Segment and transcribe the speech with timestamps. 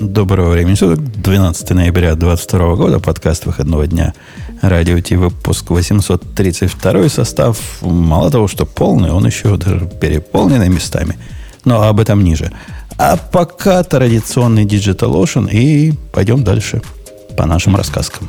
[0.00, 1.00] Доброго времени суток.
[1.00, 3.00] 12 ноября 2022 года.
[3.00, 4.12] Подкаст выходного дня.
[4.60, 5.16] Радио Ти.
[5.16, 7.58] Выпуск 832 состав.
[7.80, 11.16] Мало того, что полный, он еще даже переполненный местами.
[11.64, 12.52] Но об этом ниже.
[12.98, 15.50] А пока традиционный Digital Ocean.
[15.50, 16.82] И пойдем дальше
[17.34, 18.28] по нашим рассказкам.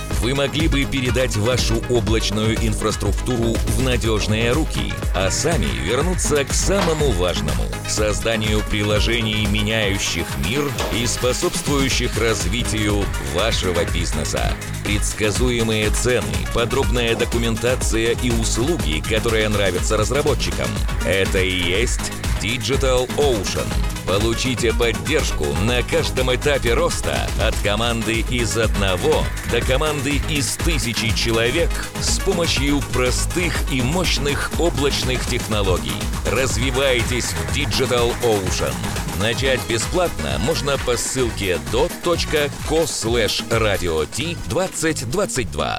[0.21, 7.09] вы могли бы передать вашу облачную инфраструктуру в надежные руки, а сами вернуться к самому
[7.11, 13.03] важному– созданию приложений, меняющих мир и способствующих развитию
[13.33, 14.53] вашего бизнеса.
[14.83, 20.67] Предсказуемые цены, подробная документация и услуги, которые нравятся разработчикам–
[21.05, 23.67] это и есть Digital Ocean.
[24.07, 31.69] Получите поддержку на каждом этапе роста от команды из одного до команды из тысячи человек
[32.01, 35.93] с помощью простых и мощных облачных технологий.
[36.31, 38.73] Развивайтесь в Digital Ocean.
[39.19, 45.77] Начать бесплатно можно по ссылке dot.co slash radio t2022.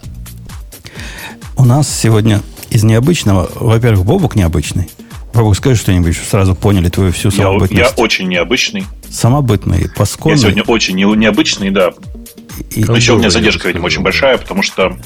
[1.57, 4.89] У нас сегодня из необычного, во-первых, Бобук необычный–
[5.35, 7.73] Бабук, скажи что-нибудь, чтобы сразу поняли твою всю самобытность.
[7.73, 8.85] Я, я очень необычный.
[9.11, 10.31] Самобытный, поскольку.
[10.31, 11.93] Я сегодня очень не, необычный, да.
[12.71, 14.97] И, но еще у меня задержка, видимо, очень большая, потому что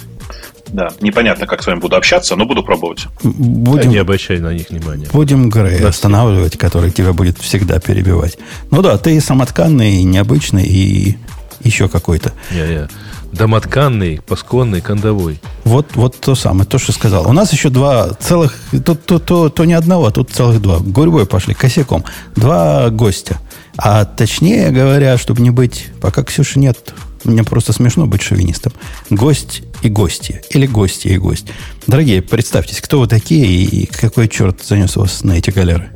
[0.69, 3.07] да, непонятно, как с вами буду общаться, но буду пробовать.
[3.23, 5.09] Будем, не обращай на них внимания.
[5.13, 5.89] Будем Грей да.
[5.89, 8.37] останавливать, который тебя будет всегда перебивать.
[8.71, 11.17] Ну да, ты самотканный, необычный и
[11.63, 12.33] еще какой-то.
[12.51, 12.89] Не-не.
[13.37, 15.41] Домотканный, пасконный, кондовой.
[15.65, 17.29] Вот, вот то самое, то, что сказал.
[17.29, 20.79] У нас еще два целых, то, то, то, то не одного, а тут целых два.
[20.79, 22.05] Гурьбой пошли, косяком.
[22.35, 23.39] Два гостя.
[23.77, 26.95] А точнее говоря, чтобы не быть, пока Ксюши нет,
[27.25, 28.73] мне просто смешно быть шовинистом.
[29.11, 30.43] Гость и гости.
[30.51, 31.47] Или гости и гость.
[31.87, 35.91] Дорогие, представьтесь, кто вы такие и какой черт занес вас на эти галеры?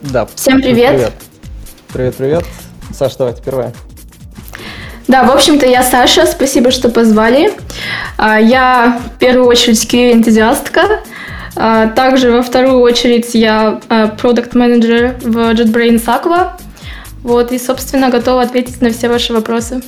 [0.00, 0.26] Да.
[0.34, 0.92] Всем привет.
[0.92, 1.14] Привет,
[1.92, 2.16] привет.
[2.16, 2.44] привет.
[2.94, 3.74] Саша, давайте первая.
[5.08, 7.52] Да, в общем-то, я Саша, спасибо, что позвали.
[8.16, 11.00] А, я в первую очередь QA-энтузиастка.
[11.54, 16.50] А, также во вторую очередь я а, продукт-менеджер в JetBrains Aqua.
[17.22, 19.80] Вот, и, собственно, готова ответить на все ваши вопросы.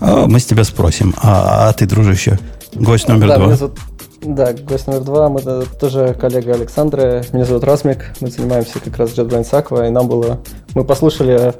[0.00, 1.14] Мы с тебя спросим.
[1.22, 2.38] А, а ты, дружище,
[2.74, 3.46] гость номер да, два?
[3.46, 3.78] Меня зовут,
[4.22, 5.28] да, гость номер два.
[5.28, 5.40] Мы
[5.78, 7.22] тоже коллега Александра.
[7.32, 8.06] Меня зовут Расмик.
[8.20, 9.86] Мы занимаемся как раз JetBrains Aqua.
[9.86, 10.40] И нам было...
[10.74, 11.54] Мы послушали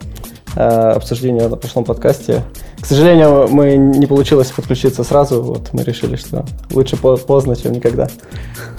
[0.56, 2.42] Э, обсуждение на прошлом подкасте.
[2.80, 5.42] К сожалению, мы не получилось подключиться сразу.
[5.42, 8.08] Вот мы решили, что лучше поздно, чем никогда.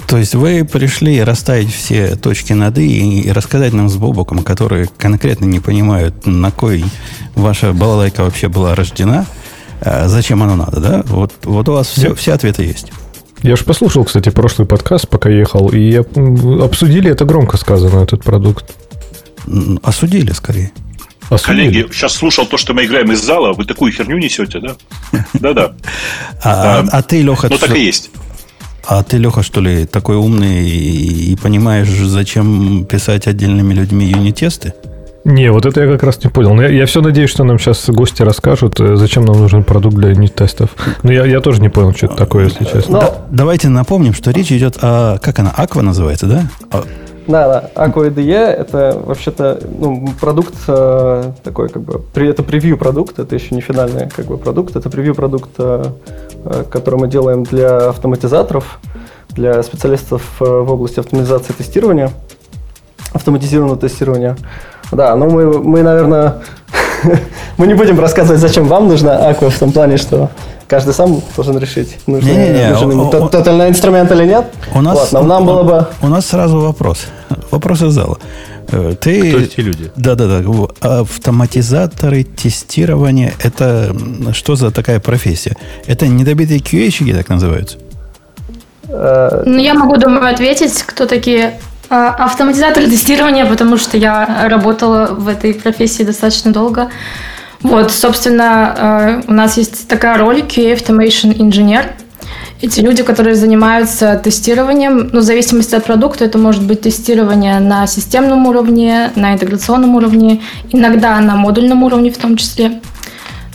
[0.07, 4.89] То есть вы пришли расставить все точки над «и» и рассказать нам с Бобоком, которые
[4.97, 6.83] конкретно не понимают, на кой
[7.35, 9.27] ваша балалайка вообще была рождена,
[9.81, 11.03] э, зачем она надо, да?
[11.05, 12.91] Вот, вот у вас все, все ответы есть.
[13.43, 18.65] Я же послушал, кстати, прошлый подкаст, пока ехал, и обсудили это громко сказано, этот продукт.
[19.83, 20.71] Осудили скорее.
[21.29, 24.75] А Коллеги, сейчас слушал то, что мы играем из зала, вы такую херню несете, да?
[25.33, 25.73] Да-да.
[26.43, 27.47] А, а ты, Леха...
[27.49, 28.11] Ну, так и есть.
[28.85, 34.73] А ты, Леха, что ли, такой умный и, и понимаешь, зачем писать отдельными людьми юнит-тесты?
[35.25, 36.57] Не, вот это я как раз не понял.
[36.61, 40.11] Я, я все надеюсь, что нам сейчас гости расскажут, э, зачем нам нужен продукт для
[40.11, 40.69] юнит-тестов.
[41.03, 43.01] Но я, я тоже не понял, что это такое, если честно.
[43.01, 45.17] Да, давайте напомним, что речь идет о...
[45.21, 45.51] Как она?
[45.51, 46.49] Аква называется, да?
[47.27, 47.85] Да, да.
[47.85, 53.53] Aqua IDE это вообще-то ну, продукт э, такой, как бы, это превью продукт, это еще
[53.53, 55.83] не финальный как бы продукт, это превью продукт, э,
[56.69, 58.79] который мы делаем для автоматизаторов,
[59.29, 62.11] для специалистов э, в области автоматизации тестирования,
[63.11, 64.37] автоматизированного тестирования.
[64.93, 66.35] Да, но мы, мы наверное,
[67.57, 70.29] мы не будем рассказывать, зачем вам нужна Aqua в том плане, что
[70.67, 72.69] каждый сам должен решить, нужен, не, не, не.
[72.69, 74.45] нужен ему тотальный инструмент или нет.
[74.73, 75.87] У нас, вот, но нам было бы...
[76.01, 77.05] У нас сразу вопрос.
[77.51, 78.17] Вопрос из зала.
[78.71, 79.31] Э, ты...
[79.31, 79.91] Кто эти люди?
[79.95, 80.43] Да-да-да.
[80.81, 83.95] Автоматизаторы тестирования– это
[84.33, 85.55] что за такая профессия?
[85.85, 87.77] Это недобитые QA-щики так называются?
[88.89, 91.59] Э, ну, я могу, думаю, ответить, кто такие
[91.89, 96.89] а, автоматизаторы тестирования, потому что я работала в этой профессии достаточно долго.
[97.63, 101.85] Вот, собственно, э, у нас есть такая роль QA Automation Engineer.
[102.61, 107.85] Эти люди, которые занимаются тестированием, ну, в зависимости от продукта, это может быть тестирование на
[107.85, 112.79] системном уровне, на интеграционном уровне, иногда на модульном уровне в том числе.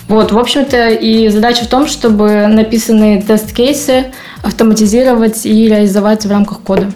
[0.09, 4.07] Вот, в общем-то, и задача в том, чтобы написанные тест-кейсы
[4.43, 6.93] автоматизировать и реализовать в рамках кода.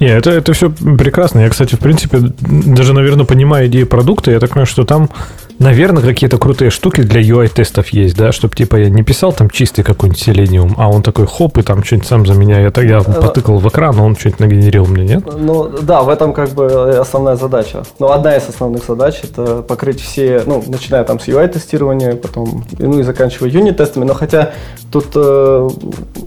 [0.00, 1.40] Не, это, это все прекрасно.
[1.40, 4.30] Я, кстати, в принципе, даже, наверное, понимаю идею продукта.
[4.30, 5.10] Я так понимаю, что там
[5.58, 9.82] Наверное, какие-то крутые штуки для UI-тестов есть, да, чтобы типа я не писал там чистый
[9.82, 12.60] какой-нибудь Selenium, а он такой хоп, и там что-нибудь сам за меня.
[12.60, 15.24] Я, я э, потыкал в экран, а он что-нибудь нагенерил мне, нет?
[15.26, 17.82] Ну, да, в этом как бы основная задача.
[17.98, 23.00] Ну, одна из основных задач это покрыть все, ну, начиная там с UI-тестирования, потом, ну
[23.00, 24.04] и заканчивая юнит-тестами.
[24.04, 24.52] Но хотя
[24.92, 25.68] тут э,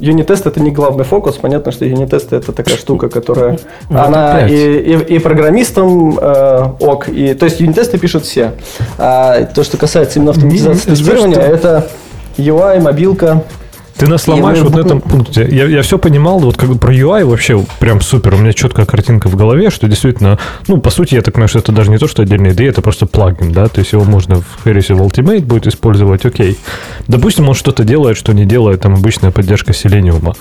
[0.01, 1.36] юнит-тест это не главный фокус.
[1.36, 7.07] Понятно, что юнит-тесты это такая штука, которая вот она и, и, и программистам э, ок,
[7.07, 8.56] и то есть юнит-тесты пишут все.
[8.98, 11.88] А а то, что касается именно автоматизации тестирования, это
[12.38, 13.44] UI, мобилка,
[14.01, 15.47] ты нас ломаешь вот на этом пункте.
[15.51, 18.33] Я, я все понимал, вот как бы про UI вообще прям супер.
[18.33, 21.59] У меня четкая картинка в голове, что действительно, ну, по сути, я так понимаю, что
[21.59, 24.41] это даже не то, что отдельная идея, это просто плагин, да, то есть его можно
[24.41, 26.57] в Harris в Ultimate будет использовать, окей.
[27.07, 30.35] Допустим, он что-то делает, что не делает там обычная поддержка Selenium.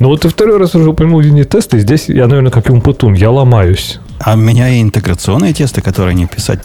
[0.00, 4.00] Но вот ты второй раз уже упомянул юнит-тесты, здесь я, наверное, как Умпутун, я ломаюсь.
[4.18, 6.60] А у меня и интеграционные тесты, которые они писать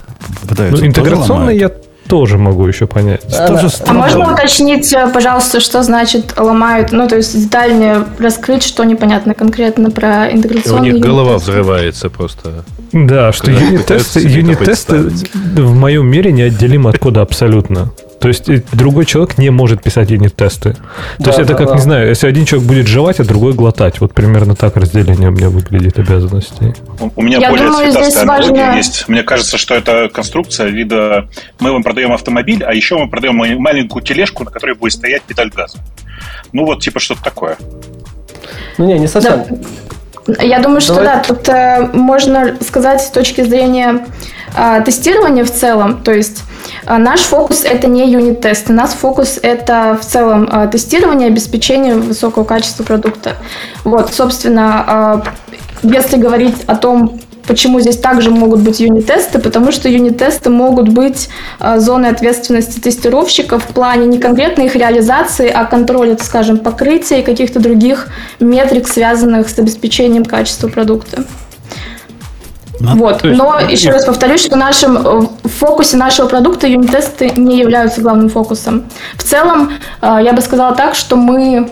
[0.47, 0.81] пытаются.
[0.81, 1.71] Ну, интеграционные я
[2.09, 3.21] тоже могу еще понять.
[3.37, 6.91] А, тоже а можно уточнить, э, пожалуйста, что значит ломают?
[6.91, 10.91] Ну, то есть детальнее раскрыть, что непонятно конкретно про интеграционные.
[10.91, 12.65] У них голова взрывается просто.
[12.91, 17.91] Да, что юнит-тесты, юнит-тесты в моем мире неотделимы от кода абсолютно.
[18.19, 20.73] То есть э, другой человек не может писать юнит-тесты.
[20.73, 20.79] То
[21.19, 21.75] да, есть это да, как, да.
[21.75, 24.01] не знаю, если один человек будет жевать, а другой глотать.
[24.01, 26.73] Вот примерно так разделение у меня выглядит обязанностей.
[26.99, 28.77] У, у меня Я более думаю, цветастая аналогия важно...
[28.77, 29.07] есть.
[29.07, 31.29] Мне кажется, что это конструкция вида...
[31.59, 35.49] Мы вам продаем автомобиль, а еще мы продаем маленькую тележку, на которой будет стоять педаль
[35.49, 35.77] газа.
[36.51, 37.57] Ну вот, типа что-то такое.
[38.77, 39.45] Ну не, не совсем.
[39.49, 39.57] Да.
[40.39, 41.15] Я думаю, что Давай.
[41.15, 44.05] да, тут э, можно сказать с точки зрения
[44.55, 46.43] э, тестирования в целом, то есть
[46.85, 52.43] а наш фокус это не юнит-тест, наш фокус это в целом а, тестирование, обеспечение высокого
[52.43, 53.37] качества продукта.
[53.83, 55.23] Вот, собственно, а,
[55.83, 59.39] если говорить о том, Почему здесь также могут быть юнит-тесты?
[59.39, 61.29] Потому что юнит-тесты могут быть
[61.77, 67.59] зоной ответственности тестировщиков в плане не конкретной их реализации, а контроля, скажем, покрытия и каких-то
[67.59, 68.09] других
[68.39, 71.23] метрик, связанных с обеспечением качества продукта.
[72.79, 73.23] Ну, вот.
[73.23, 78.01] есть, Но еще раз повторюсь, что нашим, э, в фокусе нашего продукта юнит-тесты не являются
[78.01, 78.85] главным фокусом.
[79.15, 79.71] В целом,
[80.03, 81.67] э, я бы сказала так, что мы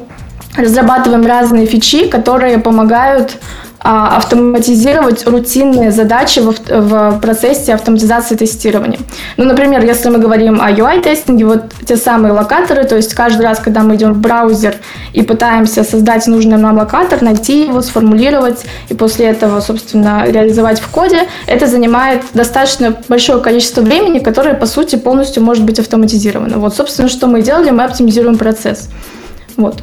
[0.58, 9.00] разрабатываем разные фичи, которые помогают а, автоматизировать рутинные задачи в, в процессе автоматизации тестирования.
[9.38, 13.60] Ну, например, если мы говорим о UI-тестинге, вот те самые локаторы, то есть каждый раз,
[13.60, 14.76] когда мы идем в браузер
[15.14, 20.90] и пытаемся создать нужный нам локатор, найти его, сформулировать и после этого, собственно, реализовать в
[20.90, 26.58] коде, это занимает достаточно большое количество времени, которое, по сути, полностью может быть автоматизировано.
[26.58, 28.90] Вот, собственно, что мы делали, мы оптимизируем процесс.
[29.56, 29.82] Вот.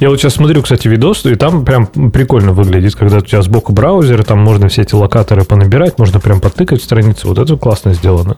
[0.00, 3.72] Я вот сейчас смотрю, кстати, видос, и там прям прикольно выглядит, когда у тебя сбоку
[3.72, 7.28] браузера, там можно все эти локаторы понабирать, можно прям подтыкать страницу.
[7.28, 8.36] Вот это классно сделано.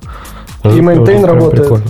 [0.65, 1.63] И мейнтейн работает.
[1.63, 1.85] Прикольно.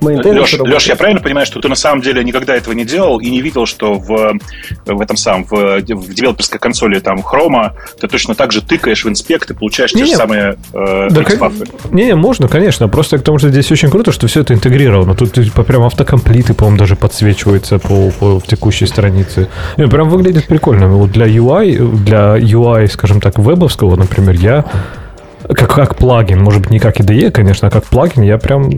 [0.00, 3.30] Леш, Леш, я правильно понимаю, что ты на самом деле никогда этого не делал и
[3.30, 4.38] не видел, что в,
[4.86, 9.08] в этом самом, в, в девелоперской консоли там Chrome ты точно так же тыкаешь в
[9.08, 11.52] инспект и получаешь не, те же самые э, да, как,
[11.90, 12.88] Не, не, можно, конечно.
[12.88, 15.14] Просто к тому, что здесь очень круто, что все это интегрировано.
[15.14, 19.48] Тут типа, прям автокомплиты, по-моему, даже подсвечивается по, по текущей странице.
[19.76, 20.88] И прям выглядит прикольно.
[20.88, 24.64] Вот для UI, для UI, скажем так, вебовского, например, я
[25.54, 28.70] как, как плагин, может быть, не как IDE, конечно, а как плагин, я прям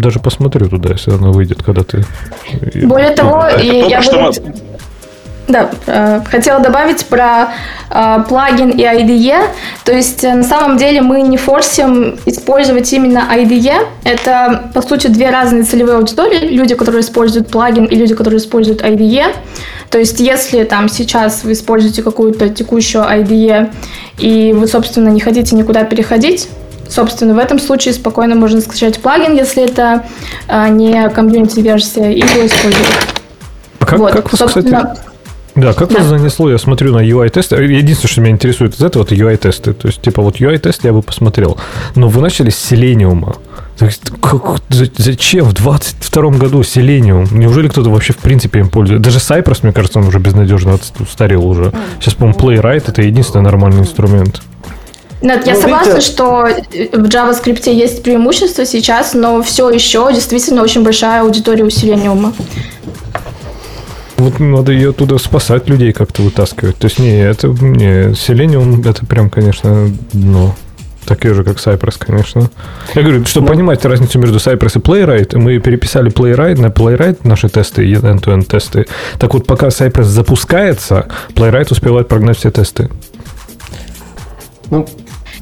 [0.00, 2.04] даже посмотрю туда, если оно выйдет, когда ты...
[2.86, 4.32] Более того, и я буду...
[5.52, 7.50] Да, э, хотела добавить про
[7.90, 9.48] э, плагин и IDE.
[9.84, 13.74] То есть, э, на самом деле, мы не форсим использовать именно IDE.
[14.02, 16.48] Это, по сути, две разные целевые аудитории.
[16.48, 19.26] Люди, которые используют плагин, и люди, которые используют IDE.
[19.90, 23.70] То есть, если там сейчас вы используете какую-то текущую IDE,
[24.18, 26.48] и вы, собственно, не хотите никуда переходить,
[26.88, 30.04] собственно, в этом случае спокойно можно скачать плагин, если это
[30.70, 32.88] не комьюнити-версия, и его использовать.
[33.80, 35.11] А как, вот, как вы, собственно, кстати...
[35.54, 35.98] Да, как да.
[35.98, 37.56] вас занесло, я смотрю на UI-тесты.
[37.56, 39.74] Единственное, что меня интересует из этого, это UI-тесты.
[39.74, 41.58] То есть, типа, вот UI-тест я бы посмотрел.
[41.94, 43.36] Но вы начали с Selenium.
[44.20, 47.28] Как, зачем в 22 году Selenium?
[47.32, 49.02] Неужели кто-то вообще в принципе им пользуется?
[49.02, 51.72] Даже Cypress, мне кажется, он уже безнадежно устарел уже.
[52.00, 54.40] Сейчас, по-моему, Playwright это единственный нормальный инструмент.
[55.20, 56.06] Нет, я ну, согласна, видите...
[56.06, 56.48] что
[56.92, 62.34] в JavaScript есть преимущество сейчас, но все еще действительно очень большая аудитория у Selenium.
[64.22, 66.76] Вот надо ее оттуда спасать, людей как-то вытаскивать.
[66.76, 70.54] То есть, не, это не Selenium, это прям, конечно, дно.
[71.06, 72.48] такие же, как Cypress, конечно.
[72.94, 73.52] Я говорю, чтобы Но...
[73.54, 78.86] понимать разницу между Cypress и Playwright, мы переписали Playwright на Playwright наши тесты, end-to-end тесты.
[79.18, 82.90] Так вот, пока Cypress запускается, Playwright успевает прогнать все тесты.
[84.70, 84.86] Ну,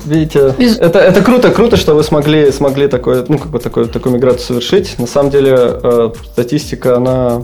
[0.06, 0.78] Видите, Без...
[0.78, 4.46] это, это круто, круто, что вы смогли, смогли такой, ну, как бы такой, такую миграцию
[4.46, 4.98] совершить.
[4.98, 7.42] На самом деле, э, статистика, она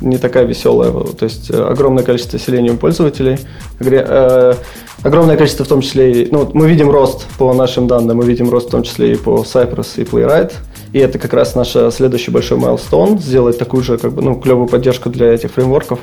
[0.00, 0.90] не такая веселая.
[0.92, 3.38] То есть э, огромное количество Selenium пользователей.
[3.80, 4.54] Э,
[5.02, 6.28] огромное количество в том числе...
[6.30, 9.38] Ну, мы видим рост по нашим данным, мы видим рост в том числе и по
[9.38, 10.52] Cypress и Playwright.
[10.92, 14.68] И это как раз наш следующий большой майлстон, сделать такую же как бы, ну, клевую
[14.68, 16.00] поддержку для этих фреймворков,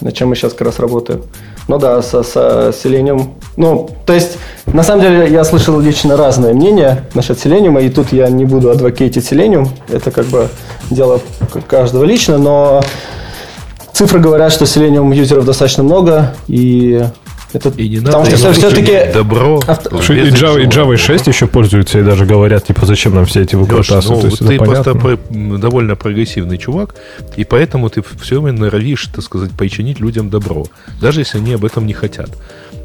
[0.00, 1.22] над чем мы сейчас как раз работаем.
[1.68, 3.30] Ну да, со, со Selenium.
[3.56, 8.12] Ну, то есть, на самом деле, я слышал лично разные мнения насчет Selenium, и тут
[8.12, 9.68] я не буду адвокейтить Selenium.
[9.88, 10.48] Это как бы
[10.90, 11.20] дело
[11.68, 12.82] каждого лично, но
[13.92, 17.04] цифры говорят, что Selenium юзеров достаточно много, и
[17.52, 19.12] это, и не потому надо что все-таки...
[19.12, 19.60] Добро.
[19.66, 19.96] Авто...
[19.98, 23.54] И, Java, и Java 6 еще пользуются и даже говорят, типа, зачем нам все эти
[23.54, 24.08] выкрутасы.
[24.12, 26.94] Ну, ты просто про, довольно прогрессивный чувак,
[27.36, 30.64] и поэтому ты все время норовишь, так сказать, причинить людям добро,
[31.00, 32.30] даже если они об этом не хотят.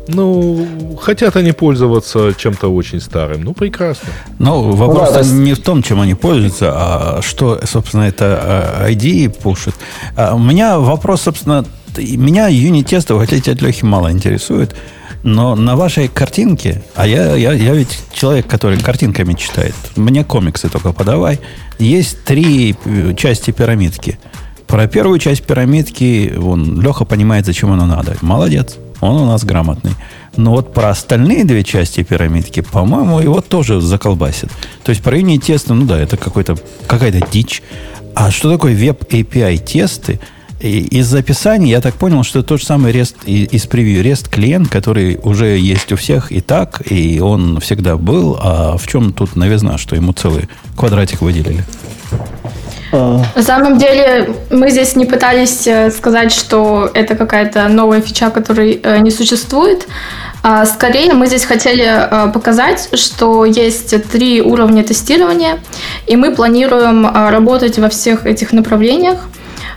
[0.07, 3.43] Ну, хотят они пользоваться чем-то очень старым.
[3.43, 4.09] Ну, прекрасно.
[4.39, 9.27] Ну, вопрос ну, да, не в том, чем они пользуются, а что, собственно, это ID
[9.27, 9.75] а, пушит.
[10.15, 11.65] А у меня вопрос, собственно,
[11.97, 14.75] меня юнит-тесты, хотя тебя Лехи мало интересует,
[15.23, 20.69] но на вашей картинке, а я, я, я ведь человек, который картинками читает, мне комиксы
[20.69, 21.39] только подавай,
[21.79, 24.19] есть три э, части пирамидки.
[24.67, 28.17] Про первую часть пирамидки он, Леха понимает, зачем она надо.
[28.21, 29.93] Молодец, он у нас грамотный.
[30.35, 34.49] Но вот про остальные две части пирамидки, по-моему, его тоже заколбасит.
[34.83, 37.63] То есть про юнит-тесты, ну да, это какой-то, какая-то дичь.
[38.13, 40.19] А что такое веб API тесты?
[40.59, 44.03] И из описания я так понял, что тот же самый REST из превью.
[44.03, 48.37] REST клиент, который уже есть у всех и так, и он всегда был.
[48.41, 51.63] А в чем тут новизна, что ему целый квадратик выделили?
[52.91, 58.79] На самом деле мы здесь не пытались э, сказать, что это какая-то новая фича, которой
[58.81, 59.87] э, не существует.
[60.41, 65.59] А скорее мы здесь хотели э, показать, что есть три уровня тестирования,
[66.05, 69.27] и мы планируем работать во всех этих направлениях.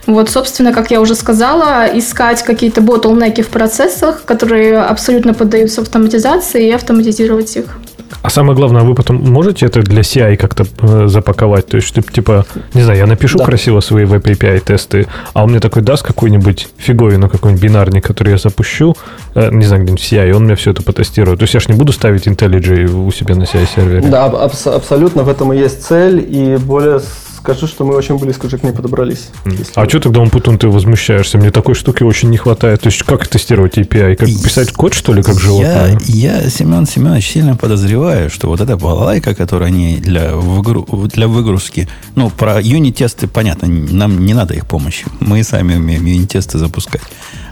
[0.06, 6.68] Вот, собственно, как я уже сказала, искать какие-то ботлнеки в процессах, которые абсолютно поддаются автоматизации
[6.68, 7.78] и автоматизировать их.
[8.22, 11.66] А самое главное, вы потом можете это для CI как-то э, запаковать?
[11.66, 13.44] То есть, типа, не знаю, я напишу да.
[13.44, 18.30] красиво свои Web API тесты, а он мне такой даст какую-нибудь фиговину, какой-нибудь бинарник, который
[18.30, 18.94] я запущу,
[19.34, 21.38] э, не знаю, где-нибудь CI, и он мне все это потестирует.
[21.38, 24.02] То есть я же не буду ставить IntelliJ у себя на CI-сервере.
[24.08, 27.00] Да, аб- абсолютно в этом и есть цель, и более
[27.40, 29.28] скажу, что мы очень близко уже к ней подобрались.
[29.74, 31.38] А что тогда, он потом ты возмущаешься?
[31.38, 32.82] Мне такой штуки очень не хватает.
[32.82, 34.16] То есть, как тестировать API?
[34.16, 35.98] Как писать код, что ли, как животное?
[36.04, 41.28] Я, я Семен Семенович, сильно подозреваю, что вот эта балалайка, которую они для, выгру, для
[41.28, 45.06] выгрузки, ну, про юнит-тесты, понятно, нам не надо их помощи.
[45.20, 47.02] Мы сами умеем юнит-тесты запускать.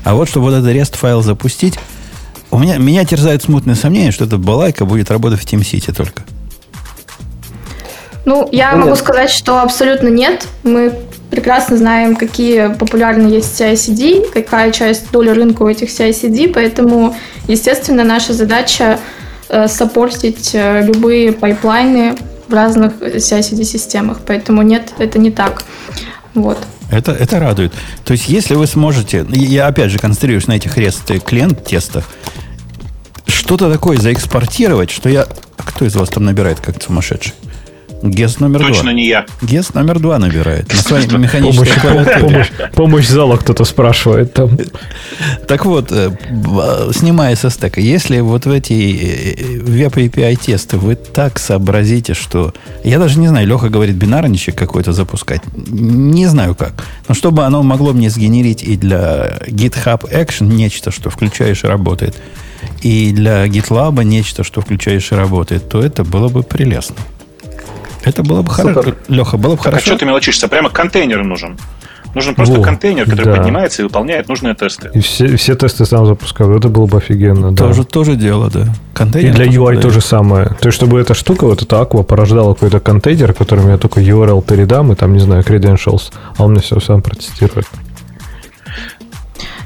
[0.04, 1.78] А вот, чтобы вот этот REST-файл запустить,
[2.50, 6.22] у меня, меня терзает смутное сомнение, что эта балайка будет работать в TeamCity только.
[8.24, 8.98] Ну, я ну, могу нет.
[8.98, 10.46] сказать, что абсолютно нет.
[10.62, 10.92] Мы
[11.30, 17.14] прекрасно знаем, какие популярны есть CI-CD, какая часть доли рынка у этих CI-CD, поэтому,
[17.46, 18.98] естественно, наша задача
[19.48, 22.16] э, саппортить э, любые пайплайны
[22.48, 24.20] в разных CI-CD-системах.
[24.26, 25.64] Поэтому нет, это не так.
[26.34, 26.58] Вот.
[26.90, 27.72] Это, это радует.
[28.04, 32.04] То есть, если вы сможете, я опять же концентрируюсь на этих REST клиент-тестах,
[33.26, 35.26] что-то такое заэкспортировать, что я...
[35.56, 37.34] Кто из вас там набирает как сумасшедший?
[38.02, 38.82] Гест номер Точно два.
[38.82, 39.26] Точно не я.
[39.42, 40.72] Гест номер два набирает.
[40.72, 44.56] На своей механической помощь, помощь, помощь зала кто-то спрашивает там.
[45.48, 46.10] Так вот, э,
[46.92, 52.54] снимая со стека, если вот в эти э, веб API тесты вы так сообразите, что...
[52.84, 55.42] Я даже не знаю, Леха говорит бинарничек какой-то запускать.
[55.56, 56.84] Не знаю как.
[57.08, 62.16] Но чтобы оно могло мне сгенерить и для GitHub Action нечто, что включаешь и работает,
[62.82, 66.96] и для GitLab нечто, что включаешь и работает, то это было бы прелестно.
[68.08, 68.94] Это было бы хорошо.
[69.08, 69.82] Леха, было бы так, хорошо.
[69.82, 70.48] А что ты мелочишься?
[70.48, 71.58] Прямо контейнер нужен.
[72.14, 73.36] Нужен просто Во, контейнер, который да.
[73.36, 74.90] поднимается и выполняет нужные тесты.
[74.94, 76.50] И все, все тесты сам запускал.
[76.56, 77.54] Это было бы офигенно.
[77.54, 77.84] Тоже, да.
[77.84, 78.64] тоже дело, да.
[78.94, 79.82] Контейнер и для UI подает.
[79.82, 80.46] то же самое.
[80.46, 84.42] То есть, чтобы эта штука, вот эта Aqua порождала какой-то контейнер, которым я только URL
[84.42, 87.66] передам, и там, не знаю, credentials, а он мне все сам протестирует.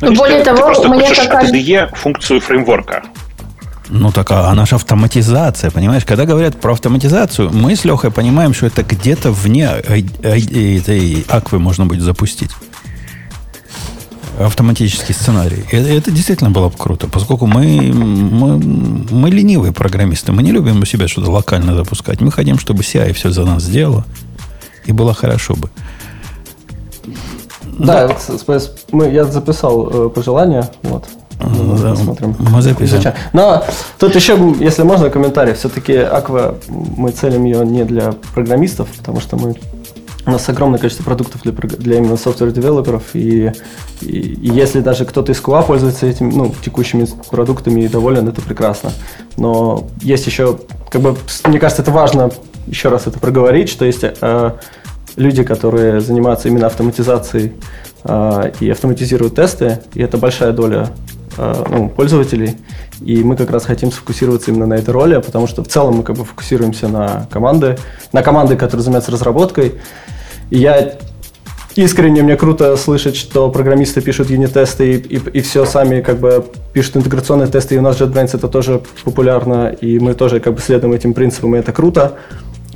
[0.01, 1.45] Ну, более ты, того, ты просто мне хочешь как...
[1.45, 3.05] IDE функцию фреймворка.
[3.95, 6.07] Ну, так а она же автоматизация, понимаешь?
[6.07, 11.85] Когда говорят про автоматизацию, мы с Лехой понимаем, что это где-то вне этой аквы можно
[11.85, 12.51] будет запустить.
[14.41, 15.65] автоматический сценарий.
[15.71, 20.33] Это, это действительно было бы круто, поскольку мы, мы, мы ленивые программисты.
[20.33, 22.23] Мы не любим у себя что-то локально запускать.
[22.23, 24.07] Мы хотим, чтобы CI все за нас сделало.
[24.87, 25.69] И было хорошо бы.
[27.79, 28.59] Да, да.
[28.91, 30.71] Мы, я записал э, пожелания.
[30.83, 31.05] Вот.
[31.43, 32.37] Да, посмотрим.
[32.39, 33.15] Мы записываем.
[33.33, 33.65] Но
[33.99, 35.55] тут еще, если можно, комментарий.
[35.55, 39.57] Все-таки Aqua, мы целим ее не для программистов, потому что мы
[40.25, 43.53] у нас огромное количество продуктов для, для именно software-девелоперов, и,
[44.01, 48.41] и, и если даже кто-то из QA пользуется этими, ну, текущими продуктами и доволен, это
[48.41, 48.93] прекрасно.
[49.37, 52.31] Но есть еще, как бы, мне кажется, это важно
[52.67, 54.51] еще раз это проговорить, что есть э,
[55.17, 57.55] люди, которые занимаются именно автоматизацией
[58.05, 60.91] э, и автоматизируют тесты, и это большая доля
[61.37, 62.57] ну, пользователей,
[63.01, 66.03] и мы как раз хотим сфокусироваться именно на этой роли, потому что в целом мы
[66.03, 67.79] как бы фокусируемся на команды,
[68.13, 69.75] на команды, которые занимаются разработкой,
[70.51, 70.99] и я
[71.75, 76.45] искренне мне круто слышать, что программисты пишут юнит-тесты и, и, и все сами как бы
[76.73, 80.61] пишут интеграционные тесты, и у нас JetBrains это тоже популярно, и мы тоже как бы
[80.61, 82.19] следуем этим принципам, и это круто.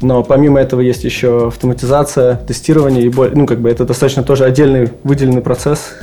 [0.02, 4.90] Но помимо этого есть еще автоматизация, тестирование, и ну, как бы это достаточно тоже отдельный
[5.04, 5.94] выделенный процесс,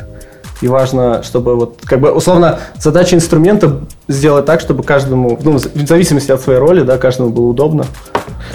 [0.64, 5.88] и важно, чтобы вот, как бы, условно, задача инструмента сделать так, чтобы каждому, ну, в
[5.88, 7.86] зависимости от своей роли, да, каждому было удобно.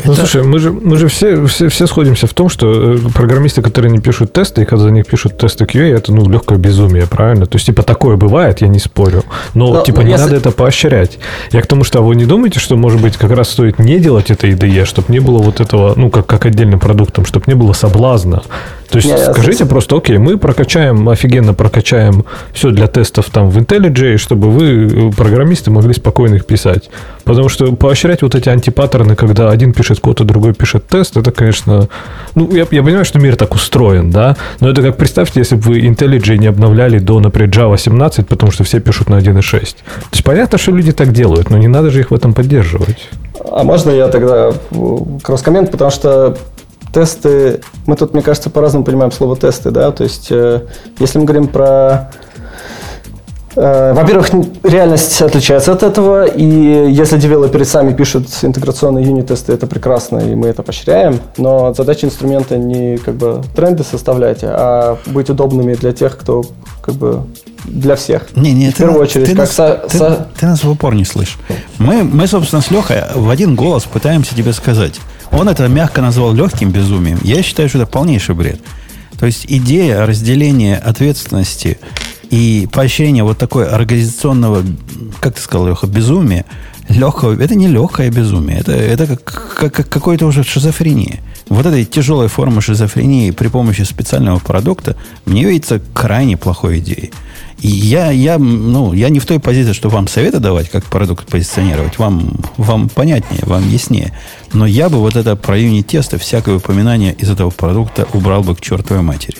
[0.05, 0.21] Ну, это...
[0.21, 3.91] слушай, мы же, мы же все, все, все сходимся в том, что э, программисты, которые
[3.91, 7.45] не пишут тесты, и когда за них пишут тесты QA, это, ну, легкое безумие, правильно?
[7.45, 9.23] То есть, типа, такое бывает, я не спорю.
[9.53, 10.25] Но, Но типа, не если...
[10.25, 11.19] надо это поощрять.
[11.53, 13.99] Я к тому, что а вы не думаете, что, может быть, как раз стоит не
[13.99, 17.55] делать это IDE, чтобы не было вот этого, ну, как, как отдельным продуктом, чтобы не
[17.55, 18.43] было соблазна.
[18.89, 19.67] То есть, не, скажите я...
[19.67, 25.13] просто, окей, мы прокачаем, офигенно прокачаем все для тестов там в IntelliJ, чтобы вы, э,
[25.13, 26.89] программисты, могли спокойно их писать.
[27.25, 31.31] Потому что поощрять вот эти антипаттерны, когда один пишет код, а другой пишет тест, это,
[31.31, 31.89] конечно...
[32.35, 35.63] Ну, я, я понимаю, что мир так устроен, да, но это как представьте, если бы
[35.63, 39.61] вы IntelliJ не обновляли до, например, Java 17, потому что все пишут на 1.6.
[39.61, 39.67] То
[40.13, 43.09] есть понятно, что люди так делают, но не надо же их в этом поддерживать.
[43.51, 44.53] А можно я тогда
[45.23, 46.37] кросс-коммент, потому что
[46.93, 50.63] тесты, мы тут, мне кажется, по-разному понимаем слово тесты, да, то есть э,
[50.99, 52.11] если мы говорим про
[53.61, 54.31] Э, во-первых,
[54.63, 60.47] реальность отличается от этого, и если девелоперы сами пишут интеграционные юнит-тесты, это прекрасно, и мы
[60.47, 66.17] это поощряем, но задача инструмента не как бы тренды составлять, а быть удобными для тех,
[66.17, 66.45] кто
[66.81, 67.23] как бы
[67.65, 68.37] для всех.
[68.37, 70.29] Не, не, в ты, первую очередь, ты, как нас, со, ты, со...
[70.39, 71.39] ты нас в упор не слышишь.
[71.79, 75.01] Мы, мы, собственно, с Лехой в один голос пытаемся тебе сказать.
[75.31, 77.19] Он это мягко назвал легким безумием.
[77.23, 78.61] Я считаю, что это полнейший бред.
[79.19, 81.79] То есть идея разделения ответственности
[82.31, 84.65] и поощрение вот такой организационного,
[85.21, 86.45] как ты сказал, Леха, безумия,
[86.89, 91.21] легкого, это не легкое безумие, это, это как, как, как какое-то уже шизофрения.
[91.49, 97.11] Вот этой тяжелой формы шизофрении при помощи специального продукта мне видится крайне плохой идеей.
[97.61, 101.27] И я, я, ну, я не в той позиции, что вам советы давать, как продукт
[101.27, 101.99] позиционировать.
[101.99, 104.13] Вам, вам понятнее, вам яснее.
[104.53, 108.61] Но я бы вот это про юнит-тесты, всякое упоминание из этого продукта убрал бы к
[108.61, 109.39] чертовой матери.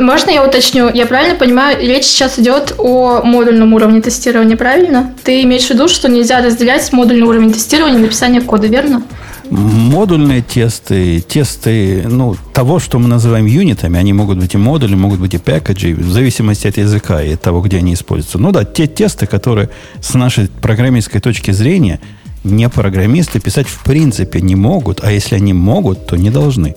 [0.00, 0.90] Можно я уточню?
[0.92, 5.12] Я правильно понимаю, речь сейчас идет о модульном уровне тестирования, правильно?
[5.22, 9.02] Ты имеешь в виду, что нельзя разделять модульный уровень тестирования и написание кода, верно?
[9.50, 15.20] Модульные тесты, тесты ну, того, что мы называем юнитами, они могут быть и модули, могут
[15.20, 18.38] быть и пакеджи, в зависимости от языка и того, где они используются.
[18.38, 19.68] Ну да, те тесты, которые
[20.00, 22.00] с нашей программистской точки зрения
[22.44, 26.74] не программисты писать в принципе не могут, а если они могут, то не должны.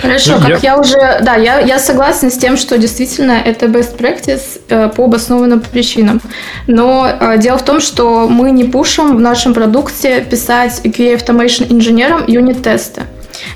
[0.00, 0.74] Хорошо, ну, как я...
[0.74, 5.04] я уже, да, я, я согласна с тем, что действительно это best practice э, по
[5.04, 6.20] обоснованным причинам.
[6.66, 11.66] Но э, дело в том, что мы не пушим в нашем продукте писать QA Automation
[11.72, 13.02] инженерам юнит-тесты.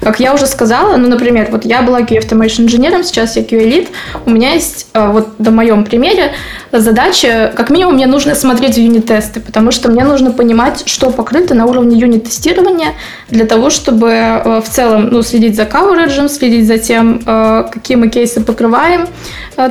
[0.01, 3.65] Как я уже сказала, ну, например, вот я была QA Automation инженером, сейчас я QA
[3.65, 3.89] Lead,
[4.27, 6.33] у меня есть, э, вот на моем примере,
[6.81, 11.67] задача, как минимум, мне нужно смотреть юнит-тесты, потому что мне нужно понимать, что покрыто на
[11.67, 12.95] уровне юнит-тестирования,
[13.31, 17.97] для того, чтобы э, в целом ну, следить за coverage, следить за тем, э, какие
[17.97, 19.07] мы кейсы покрываем.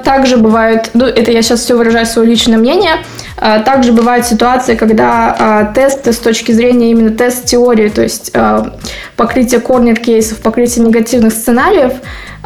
[0.03, 2.97] Также бывают, ну, это я сейчас все выражаю свое личное мнение,
[3.65, 8.31] также бывают ситуации, когда тесты с точки зрения именно тест-теории, то есть
[9.21, 11.93] покрытие корнер кейсов, покрытие негативных сценариев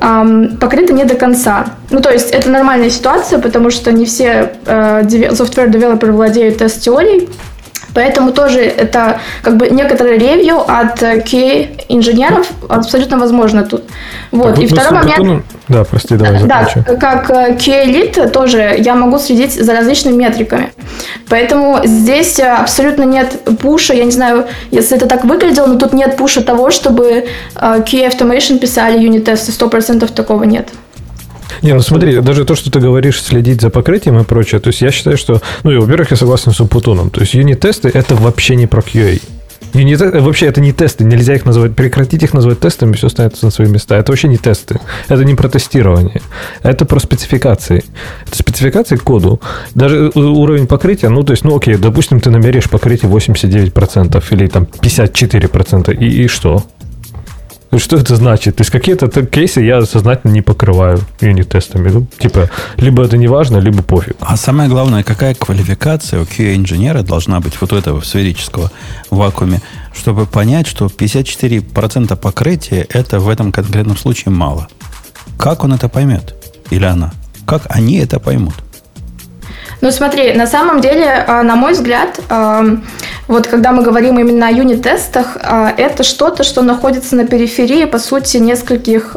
[0.02, 1.68] эм, покрыто не до конца.
[1.90, 7.30] Ну, то есть это нормальная ситуация, потому что не все э, software-девелоперы владеют тест-теорией,
[7.96, 13.84] Поэтому тоже это как бы некоторое ревью от QA-инженеров абсолютно возможно тут.
[14.32, 14.60] Вот.
[14.60, 15.20] и второй момент...
[15.20, 15.44] Бетону...
[15.70, 16.68] Да, прости, давай Да,
[17.00, 20.74] как QA-лид тоже я могу следить за различными метриками.
[21.30, 26.18] Поэтому здесь абсолютно нет пуша, я не знаю, если это так выглядело, но тут нет
[26.18, 30.68] пуша того, чтобы QA Automation писали юнит-тесты, 100% такого нет.
[31.62, 34.82] Не, ну смотри, даже то, что ты говоришь, следить за покрытием и прочее, то есть
[34.82, 38.68] я считаю, что, ну, во-первых, я согласен с Умпутуном, то есть юнит-тесты это вообще не
[38.68, 39.22] про QA.
[39.74, 43.52] Юнит, вообще это не тесты, нельзя их называть, прекратить их называть тестами, все становится на
[43.52, 43.98] свои места.
[43.98, 46.22] Это вообще не тесты, это не про тестирование,
[46.64, 47.84] это про спецификации.
[48.26, 49.42] Это спецификации к коду.
[49.74, 54.64] Даже уровень покрытия, ну, то есть, ну, окей, допустим, ты намеришь покрытие 89% или там
[54.64, 56.64] 54%, и, и что?
[57.76, 58.56] Ну, что это значит?
[58.56, 61.90] То есть какие-то кейсы я сознательно не покрываю юнит-тестами.
[61.90, 64.16] Ну, типа, либо это не важно, либо пофиг.
[64.22, 68.72] А самое главное, какая квалификация у QA-инженера должна быть вот у этого сферического
[69.10, 69.62] вакууме,
[69.94, 74.70] чтобы понять, что 54% покрытия это в этом конкретном случае мало.
[75.38, 76.34] Как он это поймет?
[76.70, 77.12] Или она?
[77.46, 78.56] Как они это поймут?
[79.86, 82.20] Ну смотри, на самом деле, а, на мой взгляд,
[83.28, 88.00] вот когда мы говорим именно о юнит-тестах, а, это что-то, что находится на периферии, по
[88.00, 89.16] сути, нескольких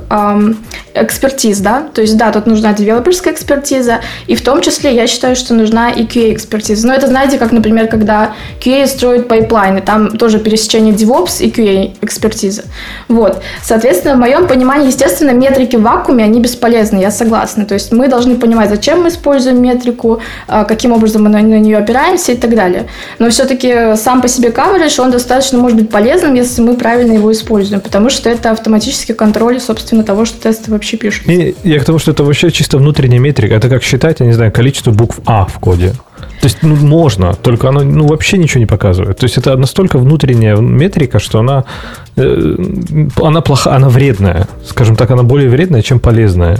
[1.02, 5.36] экспертиз, да, то есть, да, тут нужна девелоперская экспертиза, и в том числе я считаю,
[5.36, 6.86] что нужна и QA-экспертиза.
[6.86, 12.64] Но это, знаете, как, например, когда QA строит пайплайны, там тоже пересечение DevOps и QA-экспертиза.
[13.08, 17.64] Вот, соответственно, в моем понимании, естественно, метрики в вакууме, они бесполезны, я согласна.
[17.64, 21.78] То есть мы должны понимать, зачем мы используем метрику, а, каким образом мы на, нее
[21.78, 22.86] опираемся и так далее.
[23.18, 27.32] Но все-таки сам по себе coverage, он достаточно может быть полезным, если мы правильно его
[27.32, 31.28] используем, потому что это автоматический контроль, собственно, того, что тесты вообще пишут.
[31.28, 33.54] И я к тому, что это вообще чисто внутренняя метрика.
[33.54, 35.92] Это как считать, я не знаю, количество букв А в коде.
[36.40, 39.18] То есть, ну, можно, только оно ну, вообще ничего не показывает.
[39.18, 41.64] То есть, это настолько внутренняя метрика, что она,
[42.16, 42.56] э,
[43.22, 44.46] она плохая, она вредная.
[44.64, 46.58] Скажем так, она более вредная, чем полезная.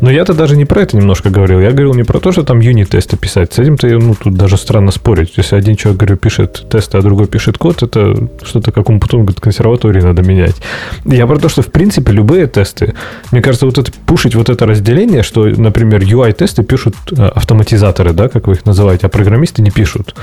[0.00, 1.60] Но я-то даже не про это немножко говорил.
[1.60, 3.52] Я говорил не про то, что там юнит-тесты писать.
[3.52, 5.34] С этим-то ну, тут даже странно спорить.
[5.36, 10.00] Если один человек, говорю, пишет тесты, а другой пишет код, это что-то как говорит, консерватории
[10.00, 10.56] надо менять.
[11.04, 12.94] Я про то, что в принципе любые тесты,
[13.32, 18.28] мне кажется, вот это пушить вот это разделение, что, например, UI-тесты пишут э, автоматизаторы, да,
[18.28, 20.14] как вы их называете, а программисты не пишут.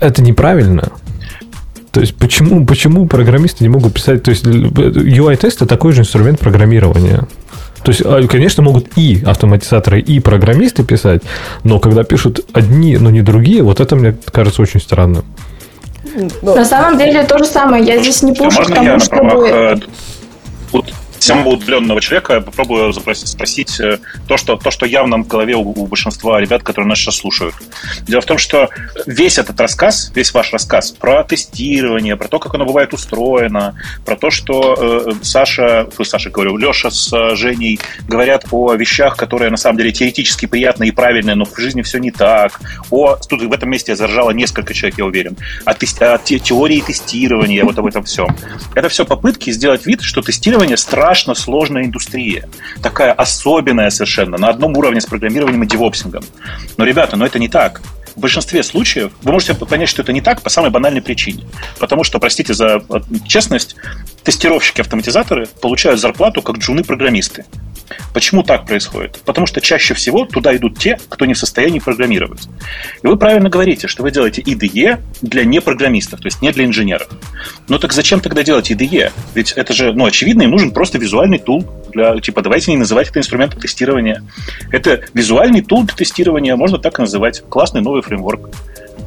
[0.00, 0.92] Это неправильно.
[1.94, 4.24] То есть почему, почему программисты не могут писать...
[4.24, 7.28] То есть UI-тесты такой же инструмент программирования.
[7.84, 11.22] То есть, а, конечно, могут и автоматизаторы, и программисты писать,
[11.64, 15.24] но когда пишут одни, но не другие, вот это мне кажется очень странным.
[16.42, 17.84] На самом деле то же самое.
[17.84, 19.48] Я здесь не пушу к тому, чтобы...
[19.48, 19.76] Э,
[21.24, 25.60] самого удаленного человека попробую запросить, спросить э, то что, то, что явно в голове у,
[25.60, 27.54] у большинства ребят, которые нас сейчас слушают.
[28.02, 28.68] Дело в том, что
[29.06, 34.16] весь этот рассказ, весь ваш рассказ про тестирование, про то, как оно бывает устроено, про
[34.16, 39.50] то, что э, Саша, фу, Саша говорю, Леша с э, Женей говорят о вещах, которые
[39.50, 42.60] на самом деле теоретически приятные и правильные, но в жизни все не так.
[42.90, 45.36] О, тут в этом месте заржало несколько человек, я уверен.
[45.64, 48.28] О, тест, о те, теории тестирования, вот об этом всем.
[48.74, 52.48] Это все попытки сделать вид, что тестирование страшно страшно сложная индустрия.
[52.82, 56.24] Такая особенная совершенно, на одном уровне с программированием и девопсингом.
[56.76, 57.80] Но, ребята, но это не так.
[58.16, 61.44] В большинстве случаев вы можете понять, что это не так по самой банальной причине.
[61.78, 62.82] Потому что, простите за
[63.28, 63.76] честность,
[64.24, 67.44] тестировщики-автоматизаторы получают зарплату как джуны-программисты.
[68.12, 69.20] Почему так происходит?
[69.24, 72.48] Потому что чаще всего туда идут те, кто не в состоянии программировать.
[73.02, 77.08] И вы правильно говорите, что вы делаете IDE для непрограммистов, то есть не для инженеров.
[77.68, 79.12] Но так зачем тогда делать IDE?
[79.34, 83.08] Ведь это же, ну, очевидно, им нужен просто визуальный тул для, типа, давайте не называть
[83.08, 84.22] это инструментом тестирования.
[84.70, 87.42] Это визуальный тул для тестирования, можно так и называть.
[87.48, 88.50] Классный новый фреймворк.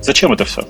[0.02, 0.68] Зачем это все?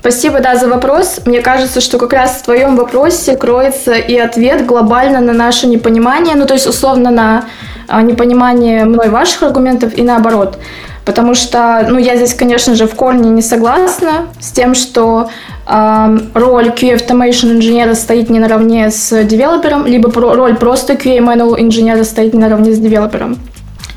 [0.00, 1.20] Спасибо, да, за вопрос.
[1.26, 6.36] Мне кажется, что как раз в твоем вопросе кроется и ответ глобально на наше непонимание,
[6.36, 7.44] ну, то есть, условно, на
[7.88, 10.58] а, непонимание мной ваших аргументов и наоборот.
[11.04, 15.30] Потому что, ну, я здесь, конечно же, в корне не согласна с тем, что
[15.64, 21.18] э, роль QA Automation инженера стоит не наравне с девелопером, либо про, роль просто QA
[21.18, 23.38] Manual инженера стоит не наравне с девелопером.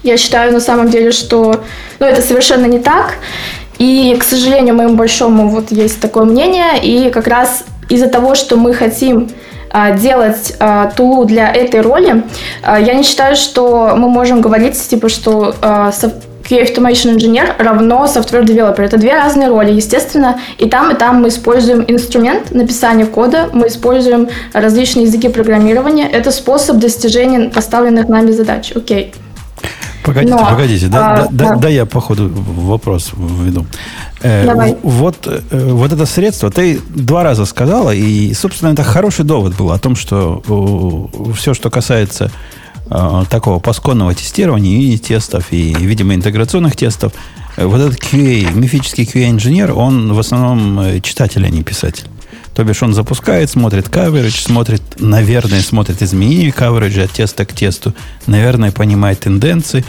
[0.03, 1.63] Я считаю на самом деле, что
[1.99, 3.15] ну, это совершенно не так.
[3.79, 8.57] И, к сожалению, моему большому вот есть такое мнение, и как раз из-за того, что
[8.57, 9.29] мы хотим
[9.71, 12.23] а, делать а, тулу для этой роли,
[12.61, 15.91] а, я не считаю, что мы можем говорить, типа, что а,
[16.49, 18.81] QA Automation Engineer равно Software Developer.
[18.81, 20.39] Это две разные роли, естественно.
[20.57, 26.09] И там, и там мы используем инструмент написания кода, мы используем различные языки программирования.
[26.09, 28.71] Это способ достижения поставленных нами задач.
[28.75, 29.13] Окей.
[29.13, 29.28] Okay.
[30.09, 31.55] Погодите, Но, погодите, да, а, да, да.
[31.57, 33.67] да, я по ходу вопрос введу.
[34.21, 34.75] Э, Давай.
[34.81, 39.71] Вот, э, вот это средство, ты два раза сказала, и, собственно, это хороший довод был
[39.71, 40.41] о том, что
[41.35, 42.31] все, что касается
[42.89, 47.13] э, такого пасконного тестирования и тестов, и, видимо, интеграционных тестов,
[47.55, 52.05] э, вот этот QA, мифический QA-инженер, он в основном э, читатель, а не писатель.
[52.59, 57.93] То бишь он запускает, смотрит coverage, смотрит, наверное, смотрит изменения coverage от теста к тесту,
[58.27, 59.85] наверное, понимает тенденции.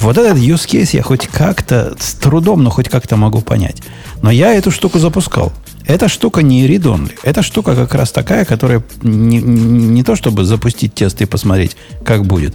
[0.00, 3.78] Вот этот use case я хоть как-то, с трудом, но хоть как-то могу понять.
[4.20, 5.50] Но я эту штуку запускал.
[5.86, 7.12] Эта штука не read-only.
[7.22, 12.26] Эта штука как раз такая, которая не, не то, чтобы запустить тест и посмотреть, как
[12.26, 12.54] будет.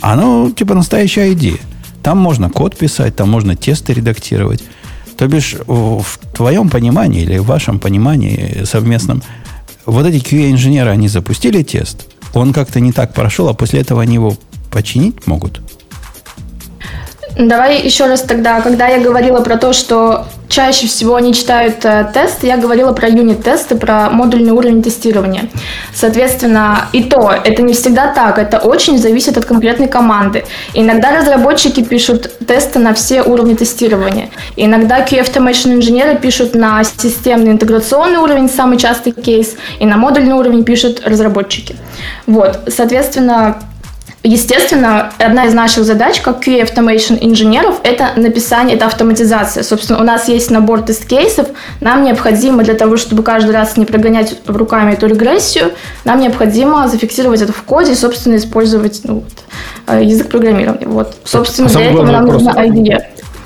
[0.00, 1.60] Она типа настоящая идея.
[2.02, 4.64] Там можно код писать, там можно тесты редактировать.
[5.16, 9.22] То бишь, в твоем понимании или в вашем понимании совместном,
[9.86, 14.14] вот эти QA-инженеры, они запустили тест, он как-то не так прошел, а после этого они
[14.14, 14.36] его
[14.70, 15.60] починить могут?
[17.36, 22.08] Давай еще раз тогда, когда я говорила про то, что чаще всего они читают э,
[22.14, 25.48] тесты, я говорила про юнит-тесты, про модульный уровень тестирования.
[25.92, 30.44] Соответственно, и то, это не всегда так, это очень зависит от конкретной команды.
[30.74, 34.28] Иногда разработчики пишут тесты на все уровни тестирования.
[34.54, 40.34] Иногда QA Automation инженеры пишут на системный интеграционный уровень, самый частый кейс, и на модульный
[40.34, 41.74] уровень пишут разработчики.
[42.26, 43.58] Вот, соответственно,
[44.26, 49.62] Естественно, одна из наших задач, как QA Automation инженеров, это написание, это автоматизация.
[49.62, 51.48] Собственно, у нас есть набор тест-кейсов,
[51.82, 55.72] нам необходимо для того, чтобы каждый раз не прогонять руками эту регрессию,
[56.04, 59.32] нам необходимо зафиксировать это в коде и, собственно, использовать ну, вот,
[59.88, 60.86] э, язык программирования.
[60.86, 61.14] Вот.
[61.24, 63.02] Собственно, а для этого нам нужна IDE.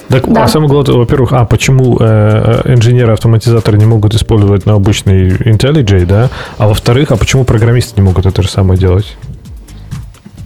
[0.09, 0.45] Так, да.
[0.45, 6.07] а самое главное, во-первых, а почему э, э инженеры-автоматизаторы не могут использовать на обычный IntelliJ,
[6.07, 6.31] да?
[6.57, 9.17] А во-вторых, а почему программисты не могут это же самое делать?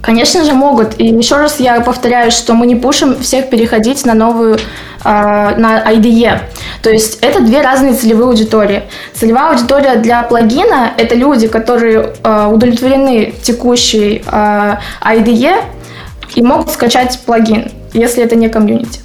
[0.03, 0.99] Конечно же могут.
[0.99, 4.59] И еще раз я повторяю, что мы не пушим всех переходить на новую, э,
[5.05, 6.41] на IDE.
[6.83, 8.83] То есть это две разные целевые аудитории.
[9.15, 15.63] Целевая аудитория для плагина– это люди, которые э, удовлетворены текущей э, IDE
[16.35, 19.01] и могут скачать плагин, если это не community.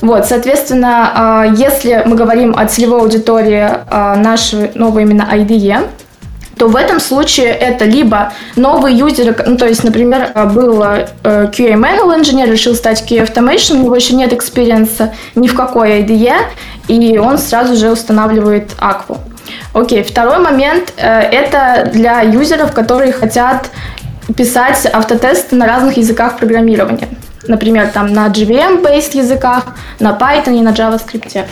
[0.00, 5.84] Вот, соответственно, если мы говорим о целевой аудитории нашей новой именно IDE,
[6.58, 11.74] то в этом случае это либо новый юзер, ну, то есть, например, был э, QA
[11.74, 16.34] Manual инженер, решил стать QA Automation, у него еще нет экспириенса ни в какой IDE,
[16.88, 19.18] и он сразу же устанавливает Aqua.
[19.72, 23.70] Окей, второй момент э, это для юзеров, которые хотят
[24.36, 27.08] писать автотесты на разных языках программирования.
[27.46, 29.64] Например, там на JVM-based языках,
[30.00, 31.46] на Python и на JavaScript.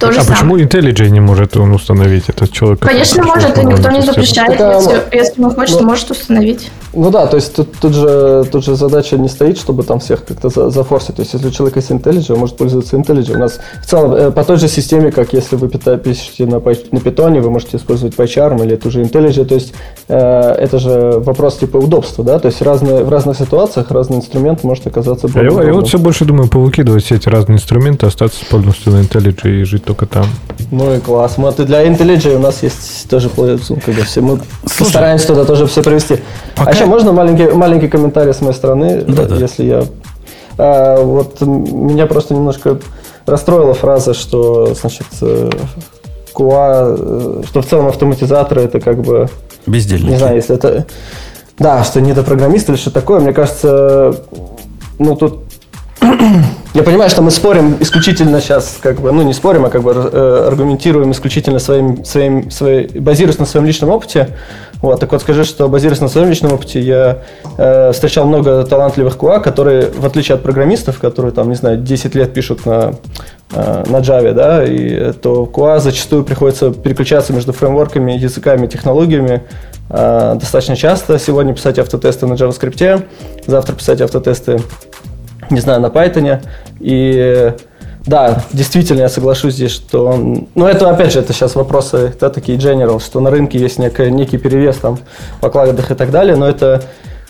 [0.00, 0.30] То а самое.
[0.30, 2.80] почему IntelliJ не может он установить этот человек?
[2.80, 4.58] Конечно, может, и никто не запрещает.
[4.58, 6.70] Если, если он хочет, ну, может установить.
[6.94, 10.24] Ну да, то есть тут, тут, же, тут же задача не стоит, чтобы там всех
[10.24, 11.16] как-то за, зафорсить.
[11.16, 13.34] То есть если у человека есть IntelliJ, он может пользоваться IntelliJ.
[13.34, 16.58] У нас в целом э, по той же системе, как если вы пишете на, на
[16.58, 19.44] Python, вы можете использовать PyCharm или ту же IntelliJ.
[19.44, 19.74] То есть
[20.08, 22.38] э, это же вопрос типа удобства, да?
[22.38, 25.86] То есть разные, в разных ситуациях разный инструмент может оказаться более а я, я вот
[25.88, 30.06] все больше думаю повыкидывать все эти разные инструменты, остаться полностью на IntelliJ и жить только
[30.06, 30.26] там.
[30.70, 31.36] Ну и класс.
[31.36, 34.20] Мы, для IntelliJ у нас есть тоже как бы все.
[34.20, 36.18] Мы Слушай, постараемся туда тоже все провести.
[36.54, 39.34] Пока еще можно маленький, маленький комментарий с моей стороны, да, да.
[39.34, 39.84] если я...
[40.58, 42.78] А, вот меня просто немножко
[43.26, 45.42] расстроила фраза, что, значит, QA,
[46.34, 49.28] э, что в целом автоматизаторы это как бы...
[49.66, 50.10] Бездельники.
[50.10, 50.86] Не знаю, если это...
[51.58, 53.18] Да, что не до программиста или что такое.
[53.18, 54.14] Мне кажется,
[55.00, 55.40] ну тут
[56.72, 59.90] я понимаю, что мы спорим исключительно сейчас, как бы, ну не спорим, а как бы
[59.92, 64.36] э, аргументируем исключительно своим, своим, своей, базируясь на своем личном опыте.
[64.80, 67.18] Вот, так вот скажи, что базируясь на своем личном опыте, я
[67.58, 72.14] э, встречал много талантливых QA, которые, в отличие от программистов, которые там, не знаю, 10
[72.14, 72.94] лет пишут на,
[73.52, 79.42] э, на Java, да, и то QA зачастую приходится переключаться между фреймворками, языками, технологиями,
[79.90, 81.18] э, достаточно часто.
[81.18, 83.02] Сегодня писать автотесты на JavaScript,
[83.46, 84.60] завтра писать автотесты
[85.50, 86.42] не знаю, на Python.
[86.80, 87.52] И
[88.06, 90.14] да, действительно, я соглашусь здесь, что...
[90.54, 94.10] Ну, это, опять же, это сейчас вопросы, да, такие general, что на рынке есть некий,
[94.10, 94.98] некий перевес там
[95.40, 96.82] в окладах и так далее, но это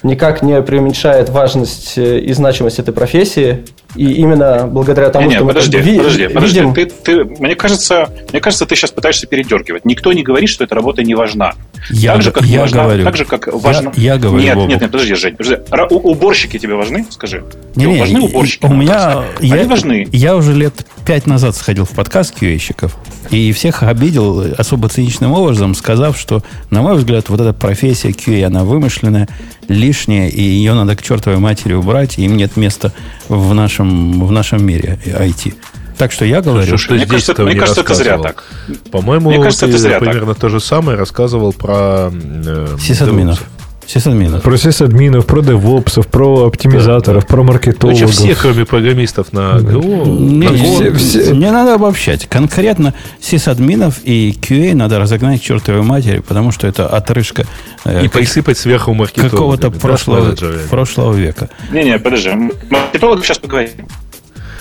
[0.02, 3.64] никак не преуменьшает важность э, и значимость этой профессии.
[3.96, 6.74] И именно благодаря тому, не, не, что подожди, мы подожди, ви- подожди, видим...
[6.74, 9.84] ты, ты, мне, кажется, мне кажется, ты сейчас пытаешься передергивать.
[9.84, 11.54] Никто не говорит, что эта работа не важна.
[11.90, 13.04] Я, так же, как я важна, говорю.
[13.04, 13.92] Так же, как важно...
[13.96, 15.58] Я, я говорю, Нет, нет, нет, подожди, Жень, подожди.
[15.90, 17.06] Уборщики тебе важны?
[17.10, 17.44] Скажи.
[17.74, 18.64] Не, не, важны уборщики?
[18.64, 19.24] У меня...
[19.40, 20.08] Я, Они важны.
[20.12, 22.92] Я уже лет пять назад сходил в подкаст QA-щиков
[23.30, 28.44] и всех обидел особо циничным образом, сказав, что, на мой взгляд, вот эта профессия QA,
[28.44, 29.28] она вымышленная,
[29.68, 32.92] лишняя, и ее надо к чертовой матери убрать, и им нет места
[33.28, 35.54] в нашем, в нашем мире IT.
[35.98, 38.44] Так что я говорю, что мне здесь кажется, мне кажется это зря так.
[38.90, 40.40] По-моему, мне кажется, ты это зря примерно так.
[40.40, 43.42] то же самое рассказывал про э, сисадминов.
[43.90, 44.42] Сисадминов.
[44.42, 47.26] Про сисадминов, про девопсов, про оптимизаторов, да.
[47.26, 47.98] про маркетологов.
[47.98, 49.80] Значит, все, кроме программистов на ГО.
[49.80, 52.28] Не, на все, все, не надо обобщать.
[52.28, 57.46] Конкретно сисадминов и QA надо разогнать к чертовой матери, потому что это отрыжка.
[57.84, 59.30] Э, и как, присыпать сверху маркетолога.
[59.30, 60.36] Какого-то прошлого,
[60.70, 61.50] прошлого века.
[61.72, 62.30] Не-не, подожди.
[62.70, 63.88] Маркетолог сейчас поговорим.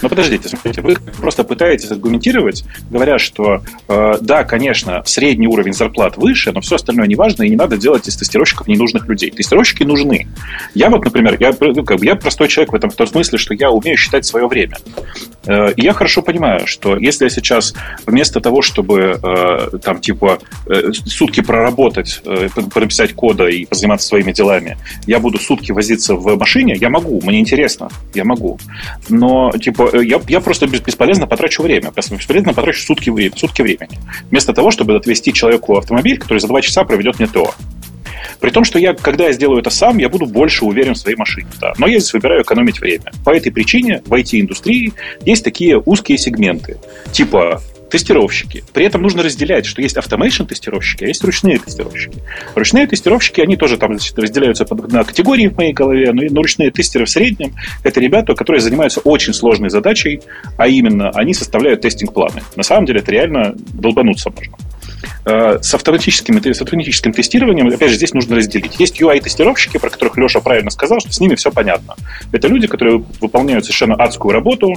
[0.01, 6.17] Но подождите, смотрите, вы просто пытаетесь аргументировать, говоря, что э, да, конечно, средний уровень зарплат
[6.17, 9.31] выше, но все остальное не важно, и не надо делать из тестировщиков ненужных людей.
[9.31, 10.27] Тестировщики нужны.
[10.73, 13.38] Я вот, например, я, ну, как бы, я простой человек в этом в том смысле,
[13.38, 14.77] что я умею считать свое время.
[15.45, 17.73] Э, и я хорошо понимаю, что если я сейчас
[18.05, 24.31] вместо того, чтобы э, там типа э, сутки проработать, э, написать кода и позаниматься своими
[24.31, 28.59] делами, я буду сутки возиться в машине, я могу, мне интересно, я могу.
[29.09, 33.97] Но типа я, я просто бесполезно потрачу время, бесполезно потрачу сутки, сутки времени.
[34.30, 37.54] Вместо того, чтобы отвезти человеку автомобиль, который за два часа проведет не то.
[38.39, 41.17] При том, что я, когда я сделаю это сам, я буду больше уверен в своей
[41.17, 41.49] машине.
[41.60, 41.73] Да.
[41.78, 43.12] Но я здесь выбираю экономить время.
[43.25, 44.93] По этой причине в IT-индустрии
[45.25, 46.78] есть такие узкие сегменты.
[47.12, 48.63] Типа тестировщики.
[48.73, 52.17] При этом нужно разделять, что есть automation тестировщики, а есть ручные тестировщики.
[52.56, 56.71] Ручные тестировщики, они тоже там значит, разделяются на категории в моей голове, но, но ручные
[56.71, 60.21] тестеры в среднем— это ребята, которые занимаются очень сложной задачей,
[60.58, 62.41] а именно они составляют тестинг-планы.
[62.56, 64.56] На самом деле это реально долбануться можно.
[65.25, 68.79] Э, с автоматическим, с автоматическим тестированием, опять же, здесь нужно разделить.
[68.79, 71.95] Есть UI-тестировщики, про которых Леша правильно сказал, что с ними все понятно.
[72.31, 74.75] Это люди, которые выполняют совершенно адскую работу,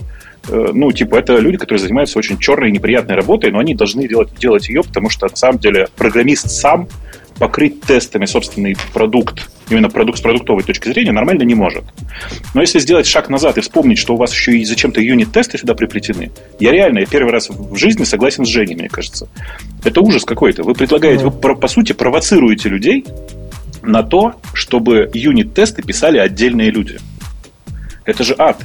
[0.49, 4.07] э, ну, типа, это люди, которые занимаются очень черной и неприятной работой, но они должны
[4.09, 6.89] делать, делать ее, потому что, на самом деле, программист сам
[7.39, 11.85] покрыть тестами собственный продукт, именно продукт с продуктовой точки зрения, нормально не может.
[12.55, 15.75] Но если сделать шаг назад и вспомнить, что у вас еще и зачем-то юнит-тесты сюда
[15.75, 16.31] приплетены,
[16.61, 19.29] я реально, я первый раз в жизни согласен с Женей, мне кажется.
[19.85, 20.63] Это ужас какой-то.
[20.63, 23.05] Вы предлагаете, вы, по сути, провоцируете людей
[23.83, 26.99] на то, чтобы юнит-тесты писали отдельные люди.
[28.05, 28.59] Это же ад.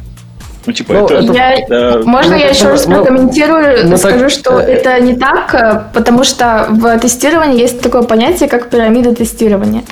[0.68, 1.34] Ну, типа, ну, это...
[1.34, 1.56] Я...
[1.70, 4.30] Э, Можно ну, я еще раз ну, прокомментирую, ну, скажу, так...
[4.30, 9.16] что э, это не так, э, потому что в тестировании есть такое понятие, как пирамида
[9.16, 9.84] тестирования.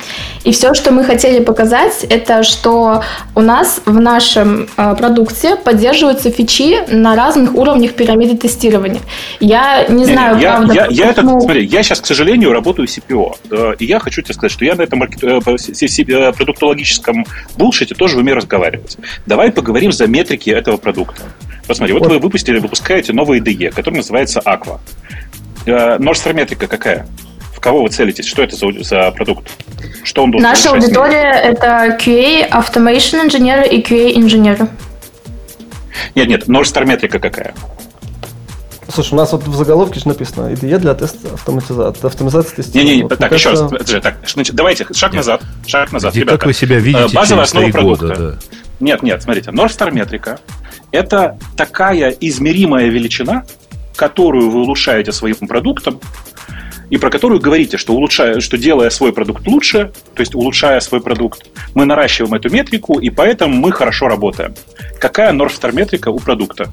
[0.43, 3.01] И все, что мы хотели показать, это что
[3.35, 8.99] у нас в нашем э, продукте поддерживаются фичи на разных уровнях пирамиды тестирования.
[9.39, 10.73] Я не, не знаю, не, я, правда...
[10.73, 13.77] Я, я, это, смотри, я сейчас, к сожалению, работаю CPO.
[13.79, 14.99] И я хочу тебе сказать, что я на этом
[16.37, 17.25] продуктологическом
[17.57, 18.97] булшите тоже умею разговаривать.
[19.25, 21.21] Давай поговорим за метрики этого продукта.
[21.67, 24.79] Посмотри, вот, вот вы выпустили, выпускаете новый IDE, который называется Aqua.
[25.65, 27.07] Норстрометрика какая?
[27.55, 28.25] В кого вы целитесь?
[28.25, 29.51] Что это за, за продукт?
[30.03, 34.67] Что он должен Наша аудитория– это QA, Automation инженеры и QA инженеры.
[36.13, 37.53] Нет, нет, Норстрометрика какая?
[38.93, 42.93] Слушай, у нас вот в заголовке же написано IDE для теста автоматизации, автоматизации тестирования.
[42.93, 43.63] Не-не, вот, так, еще кажется...
[43.63, 43.71] раз.
[43.71, 45.17] Подожди, так, значит, давайте, шаг нет.
[45.17, 46.37] назад, шаг назад, Где, ребята.
[46.37, 48.07] Как вы себя видите Базовая через основа продукта.
[48.07, 48.37] Года, да.
[48.79, 50.39] Нет, нет, смотрите, North метрика–
[50.91, 53.45] это такая измеримая величина,
[53.95, 55.99] которую вы улучшаете своим продуктом,
[56.89, 61.01] и про которую говорите, что, улучшая, что делая свой продукт лучше, то есть улучшая свой
[61.01, 64.53] продукт, мы наращиваем эту метрику, и поэтому мы хорошо работаем.
[64.99, 66.69] Какая North метрика у продукта?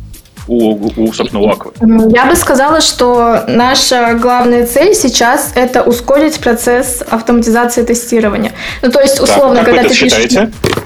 [0.48, 1.72] у, у, собственно, у Аквы?
[2.12, 8.52] Я бы сказала, что наша главная цель сейчас это ускорить процесс автоматизации тестирования.
[8.82, 10.50] Ну, то есть, условно, так, когда ты считаете?
[10.62, 10.82] пишешь...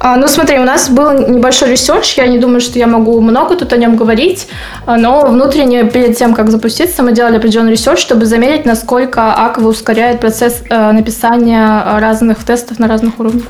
[0.00, 3.56] А, ну, смотри, у нас был небольшой research, я не думаю, что я могу много
[3.56, 4.46] тут о нем говорить,
[4.86, 9.68] а, но внутренне, перед тем, как запуститься, мы делали определенный research, чтобы замерить, насколько Aqua
[9.68, 13.46] ускоряет процесс э, написания разных тестов на разных уровнях.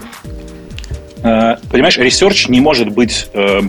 [1.23, 3.61] Э, понимаешь, research не может быть э,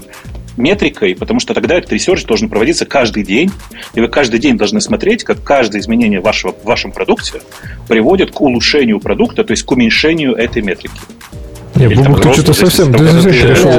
[0.56, 3.52] метрикой, потому что тогда этот research должен проводиться каждый день,
[3.94, 7.42] и вы каждый день должны смотреть, как каждое изменение вашего, в вашем продукте
[7.90, 11.00] приводит к улучшению продукта, то есть к уменьшению этой метрики.
[11.80, 13.72] Не, Бобук, ты что-то совсем перешел.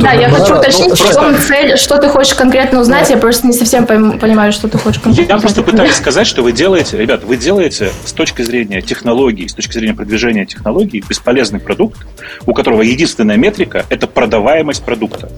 [0.00, 3.52] Да, я хочу уточнить, в чем цель, что ты хочешь конкретно узнать, я просто не
[3.52, 7.36] совсем понимаю, что ты хочешь конкретно Я просто пытаюсь сказать, что вы делаете, ребят, вы
[7.36, 11.98] делаете с точки зрения технологий, с точки зрения продвижения технологий бесполезный продукт,
[12.46, 15.28] у которого единственная метрика– это продаваемость продукта.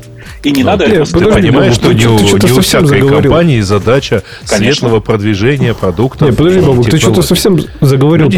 [0.42, 6.26] И не надо это Ты понимаешь, что не у всякой компании задача светлого продвижения продукта.
[6.26, 8.30] Не, подожди, Бабук, ты что-то совсем заговорил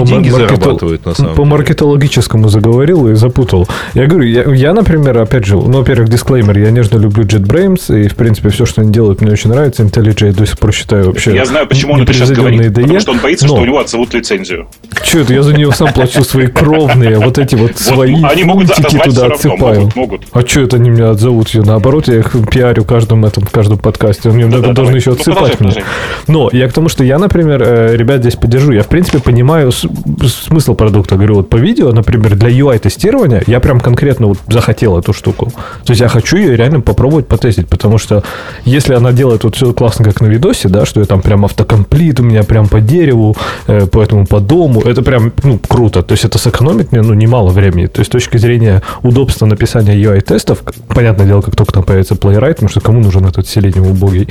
[1.35, 3.67] по маркетологическому заговорил и запутал.
[3.95, 8.09] Я говорю, я, я, например, опять же, ну, во-первых, дисклеймер, я нежно люблю JetBrains, и,
[8.09, 9.83] в принципе, все, что они делают, мне очень нравится.
[9.83, 12.83] IntelliJ я до сих пор считаю вообще Я знаю, почему он это сейчас говорит, IDE,
[12.83, 13.55] потому что он боится, но...
[13.55, 14.69] что у него отзовут лицензию.
[15.03, 18.69] Че это, я за нее сам плачу свои кровные, вот эти вот свои Они могут
[18.75, 19.91] туда отсыпаю.
[20.33, 21.49] А что это они меня отзовут?
[21.51, 24.31] Я на наоборот, я их пиарю каждом этом, в каждом подкасте.
[24.31, 25.85] Мне да, должны еще отсыпать мне.
[26.29, 28.73] Но я к тому, что я, например, э, ребят здесь поддержу.
[28.73, 31.17] Я, в принципе, понимаю смысл продукта.
[31.17, 33.12] Говорю, вот по видео, например, для UI-тестирования
[33.47, 35.53] я прям конкретно вот захотел эту штуку.
[35.85, 38.23] То есть я хочу ее реально попробовать потестить, потому что
[38.65, 42.21] если она делает вот все классно, как на видосе, да, что я там прям автокомплит
[42.21, 43.37] у меня прям по дереву,
[43.67, 46.03] э, поэтому по дому, это прям, ну, круто.
[46.03, 47.87] То есть это сэкономит мне, ну, немало времени.
[47.87, 52.55] То есть с точки зрения удобства написания UI-тестов, понятное дело, как только там появится Playwright,
[52.55, 54.29] потому что кому нужен этот селениум убогий,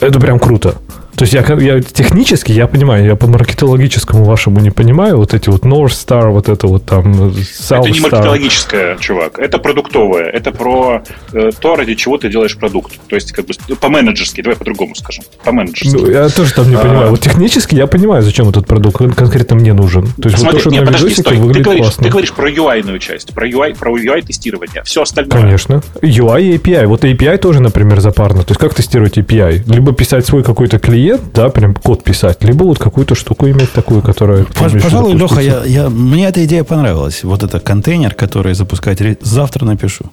[0.00, 0.74] это прям круто.
[1.16, 5.50] То есть я, я технически, я понимаю, я по маркетологическому вашему не понимаю, вот эти
[5.50, 10.52] вот North Star, вот это вот там South Это не маркетологическое, чувак, это продуктовое, это
[10.52, 11.02] про
[11.32, 12.98] э, то, ради чего ты делаешь продукт.
[13.08, 15.96] То есть как бы по-менеджерски, давай по-другому скажем, по-менеджерски.
[15.96, 16.78] Ну, я тоже там не а...
[16.78, 17.10] понимаю.
[17.10, 20.06] Вот технически я понимаю, зачем этот продукт конкретно мне нужен.
[20.20, 21.36] То есть Смотри, вот то, что нет, на подожди, стой.
[21.36, 22.04] Ты говоришь, классно.
[22.04, 25.40] ты говоришь про UI-ную часть, про UI, про UI-тестирование, все остальное.
[25.40, 25.82] Конечно.
[26.00, 26.86] UI и API.
[26.86, 28.42] Вот API тоже, например, запарно.
[28.42, 29.62] То есть как тестировать API?
[29.66, 33.72] Либо писать свой какой-то клиент, клиент, да, прям код писать, либо вот какую-то штуку иметь
[33.72, 34.44] такую, которая...
[34.44, 37.24] Пожалуй, Леха, я, я, мне эта идея понравилась.
[37.24, 40.04] Вот это контейнер, который запускать завтра напишу.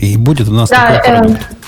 [0.00, 1.40] И будет у нас да, такой продукт.
[1.40, 1.66] Э,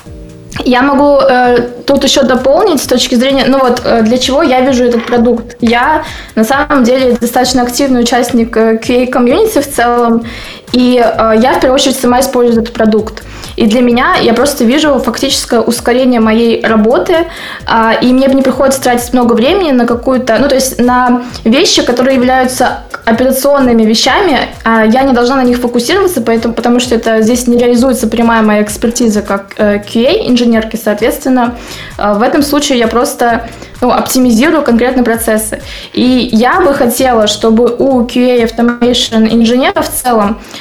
[0.64, 4.60] я могу э, тут еще дополнить с точки зрения, ну вот э, для чего я
[4.60, 5.56] вижу этот продукт.
[5.60, 6.02] Я
[6.34, 10.24] на самом деле достаточно активный участник э, QA-комьюнити в целом,
[10.72, 13.22] и э, я в первую очередь сама использую этот продукт.
[13.56, 17.26] И для меня я просто вижу фактическое ускорение моей работы,
[17.66, 21.82] а, и мне не приходится тратить много времени на какую-то, ну то есть на вещи,
[21.82, 27.20] которые являются операционными вещами, а я не должна на них фокусироваться, поэтому, потому что это
[27.22, 31.56] здесь не реализуется прямая моя экспертиза как э, QA инженерки, соответственно,
[31.98, 33.48] э, в этом случае я просто
[33.80, 35.60] ну, оптимизирую конкретно процессы.
[35.92, 40.57] И я бы хотела, чтобы у QA Automation инженера в целом э,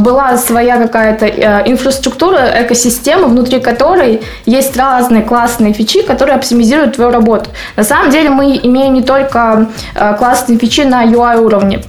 [0.00, 7.10] была своя какая-то э, инфраструктура, экосистема, внутри которой есть разные классные фичи, которые оптимизируют твою
[7.10, 7.50] работу.
[7.76, 11.82] На самом деле мы имеем не только э, классные фичи на UI уровне.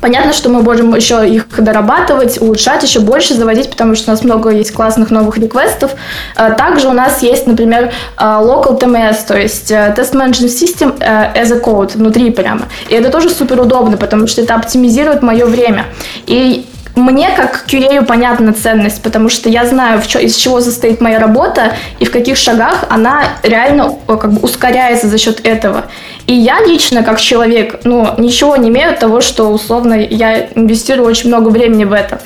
[0.00, 4.22] Понятно, что мы можем еще их дорабатывать, улучшать еще больше, заводить, потому что у нас
[4.22, 5.90] много есть классных новых реквестов.
[6.36, 11.52] Также у нас есть, например, local TMS, то есть э, Test Management System э, as
[11.52, 12.62] a code внутри прямо.
[12.88, 15.86] И это тоже супер удобно, потому что это оптимизирует мое время.
[16.26, 16.66] И
[16.96, 22.04] мне как QA понятна ценность, потому что я знаю, из чего состоит моя работа и
[22.04, 25.86] в каких шагах она реально как бы ускоряется за счет этого.
[26.26, 31.08] И я лично, как человек, ну, ничего не имею от того, что условно я инвестирую
[31.08, 32.20] очень много времени в это.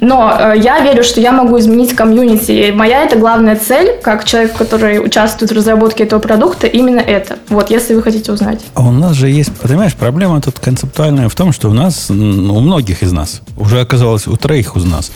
[0.00, 2.52] Но э, я верю, что я могу изменить комьюнити.
[2.52, 7.38] И моя это главная цель, как человек, который участвует в разработке этого продукта, именно это.
[7.48, 8.60] Вот, если вы хотите узнать.
[8.74, 12.14] А у нас же есть, понимаешь, проблема тут концептуальная в том, что у нас, у
[12.14, 15.12] многих из нас, уже оказалось у троих из нас,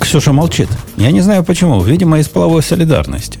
[0.00, 0.68] Ксюша молчит.
[0.96, 1.80] Я не знаю почему.
[1.80, 3.38] Видимо, из половой солидарности.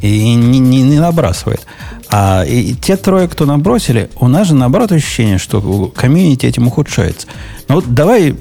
[0.00, 1.64] И не, не, не набрасывает.
[2.10, 7.26] А и те трое, кто набросили, у нас же наоборот ощущение, что комьюнити этим ухудшается.
[7.68, 8.34] Ну вот давай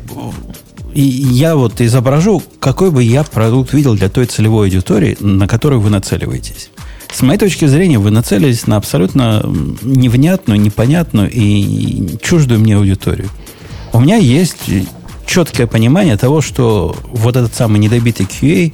[0.93, 5.81] и я вот изображу, какой бы я продукт видел для той целевой аудитории, на которую
[5.81, 6.69] вы нацеливаетесь.
[7.13, 9.41] С моей точки зрения, вы нацелились на абсолютно
[9.81, 13.29] невнятную, непонятную и чуждую мне аудиторию.
[13.93, 14.69] У меня есть
[15.25, 18.73] четкое понимание того, что вот этот самый недобитый QA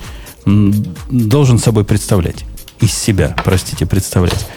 [1.10, 2.46] должен собой представлять.
[2.80, 4.48] Из себя, простите, представлять.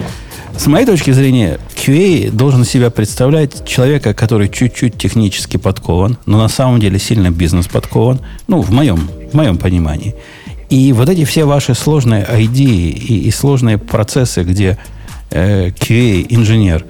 [0.57, 6.49] С моей точки зрения, QA должен себя представлять человека, который чуть-чуть технически подкован, но на
[6.49, 10.15] самом деле сильно бизнес подкован, ну, в моем, в моем понимании.
[10.69, 14.79] И вот эти все ваши сложные ID и, и сложные процессы, где
[15.31, 16.85] э, QA-инженер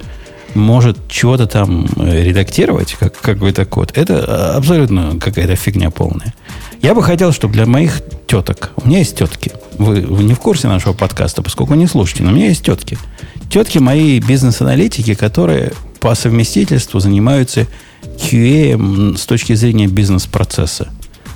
[0.55, 6.35] может чего-то там э, редактировать, как какой-то код, это абсолютно какая-то фигня полная.
[6.83, 10.41] Я бы хотел, чтобы для моих теток, у меня есть тетки, вы, вы не в
[10.41, 12.99] курсе нашего подкаста, поскольку не слушаете, но у меня есть тетки–
[13.51, 17.67] тетки мои бизнес-аналитики, которые по совместительству занимаются
[18.03, 20.89] QA с точки зрения бизнес-процесса.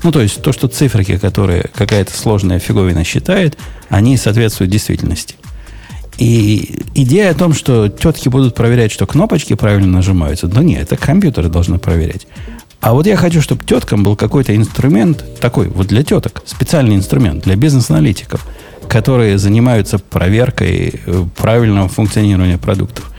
[0.02, 3.58] Ну, то есть то, что циферки, которые какая-то сложная фиговина считает,
[3.88, 5.34] они соответствуют действительности.
[6.16, 10.96] И идея о том, что тетки будут проверять, что кнопочки правильно нажимаются, да нет, это
[10.96, 12.26] компьютеры должны проверять.
[12.80, 17.44] А вот я хочу, чтобы теткам был какой-то инструмент, такой вот для теток, специальный инструмент
[17.44, 18.46] для бизнес-аналитиков–
[18.88, 23.10] которые занимаются проверкой э, правильного функционирования продуктов.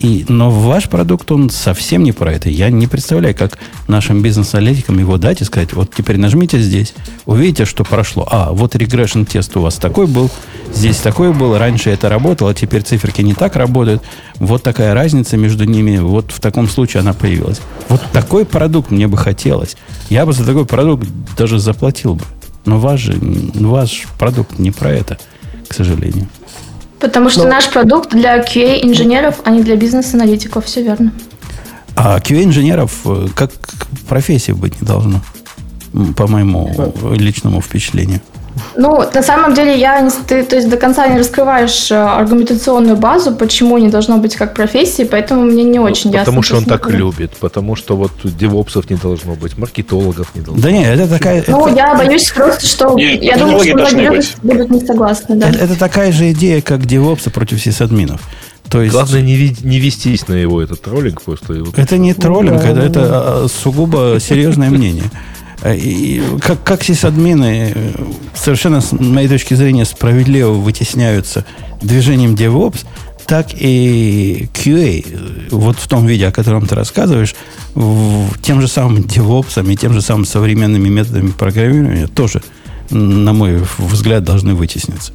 [0.00, 2.48] И, но ваш продукт, он совсем не про это.
[2.48, 6.94] Я не представляю, как нашим бизнес-аналитикам его дать и сказать, вот теперь нажмите здесь,
[7.26, 8.26] увидите, что прошло.
[8.30, 10.30] А, вот регрессион тест у вас такой был,
[10.72, 14.02] здесь такой был, раньше это работало, теперь циферки не так работают.
[14.36, 17.60] Вот такая разница между ними, вот в таком случае она появилась.
[17.88, 19.76] Вот такой продукт мне бы хотелось.
[20.10, 22.24] Я бы за такой продукт даже заплатил бы.
[22.68, 25.18] Но ваш, же, ваш продукт не про это,
[25.68, 26.28] к сожалению.
[27.00, 27.50] Потому что Но...
[27.50, 31.12] наш продукт для QA-инженеров, а не для бизнес-аналитиков, все верно.
[31.96, 33.52] А QA-инженеров э, как
[34.06, 35.22] профессии быть не должно,
[36.14, 38.20] по моему личному впечатлению.
[38.76, 42.96] Ну, на самом деле, я не, ты то есть, до конца не раскрываешь э, аргументационную
[42.96, 46.32] базу, почему не должно быть как профессии, поэтому мне не очень ну, ясно.
[46.32, 50.62] Потому что он так любит, потому что вот девопсов не должно быть, маркетологов не должно
[50.62, 50.82] да быть.
[50.82, 51.44] Да нет, это такая...
[51.46, 51.76] Ну, это...
[51.76, 52.94] я боюсь просто, что...
[52.94, 55.36] Нет, я думаю, что многие будут не согласны.
[55.36, 55.48] Да.
[55.48, 58.20] Это, это такая же идея, как девопсы против сисадминов.
[58.70, 58.92] То есть...
[58.92, 61.64] Главное не, не вестись на его этот троллинг просто.
[61.76, 65.04] Это не троллинг, да, это, это а, сугубо серьезное мнение.
[65.62, 67.92] Э, и как, как сисадмины э,
[68.34, 71.44] совершенно, с моей точки зрения, справедливо вытесняются
[71.82, 72.84] движением DevOps,
[73.26, 77.34] так и QA, вот в том виде, о котором ты рассказываешь,
[78.42, 82.42] тем же самым DevOps и тем же самым современными методами программирования тоже,
[82.90, 85.12] на мой взгляд, должны вытесниться.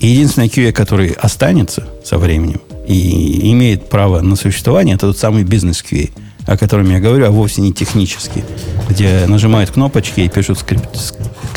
[0.00, 5.82] Единственный QA, который останется со временем и имеет право на существование, это тот самый бизнес
[5.82, 6.10] QA–
[6.46, 8.44] о котором я говорю, а вовсе не технический,
[8.88, 10.88] где нажимают кнопочки и пишут скрипт,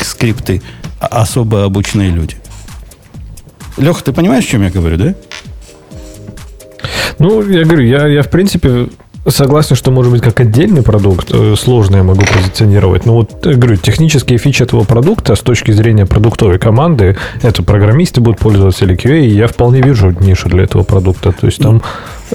[0.00, 0.62] скрипты
[0.98, 2.36] особо обученные люди.
[3.76, 5.14] Леха, ты понимаешь, о чем я говорю, да?
[7.18, 8.88] Ну, я говорю, я, я в принципе
[9.26, 13.04] Согласен, что может быть как отдельный продукт, э, сложно я могу позиционировать.
[13.04, 18.22] Но вот, я говорю, технические фичи этого продукта с точки зрения продуктовой команды, это программисты
[18.22, 21.32] будут пользоваться или QA, и я вполне вижу нишу для этого продукта.
[21.32, 21.82] То есть там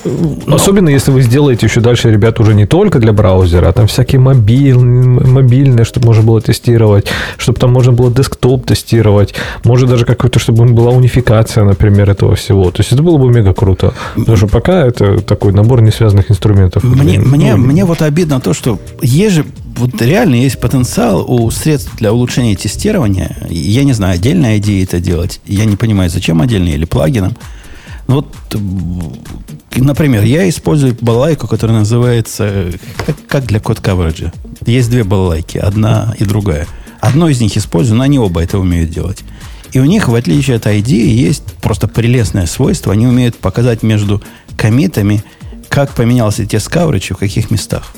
[0.04, 0.56] но...
[0.56, 4.20] Особенно, если вы сделаете еще дальше, ребят, уже не только для браузера, а там всякие
[4.20, 9.34] мобиль, мобильные, чтобы можно было тестировать, чтобы там можно было десктоп тестировать,
[9.64, 12.72] может даже какой-то, чтобы была унификация, например, этого всего.
[12.72, 13.94] То есть это было бы мега круто.
[14.16, 16.84] Потому что пока это такой набор несвязанных инструментов.
[16.84, 19.46] Мне, мне, ну, мне вот обидно то, что есть же
[19.78, 23.36] вот реально есть потенциал у средств для улучшения тестирования.
[23.50, 25.42] Я не знаю, отдельная идея это делать.
[25.46, 27.36] Я не понимаю, зачем отдельно или плагином.
[28.08, 28.28] Вот,
[29.76, 32.72] например, я использую балалайку, которая называется
[33.06, 34.32] как, как для код кавериджа.
[34.66, 36.68] Есть две балалайки, одна и другая.
[37.00, 39.24] Одну из них использую, но они оба это умеют делать.
[39.74, 42.94] И у них, в отличие от ID, есть просто прелестное свойство.
[42.94, 44.24] Они умеют показать между
[44.56, 45.24] комитами,
[45.68, 47.94] как поменялся тест coverage и в каких местах.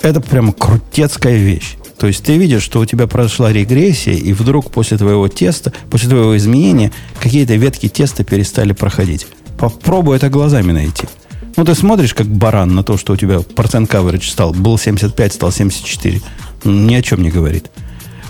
[0.00, 1.77] Это прямо крутецкая вещь.
[1.98, 6.08] То есть ты видишь, что у тебя произошла регрессия, и вдруг после твоего теста, после
[6.08, 9.26] твоего изменения, какие-то ветки теста перестали проходить.
[9.58, 11.08] Попробуй это глазами найти.
[11.56, 15.32] Ну, ты смотришь, как баран на то, что у тебя процент coverage стал, был 75,
[15.32, 16.20] стал 74.
[16.64, 17.68] Ни о чем не говорит.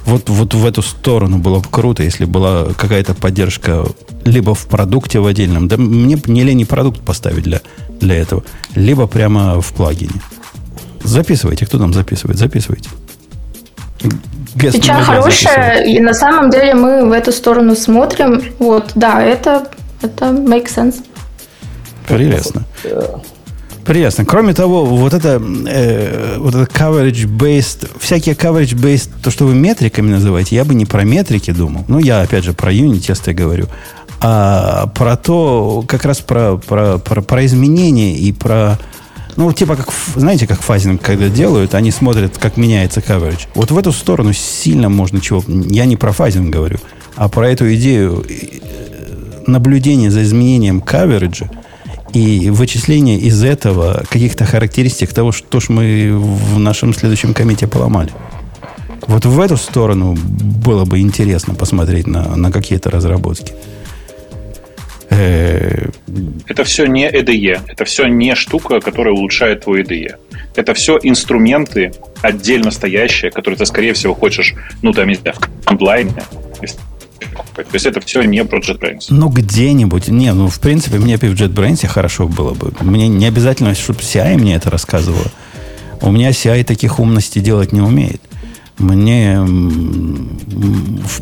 [0.07, 3.85] Вот, вот в эту сторону было бы круто, если была какая-то поддержка
[4.25, 5.69] либо в продукте в отдельном.
[5.69, 7.61] Да мне не лень продукт поставить для,
[8.01, 8.43] для этого.
[8.75, 10.23] Либо прямо в плагине.
[11.05, 11.66] Записывайте.
[11.66, 12.39] Кто там записывает?
[12.39, 12.89] Записывайте.
[14.57, 18.43] Фича хорошая, и на самом деле мы в эту сторону смотрим.
[18.59, 19.69] Вот, да, это,
[20.03, 20.97] это make sense.
[22.07, 22.65] Прелестно.
[23.85, 24.27] Прелестно.
[24.27, 30.57] Кроме того, вот это, э, вот это coverage-based, всякие coverage-based, то, что вы метриками называете,
[30.57, 31.85] я бы не про метрики думал.
[31.89, 33.67] Ну, я, опять же, про юнит-тесты говорю.
[34.21, 38.79] А про то, как раз про, про, про, про изменения и про
[39.39, 43.47] ну, типа, как, знаете, как фазинг, когда делают, они смотрят, как меняется coverage.
[43.55, 45.45] Вот в эту сторону сильно можно чего...
[45.47, 46.78] Я не про фазинг говорю,
[47.14, 48.34] а про эту идею э,
[49.47, 51.49] наблюдения за изменением coverage
[52.12, 58.11] и вычисления из этого каких-то характеристик того, что ж мы в нашем следующем комите поломали.
[59.07, 63.53] Вот в эту сторону было бы интересно посмотреть на, на какие-то разработки.
[65.11, 65.89] Э,
[66.47, 67.61] это все не EDE.
[67.69, 70.17] Это все не штука, которая улучшает твой EDE.
[70.55, 71.93] Это все инструменты
[72.23, 76.13] отдельно стоящие, которые ты, скорее всего, хочешь, ну, там, не знаю, в онлайне.
[77.55, 79.07] То есть это все не про JetBrains.
[79.11, 80.09] Ну, где-нибудь.
[80.09, 82.73] Не, ну, в принципе, мне в JetBrains хорошо было бы.
[82.81, 85.27] Мне не обязательно, чтобы CI мне это рассказывало.
[86.01, 88.21] У меня CI таких умностей делать не умеет
[88.79, 89.39] мне,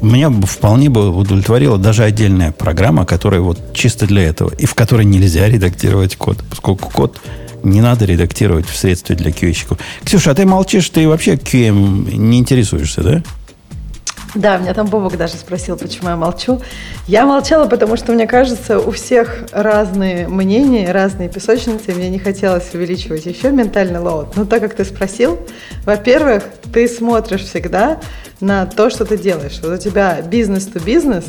[0.03, 5.05] меня вполне бы удовлетворила даже отдельная программа, которая вот чисто для этого, и в которой
[5.05, 7.21] нельзя редактировать код, поскольку код
[7.63, 9.79] не надо редактировать в средстве для QA-щиков.
[10.05, 13.23] Ксюша, а ты молчишь, ты вообще QM не интересуешься, да?
[14.37, 16.61] Да, меня там Бобок даже спросил, почему я молчу.
[17.07, 22.19] Я молчала, потому что, мне кажется, у всех разные мнения, разные песочницы, и мне не
[22.19, 24.37] хотелось увеличивать еще ментальный лоуд.
[24.37, 25.39] Но так как ты спросил,
[25.87, 27.99] во-первых, ты смотришь всегда
[28.41, 29.59] на то, что ты делаешь.
[29.63, 31.25] Вот у тебя бизнес-то бизнес,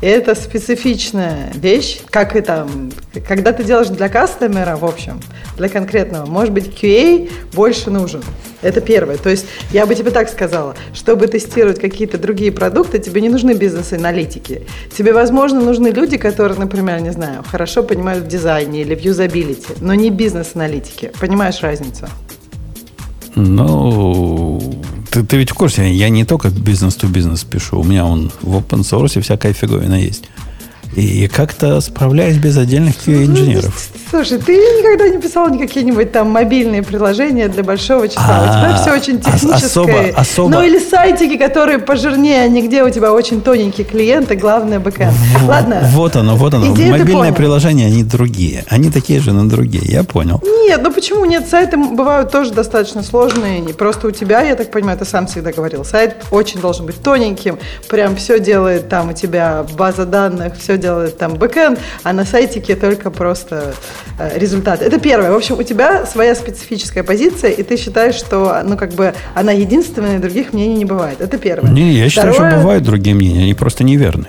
[0.00, 2.90] это специфичная вещь, как и там,
[3.26, 5.20] когда ты делаешь для кастомера, в общем,
[5.56, 8.22] для конкретного, может быть, QA больше нужен.
[8.62, 9.16] Это первое.
[9.16, 13.54] То есть я бы тебе так сказала, чтобы тестировать какие-то другие продукты, тебе не нужны
[13.54, 14.66] бизнес-аналитики.
[14.96, 19.74] Тебе, возможно, нужны люди, которые, например, не знаю, хорошо понимают в дизайне или в юзабилити,
[19.80, 21.12] но не бизнес-аналитики.
[21.20, 22.06] Понимаешь разницу?
[23.36, 24.58] Ну,
[25.10, 28.80] ты, ты ведь в курсе, я не только бизнес-то-бизнес пишу, у меня он в open
[28.80, 30.24] source всякая фиговина есть.
[30.96, 33.90] И как-то справляюсь без отдельных QA-инженеров.
[34.08, 38.40] Слушай, ты никогда не писал никакие-нибудь там мобильные приложения для большого числа.
[38.40, 39.56] У тебя все очень техническое.
[39.56, 40.48] Особо, особо.
[40.48, 45.12] Ну или сайтики, которые пожирнее, а нигде у тебя очень тоненькие клиенты, главное бэкэнд.
[45.46, 45.82] Ладно.
[45.92, 46.66] Вот оно, вот оно.
[46.66, 48.64] Мобильные приложения, они другие.
[48.68, 49.84] Они такие же, но другие.
[49.84, 50.40] Я понял.
[50.66, 51.46] Нет, ну почему нет?
[51.46, 53.60] Сайты бывают тоже достаточно сложные.
[53.60, 57.02] И просто у тебя, я так понимаю, ты сам всегда говорил, сайт очень должен быть
[57.02, 57.58] тоненьким.
[57.90, 60.85] Прям все делает там у тебя база данных, все делает
[61.18, 63.74] там бэкэнд, а на сайтике только просто
[64.18, 64.84] Э, результаты.
[64.84, 65.30] Это первое.
[65.30, 69.52] В общем, у тебя своя специфическая позиция, и ты считаешь, что, ну, как бы, она
[69.52, 71.20] единственная, других мнений не бывает.
[71.20, 71.70] Это первое.
[71.70, 72.50] Не, я считаю, Второе...
[72.52, 74.28] что бывают другие мнения, они просто неверны.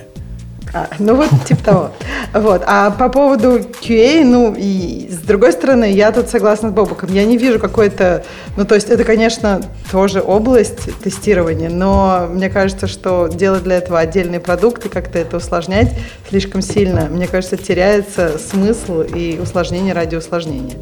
[0.74, 1.92] А, ну вот, типа того.
[2.34, 2.64] Вот.
[2.66, 7.10] А по поводу QA, ну, и с другой стороны, я тут согласна с Бобуком.
[7.12, 8.24] Я не вижу какой-то...
[8.58, 9.62] Ну, то есть это, конечно,
[9.92, 15.38] тоже область тестирования, но мне кажется, что делать для этого отдельный продукт и как-то это
[15.38, 15.94] усложнять
[16.30, 20.76] слишком сильно, мне кажется, теряется смысл и усложнение ради усложнения.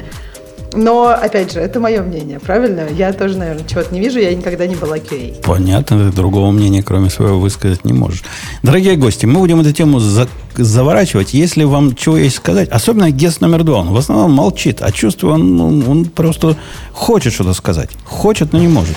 [0.74, 2.86] Но, опять же, это мое мнение, правильно?
[2.90, 5.40] Я тоже, наверное, чего-то не вижу, я никогда не была QA.
[5.42, 8.22] Понятно, ты другого мнения, кроме своего, высказать не можешь.
[8.62, 11.34] Дорогие гости, мы будем эту тему за заворачивать.
[11.34, 15.34] Если вам чего есть сказать, особенно гест номер два, он в основном молчит, а чувствую,
[15.34, 16.56] он, он, он просто
[16.92, 17.90] хочет что-то сказать.
[18.04, 18.96] Хочет, но не может.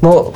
[0.00, 0.34] Ну,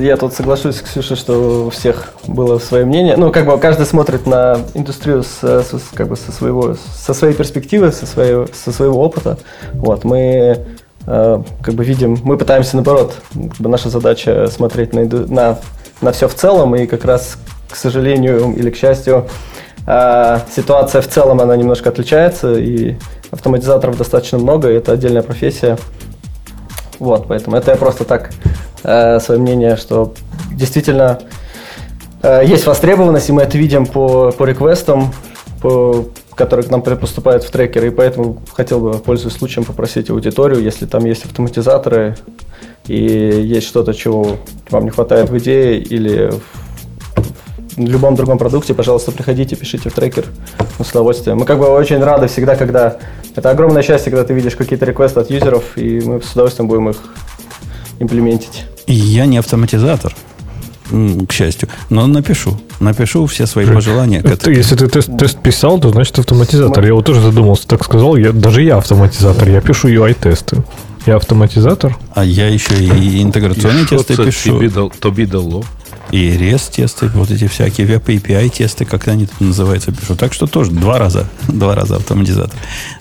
[0.00, 3.16] я тут соглашусь с Ксюшей, что у всех было свое мнение.
[3.16, 7.34] Ну, как бы каждый смотрит на индустрию с, с, как бы со, своего, со своей
[7.34, 9.38] перспективы, со своего, со своего опыта.
[9.74, 10.64] Вот, мы
[11.06, 15.58] э, как бы видим, мы пытаемся наоборот, как бы наша задача смотреть на, на,
[16.00, 17.36] на все в целом, и как раз,
[17.70, 19.26] к сожалению или к счастью,
[19.86, 22.96] э, ситуация в целом, она немножко отличается, и
[23.30, 25.78] автоматизаторов достаточно много, и это отдельная профессия.
[26.98, 28.30] Вот, поэтому это я просто так
[28.84, 30.14] э, свое мнение, что
[30.52, 31.18] действительно
[32.22, 35.12] э, есть востребованность, и мы это видим по, по реквестам,
[35.60, 36.04] по,
[36.34, 40.86] которые к нам поступают в трекеры, и поэтому хотел бы, пользуясь случаем, попросить аудиторию, если
[40.86, 42.16] там есть автоматизаторы
[42.86, 44.36] и есть что-то, чего
[44.70, 46.30] вам не хватает в идее или
[47.76, 50.26] в любом другом продукте, пожалуйста, приходите, пишите в трекер
[50.78, 51.38] с удовольствием.
[51.38, 52.98] Мы как бы очень рады всегда, когда...
[53.34, 56.90] Это огромное счастье, когда ты видишь какие-то реквесты от юзеров, и мы с удовольствием будем
[56.90, 56.98] их
[57.98, 58.64] имплементить.
[58.86, 60.14] Я не автоматизатор,
[60.90, 62.60] к счастью, но напишу.
[62.80, 64.20] Напишу все свои пожелания.
[64.20, 66.84] Это, если ты тест, тест писал, то значит автоматизатор.
[66.84, 68.16] Я вот тоже задумался, так сказал.
[68.16, 69.48] Я, даже я автоматизатор.
[69.48, 70.62] Я пишу UI-тесты.
[71.06, 71.96] Я автоматизатор.
[72.14, 74.90] А я еще и интеграционные и тесты пишу.
[75.00, 75.64] Тобі дало
[76.14, 80.14] и REST-тесты, вот эти всякие Web API-тесты, как они тут называются, пишу.
[80.14, 82.56] Так что тоже два раза, два раза автоматизатор.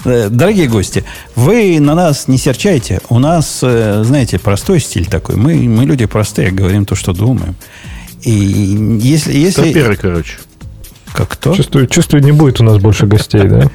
[0.05, 1.03] Э, дорогие гости,
[1.35, 3.01] вы на нас не серчайте.
[3.09, 5.35] У нас, э, знаете, простой стиль такой.
[5.35, 7.55] Мы, мы люди простые, говорим то, что думаем.
[8.21, 9.37] И если...
[9.37, 9.63] если...
[9.63, 10.37] Топеры, короче.
[11.13, 11.55] Как кто?
[11.55, 13.69] Чувствую, чувствую, не будет у нас больше гостей, да?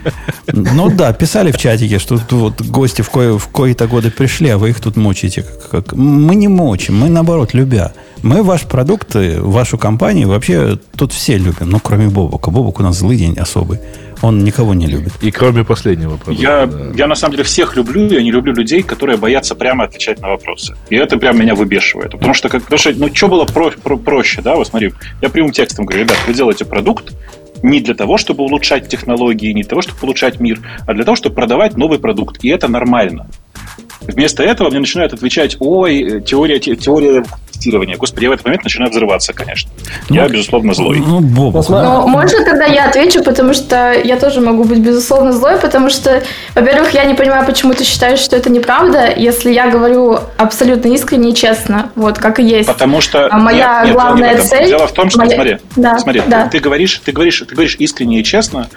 [0.53, 4.59] Ну да, писали в чатике, что вот гости в, кое, в кои-то годы пришли, а
[4.59, 5.43] вы их тут мучите.
[5.43, 5.93] Как, как.
[5.93, 7.93] Мы не мочим, мы наоборот любя.
[8.23, 12.51] Мы ваш продукт, вашу компанию вообще тут все любим, ну кроме Бобука.
[12.51, 13.79] Бобук у нас злый день особый.
[14.23, 15.13] Он никого не любит.
[15.21, 16.43] И кроме последнего продукта.
[16.43, 16.91] Я, да.
[16.95, 20.29] я на самом деле всех люблю, я не люблю людей, которые боятся прямо отвечать на
[20.29, 20.77] вопросы.
[20.91, 22.13] И это прям меня выбешивает.
[22.13, 24.57] Потому что, как, потому что ну, что было про, про, проще, да?
[24.57, 24.93] Вот смотри,
[25.23, 27.13] я прямым текстом говорю, ребят, вы делаете продукт,
[27.63, 31.17] не для того, чтобы улучшать технологии, не для того, чтобы улучшать мир, а для того,
[31.17, 32.45] чтобы продавать новый продукт.
[32.45, 33.29] И это нормально.
[34.09, 37.97] Вместо этого мне начинают отвечать, ой, теория, теория тестирования.
[37.97, 39.71] Господи, я в этот момент начинаю взрываться, конечно.
[40.09, 41.03] Ну, я, безусловно, злой.
[41.05, 41.55] Ну, Боб.
[41.69, 46.23] Ну, можно тогда я отвечу, потому что я тоже могу быть, безусловно, злой, потому что,
[46.55, 51.31] во-первых, я не понимаю, почему ты считаешь, что это неправда, если я говорю абсолютно искренне
[51.31, 52.69] и честно, вот, как и есть.
[52.69, 53.29] Потому что...
[53.31, 54.69] А моя нет, главная нет, цель...
[54.69, 55.35] Дело в том, что, моя...
[55.35, 56.49] смотри, да, смотри да.
[56.49, 58.69] Ты, говоришь, ты, говоришь, ты говоришь искренне и честно,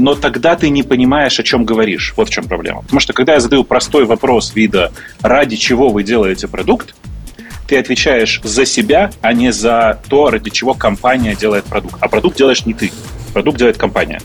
[0.00, 2.14] но тогда ты не понимаешь, о чем говоришь.
[2.16, 2.82] Вот в чем проблема.
[2.82, 6.94] Потому что когда я задаю простой вопрос вида, ради чего вы делаете продукт,
[7.68, 11.96] ты отвечаешь за себя, а не за то, ради чего компания делает продукт.
[12.00, 12.90] А продукт делаешь не ты.
[13.32, 14.20] Продукт делает компания.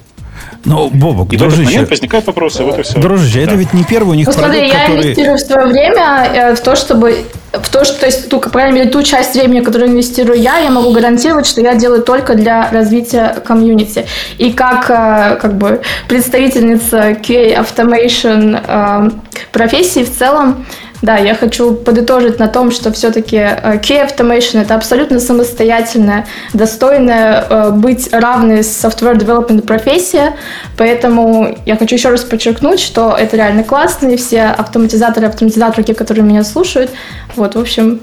[0.65, 2.99] Ну, Бобок, и дружище, в этот момент возникают вопросы, вот и все.
[2.99, 3.41] Дружище, да.
[3.43, 5.03] это ведь не первый у них ну, продукт, смотри, я который...
[5.03, 8.49] инвестирую в свое время э, в то, чтобы в то, что, то есть, ту, по
[8.49, 12.35] крайней мере, ту часть времени, которую инвестирую я, я могу гарантировать, что я делаю только
[12.35, 14.05] для развития комьюнити.
[14.37, 19.11] И как, э, как бы, представительница QA Automation э,
[19.51, 20.65] профессии в целом,
[21.01, 27.45] да, я хочу подытожить на том, что все-таки э, Key Automation это абсолютно самостоятельная, достойная
[27.49, 30.35] э, быть равной software development профессия,
[30.77, 36.23] поэтому я хочу еще раз подчеркнуть, что это реально классно, и все автоматизаторы, автоматизаторки, которые
[36.23, 36.91] меня слушают,
[37.35, 37.99] вот, в общем,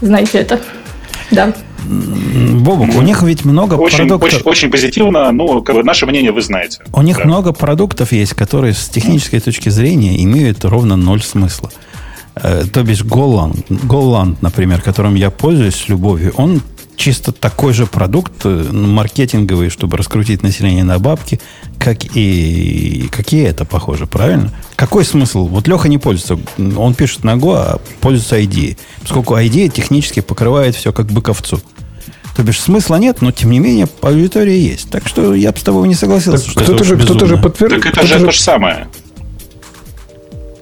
[0.00, 0.60] знаете это.
[1.30, 1.52] Да.
[1.84, 4.28] Бобок, у них ведь много очень, продуктов.
[4.28, 6.80] Очень, очень позитивно, ну, как бы наше мнение вы знаете.
[6.92, 7.24] У них да.
[7.24, 11.70] много продуктов есть, которые с технической точки зрения имеют ровно ноль смысла.
[12.42, 16.62] Э, то бишь Голланд, Голланд, например, которым я пользуюсь с любовью, он
[16.96, 21.40] чисто такой же продукт э, маркетинговый, чтобы раскрутить население на бабки,
[21.78, 24.52] как и какие это похоже, правильно?
[24.76, 25.46] Какой смысл?
[25.46, 26.38] Вот Леха не пользуется,
[26.76, 28.76] он пишет на Go, а пользуется ID.
[29.02, 31.60] Поскольку ID технически покрывает все как бы ковцу.
[32.36, 34.90] То бишь смысла нет, но тем не менее аудитория есть.
[34.90, 36.50] Так что я бы с тобой не согласился.
[36.50, 37.80] Кто-то же, кто же подтвердил.
[37.80, 38.88] Так это же то же самое.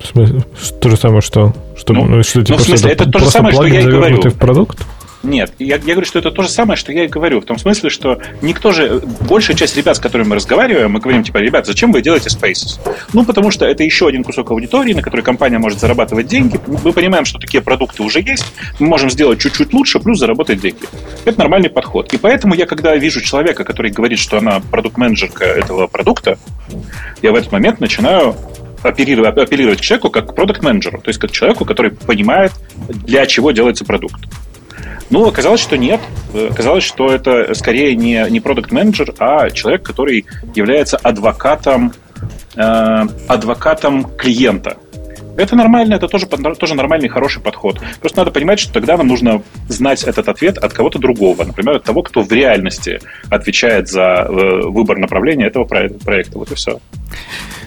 [0.01, 0.45] В смысле,
[0.81, 1.53] то же самое, что?
[1.77, 3.85] что, ну, что типа, ну, в смысле, это, это то же самое, что я и
[3.85, 4.21] говорю.
[4.23, 4.79] в продукт?
[5.25, 7.41] Нет, я, я говорю, что это то же самое, что я и говорю.
[7.41, 11.25] В том смысле, что никто же, большая часть ребят, с которыми мы разговариваем, мы говорим,
[11.25, 12.79] типа, ребят, зачем вы делаете Spaces?
[13.13, 16.61] Ну, потому что это еще один кусок аудитории, на который компания может зарабатывать деньги.
[16.85, 18.47] Мы понимаем, что такие продукты уже есть,
[18.79, 20.87] мы можем сделать чуть-чуть лучше, плюс заработать деньги.
[21.25, 22.13] Это нормальный подход.
[22.15, 26.39] И поэтому я, когда вижу человека, который говорит, что она продукт-менеджерка этого продукта,
[27.23, 28.37] я в этот момент начинаю
[28.83, 32.53] апеллировать, апеллировать к человеку как к продукт-менеджеру, то есть как к человеку, который понимает,
[32.89, 34.21] для чего делается продукт.
[35.11, 36.01] Ну, оказалось, что нет.
[36.51, 41.95] Оказалось, что это скорее не, не продукт-менеджер, а человек, который является адвокатом,
[42.57, 44.77] э, адвокатом клиента.
[45.39, 47.81] Это нормально, это тоже, тоже нормальный, хороший подход.
[48.01, 51.45] Просто надо понимать, что тогда нам нужно знать этот ответ от кого-то другого.
[51.45, 56.39] Например, от того, кто в реальности отвечает за э, выбор направления этого проекта.
[56.39, 56.81] Вот и все.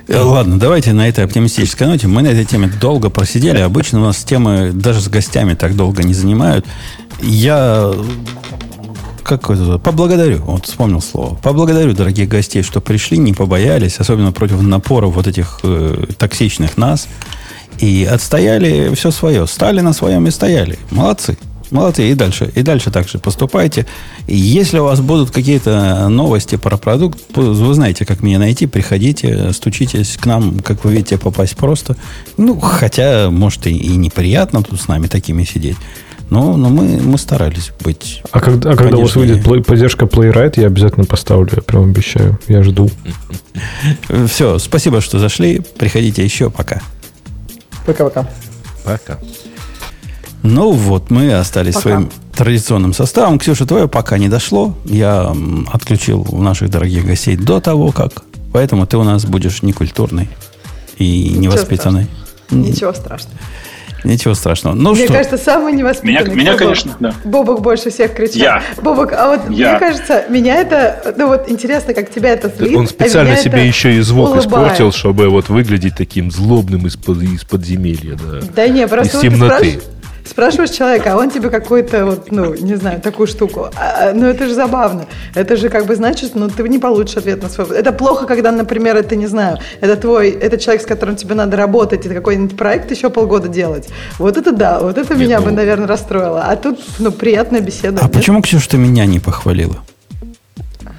[0.09, 2.07] Э, ладно, давайте на этой оптимистической ноте.
[2.07, 3.59] Мы на этой теме долго просидели.
[3.59, 6.65] Обычно у нас темы даже с гостями так долго не занимают.
[7.21, 7.93] Я
[9.23, 14.61] как это, поблагодарю, вот вспомнил слово, поблагодарю дорогих гостей, что пришли, не побоялись, особенно против
[14.61, 17.07] напора вот этих э, токсичных нас,
[17.79, 20.77] и отстояли все свое, стали на своем и стояли.
[20.91, 21.37] Молодцы.
[21.71, 23.85] Молодцы, и дальше, и дальше так же поступайте.
[24.27, 30.17] Если у вас будут какие-то новости про продукт, вы знаете, как меня найти, приходите, стучитесь
[30.17, 31.95] к нам, как вы видите, попасть просто.
[32.35, 35.77] Ну, хотя, может, и, и неприятно тут с нами такими сидеть.
[36.29, 38.21] Но, но мы, мы старались быть.
[38.31, 41.83] А, когда, а когда у вас выйдет плей, поддержка Playwright, я обязательно поставлю, я прям
[41.83, 42.37] обещаю.
[42.47, 42.89] Я жду.
[44.27, 45.61] Все, спасибо, что зашли.
[45.77, 46.49] Приходите еще.
[46.49, 46.81] Пока.
[47.85, 48.29] Пока-пока.
[48.83, 49.17] Пока.
[50.43, 51.81] Ну вот, мы остались пока.
[51.81, 53.37] своим традиционным составом.
[53.39, 54.75] Ксюша, твое пока не дошло.
[54.85, 55.35] Я
[55.71, 58.23] отключил наших дорогих гостей до того, как.
[58.53, 60.29] Поэтому ты у нас будешь некультурный
[60.97, 62.07] и невоспитанный.
[62.49, 62.69] Ничего страшного.
[62.71, 63.37] Ничего страшного.
[64.73, 65.13] Ну, мне что?
[65.13, 66.23] кажется, самый невоспитанный.
[66.23, 67.13] Меня, меня конечно, да.
[67.23, 68.41] Бобок больше всех кричал.
[68.41, 68.63] Я.
[68.81, 69.71] Бобок, а вот я.
[69.71, 72.75] мне кажется, меня это, ну вот интересно, как тебя это злит.
[72.75, 74.45] Он специально а себе еще и звук улыбает.
[74.45, 78.39] испортил, чтобы вот выглядеть таким злобным из-под из подземелья, да.
[78.55, 79.55] Да не, просто из темноты.
[79.55, 79.83] Спрашиваешь,
[80.31, 83.67] Спрашиваешь человека, а он тебе какой-то, вот, ну, не знаю, такую штуку.
[83.75, 85.05] А, а, ну, это же забавно.
[85.35, 87.77] Это же как бы значит, ну, ты не получишь ответ на свой.
[87.77, 91.57] Это плохо, когда, например, это, не знаю, это твой, это человек, с которым тебе надо
[91.57, 93.89] работать, и какой-нибудь проект еще полгода делать.
[94.19, 95.47] Вот это да, вот это Нет, меня ну...
[95.47, 96.43] бы, наверное, расстроило.
[96.43, 97.99] А тут, ну, приятная беседа.
[97.99, 98.13] А нет?
[98.13, 99.83] почему, Ксюша, ты меня не похвалила?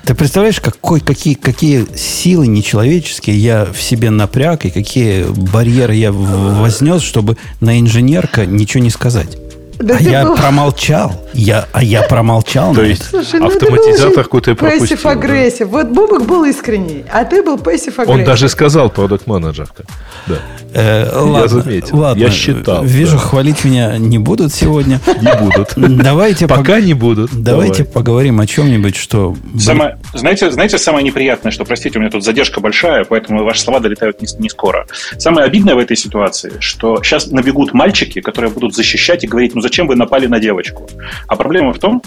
[0.05, 6.11] Ты представляешь, какой, какие, какие силы нечеловеческие я в себе напряг и какие барьеры я
[6.13, 9.39] вознес, чтобы на инженерка ничего не сказать?
[9.79, 10.37] Да а я был...
[10.37, 11.13] промолчал.
[11.33, 12.75] Я, а я промолчал.
[12.75, 14.97] То есть Слушай, ну автоматизатор какой-то пропустил.
[14.97, 15.71] Пассив агрессив.
[15.71, 15.79] Да?
[15.79, 18.21] Вот Бобок был искренний, а ты был пассив агрессив.
[18.21, 19.85] Он даже сказал продукт менеджерка.
[20.27, 20.39] Да.
[20.75, 21.99] Э, ладно, я заметил.
[21.99, 22.85] Ладно, я считал.
[22.85, 23.19] Вижу, да.
[23.19, 25.01] хвалить меня не будут сегодня.
[25.23, 25.75] Не будут.
[25.77, 27.31] Давайте пока не будут.
[27.33, 29.37] Давайте поговорим о чем-нибудь, что.
[29.59, 33.81] Самое, знаете, знаете, самое неприятное, что, простите, у меня тут задержка большая, поэтому ваши слова
[33.81, 34.87] долетают не, не скоро.
[35.19, 39.61] Самое обидное в этой ситуации, что сейчас набегут мальчики, которые будут защищать и говорить, ну
[39.61, 40.89] зачем вы напали на девочку?
[41.27, 42.03] А проблема в том,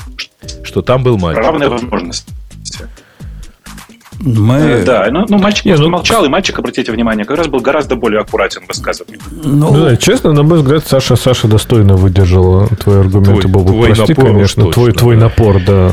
[0.63, 1.43] что там был мальчик.
[1.43, 2.27] Равная возможность.
[4.19, 4.55] Мы...
[4.55, 5.89] Э, да, ну, ну мальчик Нет, ну...
[5.89, 9.19] молчал, и мальчик, обратите внимание, как раз был гораздо более аккуратен в высказывании.
[9.43, 13.73] Ну, ну да, честно, на мой взгляд, Саша, Саша достойно выдержала твои аргументы, Бобу.
[13.73, 14.99] Твой Прости, напор конечно, точно, твой, да.
[14.99, 15.91] твой напор, да.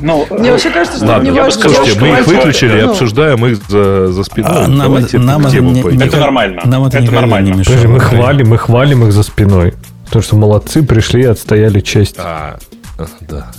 [0.00, 1.62] Ну, Мне вообще кажется, что ладно, не важно.
[1.62, 2.90] Слушайте, мы их выключили и ну.
[2.90, 4.50] обсуждаем их за, за спиной.
[4.50, 5.18] А, нам, нам это,
[5.60, 6.62] не, это нормально.
[6.64, 7.48] Нам это, это нормально.
[7.48, 7.84] Не мешает.
[7.84, 9.74] мы хвалим, мы хвалим их за спиной.
[10.04, 12.16] Потому что молодцы, пришли и отстояли честь.
[12.18, 12.58] А,
[13.20, 13.50] да.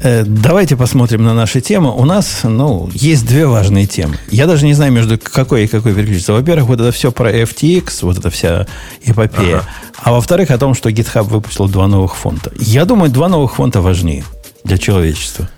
[0.00, 1.92] Э, давайте посмотрим на наши темы.
[1.94, 4.16] У нас, ну, есть две важные темы.
[4.30, 6.32] Я даже не знаю, между какой и какой переключиться.
[6.32, 8.66] Во-первых, вот это все про FTX, вот эта вся
[9.04, 9.58] эпопея.
[9.58, 9.68] Ага.
[10.02, 12.52] А во-вторых, о том, что GitHub выпустил два новых фонта.
[12.58, 14.24] Я думаю, два новых фонта важнее
[14.64, 15.48] для человечества.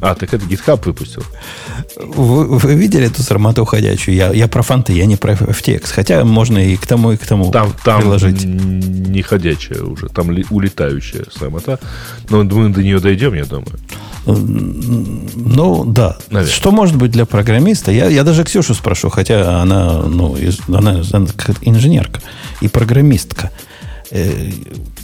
[0.00, 1.22] А, так это GitHub выпустил.
[1.96, 4.14] Вы, вы видели эту сармату ходячую?
[4.14, 5.86] Я, я про фонты, я не про FTX.
[5.86, 8.44] Хотя можно и к тому, и к тому там, там приложить.
[8.44, 11.78] не ходячая уже, там ли, улетающая сармата.
[12.28, 13.72] Но мы до нее дойдем, я думаю.
[14.26, 16.18] Ну, да.
[16.30, 16.52] Наверное.
[16.52, 17.90] Что может быть для программиста?
[17.90, 21.26] Я, я даже Ксюшу спрошу, хотя она, ну, из, она, она
[21.62, 22.20] инженерка
[22.60, 23.50] и программистка.
[24.10, 24.50] Э,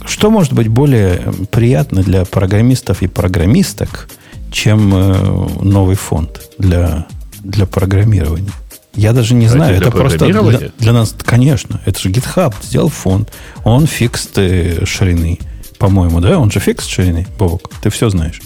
[0.05, 4.07] что может быть более приятно для программистов и программисток–
[4.53, 7.07] чем э, новый фонд для,
[7.43, 8.51] для программирования.
[8.95, 13.33] Я даже не знаю, это просто для, для нас, конечно, это же GitHub сделал фонд,
[13.63, 15.39] он фикст э, ширины,
[15.79, 16.37] по-моему, да?
[16.37, 18.39] Он же фикст ширины, Бобок, ты все знаешь.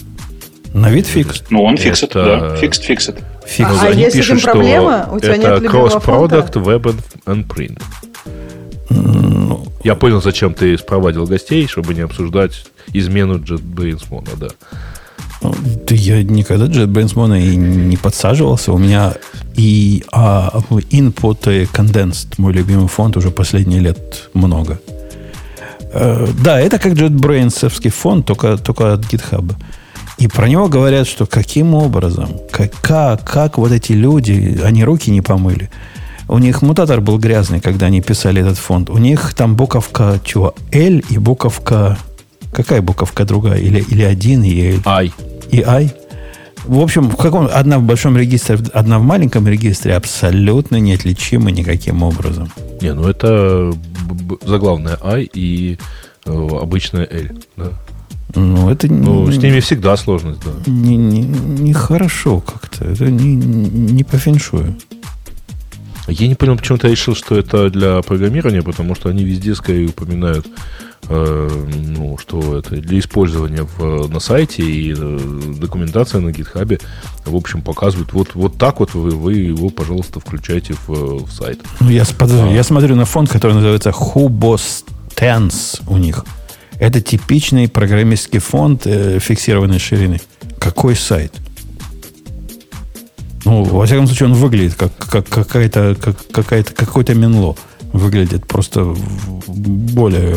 [0.72, 1.44] На вид фикс.
[1.50, 2.56] Ну, он фиксит, да.
[2.56, 3.16] Фикст, фиксит.
[3.46, 3.70] Фикс.
[3.70, 6.94] А, а если с проблема, у тебя это нет cross-product, web
[7.26, 7.80] and print.
[8.90, 14.48] Ну, Я понял, зачем ты спровадил гостей, чтобы не обсуждать измену JetBrains да.
[15.40, 18.72] Да я никогда JetBrains Mono и не подсаживался.
[18.72, 19.14] У меня
[19.54, 24.80] и а, input и condensed, мой любимый фонд, уже последние лет много.
[25.92, 29.52] Э, да, это как JetBrains фонд, только, только от GitHub.
[30.18, 35.10] И про него говорят, что каким образом, как, как, как вот эти люди, они руки
[35.10, 35.70] не помыли.
[36.26, 38.90] У них мутатор был грязный, когда они писали этот фонд.
[38.90, 40.54] У них там буковка чего?
[40.72, 41.96] L и буковка
[42.52, 43.60] Какая буковка другая?
[43.60, 44.78] Или, или один и?
[44.84, 45.12] I.
[45.50, 45.92] И I?
[46.64, 52.02] В общем, в каком, одна в большом регистре, одна в маленьком регистре абсолютно неотличимы никаким
[52.02, 52.52] образом.
[52.82, 53.72] Не, ну это
[54.44, 55.78] заглавная I и
[56.26, 57.38] э, обычная L.
[57.56, 57.70] Да.
[58.34, 60.70] Ну, это ну, с ними всегда сложность, да.
[60.70, 62.84] Не, не, не хорошо как-то.
[62.84, 64.76] Это не, не по феншую.
[66.06, 69.88] Я не понял, почему ты решил, что это для программирования, потому что они везде скорее
[69.88, 70.46] упоминают
[71.08, 75.18] ну, что это для использования в, на сайте и э,
[75.58, 76.80] документация на гитхабе,
[77.24, 81.60] в общем, показывает вот, вот так вот вы, вы его, пожалуйста, включайте в, в сайт.
[81.80, 82.50] Ну, я, а.
[82.52, 86.24] я смотрю на фонд, который называется Hubostance у них.
[86.78, 90.20] Это типичный программистский фонд э, фиксированной ширины.
[90.58, 91.32] Какой сайт?
[93.44, 97.56] Ну, во всяком случае, он выглядит как, как какая-то, как, какая-то, какой-то менло
[97.92, 98.94] выглядит просто
[99.46, 100.36] более,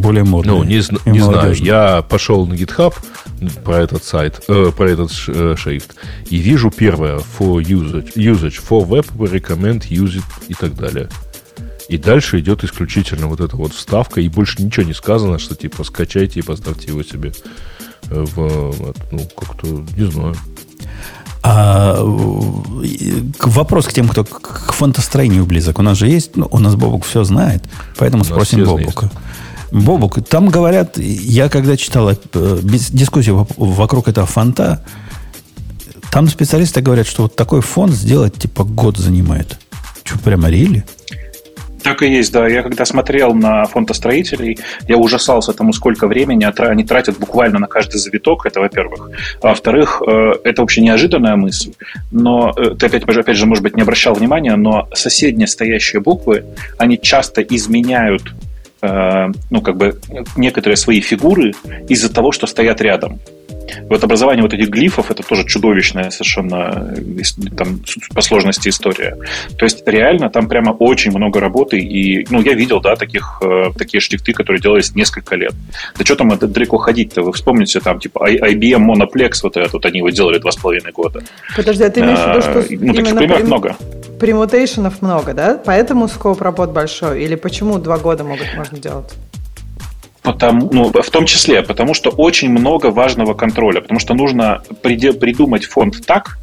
[0.00, 0.52] более модно.
[0.52, 1.54] Ну, не, не знаю.
[1.54, 2.94] Я пошел на GitHub
[3.64, 5.94] про этот сайт, э, про этот э, шрифт,
[6.28, 11.08] и вижу первое for usage, usage for web, recommend, use it и так далее.
[11.88, 15.84] И дальше идет исключительно вот эта вот вставка, и больше ничего не сказано, что типа
[15.84, 17.32] скачайте и поставьте его себе
[18.10, 18.74] в,
[19.10, 20.34] ну, как-то, не знаю.
[21.50, 21.96] А,
[23.40, 25.78] вопрос к тем, кто к фонтостроению близок.
[25.78, 27.64] У нас же есть, ну, у нас Бобук все знает,
[27.96, 29.10] поэтому спросим Бобука.
[29.70, 32.16] Бобук, там говорят, я когда читал э,
[32.62, 34.84] дискуссию вокруг этого фонта,
[36.10, 39.58] там специалисты говорят, что вот такой фонд сделать типа год занимает.
[40.04, 40.84] Что, прямо рили?
[41.82, 42.46] Так и есть, да.
[42.48, 44.58] Я когда смотрел на фондостроителей,
[44.88, 49.10] я ужасался тому, сколько времени они тратят буквально на каждый завиток, это во-первых.
[49.42, 51.72] А во-вторых, э, это вообще неожиданная мысль,
[52.10, 56.44] но э, ты опять, опять же, может быть, не обращал внимания, но соседние стоящие буквы,
[56.78, 58.34] они часто изменяют
[58.82, 59.98] э, ну, как бы
[60.36, 61.52] некоторые свои фигуры
[61.88, 63.20] из-за того, что стоят рядом.
[63.88, 66.94] Вот образование вот этих глифов это тоже чудовищная совершенно
[67.56, 67.80] там,
[68.14, 69.16] по сложности история.
[69.58, 71.78] То есть реально там прямо очень много работы.
[71.78, 75.52] И ну, я видел, да, таких, э, такие шрифты, которые делались несколько лет.
[75.96, 77.22] Да что там это далеко ходить-то?
[77.22, 80.92] Вы вспомните там, типа, IBM Monoplex, вот этот, вот они его делали два с половиной
[80.92, 81.22] года.
[81.56, 83.46] Подожди, а ты имеешь в виду, что а, ну, таких примеров прем...
[83.46, 83.76] много.
[84.20, 85.60] Премутейшенов много, да?
[85.64, 87.22] Поэтому скоп работ большой?
[87.22, 89.14] Или почему два года могут можно делать?
[90.22, 95.64] Потому, ну, в том числе, потому что очень много важного контроля, потому что нужно придумать
[95.64, 96.38] фонд так,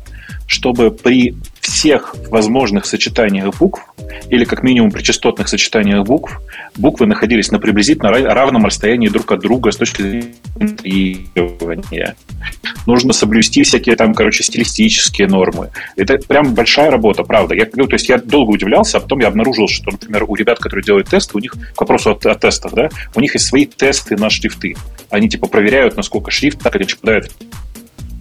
[0.48, 3.82] чтобы при всех возможных сочетаниях букв,
[4.30, 6.40] или как минимум при частотных сочетаниях букв,
[6.76, 10.36] буквы находились на приблизительно равном расстоянии друг от друга с точки зрения
[12.86, 15.70] нужно соблюсти всякие там, короче, стилистические нормы.
[15.96, 17.56] Это прям большая работа, правда.
[17.56, 20.60] Я, ну, то есть я долго удивлялся, а потом я обнаружил, что, например, у ребят,
[20.60, 23.66] которые делают тесты, у них, к вопросу о, о тестах, да, у них есть свои
[23.66, 24.76] тесты на шрифты.
[25.10, 27.32] Они типа проверяют, насколько шрифт так или иначе попадает.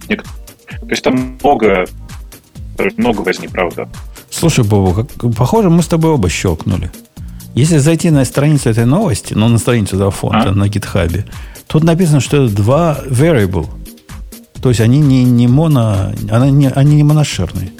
[0.07, 1.85] То есть там много,
[2.97, 3.89] много возни, правда.
[4.29, 6.91] Слушай, Бобу, как, похоже, мы с тобой оба щелкнули.
[7.53, 10.51] Если зайти на страницу этой новости, ну, на страницу этого фонда, а?
[10.51, 11.25] на гитхабе,
[11.67, 13.67] тут написано, что это два variable.
[14.61, 17.71] То есть они не, не моно, они не, они не моношерные.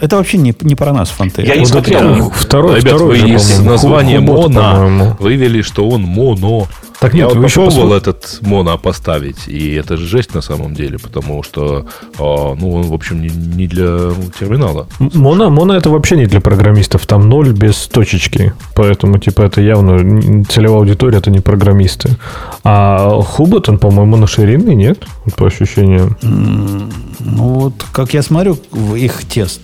[0.00, 1.42] Это вообще не, не про нас фонты.
[1.42, 2.28] Я не вот смотрел.
[2.28, 6.66] Это, второй, Ребят, второй вы из названия моно вывели, что он моно.
[7.00, 10.98] Так нет, я вот попробовал этот моно поставить, и это же жесть на самом деле,
[10.98, 11.86] потому что,
[12.18, 14.88] а, ну, он, в общем, не, не для терминала.
[14.98, 20.44] Моно, моно это вообще не для программистов, там ноль без точечки, поэтому, типа, это явно
[20.44, 22.16] целевая аудитория, это не программисты.
[22.64, 25.04] А Хубот, он, по-моему, моноширинный, нет?
[25.36, 26.16] По ощущениям.
[26.20, 29.60] Ну, вот, как я смотрю в их тест,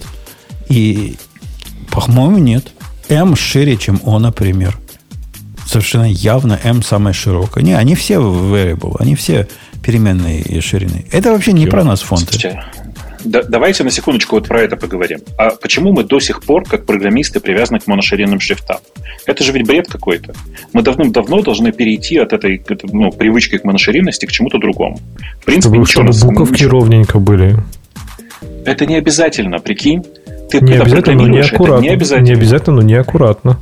[0.68, 1.16] и,
[1.90, 2.70] по-моему, нет.
[3.08, 4.78] M шире, чем O, например
[5.66, 7.64] совершенно явно M самая широкая.
[7.64, 9.48] Не, они все variable, они все
[9.82, 11.06] переменные ширины.
[11.12, 12.58] Это вообще не про нас фонты.
[13.24, 15.20] Да, давайте на секундочку вот про это поговорим.
[15.38, 18.78] А почему мы до сих пор, как программисты, привязаны к моноширинным шрифтам?
[19.24, 20.34] Это же ведь бред какой-то.
[20.74, 22.62] Мы давным-давно должны перейти от этой
[22.92, 25.00] ну, привычки к моноширинности к чему-то другому.
[25.40, 26.70] В принципе, чтобы, чтобы буковки ничего...
[26.72, 27.56] ровненько были.
[28.66, 30.04] Это не обязательно, прикинь.
[30.50, 31.82] Ты не обязательно, но не аккуратно.
[31.82, 32.26] Не обязательно.
[32.26, 33.58] не обязательно, но не аккуратно.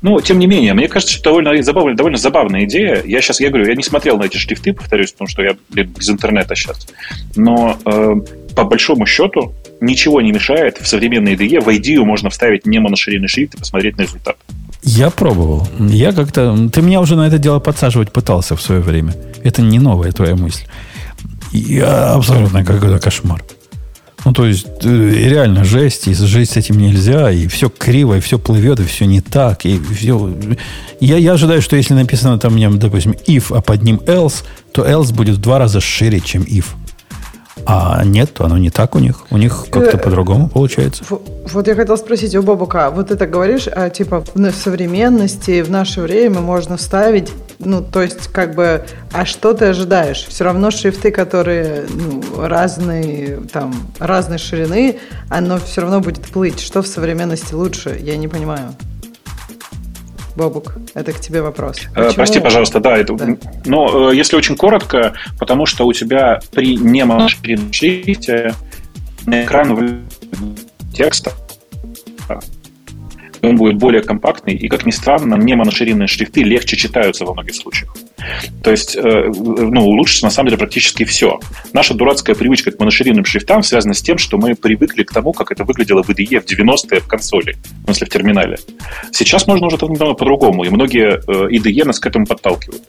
[0.00, 3.02] Ну, тем не менее, мне кажется, что довольно забавная, довольно забавная идея.
[3.04, 6.08] Я сейчас, я говорю, я не смотрел на эти шрифты, повторюсь, потому что я без
[6.08, 6.86] интернета сейчас.
[7.34, 8.14] Но э,
[8.54, 13.28] по большому счету ничего не мешает в современной IDE в IDE можно вставить не моноширинный
[13.28, 14.36] шрифт и посмотреть на результат.
[14.82, 15.66] Я пробовал.
[15.78, 16.68] Я как-то...
[16.72, 19.14] Ты меня уже на это дело подсаживать пытался в свое время.
[19.42, 20.64] Это не новая твоя мысль.
[21.52, 23.42] Я абсолютно какой-то кошмар.
[24.24, 28.20] Ну, то есть, э, реально жесть, и жить с этим нельзя, и все криво, и
[28.20, 30.34] все плывет, и все не так, и все...
[31.00, 35.14] Я, я ожидаю, что если написано там, допустим, if, а под ним else, то else
[35.14, 36.66] будет в два раза шире, чем if.
[37.64, 39.24] А нет, оно не так у них.
[39.30, 41.04] У них как-то э, по-другому получается.
[41.08, 45.70] Вот я хотела спросить у Бобука, вот ты так говоришь, а, типа в современности, в
[45.70, 47.28] наше время можно ставить,
[47.58, 50.24] ну, то есть, как бы, а что ты ожидаешь?
[50.28, 54.98] Все равно шрифты, которые ну, разные, там, разной ширины,
[55.28, 56.60] оно все равно будет плыть.
[56.60, 57.98] Что в современности лучше?
[58.00, 58.74] Я не понимаю.
[60.36, 61.80] Бобук, это к тебе вопрос.
[61.80, 62.14] Э, Почему?
[62.14, 63.26] Прости, пожалуйста, да, это, да.
[63.64, 68.54] но э, если очень коротко, потому что у тебя при немашинном шрифте
[69.26, 70.06] экран
[70.94, 71.32] текста
[73.42, 77.54] он будет более компактный, и, как ни странно, не моноширинные шрифты легче читаются во многих
[77.54, 77.94] случаях.
[78.62, 81.38] То есть, э, ну, улучшится на самом деле практически все.
[81.72, 85.52] Наша дурацкая привычка к моноширинным шрифтам связана с тем, что мы привыкли к тому, как
[85.52, 88.58] это выглядело в IDE в 90-е в консоли, в смысле в терминале.
[89.12, 92.82] Сейчас можно уже по-другому, и многие э, IDE нас к этому подталкивают.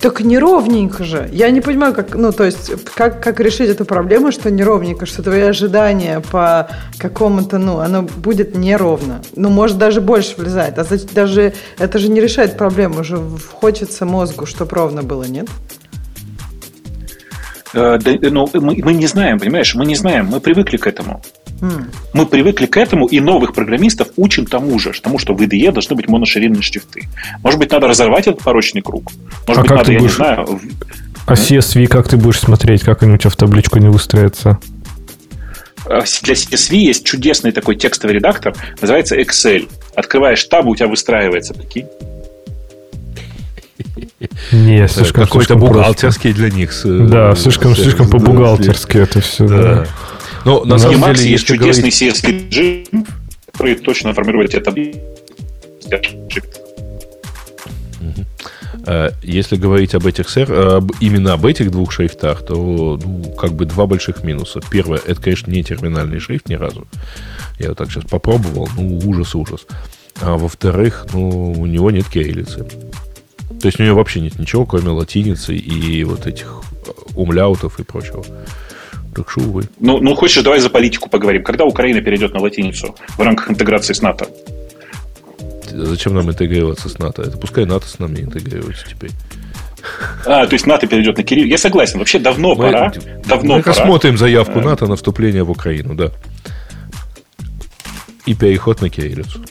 [0.00, 1.30] Так неровненько же.
[1.32, 5.22] Я не понимаю, как, ну, то есть, как, как решить эту проблему, что неровненько, что
[5.22, 9.22] твои ожидания по какому-то, ну, оно будет неровно.
[9.34, 10.78] Ну, может даже больше влезает.
[10.78, 13.00] А даже это же не решает проблему.
[13.00, 13.18] Уже
[13.50, 15.48] хочется мозгу, чтобы ровно было, нет?
[17.74, 19.74] Э, да, ну, мы, мы не знаем, понимаешь?
[19.74, 21.22] Мы не знаем, мы привыкли к этому.
[22.12, 25.96] Мы привыкли к этому, и новых программистов учим тому же, тому, что в IDE должны
[25.96, 27.08] быть моноширинные шрифты.
[27.42, 29.12] Может быть, надо разорвать этот порочный круг.
[29.48, 30.10] Может а быть, как надо, я будешь...
[30.10, 30.60] не знаю...
[31.26, 34.58] А CSV как ты будешь смотреть, как они у тебя в табличку не выстроятся?
[35.86, 39.68] Для CSV есть чудесный такой текстовый редактор, называется Excel.
[39.94, 41.86] Открываешь таб, у тебя выстраивается, прикинь.
[44.52, 46.72] Не, слишком Какой-то бухгалтерский для них.
[46.84, 49.46] Да, слишком, слишком по-бухгалтерски это все.
[49.46, 49.86] Да.
[50.44, 51.88] Но на самом деле есть чудесный.
[51.88, 53.06] CSV режим,
[53.52, 54.74] который точно формирует это
[58.86, 63.52] э, если говорить об этих сэр, об, именно об этих двух шрифтах, то ну, как
[63.52, 64.60] бы два больших минуса.
[64.70, 66.86] Первое, это, конечно, не терминальный шрифт ни разу.
[67.58, 69.66] Я вот так сейчас попробовал, ну, ужас, ужас.
[70.20, 72.66] А во-вторых, ну, у него нет кириллицы.
[73.60, 76.62] То есть у него вообще нет ничего, кроме латиницы и вот этих
[77.14, 78.24] умляутов и прочего.
[79.14, 79.68] Так что, увы.
[79.78, 81.44] Ну, ну, хочешь, давай за политику поговорим.
[81.44, 84.26] Когда Украина перейдет на латиницу в рамках интеграции с НАТО?
[85.70, 87.22] Зачем нам интегрироваться с НАТО?
[87.22, 89.10] Это пускай НАТО с нами интегрируется теперь.
[90.26, 91.46] А, то есть НАТО перейдет на Кирилл.
[91.46, 91.98] Я согласен.
[91.98, 92.92] Вообще давно мы, пора.
[93.26, 93.76] Давно мы пора.
[93.76, 94.62] рассмотрим заявку а.
[94.62, 96.10] НАТО на вступление в Украину, да.
[98.26, 99.44] И переход на кириллицу.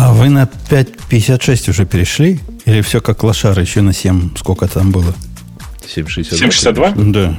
[0.00, 2.38] А вы на 5.56 уже перешли?
[2.66, 4.36] Или все как лошары еще на 7?
[4.36, 5.12] Сколько там было?
[5.88, 6.36] 762?
[6.38, 6.92] 762?
[7.12, 7.36] Да.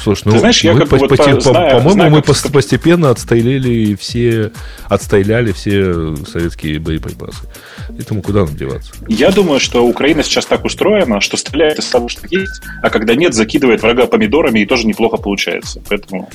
[0.00, 2.52] Слушай, ну, Ты знаешь, я как по, вот по, знаю, по-моему, знаю, мы как...
[2.52, 4.52] постепенно отстреляли все,
[4.88, 7.40] отстреляли все советские боеприпасы.
[7.88, 8.92] Поэтому куда нам деваться?
[9.08, 13.16] Я думаю, что Украина сейчас так устроена, что стреляет из того, что есть, а когда
[13.16, 15.82] нет, закидывает врага помидорами, и тоже неплохо получается.
[15.88, 16.30] Поэтому...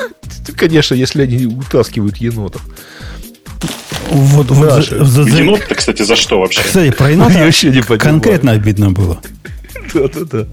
[0.56, 2.62] Конечно, если они утаскивают енотов.
[4.10, 6.62] Вот, вот за, за, Енот-то, кстати, за что вообще?
[6.62, 9.20] Кстати, про енота конкретно обидно было.
[9.94, 10.46] Да-да-да.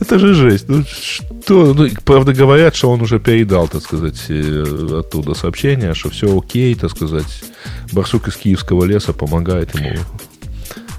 [0.00, 0.68] Это же жесть.
[0.68, 1.74] Ну, что?
[1.74, 6.74] Ну, правда, говорят, что он уже передал, так сказать, э, оттуда сообщение, что все окей,
[6.74, 7.42] так сказать.
[7.92, 9.98] Барсук из Киевского леса помогает ему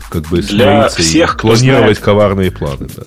[0.10, 2.00] как бы Для всех, и планировать знает...
[2.00, 3.04] коварные планы, да.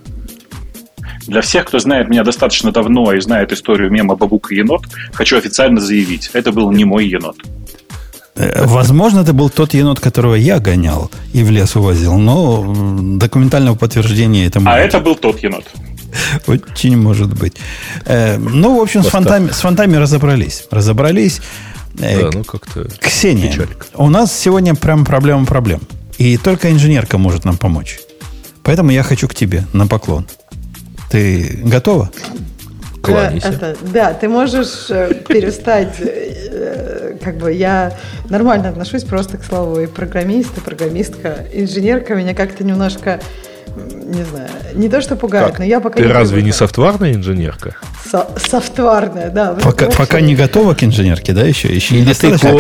[1.27, 5.81] Для всех, кто знает меня достаточно давно и знает историю мема «Бабука енот», хочу официально
[5.81, 7.37] заявить, это был не мой енот.
[8.35, 12.65] Э, возможно, это был тот енот, которого я гонял и в лес увозил, но
[13.19, 14.69] документального подтверждения этому.
[14.71, 15.65] А это был тот енот.
[16.47, 17.55] Очень может быть.
[18.05, 20.65] Э, ну, в общем, с фонтами, с фонтами разобрались.
[20.71, 21.41] Разобрались.
[21.99, 23.87] Э, да, ну как-то Ксения, печалька.
[23.95, 25.81] у нас сегодня прям проблема проблем.
[26.19, 27.99] И только инженерка может нам помочь.
[28.63, 30.27] Поэтому я хочу к тебе на поклон.
[31.13, 32.11] Ты готова?
[33.03, 33.49] Кланяйся.
[33.49, 37.99] Это, да, ты можешь э, перестать, э, как бы я
[38.31, 43.21] нормально отношусь просто к слову и программист, и программистка, инженерка меня как-то немножко
[43.77, 45.59] не знаю, не то, что пугает, как?
[45.59, 47.77] но я пока Ты не разве не софтварная инженерка?
[48.11, 49.57] Со софтварная, да.
[49.63, 51.69] Пока, пока не готова к инженерке, да, еще?
[51.69, 52.51] Еще не достаточно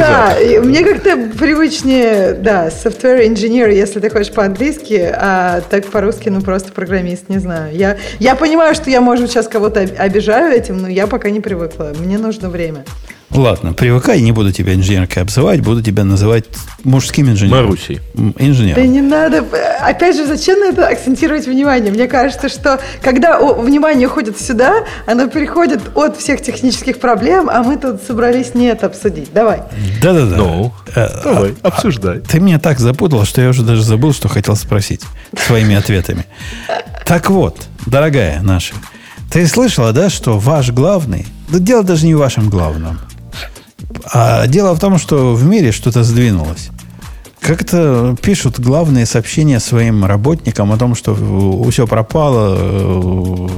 [0.00, 6.40] Да, мне как-то привычнее, да, software engineer, если ты хочешь по-английски, а так по-русски, ну,
[6.40, 7.74] просто программист, не знаю.
[7.76, 11.92] Я, я понимаю, что я, может, сейчас кого-то обижаю этим, но я пока не привыкла.
[11.98, 12.84] Мне нужно время.
[13.30, 16.46] Ладно, привыкай, не буду тебя инженеркой обзывать, буду тебя называть
[16.82, 17.66] мужским инженером.
[17.66, 18.00] Марусей.
[18.38, 18.82] Инженером.
[18.82, 19.44] Да не надо.
[19.80, 21.92] Опять же, зачем на это акцентировать внимание?
[21.92, 27.76] Мне кажется, что когда внимание уходит сюда, оно переходит от всех технических проблем, а мы
[27.76, 29.32] тут собрались не это обсудить.
[29.32, 29.62] Давай.
[30.02, 30.36] Да-да-да.
[30.36, 32.18] Ну, э, давай, а, обсуждай.
[32.18, 35.02] Ты меня так запутал, что я уже даже забыл, что хотел спросить
[35.36, 36.26] своими ответами.
[37.06, 38.74] Так вот, дорогая наша,
[39.32, 42.98] ты слышала, да, что ваш главный, да дело даже не в вашем главном,
[44.04, 46.70] а дело в том, что в мире что-то сдвинулось.
[47.40, 51.14] Как-то пишут главные сообщения своим работникам о том, что
[51.70, 53.48] все пропало, э,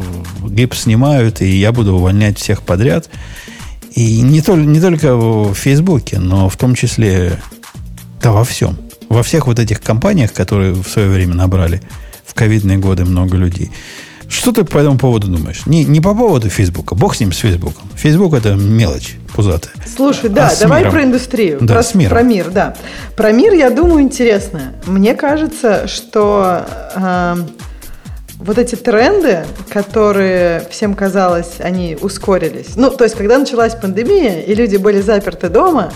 [0.49, 3.11] гипс снимают, и я буду увольнять всех подряд.
[3.95, 7.39] И не, то, не только в Фейсбуке, но в том числе
[8.23, 8.79] да во всем.
[9.09, 11.83] Во всех вот этих компаниях, которые в свое время набрали
[12.25, 13.71] в ковидные годы много людей.
[14.33, 15.67] Что ты по этому поводу думаешь?
[15.67, 16.95] Не, не по поводу Фейсбука.
[16.95, 17.85] Бог с ним, с Фейсбуком.
[17.97, 19.75] Фейсбук это мелочь пузатая.
[19.95, 20.93] Слушай, да, а давай миром?
[20.93, 21.59] про индустрию.
[21.61, 22.11] Да, про, с миром.
[22.11, 22.75] про мир, да.
[23.15, 24.73] Про мир, я думаю, интересно.
[24.87, 26.65] Мне кажется, что
[26.95, 27.37] э,
[28.37, 32.75] вот эти тренды, которые всем казалось, они ускорились.
[32.75, 35.93] Ну, то есть, когда началась пандемия, и люди были заперты дома,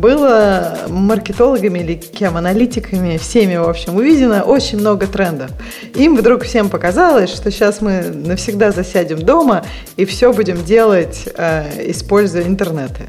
[0.00, 5.50] было маркетологами или кем, аналитиками, всеми, в общем, увидено очень много трендов.
[5.94, 9.64] Им вдруг всем показалось, что сейчас мы навсегда засядем дома
[9.96, 13.06] и все будем делать, э, используя интернеты.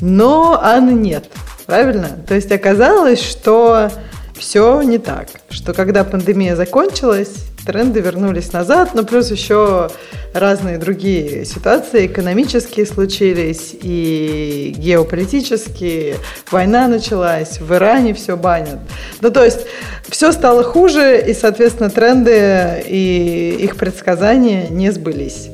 [0.00, 1.26] Но а нет,
[1.66, 2.08] правильно?
[2.26, 3.90] То есть оказалось, что
[4.38, 5.28] все не так.
[5.50, 7.34] Что когда пандемия закончилась,
[7.66, 9.90] тренды вернулись назад, но плюс еще
[10.32, 16.16] разные другие ситуации экономические случились и геополитические.
[16.50, 18.78] Война началась, в Иране все банят.
[19.20, 19.66] Ну, то есть
[20.08, 25.48] все стало хуже, и, соответственно, тренды и их предсказания не сбылись.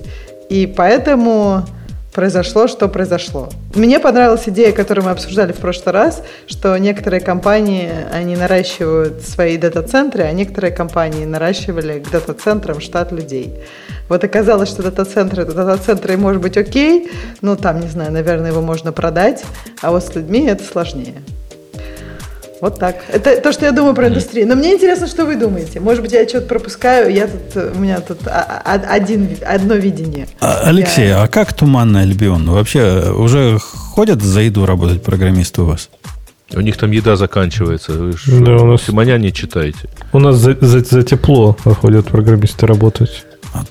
[0.51, 1.67] И поэтому
[2.15, 3.49] произошло, что произошло.
[3.75, 9.59] Мне понравилась идея, которую мы обсуждали в прошлый раз, что некоторые компании, они наращивают свои
[9.59, 13.53] дата-центры, а некоторые компании наращивали к дата-центрам штат людей.
[14.09, 17.11] Вот оказалось, что дата-центры, дата-центры может быть окей,
[17.43, 19.45] ну там, не знаю, наверное, его можно продать,
[19.83, 21.17] а вот с людьми это сложнее.
[22.65, 22.97] Вот так.
[23.13, 24.49] Это то, что я думаю про индустрию.
[24.49, 25.81] Но мне интересно, что вы думаете.
[25.81, 27.13] Может быть, я что-то пропускаю.
[27.13, 30.27] Я тут, у меня тут один, одно видение.
[30.41, 31.25] А, Алексей, я...
[31.25, 32.49] а как Туманный Альбион?
[32.49, 35.91] Вообще уже ходят за еду работать программисты у вас?
[36.55, 37.93] У них там еда заканчивается.
[37.93, 38.85] Вы да, у нас...
[38.85, 39.91] Симоня не читаете.
[40.15, 43.27] У нас за, за, за тепло ходят программисты работать.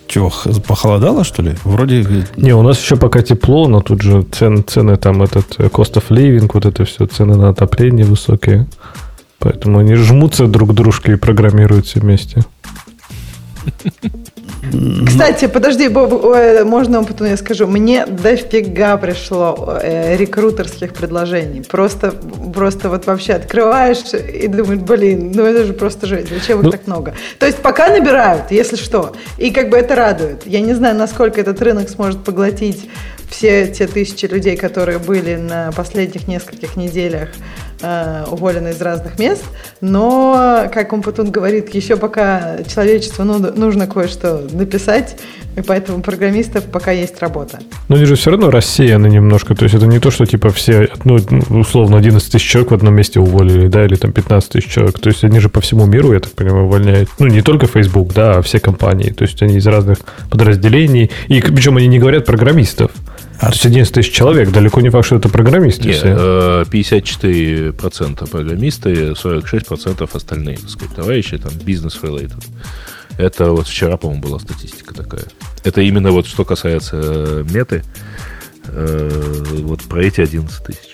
[0.08, 0.32] Что,
[0.68, 1.56] похолодало, что ли?
[1.64, 2.26] Вроде...
[2.38, 5.94] Не, у нас еще пока тепло, но тут же цены, цены там этот э, cost
[5.96, 8.68] of living, вот это все, цены на отопление высокие.
[9.40, 12.44] Поэтому они жмутся друг к дружке и программируют все вместе.
[15.06, 16.23] Кстати, подожди, Боб,
[16.65, 17.68] можно потом я скажу.
[17.68, 21.64] Мне дофига пришло э, рекрутерских предложений.
[21.69, 22.14] Просто,
[22.53, 26.30] просто вот вообще открываешь и думаешь, блин, ну это же просто жесть.
[26.30, 27.14] Зачем их ну, так много?
[27.40, 29.14] То есть пока набирают, если что.
[29.38, 30.45] И как бы это радует.
[30.45, 32.90] Я не знаю, насколько этот рынок сможет поглотить
[33.30, 37.30] все те тысячи людей, которые были на последних нескольких неделях
[37.82, 39.44] э, уволены из разных мест,
[39.82, 45.18] но, как Умпутун говорит, еще пока человечеству ну, нужно кое-что написать,
[45.56, 47.60] и поэтому программистов пока есть работа.
[47.88, 50.90] Но они же все равно рассеяны немножко, то есть это не то, что типа все,
[51.04, 51.20] ну,
[51.50, 55.10] условно, 11 тысяч человек в одном месте уволили, да, или там 15 тысяч человек, то
[55.10, 58.38] есть они же по всему миру, я так понимаю, увольняют, ну, не только Facebook, да,
[58.38, 62.91] а все компании, то есть они из разных подразделений, и причем они не говорят программистов,
[63.39, 66.10] 11 тысяч человек, далеко не факт, что это программисты Нет, все.
[66.64, 72.43] 54% э, программисты, 46% остальные, так сказать, товарищи, там, бизнес-related.
[73.18, 75.26] Это вот вчера, по-моему, была статистика такая.
[75.64, 77.84] Это именно вот что касается э, меты,
[78.68, 80.93] э, вот про эти 11 тысяч.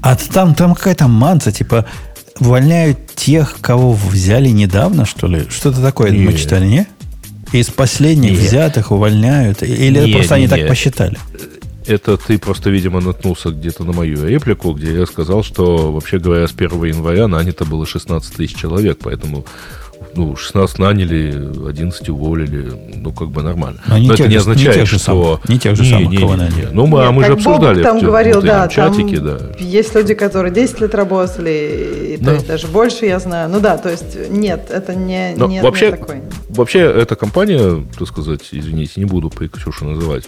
[0.00, 1.86] А там, там какая-то манца, типа,
[2.38, 5.46] увольняют тех, кого взяли недавно, что ли?
[5.48, 6.24] Что-то такое не.
[6.24, 6.86] мы читали, не?
[7.54, 8.36] Из последних не.
[8.36, 9.62] взятых увольняют?
[9.62, 10.50] Или не, просто они не.
[10.50, 11.16] так посчитали?
[11.86, 16.48] Это ты просто, видимо, наткнулся где-то на мою реплику, где я сказал, что, вообще говоря,
[16.48, 19.44] с 1 января нанято было 16 тысяч человек, поэтому
[20.16, 23.80] ну, 16 наняли, 11 уволили, ну, как бы нормально.
[23.86, 24.98] Но, не Но это не означает, не что...
[24.98, 26.68] Самых, не тех же не, самых, не, кого наняли.
[26.72, 29.24] Ну, мы, а Нет, а мы же обсуждали там в, говорил, в да, чатике, там
[29.24, 29.38] да.
[29.58, 32.26] Есть люди, которые 10 лет работали, и, да.
[32.26, 33.48] то есть даже больше, я знаю.
[33.50, 36.22] Ну да, то есть нет, это не, Но не, вообще, не такой.
[36.48, 40.24] Вообще, эта компания, так сказать, извините, не буду при Ксюше называть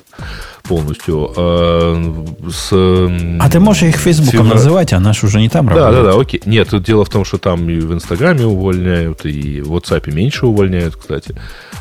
[0.65, 2.73] полностью, а, с...
[2.73, 4.55] А ты можешь их Фейсбуком февраль...
[4.55, 5.95] называть, а наш уже не там работает.
[5.95, 6.43] Да, да, да, окей.
[6.45, 10.47] Нет, тут дело в том, что там и в Инстаграме увольняют, и в WhatsApp меньше
[10.47, 11.35] увольняют, кстати.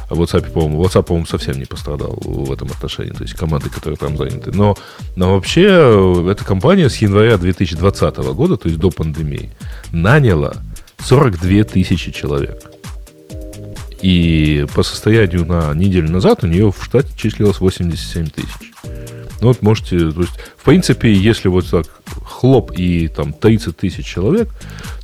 [0.09, 3.69] А в WhatsApp, по-моему, WhatsApp, по-моему, совсем не пострадал в этом отношении, то есть команды,
[3.69, 4.51] которые там заняты.
[4.51, 4.77] Но,
[5.15, 5.63] но вообще
[6.29, 9.51] эта компания с января 2020 года, то есть до пандемии,
[9.91, 10.55] наняла
[10.99, 12.71] 42 тысячи человек.
[14.01, 18.74] И по состоянию на неделю назад у нее в штате числилось 87 тысяч.
[19.45, 21.85] Ну вот можете, то есть, в принципе, если вот так
[22.23, 24.49] хлоп и там 30 тысяч человек,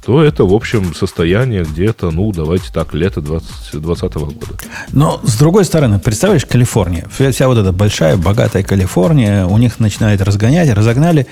[0.03, 4.57] то это, в общем, состояние где-то, ну, давайте так, лето 2020 года.
[4.93, 10.23] Но, с другой стороны, представляешь, Калифорния, вся вот эта большая, богатая Калифорния, у них начинает
[10.23, 11.27] разгонять, разогнали,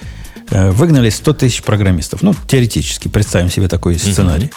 [0.51, 2.21] э, выгнали 100 тысяч программистов.
[2.21, 4.51] Ну, теоретически, представим себе такой сценарий.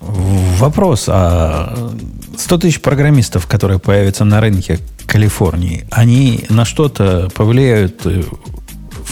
[0.00, 1.92] Вопрос, а
[2.36, 8.06] 100 тысяч программистов, которые появятся на рынке Калифорнии, они на что-то повлияют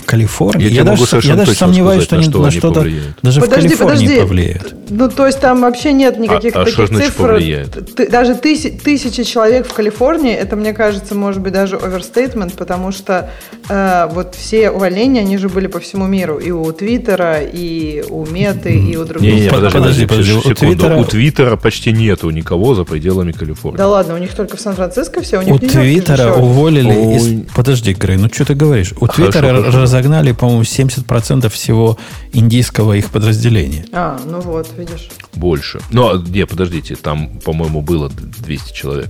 [0.07, 0.69] Калифорнии?
[0.69, 2.87] Я, я даже, я даже сомневаюсь, сказать, что, на, что на что-то
[3.23, 4.21] даже подожди, в Калифорнии подожди.
[4.21, 4.75] повлияют.
[4.89, 7.29] Ну, то есть там вообще нет никаких а, а таких значит цифр.
[7.29, 8.11] Повлияет?
[8.11, 13.31] Даже тысяч, тысячи человек в Калифорнии, это, мне кажется, может быть даже оверстейтмент, потому что
[13.69, 16.39] э, вот все увольнения, они же были по всему миру.
[16.39, 18.91] И у Твиттера, и у Меты, mm.
[18.91, 19.35] и у других.
[19.35, 20.33] Не, не, подожди, подожди, подожди.
[20.35, 20.97] У Твиттера...
[20.97, 23.79] у Твиттера почти нету никого за пределами Калифорнии.
[23.79, 25.39] Да ладно, у них только в Сан-Франциско все.
[25.39, 27.17] У, них у Твиттера уволили...
[27.17, 27.53] Из...
[27.55, 28.93] Подожди, Грей, ну что ты говоришь?
[29.01, 31.99] У Твиттера разогнали, по-моему, 70% всего
[32.33, 33.87] индийского их подразделения.
[33.93, 35.09] А, ну вот, видишь.
[35.35, 35.81] Больше.
[35.91, 39.09] Ну, а, не, подождите, там, по-моему, было 200 человек.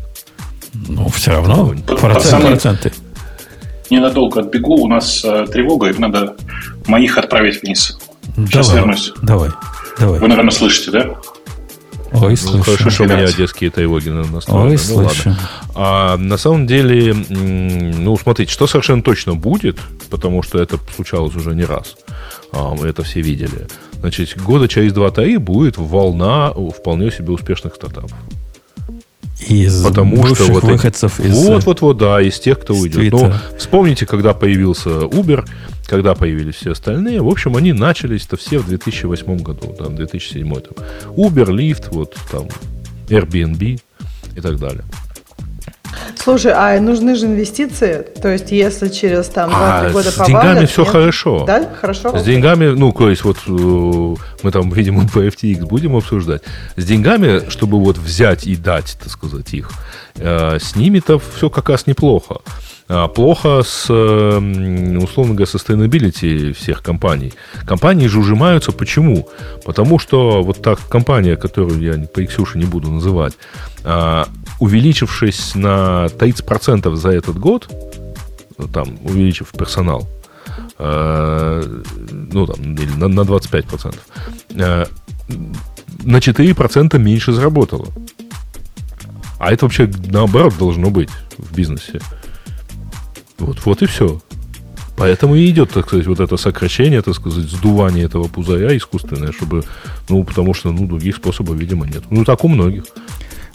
[0.88, 1.74] Ну, все равно.
[1.86, 2.92] Процент, проценты.
[3.90, 6.36] Ненадолго отбегу, у нас э, тревога, и надо
[6.86, 7.98] моих отправить вниз.
[8.36, 9.12] Сейчас давай, вернусь.
[9.22, 9.50] Давай,
[9.98, 10.20] давай.
[10.20, 11.16] Вы, наверное, слышите, да?
[12.12, 12.62] Ой, слышу.
[12.62, 14.70] Хорошо, что у меня одесские тревоги настроены.
[14.70, 14.96] Ой, ну.
[14.96, 15.38] Ладно.
[15.74, 19.78] А на самом деле, ну, смотрите, что совершенно точно будет,
[20.10, 21.96] потому что это случалось уже не раз.
[22.52, 23.66] А, мы это все видели.
[24.00, 28.12] Значит, года через 2-3 будет волна вполне себе успешных стартапов.
[29.38, 31.46] Из Потому что вот выходцев эти, из...
[31.46, 33.12] Вот, вот, вот, да, из тех, кто уйдет.
[33.12, 35.46] Но вспомните, когда появился Uber,
[35.86, 40.84] когда появились все остальные, в общем, они начались-то все в 2008 году, там, 2007 там.
[41.14, 42.48] Uber, Lyft, вот там,
[43.08, 43.80] Airbnb
[44.34, 44.84] и так далее.
[46.18, 48.04] Слушай, а нужны же инвестиции?
[48.20, 50.90] То есть, если через там 2-3 а, года с деньгами все нет?
[50.90, 51.44] хорошо.
[51.46, 52.18] Да, хорошо.
[52.18, 53.50] С деньгами, ну, то есть, вот э,
[54.42, 56.42] мы там, видимо, по FTX будем обсуждать.
[56.76, 59.70] С деньгами, чтобы вот взять и дать, так сказать, их,
[60.16, 62.40] э, с ними-то все как раз неплохо.
[62.88, 67.32] А, плохо с, условно говоря, sustainability всех компаний.
[67.66, 68.70] Компании же ужимаются.
[68.70, 69.28] Почему?
[69.64, 73.32] Потому что вот так компания, которую я по Иксюше не буду называть,
[73.84, 74.28] а,
[74.58, 77.68] увеличившись на 30% за этот год,
[78.72, 80.08] там, увеличив персонал,
[80.78, 81.62] а,
[82.10, 83.96] ну, там, или на, на 25%,
[86.04, 87.86] на 4% меньше заработала.
[89.38, 92.00] А это вообще наоборот должно быть в бизнесе.
[93.38, 94.20] Вот, вот и все.
[94.96, 99.62] Поэтому и идет, так сказать, вот это сокращение, так сказать, сдувание этого пузыря искусственное, чтобы,
[100.08, 102.04] ну, потому что, ну, других способов, видимо, нет.
[102.08, 102.84] Ну, так у многих.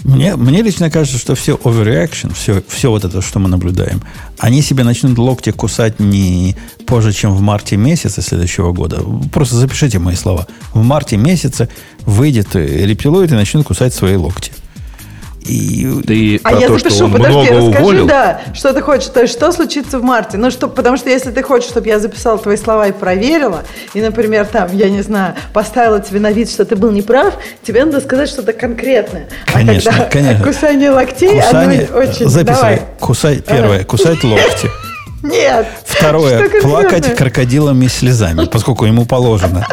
[0.03, 4.02] Мне, мне лично кажется, что все overreaction, все, все вот это, что мы наблюдаем,
[4.40, 6.56] они себе начнут локти кусать не
[6.88, 9.02] позже, чем в марте месяце следующего года.
[9.32, 10.48] Просто запишите мои слова.
[10.73, 11.69] В марте месяце
[12.06, 14.52] выйдет рептилоид и начнет кусать свои локти.
[15.45, 16.01] И...
[16.05, 18.07] Ты а я то, запишу, подожди, расскажи, уволил?
[18.07, 20.38] да, что ты хочешь, то есть что случится в марте?
[20.38, 23.63] Ну, что, потому что если ты хочешь, чтобы я записала твои слова и проверила,
[23.93, 27.84] и, например, там, я не знаю, поставила тебе на вид, что ты был неправ, тебе
[27.85, 29.27] надо сказать что-то конкретное.
[29.51, 30.45] Конечно, а когда конечно.
[30.45, 32.27] Кусание локтей, Кусание, оно очень...
[32.27, 32.81] Записай, Давай.
[32.99, 34.69] кусай, первое, кусать локти.
[35.23, 35.68] Нет.
[35.85, 39.65] Второе, плакать крокодилами слезами, поскольку ему положено.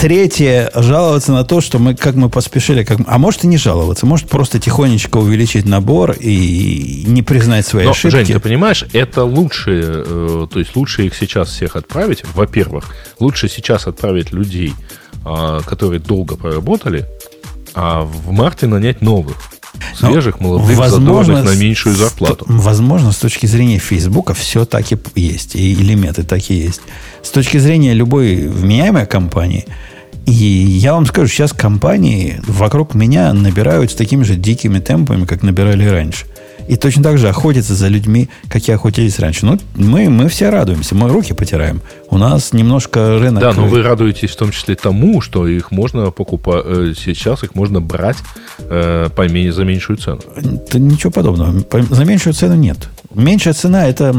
[0.00, 2.98] Третье, жаловаться на то, что мы, как мы поспешили, как...
[3.06, 7.90] а может и не жаловаться, может просто тихонечко увеличить набор и не признать свои Но,
[7.92, 8.16] ошибки.
[8.16, 12.84] Жень, ты понимаешь, это лучше, э, то есть лучше их сейчас всех отправить, во-первых,
[13.18, 14.74] лучше сейчас отправить людей,
[15.24, 17.06] э, которые долго поработали,
[17.74, 19.36] а в марте нанять новых
[19.94, 22.44] свежих, молодых, возможно, на меньшую зарплату.
[22.48, 26.80] Возможно, с точки зрения Фейсбука все так и есть, и элементы так и есть.
[27.22, 29.66] С точки зрения любой вменяемой компании,
[30.26, 35.42] и я вам скажу, сейчас компании вокруг меня набирают с такими же дикими темпами, как
[35.42, 36.26] набирали раньше.
[36.66, 39.44] И точно так же охотятся за людьми, как и охотились раньше.
[39.44, 41.82] Ну, мы, мы все радуемся, мы руки потираем.
[42.08, 43.42] У нас немножко рынок...
[43.42, 47.54] Да, но вы радуетесь в том числе тому, что их можно покупать, э, сейчас их
[47.54, 48.16] можно брать
[48.58, 50.20] э, по, за меньшую цену.
[50.72, 51.64] Да ничего подобного.
[51.90, 52.78] За меньшую цену нет.
[53.14, 54.14] Меньшая цена это...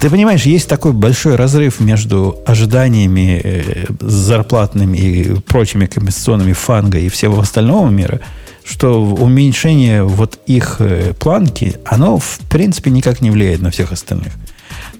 [0.00, 7.08] Ты понимаешь, есть такой большой разрыв между ожиданиями э, зарплатными и прочими компенсационными фанга и
[7.08, 8.20] всего остального мира–
[8.66, 14.32] что уменьшение вот их э, планки, оно в принципе никак не влияет на всех остальных.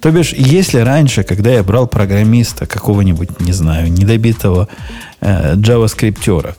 [0.00, 4.68] То бишь, если раньше, когда я брал программиста какого-нибудь, не знаю, недобитого
[5.20, 6.54] э, JavaScript,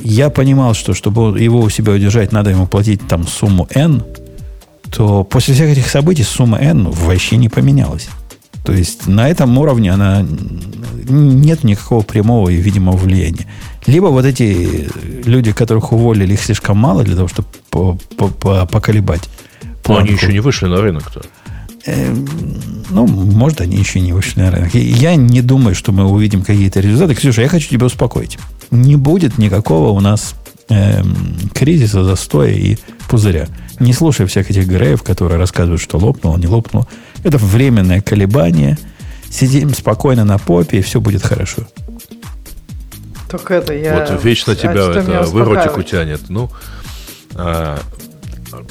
[0.00, 4.02] я понимал, что чтобы его у себя удержать, надо ему платить там сумму N,
[4.90, 8.08] то после всех этих событий сумма N вообще не поменялась.
[8.64, 10.26] То есть на этом уровне она
[11.06, 13.46] нет никакого прямого и видимого влияния.
[13.86, 14.88] Либо вот эти
[15.26, 17.98] люди, которых уволили, их слишком мало для того, чтобы
[18.66, 19.28] поколебать.
[19.86, 21.22] Но они еще не вышли на рынок-то.
[21.86, 22.26] Эм,
[22.88, 24.74] ну, может, они еще не вышли на рынок.
[24.74, 27.14] Я не думаю, что мы увидим какие-то результаты.
[27.14, 28.38] Ксюша, я хочу тебя успокоить.
[28.70, 30.34] Не будет никакого у нас
[30.70, 31.14] эм,
[31.52, 32.78] кризиса, застоя и
[33.08, 33.48] пузыря.
[33.80, 36.88] Не слушай всех этих греев, которые рассказывают, что лопнуло, не лопнуло.
[37.24, 38.78] Это временное колебание.
[39.28, 41.62] Сидим спокойно на попе, и все будет хорошо.
[43.28, 43.98] Только это я...
[43.98, 46.28] Вот вечно а тебя это в эротику тянет.
[46.28, 46.52] Ну,
[47.34, 47.80] а,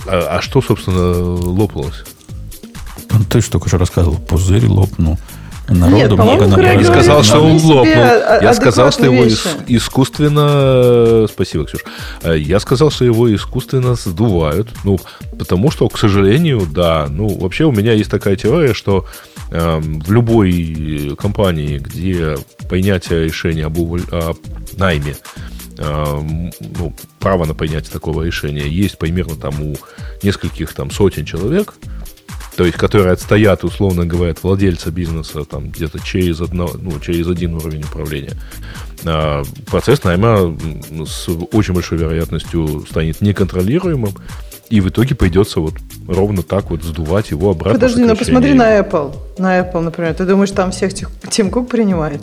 [0.08, 2.06] а, а что, собственно, лопнулось?
[3.12, 4.18] Ну, ты что только что рассказывал.
[4.18, 5.20] Пузырь лопнул.
[5.70, 6.62] Народу Нет, много народу.
[6.62, 7.86] Я не сказал, что он лопнул.
[7.86, 9.48] Я сказал, что его вещи.
[9.68, 11.26] искусственно...
[11.28, 11.82] Спасибо, Ксюш.
[12.24, 14.70] Я сказал, что его искусственно сдувают.
[14.84, 15.00] Ну,
[15.38, 17.08] потому что, к сожалению, да.
[17.10, 19.06] Ну, вообще у меня есть такая теория, что
[19.52, 22.36] э, в любой компании, где
[22.70, 24.04] принятие решения об, уволь...
[24.12, 24.34] о
[24.78, 25.16] найме
[25.78, 26.20] э,
[26.60, 29.76] ну, право на принятие такого решения есть примерно там у
[30.22, 31.76] нескольких там сотен человек,
[32.56, 37.28] то есть которые отстоят, условно говоря, от владельца бизнеса там где-то через, одно, ну, через
[37.28, 38.34] один уровень управления,
[39.06, 40.56] а процесс найма
[41.06, 44.14] с очень большой вероятностью станет неконтролируемым,
[44.70, 45.74] и в итоге придется вот
[46.08, 47.74] ровно так вот сдувать его обратно.
[47.74, 49.16] Подожди, ну посмотри на Apple.
[49.38, 50.14] На Apple, например.
[50.14, 50.94] Ты думаешь, там всех
[51.30, 52.22] Тим Кук принимает?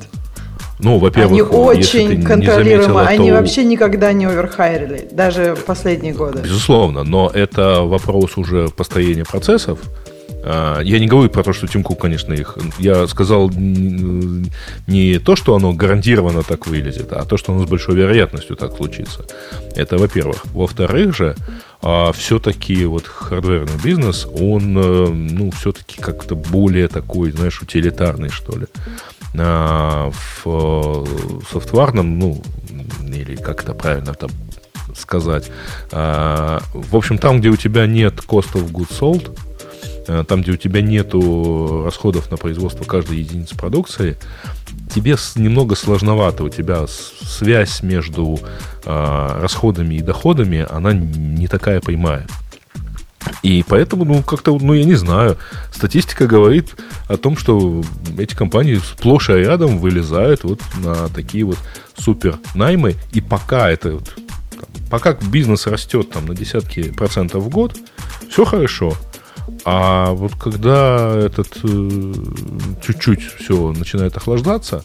[0.80, 3.36] Ну, во-первых, они очень контролируемы, они то...
[3.36, 6.40] вообще никогда не оверхайрили, даже последние годы.
[6.42, 9.78] Безусловно, но это вопрос уже построения процессов,
[10.42, 12.56] я не говорю про то, что Тим Кук, конечно, их...
[12.78, 17.94] Я сказал не то, что оно гарантированно так вылезет, а то, что оно с большой
[17.96, 19.24] вероятностью так случится.
[19.76, 20.46] Это во-первых.
[20.46, 21.36] Во-вторых же,
[21.82, 28.58] а, все-таки вот хардверный бизнес, он, э, ну, все-таки как-то более такой, знаешь, утилитарный, что
[28.58, 28.66] ли.
[29.38, 31.04] А в э,
[31.50, 32.42] софтварном, ну,
[33.06, 34.30] или как это правильно там
[34.94, 35.50] сказать,
[35.92, 39.49] а, в общем, там, где у тебя нет cost of goods sold, Э,
[40.28, 44.16] там, где у тебя нету расходов на производство каждой единицы продукции,
[44.94, 46.44] тебе немного сложновато.
[46.44, 48.38] У тебя связь между
[48.84, 52.26] э, расходами и доходами, она не такая прямая.
[53.42, 55.36] И поэтому, ну, как-то, ну, я не знаю,
[55.72, 56.74] статистика говорит
[57.06, 57.82] о том, что
[58.18, 61.58] эти компании сплошь и рядом вылезают вот на такие вот
[61.96, 64.16] супер наймы, и пока это вот,
[64.90, 67.76] пока бизнес растет там на десятки процентов в год,
[68.30, 68.94] все хорошо.
[69.64, 72.12] А вот когда этот э,
[72.84, 74.84] чуть-чуть все начинает охлаждаться,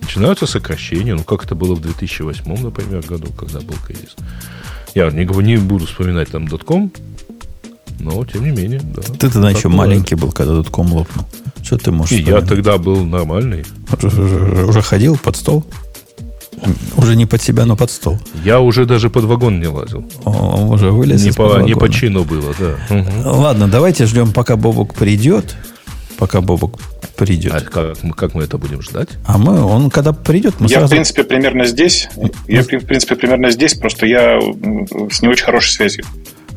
[0.00, 1.14] начинаются сокращения.
[1.14, 4.16] Ну, как это было в 2008, например, году, когда был кризис.
[4.94, 6.90] Я не, не буду вспоминать там дотком,
[8.00, 9.02] но тем не менее, да.
[9.02, 9.90] Ты тогда еще бывает.
[9.90, 11.26] маленький был, когда дотком лопнул.
[11.62, 12.18] Что ты можешь?
[12.18, 13.64] И я тогда был нормальный.
[13.92, 15.64] Уже, уже, уже ходил под стол?
[16.96, 18.18] Уже не под себя, но под стол.
[18.44, 20.08] Я уже даже под вагон не лазил.
[20.24, 22.76] О, уже вылез не по, не по чину было, да.
[22.94, 23.38] Угу.
[23.40, 25.56] Ладно, давайте ждем, пока Бобок придет.
[26.18, 26.78] Пока Бобок
[27.16, 27.52] придет.
[27.52, 29.10] А как, как мы это будем ждать?
[29.26, 30.86] А мы, он когда придет, мы Я, сразу...
[30.86, 32.08] в принципе, примерно здесь.
[32.46, 34.40] Я, в принципе, примерно здесь, просто я
[35.10, 36.04] с не очень хорошей связью.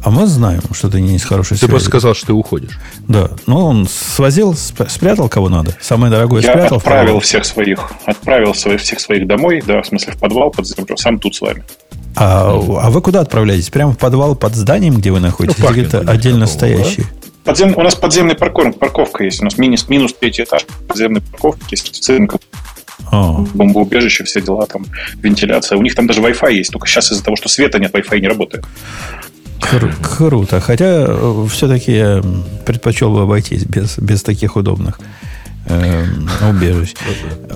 [0.04, 2.80] А мы знаем, что ты не с хорошей Ты просто сказал, что ты уходишь.
[3.08, 3.32] Да.
[3.48, 5.76] Ну, он свозил, спрятал кого надо.
[5.82, 6.78] Самое дорогое Я спрятал.
[6.78, 7.20] отправил кого?
[7.20, 7.92] всех своих.
[8.06, 10.96] Отправил своих, всех своих домой, да, в смысле, в подвал, под землю.
[10.98, 11.64] Сам тут с вами.
[12.16, 13.70] А, а вы куда отправляетесь?
[13.70, 15.60] Прямо в подвал под зданием, где вы находитесь?
[15.60, 17.02] Ну, Или это отдельно такого, стоящий?
[17.04, 17.10] Да?
[17.44, 17.78] Подзем...
[17.78, 19.42] У нас подземная парковка, парковка есть.
[19.42, 22.10] У нас минус, минус третий этаж подземной парковки есть.
[23.12, 23.48] Oh.
[23.56, 24.86] бомбоубежище, все дела, там,
[25.16, 25.78] вентиляция.
[25.78, 28.28] У них там даже Wi-Fi есть, только сейчас из-за того, что света нет, Wi-Fi не
[28.28, 28.66] работает.
[29.60, 30.60] Кру- круто.
[30.60, 32.24] Хотя э, все-таки я
[32.66, 35.00] предпочел бы обойтись без, без таких удобных
[35.66, 36.06] э,
[36.50, 36.94] убежищ.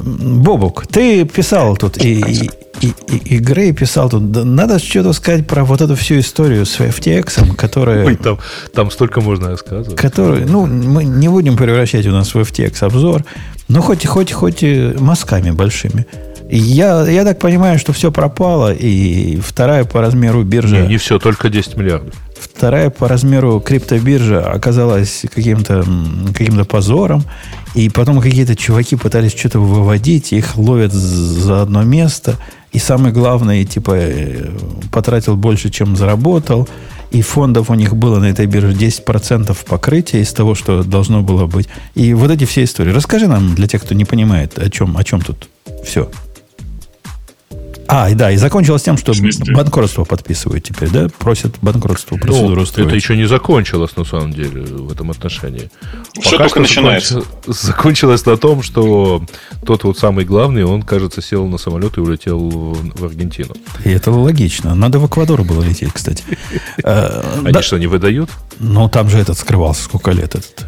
[0.04, 2.50] Бобук, ты писал тут и, и,
[2.82, 4.22] и, и Грей писал тут.
[4.46, 8.06] Надо что-то сказать про вот эту всю историю с FTX, которая...
[8.06, 8.40] Ой, там,
[8.74, 9.96] там столько можно рассказывать.
[10.00, 13.24] Который, ну, мы не будем превращать у нас в FTX обзор,
[13.68, 14.64] но хоть, хоть, хоть
[15.00, 16.06] мазками большими.
[16.50, 20.82] Я, я так понимаю, что все пропало, и вторая по размеру биржа...
[20.82, 22.14] Не, не все, только 10 миллиардов.
[22.40, 25.86] Вторая по размеру криптобиржа оказалась каким-то
[26.34, 27.24] каким позором,
[27.74, 32.38] и потом какие-то чуваки пытались что-то выводить, их ловят за одно место,
[32.72, 34.50] и самое главное, типа, э,
[34.92, 36.68] потратил больше, чем заработал,
[37.12, 41.46] и фондов у них было на этой бирже 10% покрытия из того, что должно было
[41.46, 41.68] быть.
[41.94, 42.92] И вот эти все истории.
[42.92, 45.48] Расскажи нам, для тех, кто не понимает, о чем, о чем тут
[45.86, 46.10] все.
[47.88, 49.14] А, и да, и закончилось тем, что
[49.54, 51.08] банкротство подписывают теперь, да?
[51.20, 52.88] Просят банкротство, процедуру ну, устроить.
[52.88, 55.70] Это еще не закончилось, на самом деле, в этом отношении.
[56.20, 57.22] Все Пока только начинается.
[57.46, 59.24] Закончилось, закончилось на том, что
[59.66, 63.54] тот вот самый главный, он, кажется, сел на самолет и улетел в, в Аргентину.
[63.84, 64.76] И это логично.
[64.76, 66.24] Надо в Эквадор было лететь, кстати.
[66.84, 68.30] Они что, не выдают?
[68.60, 70.66] Ну, там же этот скрывался сколько лет этот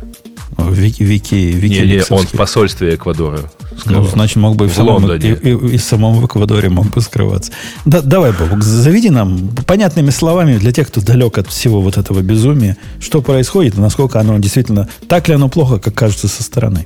[0.57, 3.39] Вики, Вики, Вики не, не, он в посольстве Эквадора.
[3.85, 7.01] Ну, значит, мог бы и в, самом, и, и, и в самом Эквадоре мог бы
[7.01, 7.51] скрываться.
[7.83, 12.21] Да, давай, Бобок, заведи нам понятными словами для тех, кто далек от всего вот этого
[12.21, 16.85] безумия, что происходит и насколько оно действительно, так ли оно плохо, как кажется со стороны.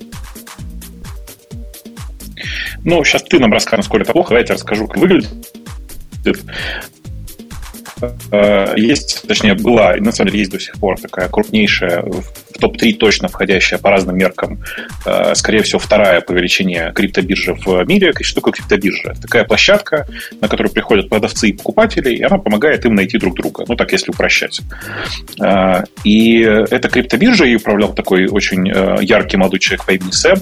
[2.83, 5.29] Ну, сейчас ты нам расскажешь, насколько это плохо, давайте я расскажу, как выглядит.
[8.31, 12.23] Э, есть, точнее, была, и на самом деле есть до сих пор такая крупнейшая, в
[12.59, 14.63] топ-3 точно входящая по разным меркам,
[15.05, 18.13] э, скорее всего, вторая по величине криптобиржа в мире.
[18.21, 19.15] Что такое криптобиржа?
[19.21, 20.07] Такая площадка,
[20.41, 23.65] на которую приходят продавцы и покупатели, и она помогает им найти друг друга.
[23.67, 24.61] Ну, так, если упрощать.
[25.41, 28.67] Э, и эта криптобиржа, и управлял такой очень
[29.01, 30.37] яркий молодой человек по имени Сэм.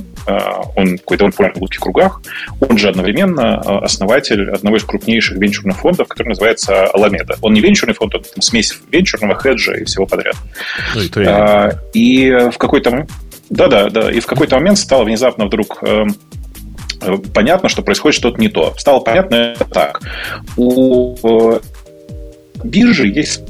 [0.76, 2.22] Он какой-то он популярный в узких кругах.
[2.60, 7.94] Он же одновременно основатель одного из крупнейших венчурных фондов, который называется Аламеда он не венчурный
[7.94, 10.36] фонд, он там смесь венчурного, хеджа и всего подряд.
[10.96, 12.07] Ну, и, а, и
[12.52, 13.08] в какой-то
[13.50, 14.12] да, да.
[14.12, 16.06] И в какой-то момент стало внезапно вдруг э,
[17.34, 18.74] понятно, что происходит что-то не то.
[18.78, 20.02] Стало понятно так.
[20.58, 21.60] У э,
[22.64, 23.42] биржи есть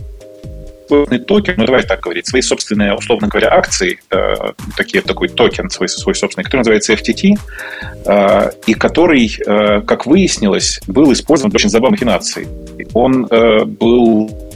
[0.88, 4.36] токен, ну давай так говорить, свои собственные, условно говоря, акции, э,
[4.78, 7.34] такие, такой токен свой, свой собственный, который называется FTT,
[8.06, 12.48] э, и который, э, как выяснилось, был использован для очень забавной махинации.
[12.94, 14.47] Он э, был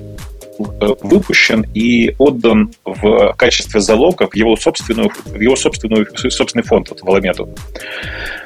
[0.58, 7.02] выпущен и отдан в качестве залога в его собственную, в его собственную, собственный фонд, вот,
[7.02, 7.50] в Аламеду.
[7.50, 8.41] А,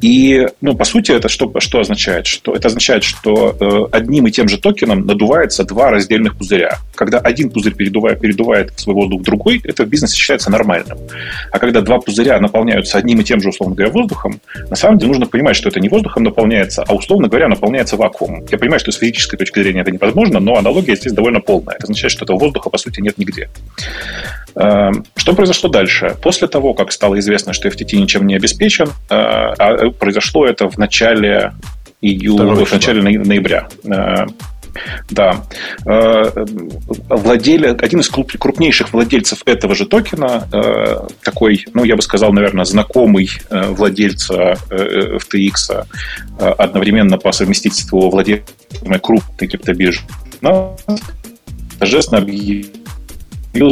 [0.00, 2.26] и, ну, по сути, это что, что означает?
[2.26, 6.78] Что, это означает, что э, одним и тем же токеном надувается два раздельных пузыря.
[6.94, 10.98] Когда один пузырь передувает, передувает свой воздух в другой, это в бизнесе считается нормальным.
[11.50, 14.40] А когда два пузыря наполняются одним и тем же, условно говоря, воздухом,
[14.70, 18.44] на самом деле нужно понимать, что это не воздухом наполняется, а, условно говоря, наполняется вакуумом.
[18.50, 21.74] Я понимаю, что с физической точки зрения это невозможно, но аналогия здесь довольно полная.
[21.76, 23.48] Это означает, что этого воздуха, по сути, нет нигде.
[24.56, 26.16] Эм, что произошло дальше?
[26.22, 30.78] После того, как стало известно, что FTT ничем не обеспечен, э, а произошло это в
[30.78, 31.52] начале
[32.04, 33.68] июля, в начале ноября.
[33.84, 34.26] Э,
[35.10, 35.44] Да.
[35.86, 36.24] Э,
[37.08, 42.64] владелец, один из крупнейших владельцев этого же токена, э, такой, ну, я бы сказал, наверное,
[42.64, 45.86] знакомый владельца FTX,
[46.38, 48.52] одновременно по совместительству владельца
[49.00, 50.00] крупной криптобиржи,
[51.78, 52.66] торжественно объявил,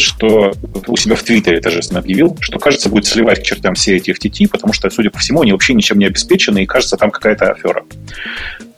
[0.00, 0.52] что
[0.86, 4.48] у себя в Твиттере торжественно объявил, что, кажется, будет сливать к чертям все эти FTT,
[4.48, 7.82] потому что, судя по всему, они вообще ничем не обеспечены, и, кажется, там какая-то афера.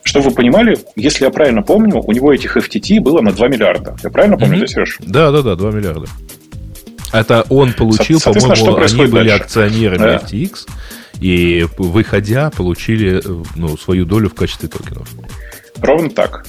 [0.03, 3.95] Чтобы вы понимали, если я правильно помню, у него этих FTT было на 2 миллиарда.
[4.03, 4.67] Я правильно помню, mm-hmm.
[4.67, 4.97] Сереж?
[4.99, 6.07] Да, да, да, 2 миллиарда.
[7.11, 9.43] Это он получил, по-моему, они были дальше?
[9.43, 10.17] акционерами да.
[10.17, 10.67] FTX,
[11.21, 13.21] и выходя, получили
[13.55, 15.07] ну, свою долю в качестве токенов.
[15.77, 16.45] Ровно так.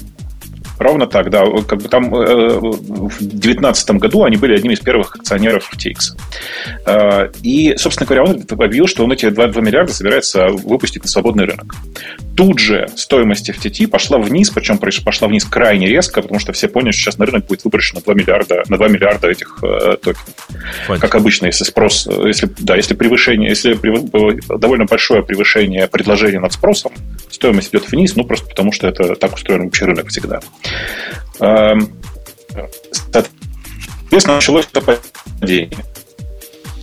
[0.79, 1.45] Ровно так, да.
[1.67, 6.17] Как бы там э, в 2019 году они были одними из первых акционеров FTX.
[6.87, 11.09] Э, и, собственно говоря, он объявил, что он эти 2, 2 миллиарда собирается выпустить на
[11.09, 11.75] свободный рынок.
[12.37, 16.91] Тут же стоимость FTT пошла вниз, причем пошла вниз крайне резко, потому что все поняли,
[16.93, 20.35] что сейчас на рынок будет выброшено 2 миллиарда, на 2 миллиарда этих э, токенов.
[20.87, 20.99] Понятно.
[20.99, 23.75] Как обычно, если спрос, если, да, если превышение, если
[24.59, 26.93] довольно большое превышение предложения над спросом,
[27.31, 30.41] стоимость идет вниз, ну, просто потому что это так устроен вообще рынок всегда.
[31.41, 31.93] Эм,
[32.93, 34.81] соответственно, началось это
[35.41, 35.71] падение.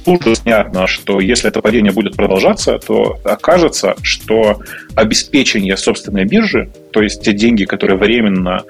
[0.06, 4.62] Тут же понятно, что если это падение будет продолжаться, то окажется, что
[4.96, 8.64] обеспечение собственной биржи, то есть те деньги, которые временно,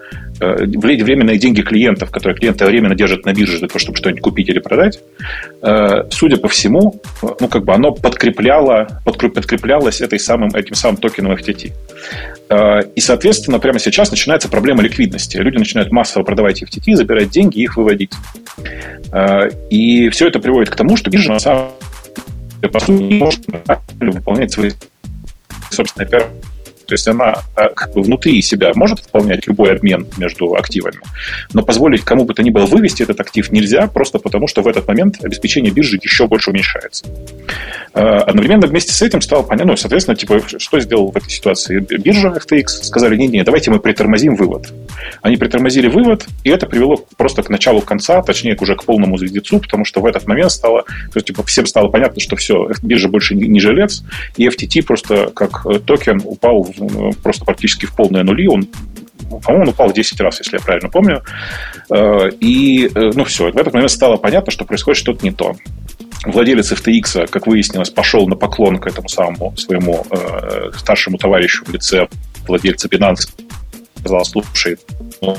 [0.43, 4.59] временные деньги клиентов, которые клиенты временно держат на бирже для того, чтобы что-нибудь купить или
[4.59, 4.99] продать,
[5.61, 11.33] э, судя по всему, ну, как бы оно подкрепляло, подкреплялось этой самым, этим самым токеном
[11.33, 11.71] FTT.
[12.49, 15.37] Э, и, соответственно, прямо сейчас начинается проблема ликвидности.
[15.37, 18.11] Люди начинают массово продавать FTT, забирать деньги и их выводить.
[19.69, 21.69] И все это приводит к тому, что биржа на самом
[22.61, 23.41] деле, по сути, не может
[23.99, 24.71] выполнять свои
[25.69, 26.52] собственные операции
[26.85, 30.99] то есть она а, как бы внутри себя может выполнять любой обмен между активами,
[31.53, 34.67] но позволить кому бы то ни было вывести этот актив нельзя, просто потому что в
[34.67, 37.05] этот момент обеспечение биржи еще больше уменьшается.
[37.93, 41.79] А, одновременно вместе с этим стало понятно, ну, соответственно, типа, что сделал в этой ситуации
[41.79, 42.65] биржа FTX?
[42.83, 44.73] Сказали, не-не, давайте мы притормозим вывод.
[45.21, 49.59] Они притормозили вывод, и это привело просто к началу конца, точнее, уже к полному звездецу,
[49.59, 53.09] потому что в этот момент стало, то есть, типа, всем стало понятно, что все, биржа
[53.09, 54.03] больше не жилец,
[54.37, 56.72] и FTT просто как э, токен упал
[57.21, 58.67] просто практически в полные нули, он
[59.29, 61.23] по-моему, он упал 10 раз, если я правильно помню.
[61.89, 65.55] Э, и, э, ну, все, в этот момент стало понятно, что происходит что-то не то
[66.25, 71.69] владелец FTX, как выяснилось, пошел на поклон к этому самому своему э, старшему товарищу в
[71.69, 72.07] лице
[72.47, 73.29] владельца Binance.
[73.99, 74.77] Сказал, слушай,
[75.21, 75.37] ну,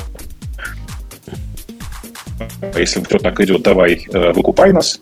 [2.77, 5.01] если все так идет, давай э, выкупай нас.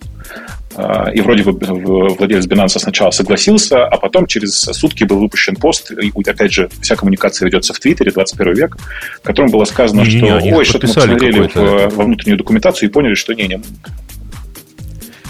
[0.77, 5.91] Э, и вроде бы владелец Binance сначала согласился, а потом через сутки был выпущен пост,
[5.91, 8.77] и опять же, вся коммуникация ведется в Твиттере, 21 век,
[9.21, 12.89] в котором было сказано, не, что не, ой, что-то мы посмотрели в, во внутреннюю документацию
[12.89, 13.61] и поняли, что не, не,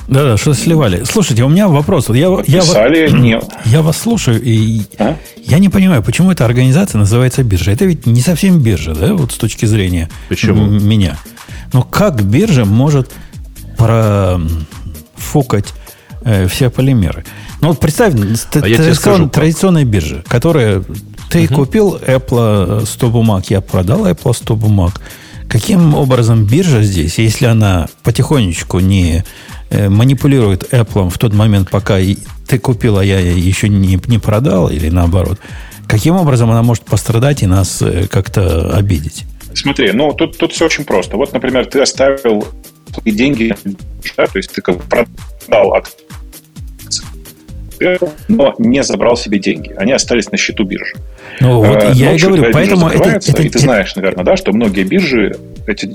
[0.08, 1.04] да-да, что сливали.
[1.04, 2.10] Слушайте, у меня вопрос.
[2.10, 3.44] Я, я, Писали, я, нет.
[3.64, 5.16] я вас слушаю, и а?
[5.38, 7.70] я не понимаю, почему эта организация называется биржа.
[7.70, 10.66] Это ведь не совсем биржа, да, вот с точки зрения почему?
[10.66, 11.16] меня.
[11.72, 13.10] Но как биржа может
[15.22, 15.72] профукать
[16.24, 17.24] э, все полимеры?
[17.60, 20.82] Ну, вот представь, а ты, сказал, традиционная биржа, которая...
[21.30, 21.54] Ты угу.
[21.54, 25.00] купил Apple 100 бумаг, я продал Apple 100 бумаг.
[25.48, 29.24] Каким образом биржа здесь, если она потихонечку не
[29.72, 31.96] Э, манипулирует Apple в тот момент, пока
[32.46, 35.38] ты купил, а я еще не, не продал, или наоборот,
[35.88, 39.24] каким образом она может пострадать и нас э, как-то обидеть?
[39.54, 41.16] Смотри, ну тут, тут все очень просто.
[41.16, 42.46] Вот, например, ты оставил
[42.92, 43.54] свои деньги,
[44.16, 45.96] да, то есть ты как бы продал от
[48.28, 49.74] но не забрал себе деньги.
[49.76, 50.94] Они остались на счету биржи.
[51.40, 53.42] Ну, вот а, я и говорю, поэтому это, это...
[53.42, 55.36] И ты знаешь, наверное, да, что многие биржи
[55.66, 55.90] эти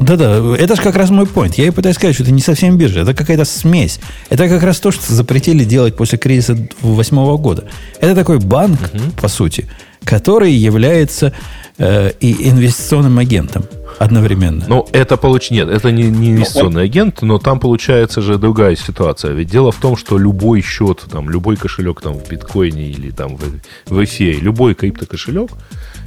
[0.00, 1.54] да-да, это же как раз мой point.
[1.56, 4.00] Я и пытаюсь сказать, что это не совсем биржа, это какая-то смесь.
[4.28, 7.64] Это как раз то, что запретили делать после кризиса 2008 года.
[8.00, 9.12] Это такой банк, угу.
[9.20, 9.66] по сути,
[10.04, 11.32] который является
[11.78, 13.64] э, и инвестиционным агентом
[13.98, 14.64] одновременно.
[14.68, 15.50] Ну, это получ...
[15.50, 19.32] Нет, это не, не инвестиционный агент, но там получается же другая ситуация.
[19.32, 23.36] Ведь дело в том, что любой счет, там, любой кошелек там, в биткоине или там,
[23.36, 23.42] в,
[23.86, 25.50] в эфире, любой криптокошелек,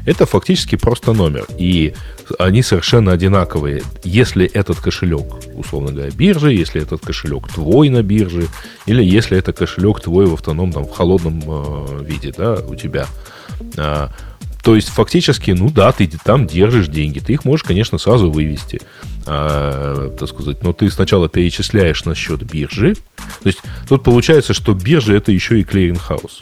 [0.06, 1.45] это фактически просто номер.
[1.57, 1.94] И
[2.40, 3.84] они совершенно одинаковые.
[4.03, 8.48] Если этот кошелек, условно говоря, биржи, если этот кошелек твой на бирже,
[8.86, 13.07] или если это кошелек твой в автономном, в холодном э, виде, да, у тебя.
[13.78, 14.12] А,
[14.64, 17.20] то есть, фактически, ну да, ты там держишь деньги.
[17.20, 18.82] Ты их можешь, конечно, сразу вывести.
[19.26, 22.96] А, так сказать, но ты сначала перечисляешь на счет биржи.
[22.96, 26.41] То есть, тут получается, что биржа это еще и clearing house.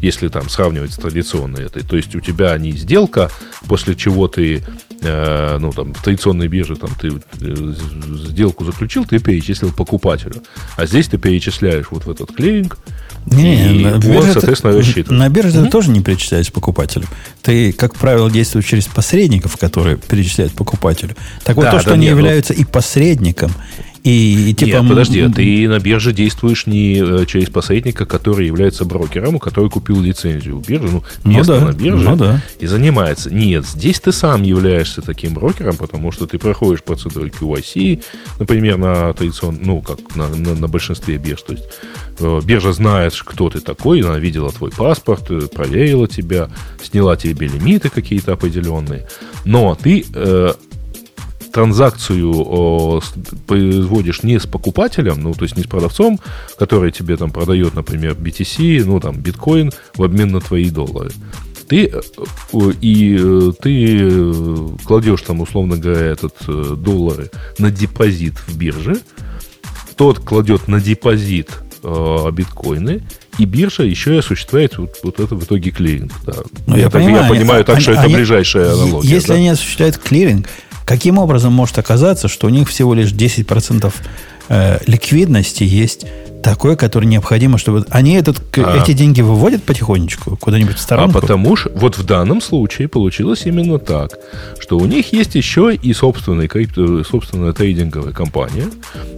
[0.00, 1.82] Если там сравнивать с традиционной этой.
[1.82, 3.30] То есть у тебя не сделка,
[3.66, 4.64] после чего ты,
[5.00, 7.08] э, ну, там, в традиционной бирже там, ты
[7.40, 7.74] э,
[8.28, 10.42] сделку заключил, ты перечислил покупателю.
[10.76, 12.78] А здесь ты перечисляешь вот в этот клиринг,
[13.26, 15.10] не, и на он, бирже соответственно, рассчитывает.
[15.10, 15.64] На бирже mm-hmm.
[15.64, 17.06] ты тоже не перечисляешь покупателю.
[17.42, 21.14] Ты, как правило, действуешь через посредников, которые перечисляют покупателю.
[21.44, 23.52] Так вот, да, то, что да, они нет, ну являются и посредником,
[24.04, 24.78] и, типа...
[24.78, 29.70] Нет, подожди, а ты на бирже действуешь не э, через посредника, который является брокером, который
[29.70, 32.42] купил лицензию у биржи, ну, ну место ну, да, на бирже ну, да.
[32.58, 33.32] и занимается.
[33.32, 38.02] Нет, здесь ты сам являешься таким брокером, потому что ты проходишь процедуру QIC,
[38.38, 41.42] например, на традиционном, ну, как на, на, на большинстве бирж.
[41.42, 41.64] То есть
[42.20, 46.48] э, биржа знает, кто ты такой, она видела твой паспорт, э, проверила тебя,
[46.82, 49.08] сняла тебе лимиты какие-то определенные.
[49.44, 50.52] Но ты э,
[51.58, 53.02] транзакцию
[53.48, 56.20] производишь не с покупателем, ну, то есть не с продавцом,
[56.56, 61.10] который тебе там продает, например, BTC, ну, там, биткоин в обмен на твои доллары.
[61.66, 66.34] Ты, э, и э, ты э, кладешь там, условно говоря, этот
[66.80, 67.28] доллары
[67.58, 69.00] на депозит в бирже,
[69.96, 71.50] тот кладет на депозит
[71.82, 73.02] э, биткоины,
[73.38, 76.12] и биржа еще и осуществляет вот, вот это в итоге клиринг.
[76.24, 76.34] Да.
[76.68, 79.08] Ну, я, я, понимаю, я понимаю они, так, что они, это ближайшая аналогия.
[79.08, 79.34] Если да?
[79.34, 80.46] они осуществляют клиринг,
[80.88, 83.92] Каким образом может оказаться, что у них всего лишь 10%
[84.48, 86.06] э, ликвидности есть
[86.42, 87.84] такое, которое необходимо, чтобы...
[87.90, 88.82] Они этот, а.
[88.82, 91.18] эти деньги выводят потихонечку куда-нибудь в сторонку?
[91.18, 94.12] А потому что вот в данном случае получилось именно так,
[94.58, 96.48] что у них есть еще и собственная,
[97.04, 98.66] собственная трейдинговая компания,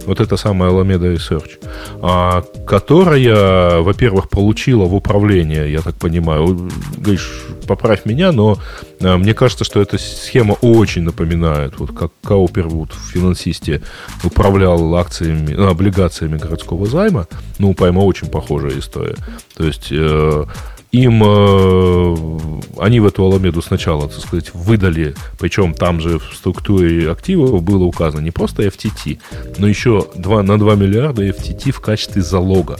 [0.05, 1.59] вот эта самая Alameda Research,
[2.01, 8.57] а, которая, во-первых, получила в управление, я так понимаю, говоришь, поправь меня, но
[9.01, 13.81] а, мне кажется, что эта схема очень напоминает, вот как Каупервуд в финансисте
[14.23, 17.10] управлял акциями, ну, облигациями городского займа.
[17.59, 19.15] Ну, у Пайма очень похожая история.
[19.55, 20.45] То есть э,
[20.91, 22.39] им э,
[22.77, 27.83] они в эту Аламеду сначала, так сказать, выдали, причем там же в структуре активов было
[27.83, 29.19] указано не просто FTT,
[29.57, 32.79] но еще 2, на 2 миллиарда FTT в качестве залога.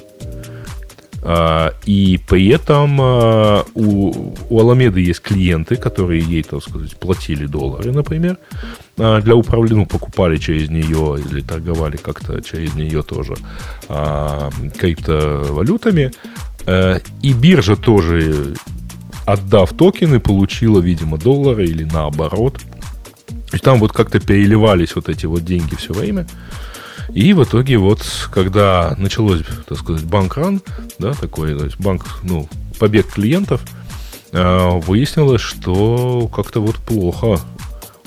[1.23, 7.45] А, и при этом а, у, у Аламеды есть клиенты, которые ей, так сказать, платили
[7.45, 8.39] доллары, например,
[8.98, 13.35] а, для управления, ну, покупали через нее или торговали как-то через нее тоже
[14.77, 16.11] криптовалютами.
[17.23, 18.53] И биржа тоже,
[19.26, 22.61] отдав токены, получила, видимо, доллары или наоборот.
[23.52, 26.27] И там вот как-то переливались вот эти вот деньги все время.
[27.13, 30.61] И в итоге вот, когда началось, так сказать, банк-ран,
[30.99, 32.47] да, такой, то есть банк, ну,
[32.79, 33.61] побег клиентов,
[34.33, 37.39] а, выяснилось, что как-то вот плохо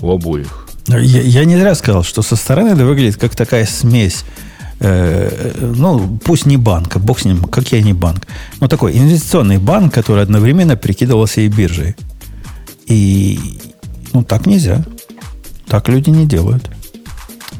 [0.00, 0.66] у обоих.
[0.88, 4.24] Я, я не зря сказал, что со стороны это выглядит как такая смесь
[4.80, 8.26] э, ну, пусть не банк, бог с ним, как я не банк,
[8.60, 11.96] но такой инвестиционный банк, который одновременно прикидывался и биржей.
[12.86, 13.58] И,
[14.12, 14.84] ну, так нельзя.
[15.66, 16.70] Так люди не делают.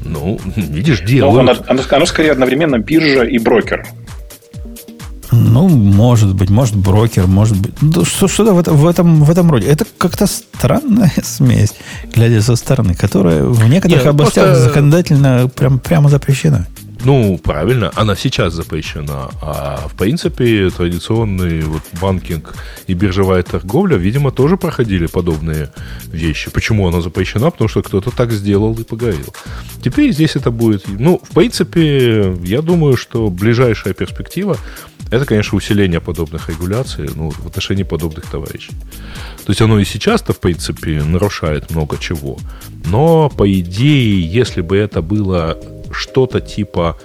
[0.05, 1.41] Ну, видишь, делают.
[1.41, 3.87] оно, оно, оно скорее одновременно биржа и брокер.
[5.33, 7.75] Ну, может быть, может брокер, может быть.
[7.81, 9.67] Ну, что-то в, этом, в, этом, в этом роде.
[9.67, 11.75] Это как-то странная смесь,
[12.15, 14.65] глядя со стороны, которая в некоторых Нет, областях просто...
[14.65, 16.67] законодательно прям, прямо запрещена.
[17.05, 19.31] Ну, правильно, она сейчас запрещена.
[19.43, 22.55] А в принципе, традиционный вот банкинг
[22.87, 25.71] и биржевая торговля, видимо, тоже проходили подобные
[26.07, 26.51] вещи.
[26.51, 27.51] Почему она запрещена?
[27.51, 29.35] Потому что кто-то так сделал и поговорил.
[29.83, 30.85] Теперь здесь это будет...
[30.89, 34.57] Ну, в принципе, я думаю, что ближайшая перспектива
[35.11, 38.73] это, конечно, усиление подобных регуляций ну, в отношении подобных товарищей.
[39.45, 42.39] То есть оно и сейчас-то, в принципе, нарушает много чего.
[42.87, 45.59] Но, по идее, если бы это было
[45.95, 46.97] что-то типа,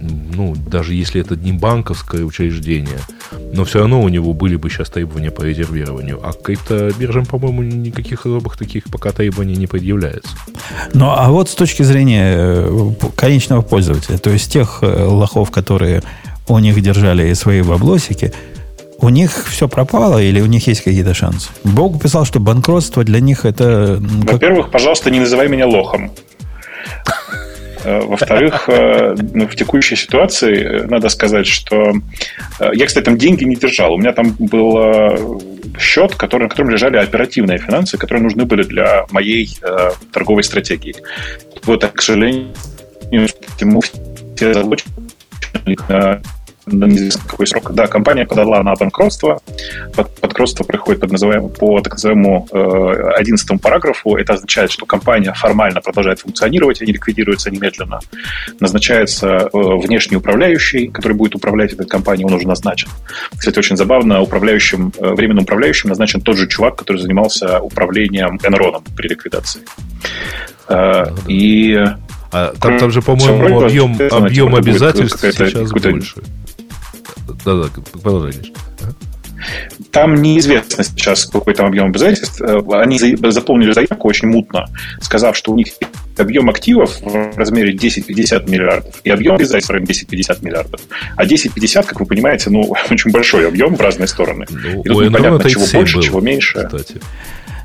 [0.00, 2.98] ну, даже если это не банковское учреждение,
[3.52, 6.20] но все равно у него были бы сейчас требования по резервированию.
[6.22, 10.30] А каким-то биржам, по-моему, никаких особых таких пока требований не предъявляется.
[10.92, 16.02] Ну, а вот с точки зрения э, конечного пользователя, то есть тех э, лохов, которые
[16.48, 18.32] у них держали свои баблосики,
[18.98, 21.50] у них все пропало или у них есть какие-то шансы?
[21.64, 24.02] Бог писал, что банкротство для них это...
[24.22, 24.34] Как...
[24.34, 26.10] Во-первых, пожалуйста, не называй меня лохом.
[27.84, 31.92] Э, во-вторых, э, ну, в текущей ситуации э, надо сказать, что
[32.72, 33.94] я, кстати, там деньги не держал.
[33.94, 35.42] У меня там был
[35.78, 39.58] счет, который, на котором лежали оперативные финансы, которые нужны были для моей
[40.12, 40.94] торговой стратегии.
[41.64, 42.54] Вот, к сожалению,
[44.36, 44.52] все
[46.66, 47.72] на неизвестно какой срок.
[47.72, 49.40] Да, компания подала на банкротство.
[49.94, 54.16] Под, банкротство проходит под называемому, по так называемому э, 11 параграфу.
[54.16, 58.00] Это означает, что компания формально продолжает функционировать, не ликвидируется немедленно.
[58.60, 62.88] Назначается э, внешний управляющий, который будет управлять этой компанией, он уже назначен.
[63.36, 68.82] Кстати, очень забавно, управляющим, э, временным управляющим назначен тот же чувак, который занимался управлением Enron
[68.96, 69.62] при ликвидации.
[70.68, 71.78] Э, и
[72.34, 76.16] а там, там же, по-моему, объем, объем обязательств сейчас больше.
[77.44, 77.68] Да-да,
[78.02, 78.52] продолжай,
[79.90, 82.40] Там неизвестно сейчас, какой там объем обязательств.
[82.40, 82.98] Э, они
[83.30, 84.66] заполнили заявку очень мутно,
[85.00, 85.68] сказав, что у них
[86.16, 90.80] объем активов в размере 10-50 миллиардов и объем обязательств в 10-50 миллиардов.
[91.16, 94.46] А 10-50, как вы понимаете, ну, очень большой объем в разные стороны.
[94.50, 96.64] Ну, и тут непонятно, чего больше, был, чего меньше.
[96.64, 97.00] Кстати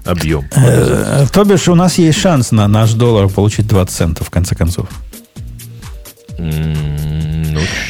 [0.05, 0.45] объем.
[0.55, 4.55] Э, то бишь, у нас есть шанс на наш доллар получить 20 центов, в конце
[4.55, 4.87] концов.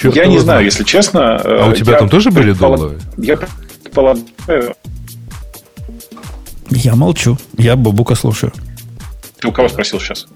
[0.04, 1.36] Ну, я не знаю, если честно.
[1.38, 2.98] А у тебя там тоже были доллары?
[3.18, 4.76] Я предполагаю.
[6.70, 7.38] Я молчу.
[7.58, 8.54] Я Бабука слушаю.
[9.40, 10.28] Ты у кого спросил сейчас?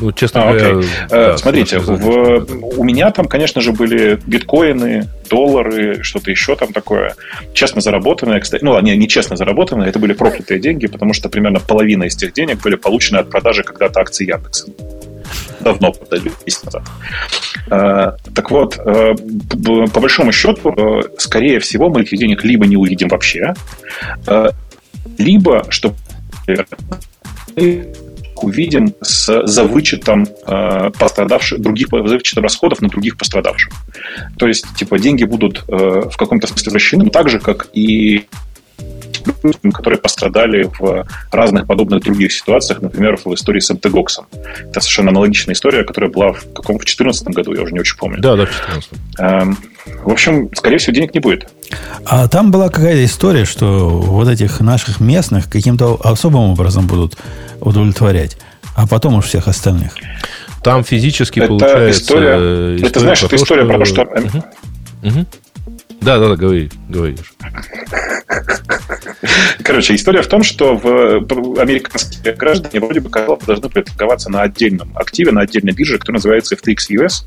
[0.00, 0.78] Ну, честно а, говоря...
[0.78, 0.90] Окей.
[1.04, 6.72] Э, да, Смотрите, в, у меня там, конечно же, были биткоины, доллары, что-то еще там
[6.72, 7.14] такое.
[7.54, 8.62] Честно заработанные, кстати.
[8.62, 12.32] Ну, они не честно заработанные, это были проклятые деньги, потому что примерно половина из тех
[12.32, 14.68] денег были получены от продажи когда-то акций Яндекса.
[15.60, 15.94] Давно
[16.44, 16.82] месяц назад.
[17.70, 19.14] Э, так вот, э,
[19.92, 20.74] по большому счету,
[21.18, 23.54] скорее всего, мы этих денег либо не увидим вообще,
[25.18, 25.94] либо, что
[28.42, 33.72] увидим с, за вычетом э, пострадавших, других, за вычетом расходов на других пострадавших.
[34.38, 35.74] То есть, типа, деньги будут э,
[36.10, 38.26] в каком-то смысле возвращены, так же, как и
[39.72, 44.26] которые пострадали в разных подобных других ситуациях, например, в истории с МТГОКСом.
[44.70, 47.96] Это совершенно аналогичная история, которая была в каком в 2014 году, я уже не очень
[47.96, 48.20] помню.
[48.20, 48.90] Да, да, в 2014.
[49.18, 49.58] Эм,
[50.04, 51.48] в общем, скорее всего, денег не будет.
[52.04, 57.16] А там была какая-то история, что вот этих наших местных каким-то особым образом будут
[57.60, 58.36] удовлетворять,
[58.74, 59.92] а потом уж всех остальных.
[60.62, 61.90] Там физически это получается...
[61.90, 64.02] История, история это, знаешь, это история про то, что...
[64.02, 64.44] Угу.
[65.02, 65.26] Угу.
[66.06, 67.16] Да, да, да, говори, говори.
[69.64, 75.32] Короче, история в том, что в американские граждане вроде бы должны торговаться на отдельном активе,
[75.32, 77.24] на отдельной бирже, которая называется FTX US.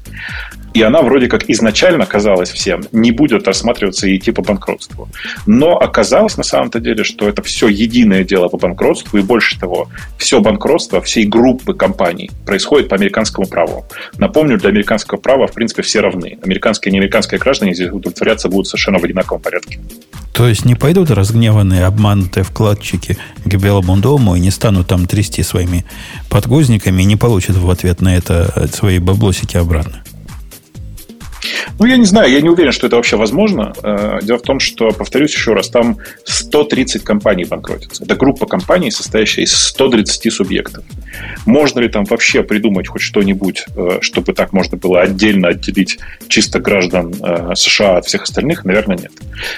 [0.74, 5.10] И она вроде как изначально казалась всем, не будет рассматриваться и типа банкротству.
[5.46, 9.90] Но оказалось на самом-то деле, что это все единое дело по банкротству, и больше того,
[10.18, 13.86] все банкротство всей группы компаний происходит по американскому праву.
[14.18, 16.38] Напомню, для американского права, в принципе, все равны.
[16.44, 19.80] Американские и неамериканские граждане здесь удовлетворяться будут совершенно в одинаковом порядке.
[20.34, 25.44] То есть не пойдут разгневанные, обманутые вкладчики к Белому дому и не станут там трясти
[25.44, 25.84] своими
[26.30, 30.02] подгузниками и не получат в ответ на это свои баблосики обратно?
[31.80, 33.74] Ну, я не знаю, я не уверен, что это вообще возможно.
[33.84, 38.04] Э, дело в том, что, повторюсь еще раз, там 130 компаний банкротятся.
[38.04, 40.84] Это группа компаний, состоящая из 130 субъектов.
[41.46, 46.60] Можно ли там вообще придумать хоть что-нибудь, э, чтобы так можно было отдельно отделить чисто
[46.60, 48.66] граждан э, США от всех остальных?
[48.66, 49.12] Наверное, нет.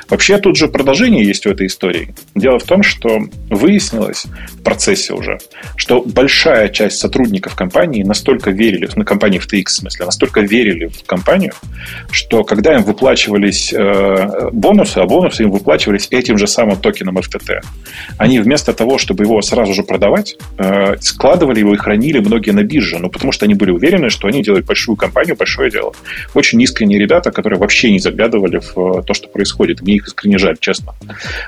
[0.07, 2.13] Вообще, тут же продолжение есть у этой истории.
[2.35, 3.19] Дело в том, что
[3.49, 5.39] выяснилось в процессе уже,
[5.75, 10.85] что большая часть сотрудников компании настолько верили, на компании в TX, в смысле, настолько верили
[10.85, 11.53] в компанию,
[12.11, 17.61] что когда им выплачивались э, бонусы, а бонусы им выплачивались этим же самым токеном FTT,
[18.17, 22.63] они вместо того, чтобы его сразу же продавать, э, складывали его и хранили многие на
[22.63, 25.93] бирже, ну, потому что они были уверены, что они делают большую компанию, большое дело.
[26.33, 29.81] Очень искренние ребята, которые вообще не заглядывали в э, то, что происходит.
[29.81, 30.93] Мне их искренне жаль, честно.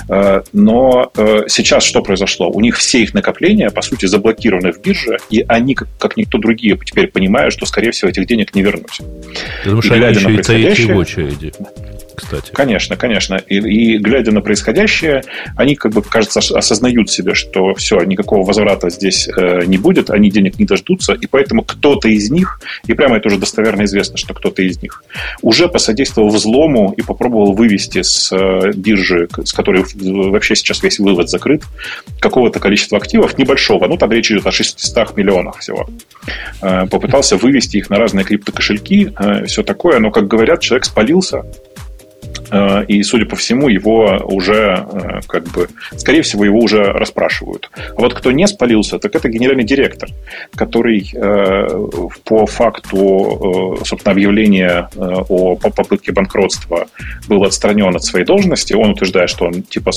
[0.10, 2.50] Э, но э, сейчас что произошло?
[2.50, 6.38] У них все их накопления, по сути, заблокированы в бирже, и они, как, как никто
[6.38, 9.00] другие, теперь понимают, что, скорее всего, этих денег не вернуть.
[9.64, 11.52] Ты думаешь, они еще и стоите в очереди?
[12.16, 12.52] Кстати.
[12.54, 13.36] Конечно, конечно.
[13.36, 15.24] И, и глядя на происходящее,
[15.56, 20.30] они, как бы, кажется, осознают себе, что все, никакого возврата здесь э, не будет, они
[20.30, 24.34] денег не дождутся, и поэтому кто-то из них, и прямо это уже достоверно известно, что
[24.34, 25.04] кто-то из них,
[25.42, 31.30] уже посодействовал взлому и попробовал вывести с э, биржи, с которой вообще сейчас весь вывод
[31.30, 31.64] закрыт,
[32.20, 35.90] какого-то количества активов, небольшого, ну, там речь идет о 600 миллионах всего.
[36.62, 41.44] Э, попытался вывести их на разные криптокошельки, э, все такое, но, как говорят, человек спалился,
[42.88, 47.70] и, судя по всему, его уже, э, как бы, скорее всего, его уже расспрашивают.
[47.98, 50.10] А вот кто не спалился, так это генеральный директор,
[50.56, 51.68] который э,
[52.24, 56.88] по факту, собственно, объявления о попытке банкротства
[57.28, 58.74] был отстранен от своей должности.
[58.74, 59.92] Он утверждает, что он, типа,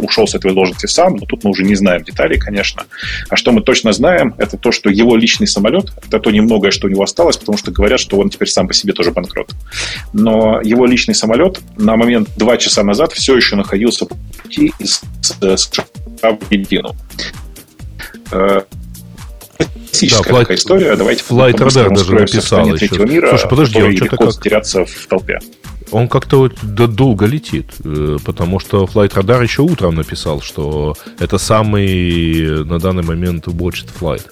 [0.00, 2.84] ушел с этой должности сам, но тут мы уже не знаем деталей, конечно.
[3.28, 6.86] А что мы точно знаем, это то, что его личный самолет, это то немногое, что
[6.86, 9.50] у него осталось, потому что говорят, что он теперь сам по себе тоже банкрот.
[10.12, 15.00] Но его личный самолет на момент два часа назад все еще находился по пути из
[15.22, 15.86] США
[16.22, 16.94] в Аргентину.
[18.32, 18.62] Э,
[19.90, 20.96] классическая да, такая история.
[20.96, 23.04] Давайте Flight Radar даже написал еще.
[23.04, 24.32] Мира, Слушай, подожди, он что-то как...
[24.32, 25.38] затеряться в толпе.
[25.90, 31.38] Он как-то вот долго летит, э, потому что Flight Radar еще утром написал, что это
[31.38, 34.22] самый на данный момент watched flight.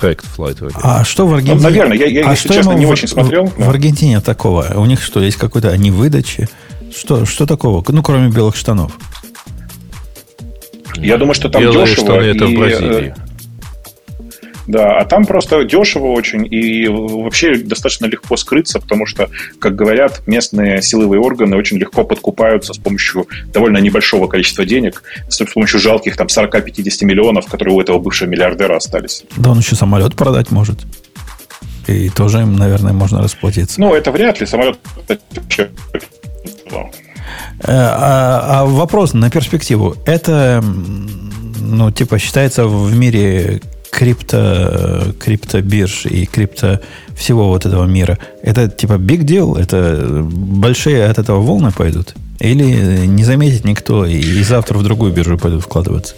[0.00, 0.72] Tracked flight.
[0.82, 1.56] А что в Аргентине?
[1.56, 3.46] Ну, наверное, я, я а если честно, не в, очень смотрел.
[3.46, 4.72] В, в Аргентине такого?
[4.76, 6.48] У них что, есть какой-то они выдачи?
[6.94, 7.84] Что, что такого?
[7.88, 8.96] Ну, кроме белых штанов.
[10.96, 12.04] Я думаю, что там Белые дешево.
[12.04, 13.14] Штаны и, это в Бразилии.
[13.16, 13.30] Э,
[14.66, 20.22] да, а там просто дешево очень и вообще достаточно легко скрыться, потому что, как говорят,
[20.26, 26.16] местные силовые органы очень легко подкупаются с помощью довольно небольшого количества денег, с помощью жалких
[26.16, 29.24] там 40-50 миллионов, которые у этого бывшего миллиардера остались.
[29.36, 30.78] Да он еще самолет продать может.
[31.88, 33.80] И тоже им, наверное, можно расплатиться.
[33.80, 34.46] Ну, это вряд ли.
[34.46, 34.78] Самолет
[36.72, 39.96] э, а, а вопрос на перспективу.
[40.04, 40.62] Это,
[41.60, 43.60] ну, типа, считается в мире
[43.90, 46.80] крипто, криптобирж и крипто
[47.14, 49.58] всего вот этого мира, это типа big deal?
[49.58, 52.14] Это большие от этого волны пойдут?
[52.38, 56.14] Или не заметит никто и завтра в другую биржу пойдут вкладываться?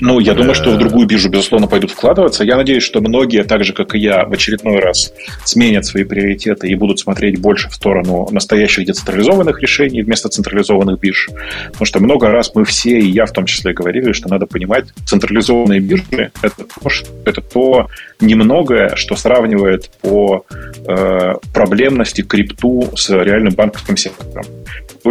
[0.00, 2.44] Ну, я думаю, что в другую биржу, безусловно, пойдут вкладываться.
[2.44, 5.12] Я надеюсь, что многие, так же, как и я, в очередной раз
[5.44, 11.28] сменят свои приоритеты и будут смотреть больше в сторону настоящих децентрализованных решений вместо централизованных бирж.
[11.66, 14.86] Потому что много раз мы все, и я в том числе, говорили, что надо понимать,
[15.06, 17.88] централизованные биржи— это то, что, это то
[18.20, 20.44] немногое, что сравнивает по
[20.86, 24.44] э, проблемности крипту с реальным банковским сектором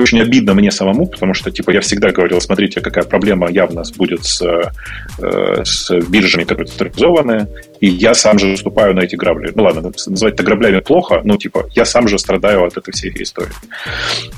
[0.01, 4.25] очень обидно мне самому, потому что, типа, я всегда говорил, смотрите, какая проблема явно будет
[4.25, 7.47] с, э, с биржами, которые централизованы,
[7.79, 9.51] и я сам же наступаю на эти грабли.
[9.55, 13.11] Ну ладно, называть это граблями плохо, но, типа, я сам же страдаю от этой всей
[13.21, 13.53] истории.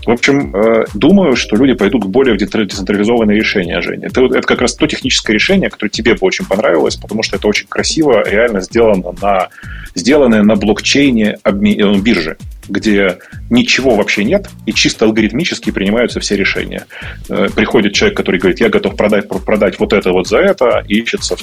[0.06, 4.07] В общем, э, думаю, что люди пойдут к более децентрализованные решения, Женя.
[4.07, 7.48] Это, это как раз то техническое решение, которое тебе бы очень понравилось, потому что это
[7.48, 9.49] очень красиво, реально сделано на,
[9.95, 12.38] сделанное на блокчейне обме- э, биржи
[12.70, 13.20] где
[13.50, 16.86] ничего вообще нет, и чисто алгоритмически принимаются все решения.
[17.30, 21.00] Э, приходит человек, который говорит, я готов продать, продать вот это вот за это, и
[21.00, 21.41] ищется в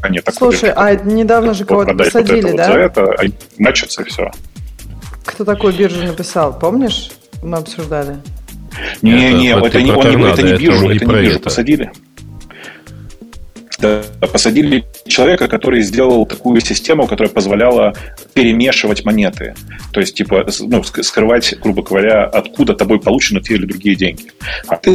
[0.00, 2.66] а нет, Слушай, а недавно же кого-то посадили, вот это, да?
[2.66, 3.24] Вот за это, а
[3.58, 4.30] начется все.
[5.24, 7.10] Кто такую биржу написал, помнишь?
[7.42, 8.16] Мы обсуждали.
[9.02, 11.90] Не-не, это, это, не, он, не, это не биржу, это не биржу посадили.
[13.78, 17.94] Посадили человека, который сделал такую систему, которая позволяла
[18.34, 19.54] перемешивать монеты.
[19.92, 24.32] То есть, типа, ну, скрывать, грубо говоря, откуда тобой получены те или другие деньги.
[24.66, 24.94] А ты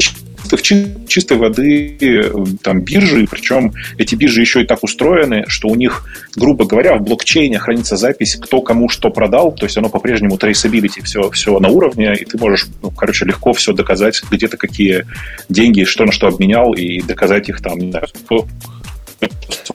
[0.57, 2.31] в чистой воды
[2.61, 6.05] там биржи, причем эти биржи еще и так устроены, что у них,
[6.35, 11.03] грубо говоря, в блокчейне хранится запись, кто кому что продал, то есть оно по-прежнему traceability,
[11.03, 15.05] все, все на уровне, и ты можешь, ну, короче, легко все доказать, где-то какие
[15.49, 18.07] деньги, что на что обменял, и доказать их там, не знаю,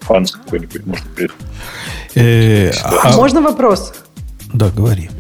[0.07, 1.05] какой-нибудь, может.
[2.15, 2.71] Э,
[3.03, 3.95] а можно вопрос?
[4.53, 5.11] Да, говори.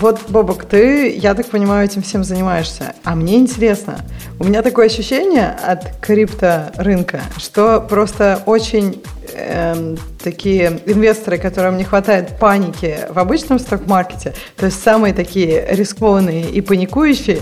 [0.00, 2.94] Вот, Бобок, ты, я так понимаю, этим всем занимаешься.
[3.04, 4.00] А мне интересно,
[4.40, 9.00] у меня такое ощущение от крипторынка, что просто очень
[9.32, 16.50] э, такие инвесторы, которым не хватает паники в обычном сток-маркете, то есть самые такие рискованные
[16.50, 17.38] и паникующие,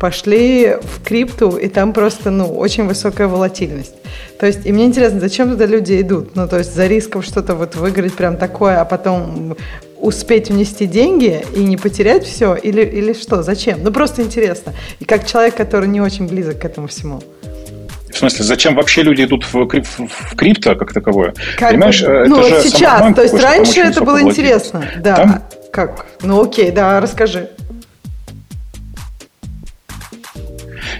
[0.00, 3.94] пошли в крипту, и там просто, ну, очень высокая волатильность.
[4.40, 6.34] То есть, и мне интересно, зачем туда люди идут?
[6.34, 9.56] Ну, то есть, за риском что-то вот выиграть прям такое, а потом
[10.02, 12.54] успеть внести деньги и не потерять все?
[12.54, 13.42] Или, или что?
[13.42, 13.82] Зачем?
[13.82, 14.74] Ну, просто интересно.
[14.98, 17.22] И как человек, который не очень близок к этому всему.
[18.10, 21.32] В смысле, зачем вообще люди идут в, крип, в крипто как таковое?
[21.56, 24.84] Как Понимаешь, бы, ну, вот сейчас, то есть раньше это было интересно.
[24.98, 25.16] Да.
[25.16, 25.42] Там...
[25.72, 26.06] Как?
[26.20, 27.48] Ну окей, да, расскажи.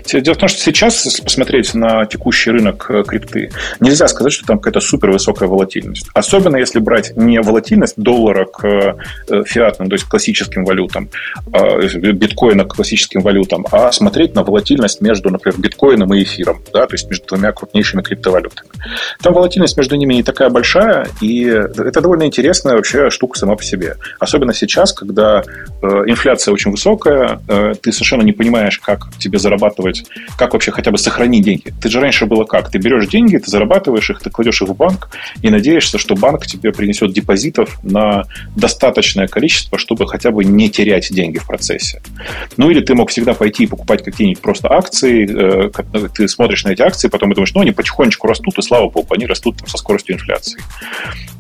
[0.04, 3.50] Дело в том, что сейчас, если посмотреть на текущий рынок э, крипты,
[3.80, 6.08] нельзя сказать, что там какая-то супер высокая волатильность.
[6.14, 11.08] Особенно если брать не волатильность доллара к э, фиатным, то есть классическим валютам,
[11.52, 16.86] а, биткоина к классическим валютам, а смотреть на волатильность между, например, биткоином и эфиром, да,
[16.86, 18.68] то есть между двумя крупнейшими криптовалютами.
[19.20, 23.62] Там волатильность между ними не такая большая, и это довольно интересная вообще штука сама по
[23.62, 23.96] себе.
[24.18, 25.42] Особенно сейчас, когда
[25.82, 27.40] э, инфляция очень высокая,
[27.80, 29.91] ты совершенно не понимаешь, как тебе зарабатывать,
[30.36, 31.72] как вообще хотя бы сохранить деньги.
[31.80, 32.70] Ты же раньше было как?
[32.70, 35.10] Ты берешь деньги, ты зарабатываешь их, ты кладешь их в банк
[35.42, 38.24] и надеешься, что банк тебе принесет депозитов на
[38.56, 42.02] достаточное количество, чтобы хотя бы не терять деньги в процессе.
[42.56, 46.70] Ну или ты мог всегда пойти и покупать какие-нибудь просто акции, э, ты смотришь на
[46.70, 49.68] эти акции, потом и думаешь, ну они потихонечку растут, и слава богу, они растут там,
[49.68, 50.60] со скоростью инфляции.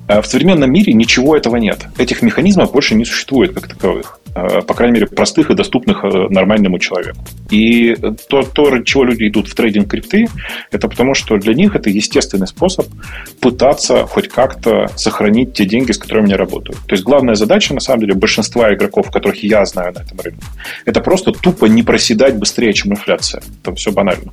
[0.08, 1.86] А в современном мире ничего этого нет.
[1.96, 4.20] Этих механизмов больше не существует как таковых.
[4.34, 7.18] А, по крайней мере, простых и доступных э, нормальному человеку.
[7.50, 7.94] И
[8.28, 10.26] то, то, ради чего люди идут в трейдинг крипты,
[10.70, 12.86] это потому, что для них это естественный способ
[13.40, 16.78] пытаться хоть как-то сохранить те деньги, с которыми они работают.
[16.86, 20.44] То есть главная задача, на самом деле, большинства игроков, которых я знаю на этом рынке,
[20.86, 23.42] это просто тупо не проседать быстрее, чем инфляция.
[23.62, 24.32] Там все банально.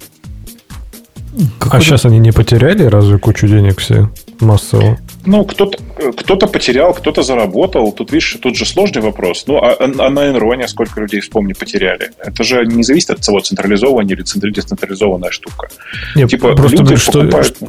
[1.59, 4.09] А сейчас они не потеряли разве кучу денег все
[4.39, 4.97] массово?
[5.25, 5.77] Ну, кто-то
[6.17, 7.91] кто потерял, кто-то заработал.
[7.91, 9.43] Тут, видишь, тут же сложный вопрос.
[9.47, 12.11] Ну, а, а на Enron сколько людей, вспомни, потеряли?
[12.19, 15.67] Это же не зависит от того, централизованная или децентрализованная штука.
[16.15, 17.57] Нет, типа, просто люди говорю, покупают...
[17.57, 17.67] Что...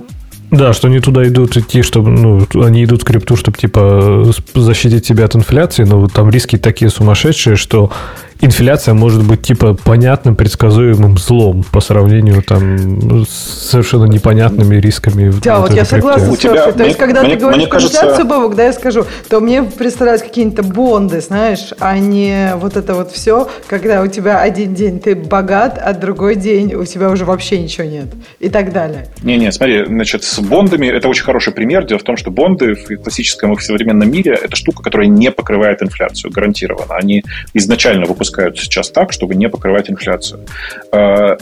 [0.51, 5.06] Да, что они туда идут идти, чтобы, ну, они идут в крипту, чтобы, типа, защитить
[5.06, 7.93] себя от инфляции, но там риски такие сумасшедшие, что
[8.41, 15.33] инфляция может быть типа понятным, предсказуемым злом по сравнению там с совершенно непонятными рисками.
[15.43, 17.99] Да, вот я согласна с тебя, То есть, когда мне, ты говоришь кажется...
[17.99, 22.95] инфляцию, Бобок, да, я скажу, то мне представляют какие-то бонды, знаешь, а не вот это
[22.95, 27.25] вот все, когда у тебя один день ты богат, а другой день у тебя уже
[27.25, 28.09] вообще ничего нет
[28.39, 29.07] и так далее.
[29.23, 31.87] Не-не, смотри, значит, с бондами это очень хороший пример.
[31.87, 35.31] Дело в том, что бонды в классическом и в современном мире это штука, которая не
[35.31, 36.95] покрывает инфляцию, гарантированно.
[36.95, 37.23] Они
[37.55, 40.47] изначально выпускают выпускают сейчас так, чтобы не покрывать инфляцию.
[40.93, 41.36] Э,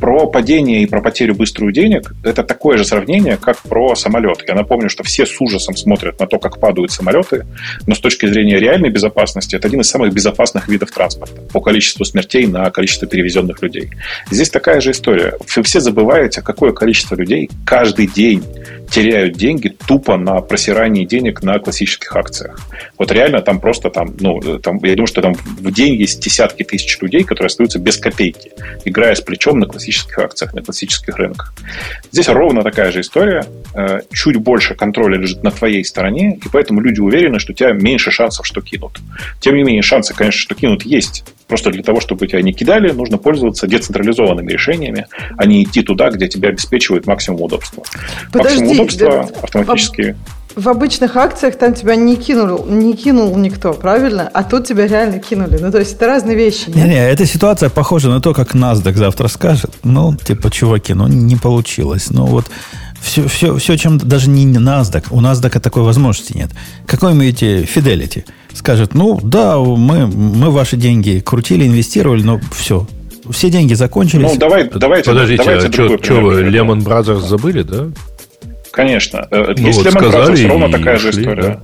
[0.00, 4.44] про падение и про потерю быструю денег– это такое же сравнение, как про самолет.
[4.46, 7.46] Я напомню, что все с ужасом смотрят на то, как падают самолеты,
[7.86, 12.04] но с точки зрения реальной безопасности это один из самых безопасных видов транспорта по количеству
[12.04, 13.90] смертей на количество перевезенных людей.
[14.30, 15.34] Здесь такая же история.
[15.56, 18.42] Вы все забываете, какое количество людей каждый день
[18.90, 22.60] теряют деньги тупо на просирании денег на классических акциях.
[22.98, 26.64] Вот реально там просто там, ну, там, я думаю, что там в день есть десятки
[26.64, 28.50] тысяч людей, которые остаются без копейки,
[28.84, 31.54] играя с плечом на классических акциях, на классических рынках.
[32.10, 33.44] Здесь ровно такая же история.
[33.74, 37.72] Э, чуть больше контроля лежит на твоей стороне, и поэтому люди уверены, что у тебя
[37.72, 38.98] меньше шансов, что кинут.
[39.40, 41.24] Тем не менее, шансы, конечно, что кинут есть.
[41.50, 45.06] Просто для того, чтобы тебя не кидали, нужно пользоваться децентрализованными решениями,
[45.36, 47.82] а не идти туда, где тебя обеспечивают максимум удобства.
[48.32, 50.16] Подожди, максимум удобства да, автоматически
[50.54, 54.28] в обычных акциях там тебя не кинул, не кинул никто, правильно?
[54.32, 55.58] А тут тебя реально кинули.
[55.60, 56.70] Ну, то есть это разные вещи.
[56.70, 59.70] Не-не, эта ситуация похожа на то, как NASDAQ завтра скажет.
[59.84, 62.10] Ну, типа, чуваки, ну, не получилось.
[62.10, 62.46] Ну, вот
[63.00, 65.06] все, все, все чем даже не NASDAQ.
[65.10, 66.50] У NASDAQ такой возможности нет.
[66.86, 68.24] Какой имеете Fidelity?
[68.52, 72.86] Скажет, ну, да, мы, мы ваши деньги крутили, инвестировали, но все,
[73.30, 74.32] все деньги закончились.
[74.32, 77.88] Ну, давай, давайте, Подождите, давайте а что, вы Lehman Brothers забыли, да?
[78.70, 79.26] Конечно.
[79.30, 81.42] Э, ну, Если вот сказали, ровно такая же история.
[81.42, 81.60] Да.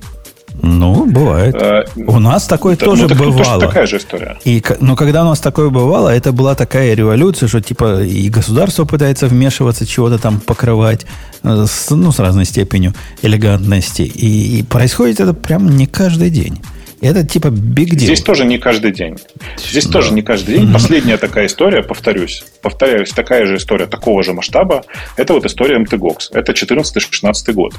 [0.61, 1.55] Ну, бывает.
[1.55, 3.43] А, у нас такое да, тоже ну, так, бывало.
[3.43, 4.37] Тоже такая же история.
[4.43, 8.85] И, но когда у нас такое бывало, это была такая революция, что типа и государство
[8.85, 11.05] пытается вмешиваться, чего-то там покрывать,
[11.43, 14.01] э, с, ну, с разной степенью элегантности.
[14.01, 16.59] И, и происходит это прям не каждый день.
[16.99, 17.99] Это типа big deal.
[17.99, 19.17] Здесь тоже не каждый день.
[19.57, 19.93] Здесь да.
[19.93, 20.73] тоже не каждый день.
[20.73, 24.83] Последняя такая история, повторюсь, повторяюсь, такая же история такого же масштаба,
[25.15, 26.29] это вот история MTGOX.
[26.31, 27.73] Это 14-16 год.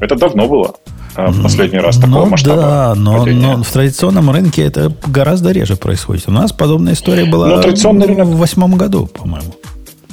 [0.00, 0.74] Это давно было
[1.16, 2.56] в последний раз такого ну, масштаба.
[2.56, 6.24] Да, но, но в традиционном рынке это гораздо реже происходит.
[6.26, 8.26] У нас подобная история была но традиционный рынок...
[8.26, 9.54] в восьмом году, по-моему.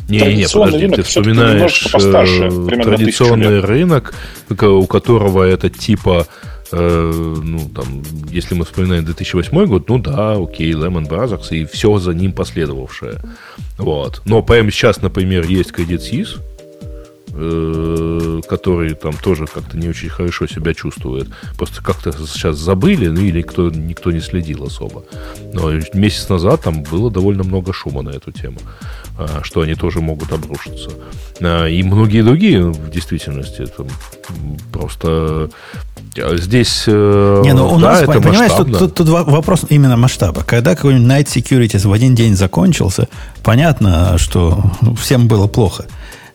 [0.07, 4.13] Не, не, подожди, рынок ты вспоминаешь постарше, э, традиционный рынок,
[4.49, 6.27] у которого это типа
[6.72, 11.98] Э, ну, там, если мы вспоминаем 2008 год, ну да, окей, Lehman Brothers и все
[11.98, 13.19] за ним последовавшее.
[13.77, 14.22] Вот.
[14.26, 16.39] Но прямо сейчас, например, есть Credit Suisse,
[17.34, 21.27] э, который там тоже как-то не очень хорошо себя чувствует.
[21.57, 25.03] Просто как-то сейчас забыли, ну или кто, никто не следил особо.
[25.53, 28.60] Но месяц назад там было довольно много шума на эту тему,
[29.18, 30.91] а, что они тоже могут обрушиться.
[31.41, 33.88] И многие другие в действительности там,
[34.72, 35.49] просто
[36.15, 40.43] Здесь, э, Не, ну у да, нас, это понимаешь, тут, тут, тут вопрос именно масштаба.
[40.43, 43.07] Когда какой-нибудь Night Securities в один день закончился,
[43.43, 44.61] понятно, что
[44.99, 45.85] всем было плохо,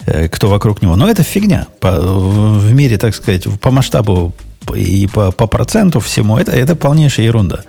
[0.06, 0.96] э, кто вокруг него.
[0.96, 1.66] Но это фигня.
[1.80, 4.32] По, в мире, так сказать, по масштабу
[4.74, 7.60] и по, по проценту всему, это, это полнейшая ерунда.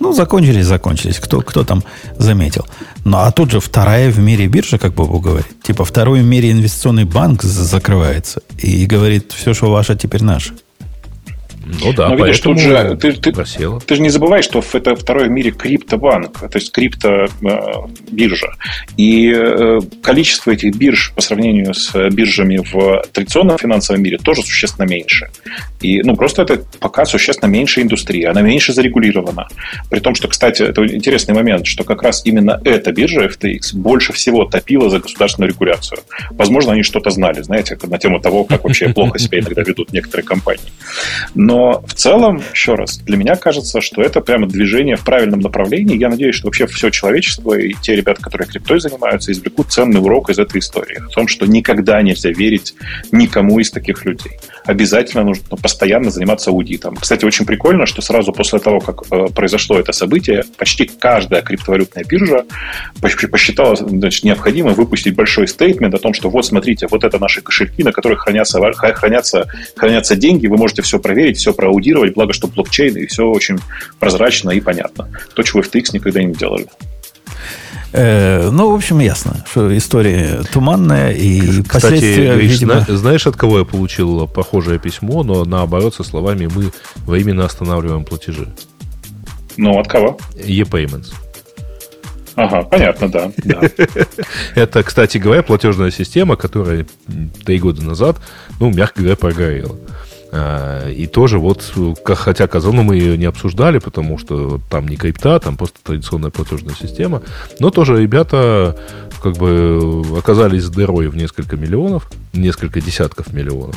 [0.00, 1.18] Ну, закончились, закончились.
[1.18, 1.82] Кто, кто там
[2.18, 2.66] заметил.
[3.04, 5.46] Ну, а тут же вторая в мире биржа, как Бобу говорит.
[5.62, 8.42] Типа второй в мире инвестиционный банк закрывается.
[8.58, 10.52] И говорит, все, что ваше, теперь наше.
[11.64, 15.28] Ну да, Но видишь, тут же ты, ты, ты же не забывай, что это второй
[15.28, 18.46] в мире криптобанк, то есть криптобиржа.
[18.46, 24.42] Э, и э, количество этих бирж по сравнению с биржами в традиционном финансовом мире тоже
[24.42, 25.30] существенно меньше.
[25.80, 29.48] И ну, просто это пока существенно меньше индустрии, она меньше зарегулирована.
[29.90, 34.12] При том, что, кстати, это интересный момент, что как раз именно эта биржа FTX больше
[34.12, 36.00] всего топила за государственную регуляцию.
[36.30, 40.26] Возможно, они что-то знали, знаете, на тему того, как вообще плохо себя иногда ведут некоторые
[40.26, 40.72] компании.
[41.34, 45.38] Но но в целом, еще раз, для меня кажется, что это прямо движение в правильном
[45.38, 45.96] направлении.
[45.96, 50.30] Я надеюсь, что вообще все человечество и те ребята, которые криптой занимаются, извлекут ценный урок
[50.30, 50.98] из этой истории.
[50.98, 52.74] В том, что никогда нельзя верить
[53.12, 54.32] никому из таких людей.
[54.64, 56.96] Обязательно нужно постоянно заниматься аудитом.
[56.96, 62.04] Кстати, очень прикольно, что сразу после того, как э, произошло это событие, почти каждая криптовалютная
[62.04, 62.44] биржа
[63.00, 67.82] посчитала значит, необходимо выпустить большой стейтмент о том, что вот смотрите, вот это наши кошельки,
[67.82, 72.96] на которых хранятся, хранятся, хранятся деньги, вы можете все проверить, все проаудировать, благо, что блокчейн,
[72.96, 73.58] и все очень
[73.98, 75.08] прозрачно и понятно.
[75.34, 76.66] То, чего FTX никогда не делали.
[77.96, 82.84] Э, ну, в общем, ясно, что история туманная и Кстати, Гриш, видимо...
[82.88, 86.72] знаешь, от кого я получил похожее письмо, но наоборот со словами «мы
[87.06, 88.48] временно останавливаем платежи».
[89.56, 90.18] Ну, от кого?
[90.34, 91.12] E-Payments.
[92.34, 93.30] Ага, понятно, да.
[93.44, 93.60] да.
[94.56, 96.86] Это, кстати говоря, платежная система, которая
[97.44, 98.16] три года назад,
[98.58, 99.76] ну, мягко говоря, прогорела.
[100.36, 101.72] А, и тоже вот,
[102.04, 106.74] хотя казалось, мы ее не обсуждали, потому что там не крипта, там просто традиционная платежная
[106.74, 107.22] система,
[107.60, 108.76] но тоже ребята
[109.22, 113.76] как бы оказались с дырой в несколько миллионов, несколько десятков миллионов,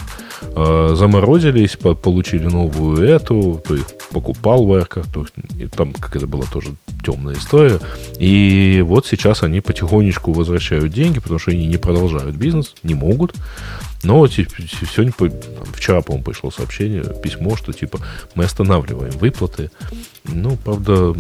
[0.96, 6.70] заморозились, получили новую эту, то есть покупал Верка, то есть, там какая-то была тоже
[7.06, 7.80] темная история,
[8.18, 13.36] и вот сейчас они потихонечку возвращают деньги, потому что они не продолжают бизнес, не могут,
[14.04, 15.14] но сегодня,
[15.74, 18.00] вчера, по-моему, пришло сообщение, письмо, что типа
[18.36, 19.72] мы останавливаем выплаты.
[20.26, 21.16] Ну, правда, у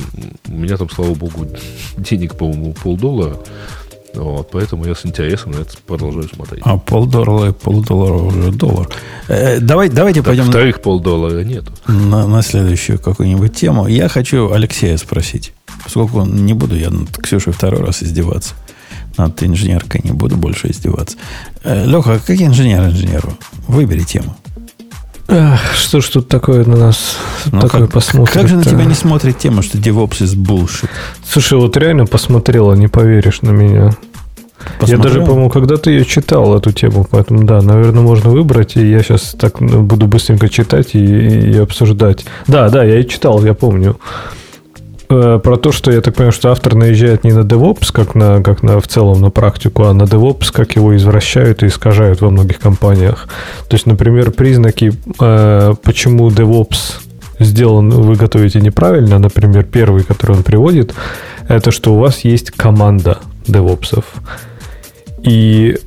[0.51, 1.47] меня там, слава богу,
[1.97, 3.37] денег, по-моему, полдоллара.
[4.13, 6.63] Вот, поэтому я с интересом на это продолжаю смотреть.
[6.65, 8.89] А полдоллара, полдоллара уже доллар.
[9.27, 10.45] Э, давай, давайте так, пойдем...
[10.45, 11.71] Вторых полдоллара нету.
[11.87, 13.87] На, на следующую какую-нибудь тему.
[13.87, 15.53] Я хочу Алексея спросить.
[15.83, 18.55] Поскольку не буду я над Ксюшей второй раз издеваться
[19.17, 21.17] над инженеркой не буду больше издеваться.
[21.63, 23.37] Э, Леха, как инженер инженеру?
[23.67, 24.35] Выбери тему.
[25.29, 27.17] Ах, что ж тут такое на нас
[27.51, 28.33] ну, такое как, посмотрит?
[28.33, 30.89] Как же на тебя не смотрит тема, что DevOps из bullshit?
[31.29, 33.91] Слушай, вот реально посмотрела, не поверишь на меня.
[34.79, 34.97] Посмотрел?
[34.97, 39.03] Я даже, по-моему, когда-то ее читал, эту тему, поэтому да, наверное, можно выбрать, и я
[39.03, 42.25] сейчас так буду быстренько читать и, и обсуждать.
[42.47, 43.99] Да, да, я и читал, я помню.
[45.09, 48.43] Э, про то, что я так понимаю, что автор наезжает не на DevOps, как на,
[48.43, 52.29] как на в целом на практику, а на DevOps, как его извращают и искажают во
[52.29, 53.27] многих компаниях.
[53.69, 56.99] То есть, например, признаки, э, почему DevOps
[57.39, 60.93] сделан, вы готовите неправильно, например, первый, который он приводит,
[61.47, 64.03] это что у вас есть команда DevOps.
[65.21, 65.77] И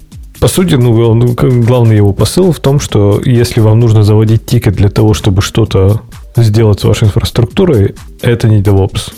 [0.41, 4.75] по сути, ну, он, главный его посыл в том, что если вам нужно заводить тикет
[4.75, 6.01] для того, чтобы что-то
[6.36, 9.12] сделать с вашей инфраструктурой, это не DevOps.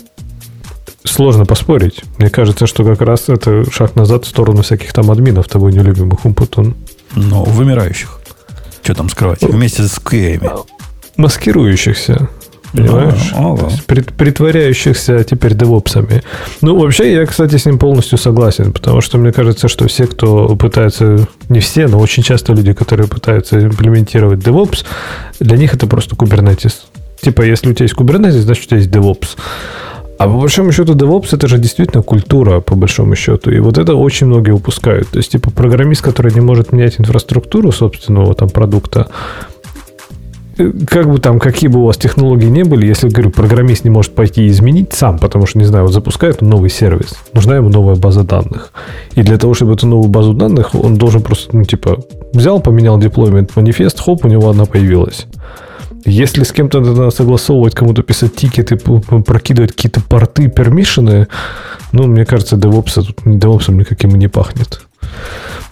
[1.03, 2.03] Сложно поспорить.
[2.17, 6.25] Мне кажется, что как раз это шаг назад в сторону всяких там админов, тобой нелюбимых
[6.25, 6.75] Умпутун.
[7.15, 8.19] Но вымирающих.
[8.83, 9.41] Что там скрывать?
[9.41, 10.65] Вместе с QA.
[11.17, 12.29] Маскирующихся.
[12.73, 13.31] Понимаешь?
[13.37, 16.23] Ну, То есть, прит, притворяющихся теперь девопсами.
[16.61, 20.55] Ну, вообще, я, кстати, с ним полностью согласен, потому что мне кажется, что все, кто
[20.55, 24.85] пытается, не все, но очень часто люди, которые пытаются имплементировать DevOps,
[25.39, 26.73] для них это просто Kubernetes.
[27.23, 29.37] Типа, если у тебя есть Kubernetes, значит, у тебя есть DevOps.
[30.17, 33.49] А по большому счету DevOps это же действительно культура, по большому счету.
[33.49, 35.07] И вот это очень многие упускают.
[35.07, 39.07] То есть, типа, программист, который не может менять инфраструктуру собственного там продукта,
[40.57, 43.89] э, как бы там, какие бы у вас технологии не были, если, говорю, программист не
[43.89, 47.69] может пойти изменить сам, потому что, не знаю, вот запускает он новый сервис, нужна ему
[47.69, 48.73] новая база данных.
[49.15, 51.99] И для того, чтобы эту новую базу данных, он должен просто, ну, типа,
[52.33, 55.27] взял, поменял деплоймент манифест, хоп, у него одна появилась.
[56.05, 61.27] Если с кем-то надо согласовывать, кому-то писать тикеты, прокидывать какие-то порты, пермишины,
[61.91, 64.81] ну, мне кажется, DevOps тут DevOps никаким и не пахнет.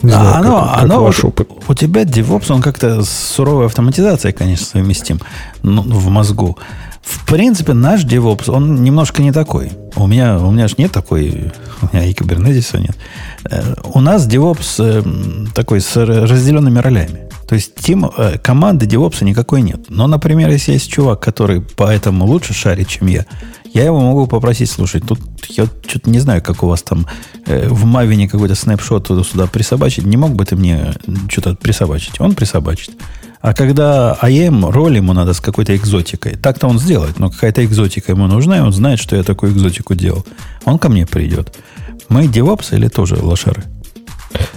[0.01, 1.49] Не знаю, оно, как, как оно ваш опыт.
[1.67, 5.19] У тебя DevOps, он как-то с суровой автоматизацией, конечно, совместим
[5.63, 6.57] ну, в мозгу.
[7.01, 9.71] В принципе, наш DevOps, он немножко не такой.
[9.95, 11.51] У меня, у меня же нет такой,
[11.81, 12.95] у меня и кибернетиса нет.
[13.49, 17.30] Э, у нас DevOps э, такой с разделенными ролями.
[17.51, 19.87] То есть тим, э, команды DevOps никакой нет.
[19.89, 23.25] Но, например, если есть чувак, который поэтому лучше шарит, чем я,
[23.73, 25.19] я его могу попросить, слушай, тут
[25.49, 27.05] я что-то не знаю, как у вас там
[27.45, 30.05] э, в Мавине какой-то снапшот туда-сюда присобачить.
[30.05, 30.93] Не мог бы ты мне
[31.27, 32.21] что-то присобачить?
[32.21, 32.91] Он присобачит.
[33.41, 38.13] А когда АЕМ, роль ему надо с какой-то экзотикой, так-то он сделает, но какая-то экзотика
[38.13, 40.25] ему нужна, и он знает, что я такую экзотику делал.
[40.63, 41.53] Он ко мне придет.
[42.07, 43.65] Мы девопсы или тоже лошары?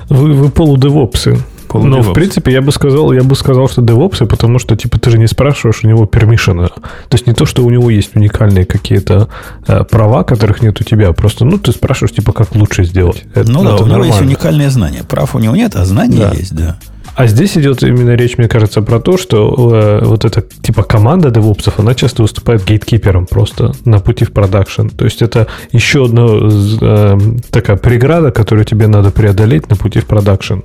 [0.09, 1.39] Вы, вы полудевопсы.
[1.73, 5.11] Ну, в принципе, я бы сказал, я бы сказал, что DevOps, потому что, типа, ты
[5.11, 6.69] же не спрашиваешь у него пермишена.
[6.69, 9.29] То есть не то, что у него есть уникальные какие-то
[9.67, 13.25] э, права, которых нет у тебя, просто, ну, ты спрашиваешь, типа, как лучше сделать.
[13.35, 15.03] Это, ну да, у него есть уникальные знания.
[15.03, 16.33] Прав у него нет, а знания да.
[16.33, 16.77] есть, да.
[17.15, 21.31] А здесь идет именно речь, мне кажется, про то, что э, вот эта типа команда
[21.31, 24.89] девопсов, она часто выступает гейткипером просто на пути в продакшн.
[24.89, 27.19] То есть это еще одна э,
[27.51, 30.61] такая преграда, которую тебе надо преодолеть на пути в продакшн.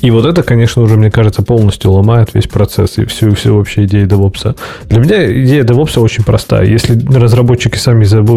[0.00, 3.84] И вот это, конечно, уже, мне кажется, полностью ломает весь процесс и всю, всю вообще
[3.84, 4.56] идею DevOps.
[4.88, 6.64] Для меня идея DevOps очень простая.
[6.64, 8.30] Если разработчики сами заб...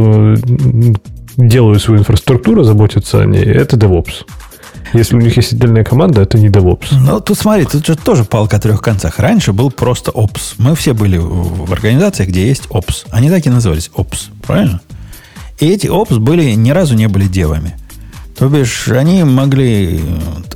[1.38, 4.26] делают свою инфраструктуру, заботятся о ней, это DevOps.
[4.94, 6.88] Если у них есть отдельная команда, это не DevOps.
[6.92, 9.20] Ну, тут смотри, тут же тоже палка о трех концах.
[9.20, 10.56] Раньше был просто Ops.
[10.58, 13.06] Мы все были в организациях, где есть Ops.
[13.10, 14.82] Они так и назывались Ops, правильно?
[15.60, 17.76] И эти Ops были, ни разу не были девами.
[18.38, 20.02] То бишь, они могли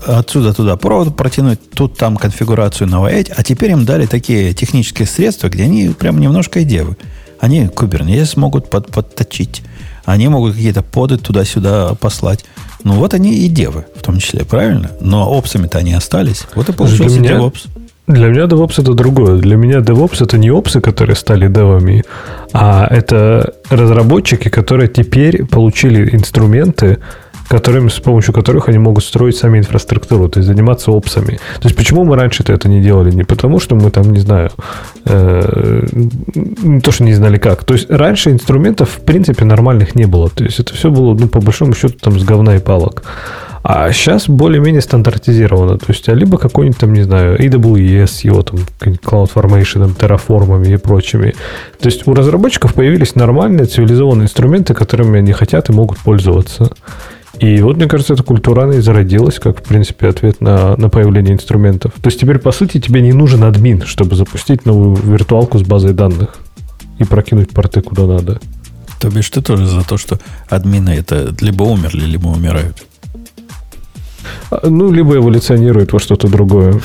[0.08, 5.50] отсюда туда провод протянуть, тут там конфигурацию наваять, а теперь им дали такие технические средства,
[5.50, 6.98] где они прям немножко и девы.
[7.40, 9.62] Они Kubernetes могут под, подточить,
[10.04, 12.46] они могут какие-то поды туда-сюда послать.
[12.86, 14.92] Ну, вот они и девы, в том числе, правильно?
[15.02, 16.44] Но опсами-то они остались.
[16.54, 17.68] Вот и получился для меня, DevOps.
[18.06, 19.38] Для меня DevOps это другое.
[19.40, 22.04] Для меня DevOps это не опсы, которые стали девами,
[22.54, 27.00] а это разработчики, которые теперь получили инструменты,
[27.48, 31.40] которыми, с помощью которых они могут строить сами инфраструктуру, то есть заниматься опсами.
[31.60, 33.12] То есть почему мы раньше это не делали?
[33.12, 34.52] Не потому, что мы там, не знаю,
[35.06, 35.86] э,
[36.34, 37.64] не то, что не знали как.
[37.64, 40.30] То есть раньше инструментов, в принципе, нормальных не было.
[40.30, 43.04] То есть это все было, ну, по большому счету, там, с говна и палок.
[43.68, 45.80] А сейчас более-менее стандартизировано.
[45.80, 51.34] То есть, а либо какой-нибудь там, не знаю, AWS его там CloudFormation, Terraform и прочими.
[51.80, 56.74] То есть у разработчиков появились нормальные цивилизованные инструменты, которыми они хотят и могут пользоваться.
[57.40, 61.36] И вот, мне кажется, эта культура и зародилась, как, в принципе, ответ на, на появление
[61.36, 61.94] инструментов.
[62.02, 65.94] То есть теперь, по сути, тебе не нужен админ, чтобы запустить новую виртуалку с базой
[65.94, 66.38] данных
[66.98, 68.40] и прокинуть порты куда надо.
[69.02, 72.86] То бишь ты тоже за то, что админы это либо умерли, либо умирают.
[74.52, 76.82] А, ну, либо эволюционирует во что-то другое.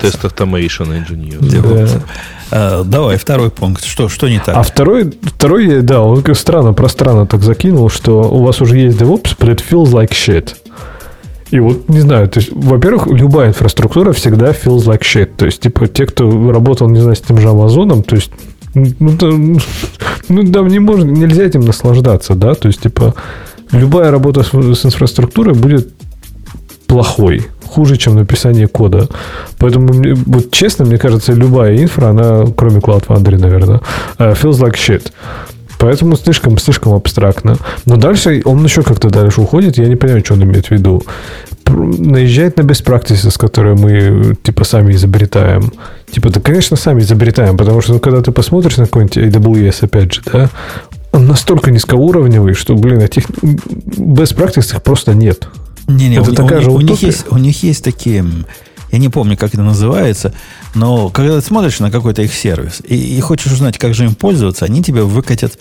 [0.00, 2.02] Тест Automation Engineer.
[2.50, 3.84] А, давай, второй пункт.
[3.84, 4.56] Что, что не так?
[4.56, 9.36] А второй, второй, да, он странно, пространно так закинул, что у вас уже есть DevOps,
[9.38, 10.54] but it feels like shit.
[11.50, 15.30] И вот, не знаю, то есть, во-первых, любая инфраструктура всегда feels like shit.
[15.36, 18.30] То есть, типа, те, кто работал, не знаю, с тем же Амазоном, то есть,
[18.74, 19.58] ну, там,
[20.28, 23.14] ну, там не можно, нельзя этим наслаждаться, да, то есть, типа,
[23.70, 25.94] любая работа с, с инфраструктурой будет
[26.86, 29.08] плохой, хуже, чем написание кода.
[29.58, 29.92] Поэтому,
[30.26, 33.80] вот честно, мне кажется, любая инфра, она, кроме Cloud Foundry, наверное,
[34.18, 35.12] э, feels like shit.
[35.78, 37.56] Поэтому слишком, слишком абстрактно.
[37.84, 39.78] Но дальше он еще как-то дальше уходит.
[39.78, 41.02] Я не понимаю, что он имеет в виду.
[41.66, 45.72] Наезжает на best practices, которые мы типа сами изобретаем.
[46.10, 50.14] Типа, да, конечно, сами изобретаем, потому что ну, когда ты посмотришь на какой-нибудь AWS, опять
[50.14, 50.48] же, да,
[51.12, 55.48] он настолько низкоуровневый, что, блин, этих best practices просто нет.
[55.88, 58.24] Не-не, это у, такая у, же у, них есть, у них есть такие,
[58.90, 60.34] я не помню, как это называется,
[60.74, 64.14] но когда ты смотришь на какой-то их сервис и, и хочешь узнать, как же им
[64.14, 65.58] пользоваться, они тебе выкатят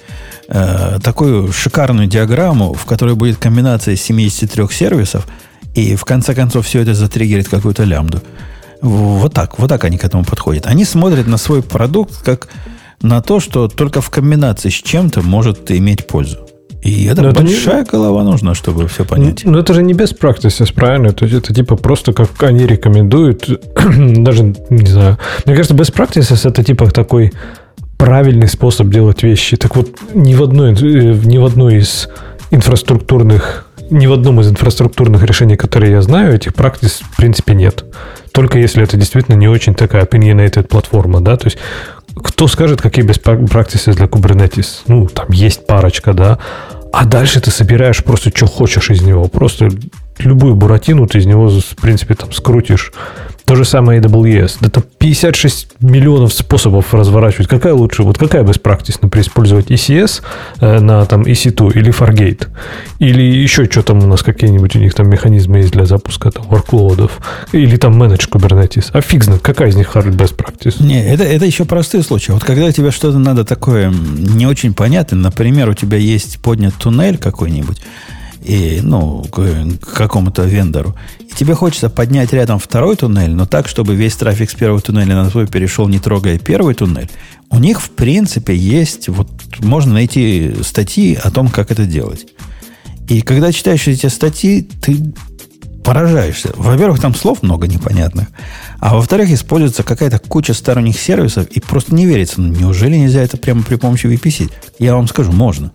[0.47, 5.27] э, такую шикарную диаграмму, в которой будет комбинация из 73 сервисов,
[5.75, 8.21] и в конце концов все это затриггерит какую-то лямбду.
[8.81, 10.67] Вот так, вот так они к этому подходят.
[10.67, 12.47] Они смотрят на свой продукт как
[13.01, 16.44] на то, что только в комбинации с чем-то может иметь пользу.
[16.85, 17.99] И это Но большая это не...
[17.99, 19.43] голова нужна, чтобы все понять.
[19.43, 21.07] Но это же не без practices, правильно?
[21.07, 25.17] Это, это типа просто как они рекомендуют, даже, не знаю.
[25.45, 27.33] Мне кажется, без practices это типа такой
[27.97, 29.57] правильный способ делать вещи.
[29.57, 32.07] Так вот, ни в одной, э, ни в одной из
[32.51, 37.85] инфраструктурных ни в одном из инфраструктурных решений, которые я знаю, этих практис в принципе нет.
[38.31, 41.59] Только если это действительно не очень такая opinionated платформа, да, то есть
[42.15, 44.81] кто скажет, какие best practices для Kubernetes?
[44.87, 46.39] Ну, там есть парочка, да.
[46.97, 49.27] А дальше ты собираешь просто, что хочешь из него.
[49.27, 49.67] Просто
[50.17, 52.93] любую буратину ты из него, в принципе, там скрутишь
[53.45, 54.57] то же самое AWS.
[54.61, 57.47] Это 56 миллионов способов разворачивать.
[57.47, 58.03] Какая лучше?
[58.03, 60.21] Вот какая best practice, например, использовать ECS
[60.59, 62.47] э, на там EC2 или Fargate?
[62.99, 66.45] Или еще что там у нас, какие-нибудь у них там механизмы есть для запуска там
[66.45, 67.11] workloadов?
[67.51, 68.89] Или там manage Kubernetes?
[68.93, 70.83] А фиг знает, какая из них best practice?
[70.83, 72.31] Не, это, это еще простые случаи.
[72.31, 77.17] Вот когда тебе что-то надо такое не очень понятное, например, у тебя есть поднят туннель
[77.17, 77.81] какой-нибудь,
[78.45, 79.41] и, ну, к,
[79.81, 80.95] к какому-то вендору.
[81.19, 85.15] И тебе хочется поднять рядом второй туннель, но так, чтобы весь трафик с первого туннеля
[85.15, 87.09] на твой перешел, не трогая первый туннель.
[87.49, 92.27] У них, в принципе, есть, вот можно найти статьи о том, как это делать.
[93.09, 95.13] И когда читаешь эти статьи, ты
[95.83, 96.51] поражаешься.
[96.55, 98.27] Во-первых, там слов много непонятных.
[98.79, 102.41] А во-вторых, используется какая-то куча сторонних сервисов, и просто не верится.
[102.41, 104.51] Ну, неужели нельзя это прямо при помощи VPC?
[104.79, 105.71] Я вам скажу, можно.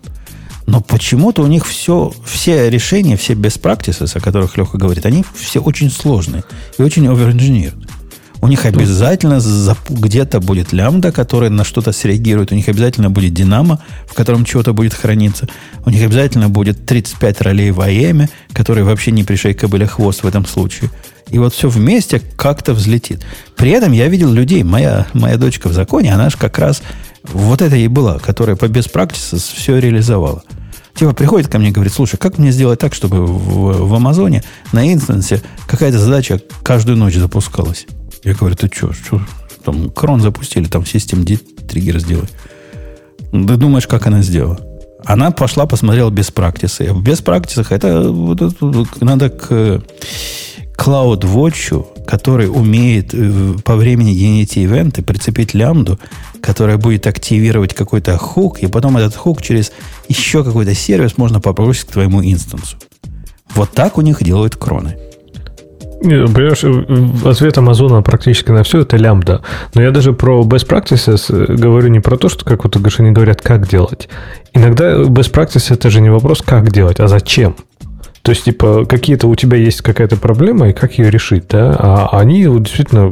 [0.71, 5.25] Но почему-то у них все, все решения, все best practices, о которых Леха говорит, они
[5.35, 6.45] все очень сложные
[6.77, 7.89] и очень over-engineered.
[8.39, 9.41] У них обязательно
[9.89, 12.53] где-то будет лямбда, которая на что-то среагирует.
[12.53, 15.49] У них обязательно будет динамо, в котором чего-то будет храниться.
[15.85, 20.27] У них обязательно будет 35 ролей в АЕМе, которые вообще не пришей кобыля хвост в
[20.27, 20.89] этом случае.
[21.27, 23.25] И вот все вместе как-то взлетит.
[23.57, 24.63] При этом я видел людей.
[24.63, 26.81] Моя, моя дочка в законе, она же как раз
[27.23, 30.43] вот это и была, которая по без все реализовала.
[30.95, 34.43] Типа приходит ко мне и говорит, слушай, как мне сделать так, чтобы в, в Амазоне
[34.71, 37.87] на инстансе какая-то задача каждую ночь запускалась?
[38.23, 39.21] Я говорю, ты что, что
[39.63, 42.27] там крон запустили, там систем триггер сделай.
[43.31, 44.59] Ты думаешь, как она сделала?
[45.03, 46.93] Она пошла, посмотрела без практисы.
[46.93, 48.61] В без практисах это, вот,
[49.01, 49.81] надо к
[50.77, 55.99] Cloud Watch, который умеет э, по времени генерить ивенты, прицепить лямбду,
[56.41, 59.71] которая будет активировать какой-то хук, и потом этот хук через
[60.07, 62.77] еще какой-то сервис можно попросить к твоему инстансу.
[63.55, 64.97] Вот так у них делают кроны.
[66.01, 69.41] Понимаешь, э, ответ Амазона практически на все это лямбда.
[69.75, 73.11] Но я даже про best practices э, говорю не про то, что, как вот они
[73.11, 74.09] говорят, как делать.
[74.53, 77.55] Иногда best practices это же не вопрос, как делать, а зачем.
[78.21, 81.75] То есть, типа, какие-то у тебя есть какая-то проблема, и как ее решить, да?
[81.79, 83.11] А они вот действительно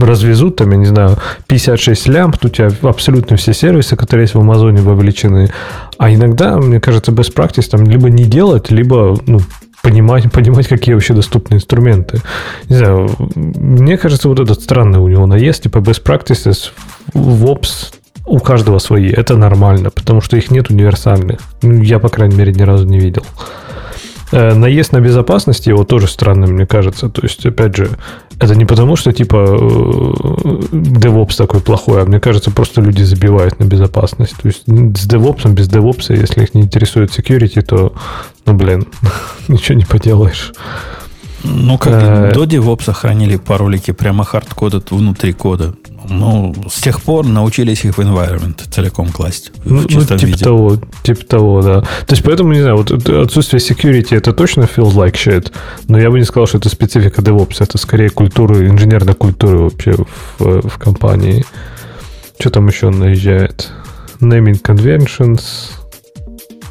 [0.00, 4.40] развезут, там, я не знаю, 56 лямп, у тебя абсолютно все сервисы, которые есть в
[4.40, 5.50] Амазоне, вовлечены.
[5.98, 9.40] А иногда, мне кажется, best practice там либо не делать, либо, ну,
[9.82, 12.22] понимать, понимать, какие вообще доступны инструменты.
[12.68, 16.70] Не знаю, мне кажется, вот этот странный у него наезд, типа best practices
[17.12, 17.92] в Ops
[18.24, 19.10] у каждого свои.
[19.10, 21.40] Это нормально, потому что их нет универсальных.
[21.62, 23.22] Ну, я, по крайней мере, ни разу не видел.
[24.32, 27.08] Э, наезд на безопасность его тоже странным, мне кажется.
[27.08, 27.90] То есть, опять же,
[28.40, 29.56] это не потому, что типа э,
[30.72, 34.36] DevOps такой плохой, а мне кажется, просто люди забивают на безопасность.
[34.40, 37.94] То есть с DevOps, без DevOps, если их не интересует security, то,
[38.44, 38.86] ну, блин,
[39.48, 40.52] ничего не поделаешь.
[41.46, 45.74] Ну, как э, до DevOps хранили паролики прямо хардкодят внутри кода.
[46.08, 49.52] Ну, с тех пор научились их в environment целиком класть.
[49.64, 50.44] Ну, ну типа виде.
[50.44, 51.80] того, типа того, да.
[51.80, 55.52] То есть, поэтому, не знаю, вот отсутствие security это точно feels like shit,
[55.88, 59.96] но я бы не сказал, что это специфика DevOps, это скорее культуры, инженерной культуры вообще
[60.38, 61.44] в, в компании.
[62.38, 63.70] Что там еще наезжает?
[64.20, 65.42] Naming conventions,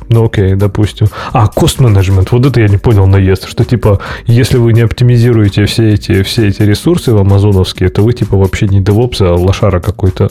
[0.10, 1.07] ну окей, допустим.
[1.34, 5.94] А, management, вот это я не понял наезд, что типа, если вы не оптимизируете все
[5.94, 10.30] эти, все эти ресурсы в амазоновские, то вы типа вообще не DevOps, а лошара какой-то.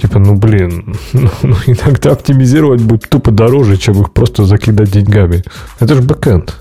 [0.00, 5.42] Типа, ну блин, ну, ну, иногда оптимизировать будет тупо дороже, чем их просто закидать деньгами.
[5.80, 6.54] Это же бэкэнд.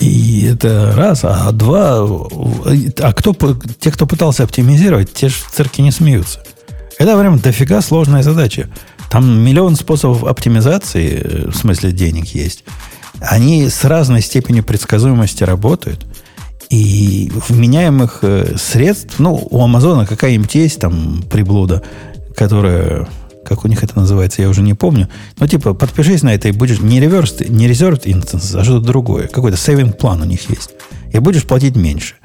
[0.00, 3.34] И это раз, а два, а кто,
[3.78, 6.40] те, кто пытался оптимизировать, те же в цирке не смеются.
[6.98, 8.68] Это прям дофига сложная задача.
[9.10, 12.64] Там миллион способов оптимизации, э, в смысле денег есть.
[13.20, 16.06] Они с разной степенью предсказуемости работают.
[16.70, 21.82] И вменяемых э, средств, ну, у Амазона какая-нибудь есть там приблуда,
[22.36, 23.06] которая,
[23.44, 25.08] как у них это называется, я уже не помню.
[25.38, 29.28] Но типа подпишись на это и будешь не реверс, не reserved instance, а что-то другое.
[29.28, 30.70] Какой-то saving план у них есть.
[31.12, 32.16] И будешь платить меньше.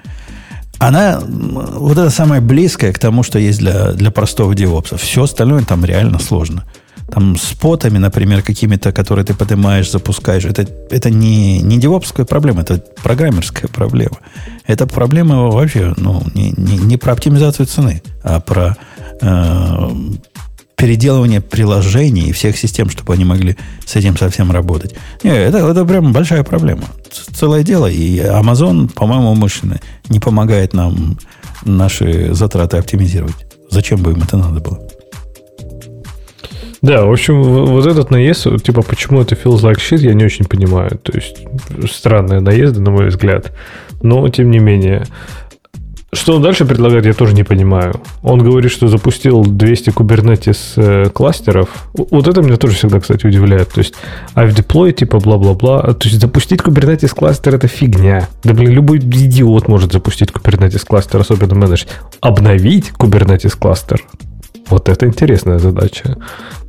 [0.80, 4.98] Она вот это самое близкое к тому, что есть для, для простого девопса.
[4.98, 6.66] Все остальное там реально сложно.
[7.12, 12.62] Там с потами, например, какими-то, которые ты поднимаешь, запускаешь, это, это не, не девопская проблема,
[12.62, 14.18] это программерская проблема.
[14.68, 18.78] Это проблема вообще ну, не, не, не про оптимизацию цены, а про
[19.22, 19.90] э,
[20.80, 24.96] переделывание приложений и всех систем, чтобы они могли с этим совсем работать.
[25.24, 26.84] Не, это, это прям большая проблема.
[27.12, 27.88] Целое дело.
[27.88, 31.18] И Amazon, по-моему, умышленно не помогает нам
[31.66, 33.36] наши затраты оптимизировать.
[33.70, 34.80] Зачем бы им это надо было?
[36.82, 40.46] Да, в общем, вот этот наезд, типа, почему это feels like shit, я не очень
[40.46, 40.92] понимаю.
[41.04, 41.46] То есть,
[41.92, 43.52] странные наезды, на мой взгляд.
[44.02, 45.06] Но, тем не менее,
[46.12, 48.02] что он дальше предлагает, я тоже не понимаю.
[48.24, 51.88] Он говорит, что запустил 200 Kubernetes э, кластеров.
[51.94, 53.72] Вот это меня тоже всегда, кстати, удивляет.
[53.72, 53.94] То есть,
[54.34, 55.94] а в deploy типа бла-бла-бла.
[55.94, 58.28] То есть, запустить Kubernetes кластер это фигня.
[58.44, 61.86] Да, блин, любой идиот может запустить Kubernetes кластер, особенно менедж.
[62.22, 64.04] Обновить Kubernetes кластер
[64.70, 66.18] вот это интересная задача.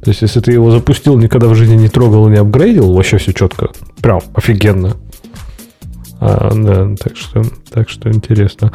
[0.03, 3.19] То есть, если ты его запустил, никогда в жизни не трогал и не апгрейдил, вообще
[3.19, 3.69] все четко.
[4.01, 4.97] Прям офигенно.
[6.20, 7.42] А, да, так что,
[7.72, 8.72] так что интересно.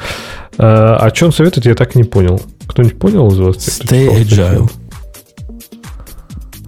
[0.57, 2.41] А, что он советует, я так и не понял.
[2.67, 3.57] Кто-нибудь понял из вас?
[3.57, 4.69] Stay agile.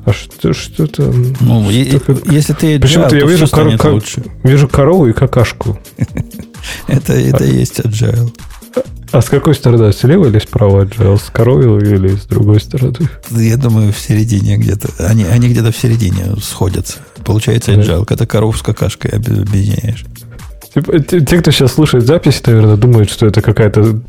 [0.06, 1.02] А что, что это?
[1.42, 2.00] Ну, что и,
[2.32, 4.02] если ты agile, Почему-то я вижу, кор- ко-
[4.44, 5.80] вижу корову и какашку.
[6.88, 8.32] это, это и есть agile.
[9.12, 9.92] А с какой стороны?
[9.94, 11.18] Слева или справа agile?
[11.18, 12.94] С коровой или с другой стороны?
[13.32, 14.90] Я думаю, в середине где-то.
[15.00, 17.00] Они, они где-то в середине сходятся.
[17.26, 18.06] Получается agile, да.
[18.06, 20.06] когда корову с какашкой объединяешь.
[20.74, 24.00] Типа, те, кто сейчас слушает записи, наверное, думают, что это какая-то,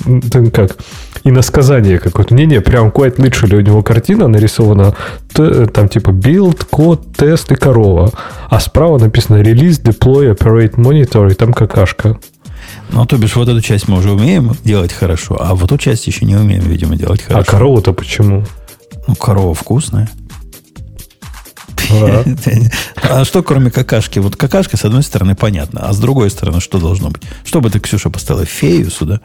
[0.52, 0.76] как,
[1.24, 2.34] иносказание какое-то.
[2.34, 4.94] Не-не, прям quite literally у него картина нарисована,
[5.32, 8.10] там типа build, код, тест и корова.
[8.48, 12.18] А справа написано release, deploy, operate, monitor, и там какашка.
[12.90, 16.06] Ну, то бишь, вот эту часть мы уже умеем делать хорошо, а вот эту часть
[16.06, 17.48] еще не умеем, видимо, делать а хорошо.
[17.48, 18.44] А корова-то почему?
[19.06, 20.08] Ну, корова вкусная.
[23.02, 24.18] А что кроме какашки?
[24.18, 25.80] Вот какашка, с одной стороны, понятно.
[25.82, 27.22] А с другой стороны, что должно быть?
[27.44, 28.44] Что бы ты, Ксюша, поставила?
[28.44, 29.20] Фею сюда?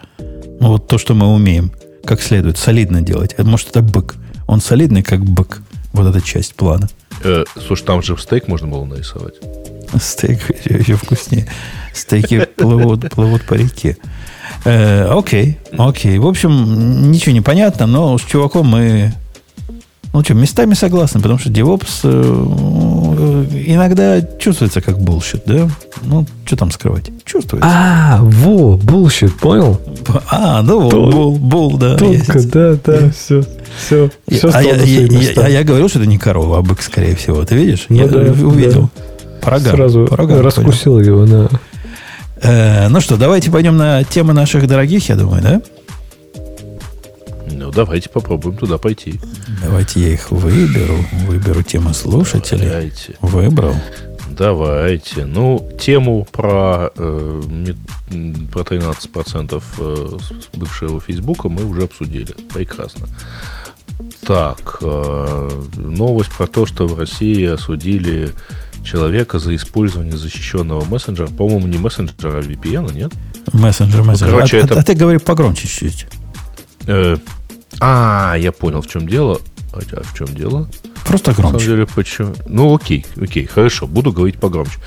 [0.60, 1.72] Ну, вот то, что мы умеем.
[2.06, 3.38] Как следует, солидно делать.
[3.38, 4.16] Может, это бык.
[4.48, 5.62] Он солидный, как бык.
[5.94, 6.90] Вот эта часть плана.
[7.24, 9.36] Э, слушай, там же стейк можно было нарисовать.
[10.02, 11.48] Стейк еще вкуснее.
[11.94, 13.98] Стейки плывут, плывут по реке.
[14.66, 16.18] Э, окей, окей.
[16.18, 19.14] В общем, ничего не понятно, но с чуваком мы
[20.14, 25.68] ну что, местами согласны, потому что DevOps э, иногда чувствуется как bullshit, да?
[26.04, 27.10] Ну, что там скрывать?
[27.26, 27.68] Чувствуется.
[27.68, 29.82] А, во, bullshit, понял?
[30.30, 31.98] А, ну вот, бул, бул, да.
[31.98, 33.44] Только, да, да, все,
[33.84, 36.84] все, все а я, я, я, а я говорил, что это не корова, а бык,
[36.84, 37.44] скорее всего.
[37.44, 37.88] Ты видишь?
[37.90, 38.92] Ну, я да, увидел.
[39.42, 39.50] Да.
[39.50, 41.50] По Сразу по раскусил его, да.
[42.44, 45.62] Э, ну что, давайте пойдем на темы наших дорогих, я думаю, да?
[47.54, 49.20] Ну, давайте попробуем туда пойти.
[49.62, 50.98] Давайте я их выберу.
[51.28, 52.68] Выберу тему слушателей.
[52.68, 53.16] Давайте.
[53.22, 53.76] Выбрал.
[54.30, 55.26] Давайте.
[55.26, 57.42] Ну, тему про, э,
[58.52, 60.18] про 13% э,
[60.54, 62.34] бывшего Фейсбука мы уже обсудили.
[62.54, 63.08] Прекрасно.
[64.26, 68.32] Так, э, новость про то, что в России осудили
[68.84, 71.28] человека за использование защищенного мессенджера.
[71.28, 73.12] По-моему, не мессенджера, а VPN, нет?
[73.52, 74.32] Мессенджер, мессенджер.
[74.32, 74.76] Ну, короче, а, это...
[74.76, 76.08] а, а ты говори погромче чуть-чуть.
[76.88, 77.18] Э,
[77.80, 79.40] а, я понял, в чем дело.
[79.74, 80.70] А в чем дело?
[81.06, 81.54] Просто громче.
[81.54, 82.34] На самом деле, почему?
[82.48, 84.78] Ну, окей, окей, хорошо, буду говорить погромче.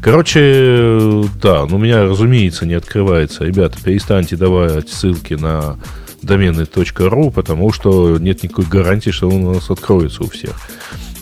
[0.00, 3.44] Короче, да, ну, у меня, разумеется, не открывается.
[3.44, 5.76] Ребята, перестаньте давать ссылки на
[6.22, 10.52] домены .ru, потому что нет никакой гарантии, что он у нас откроется у всех.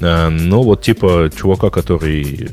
[0.00, 2.50] А, но вот типа чувака, который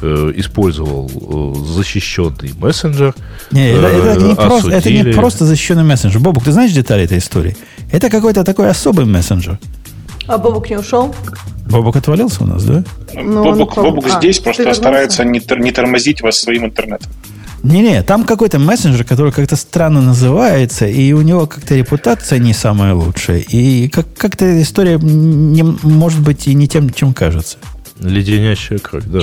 [0.00, 3.14] э, использовал э, защищенный мессенджер.
[3.50, 6.20] Не, это, это, не просто, это не просто защищенный мессенджер.
[6.20, 7.56] Бобук, ты знаешь детали этой истории?
[7.92, 9.58] Это какой-то такой особый мессенджер.
[10.26, 11.14] А Бобук не ушел?
[11.68, 12.84] Бобук отвалился у нас, да?
[13.14, 17.10] Ну, Бобук, Бобук а, здесь просто старается не, не тормозить вас своим интернетом.
[17.62, 22.92] Не-не, там какой-то мессенджер, который как-то странно называется, и у него как-то репутация не самая
[22.92, 23.38] лучшая.
[23.38, 27.56] И как- как-то история не, может быть и не тем, чем кажется.
[28.00, 29.20] Леденящая кровь, да.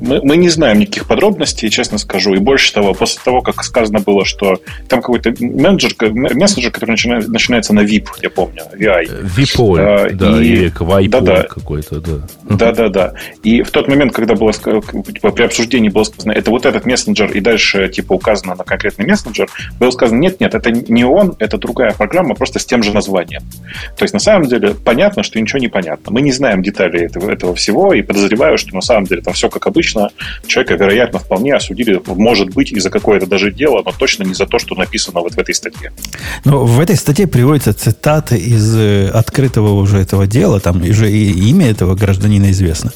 [0.00, 2.34] Мы, мы не знаем никаких подробностей, честно скажу.
[2.34, 7.28] И больше того, после того, как сказано было, что там какой-то менеджер, мессенджер, который начинает,
[7.28, 9.24] начинается на VIP, я помню, VI.
[9.36, 12.26] VIPOL, а, да, и, или VIPOL да, да, какой-то, да.
[12.44, 13.14] Да-да-да.
[13.42, 17.30] И в тот момент, когда было типа, при обсуждении было сказано, это вот этот мессенджер,
[17.32, 19.48] и дальше типа указано на конкретный мессенджер,
[19.78, 23.42] было сказано, нет-нет, это не он, это другая программа, просто с тем же названием.
[23.96, 26.12] То есть, на самом деле, понятно, что ничего не понятно.
[26.12, 29.48] Мы не знаем деталей этого, этого всего, и подозреваю, что на самом деле там все
[29.48, 30.10] как обычно, обычно
[30.46, 34.46] человека, вероятно, вполне осудили, может быть, и за какое-то даже дело, но точно не за
[34.46, 35.92] то, что написано вот в этой статье.
[36.44, 41.50] Но в этой статье приводятся цитаты из э, открытого уже этого дела, там уже и
[41.50, 42.92] имя этого гражданина известно.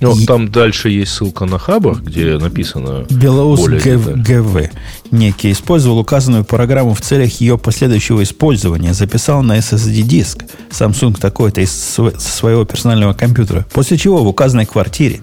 [0.00, 0.24] Ну, и...
[0.24, 3.04] там дальше есть ссылка на Хабр, где написано...
[3.10, 4.70] Белоус ГВ
[5.10, 11.70] некий использовал указанную программу в целях ее последующего использования, записал на SSD-диск Samsung такой-то из
[11.70, 15.20] своего персонального компьютера, после чего в указанной квартире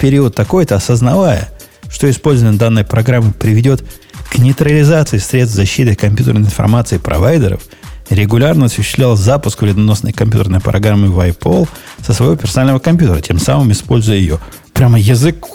[0.00, 1.48] период такой-то, осознавая,
[1.88, 3.84] что использование данной программы приведет
[4.30, 7.62] к нейтрализации средств защиты компьютерной информации провайдеров,
[8.08, 11.68] регулярно осуществлял запуск вредоносной компьютерной программы WiPol
[12.04, 14.38] со своего персонального компьютера, тем самым используя ее.
[14.72, 15.46] Прямо язык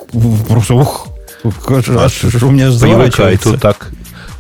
[0.48, 1.08] просто ух,
[1.44, 3.58] аж у меня заворачивается.
[3.58, 3.92] так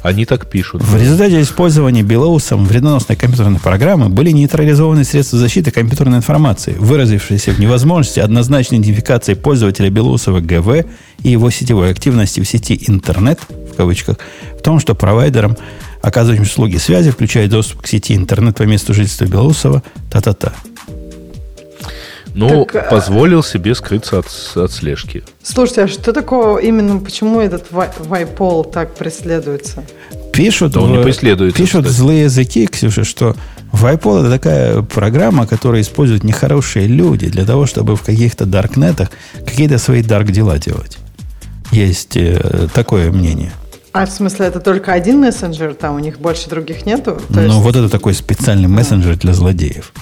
[0.05, 0.83] они так пишут.
[0.83, 7.59] В результате использования Белоусом вредоносной компьютерной программы были нейтрализованы средства защиты компьютерной информации, выразившиеся в
[7.59, 10.85] невозможности однозначной идентификации пользователя Белоусова ГВ
[11.23, 14.17] и его сетевой активности в сети интернет, в кавычках,
[14.57, 15.57] в том, что провайдерам
[16.03, 20.53] оказывать услуги связи, включая доступ к сети интернет по месту жительства Белоусова, та-та-та.
[22.35, 25.23] Ну, так, а позволил себе скрыться от, от слежки.
[25.41, 29.83] Слушайте, а что такого именно, почему этот вайпол так преследуется?
[30.33, 33.35] Пишут, да он не преследуется, пишут злые языки, Ксюша, что
[33.71, 39.09] Вайпол это такая программа, которую используют нехорошие люди для того, чтобы в каких-то даркнетах
[39.45, 40.97] какие-то свои дарк дела делать.
[41.71, 43.51] Есть э, такое мнение.
[43.91, 47.17] А в смысле, это только один мессенджер, там у них больше других нету?
[47.27, 47.55] То ну, есть...
[47.55, 49.93] вот это такой специальный мессенджер для злодеев.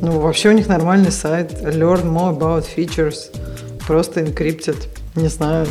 [0.00, 1.52] Ну, вообще у них нормальный сайт.
[1.62, 3.30] Learn more about features.
[3.86, 4.76] Просто encrypted.
[5.14, 5.66] Не знаю.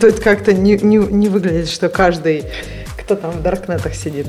[0.00, 2.44] Тут как-то не, не, не выглядит, что каждый
[3.10, 4.28] кто там в Даркнетах сидит.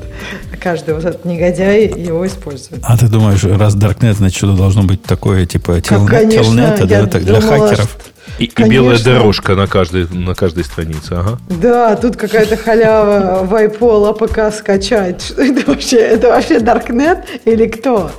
[0.60, 2.82] Каждый вот этот негодяй его использует.
[2.82, 7.40] А ты думаешь, раз Даркнет, значит, что-то должно быть такое, типа, телнета, да, так, для
[7.40, 7.96] хакеров?
[8.38, 11.38] И, и белая дорожка на каждой, на каждой странице, ага.
[11.48, 15.32] Да, тут какая-то халява вайпол APK скачать.
[15.36, 18.10] Это вообще, это вообще Даркнет или кто?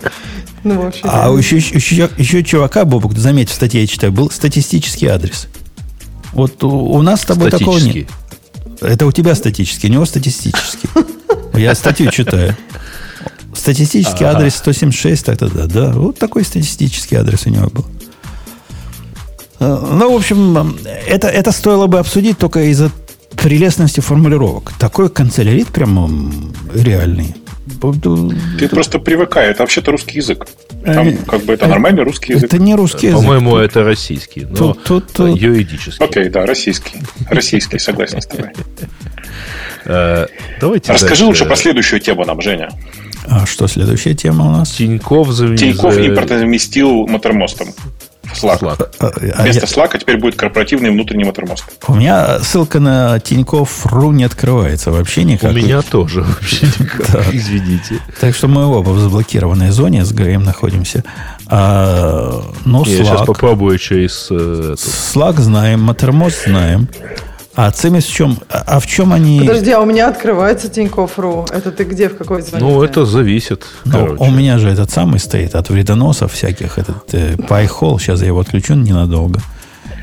[0.63, 1.37] Ну, вообще, а да.
[1.37, 5.47] еще, еще, еще чувака, Бобок, заметь, в статье я читаю, был статистический адрес.
[6.31, 8.07] Вот у, у нас с тобой такого нет.
[8.81, 10.89] Это у тебя статический, у него статистический.
[11.53, 12.55] Я статью читаю.
[13.53, 15.91] Статистический адрес 176, так-то да, да.
[15.91, 17.85] Вот такой статистический адрес у него был.
[19.63, 20.75] Э, ну, в общем,
[21.07, 22.91] это, это стоило бы обсудить только из-за
[23.37, 24.73] прелестности формулировок.
[24.77, 26.09] Такой канцелярит прямо
[26.73, 27.35] реальный.
[28.59, 30.47] Ты просто привыкай, это вообще-то русский язык.
[30.83, 32.45] Там, э, как бы это нормальный русский язык.
[32.53, 33.21] Это не русский язык.
[33.21, 35.39] По-моему, это российский, но тут, тут, тут...
[35.39, 36.05] юридический.
[36.05, 36.99] Окей, да, российский.
[37.29, 38.49] Российский, согласен с тобой.
[39.85, 40.27] Э,
[40.59, 42.69] давайте Расскажи лучше про следующую тему нам, Женя.
[43.27, 44.71] А что следующая тема у нас?
[44.71, 47.69] Тиньков, Тиньков импорт заместил мотормостом.
[48.33, 48.59] Slack.
[48.61, 48.89] Slack.
[48.99, 51.65] А, а Вместо Slack а теперь будет корпоративный внутренний мотормост.
[51.87, 55.51] У меня ссылка на Тинькофф.ру не открывается вообще никак.
[55.51, 57.33] У меня тоже вообще никак.
[57.33, 57.99] Извините.
[58.19, 61.03] Так что мы оба в заблокированной зоне с Греем находимся.
[61.47, 64.27] А, ну, Я сейчас попробую через...
[64.31, 66.87] Э, Slack знаем, мотормост знаем.
[67.55, 68.39] А цимис в чем?
[68.49, 69.39] А в чем они...
[69.39, 71.45] Подожди, а у меня открывается Тинькофф.ру.
[71.51, 72.63] Это ты где, в какой зоне?
[72.63, 73.65] Ну, это зависит.
[73.85, 76.79] Ну, у меня же этот самый стоит от вредоносов всяких.
[76.79, 77.99] Этот э, PyHole.
[77.99, 79.39] Сейчас я его отключу ненадолго.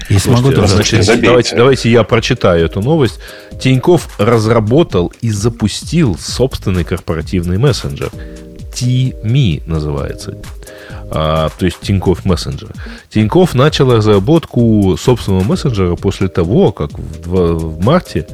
[0.08, 3.18] И Слушайте, смогу тоже значит, давайте, давайте я прочитаю эту новость.
[3.60, 8.10] Тиньков разработал и запустил собственный корпоративный мессенджер.
[8.80, 10.36] T-Me называется
[11.10, 12.70] а, то есть Тинькофф мессенджер.
[13.10, 18.26] Тинькофф начал разработку собственного мессенджера после того, как в, в марте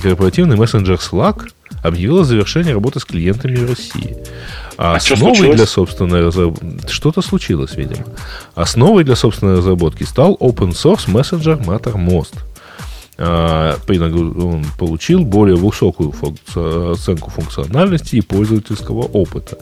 [0.00, 1.50] корпоративный мессенджер Slack
[1.82, 4.16] объявил о завершении работы с клиентами в России.
[4.78, 6.86] А, а основой для собственной разработки...
[6.88, 8.04] Что-то случилось, видимо.
[8.54, 12.34] Основой для собственной разработки стал open source мессенджер Mattermost.
[13.24, 19.58] А, он получил более высокую функцию, оценку функциональности и пользовательского опыта.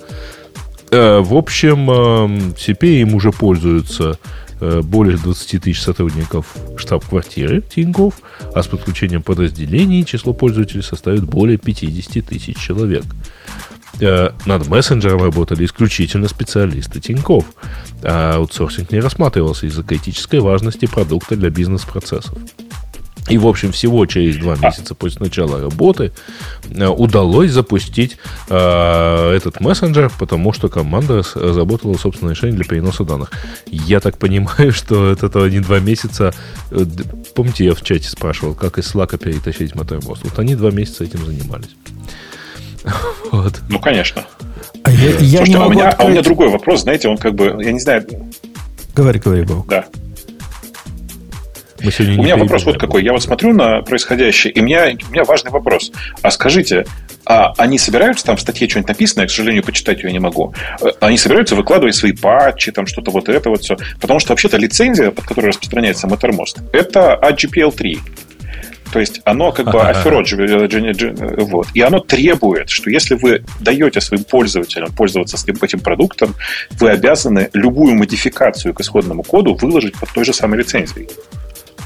[0.91, 4.19] Э, в общем, теперь им уже пользуются
[4.61, 8.15] э, более 20 тысяч сотрудников штаб-квартиры Тинькофф,
[8.55, 13.05] а с подключением подразделений число пользователей составит более 50 тысяч человек.
[14.01, 17.45] Э, над мессенджером работали исключительно специалисты Тинькофф,
[18.03, 22.39] а аутсорсинг не рассматривался из-за критической важности продукта для бизнес-процессов.
[23.29, 26.13] И, в общем, всего через два месяца после начала работы
[26.71, 28.17] э, удалось запустить
[28.49, 33.31] э, этот мессенджер, потому что команда разработала собственное решение для переноса данных.
[33.67, 36.33] Я так понимаю, что это не два месяца.
[36.71, 36.85] Э,
[37.35, 40.25] помните, я в чате спрашивал, как из Slack перетащить моторбост.
[40.25, 41.71] Вот они два месяца этим занимались.
[43.31, 43.61] Вот.
[43.69, 44.25] Ну, конечно.
[44.83, 46.01] А, я, я Слушайте, а, у меня, открыть...
[46.01, 48.05] а у меня другой вопрос, знаете, он как бы, я не знаю...
[48.95, 49.69] Говори, говори, Бог.
[49.69, 49.85] Да.
[51.83, 53.03] Мы сегодня У меня вопрос вот какой.
[53.05, 55.93] Я вот смотрю на происходящее, и у меня, у меня важный вопрос.
[56.23, 56.85] А скажите,
[57.25, 60.55] а они собираются, там в статье что-нибудь написано, я, к сожалению, почитать ее не могу.
[60.81, 63.77] Э, они собираются выкладывать свои патчи, там что-то вот это вот все.
[64.01, 67.99] Потому что вообще-то лицензия, под которой распространяется Mattermost, это AGPL3.
[68.93, 71.69] То есть оно как бы аферот, вот.
[71.75, 76.35] И оно требует, что если вы даете своим пользователям пользоваться этим продуктом,
[76.73, 81.09] вы обязаны любую модификацию к исходному коду выложить под той же самой лицензией.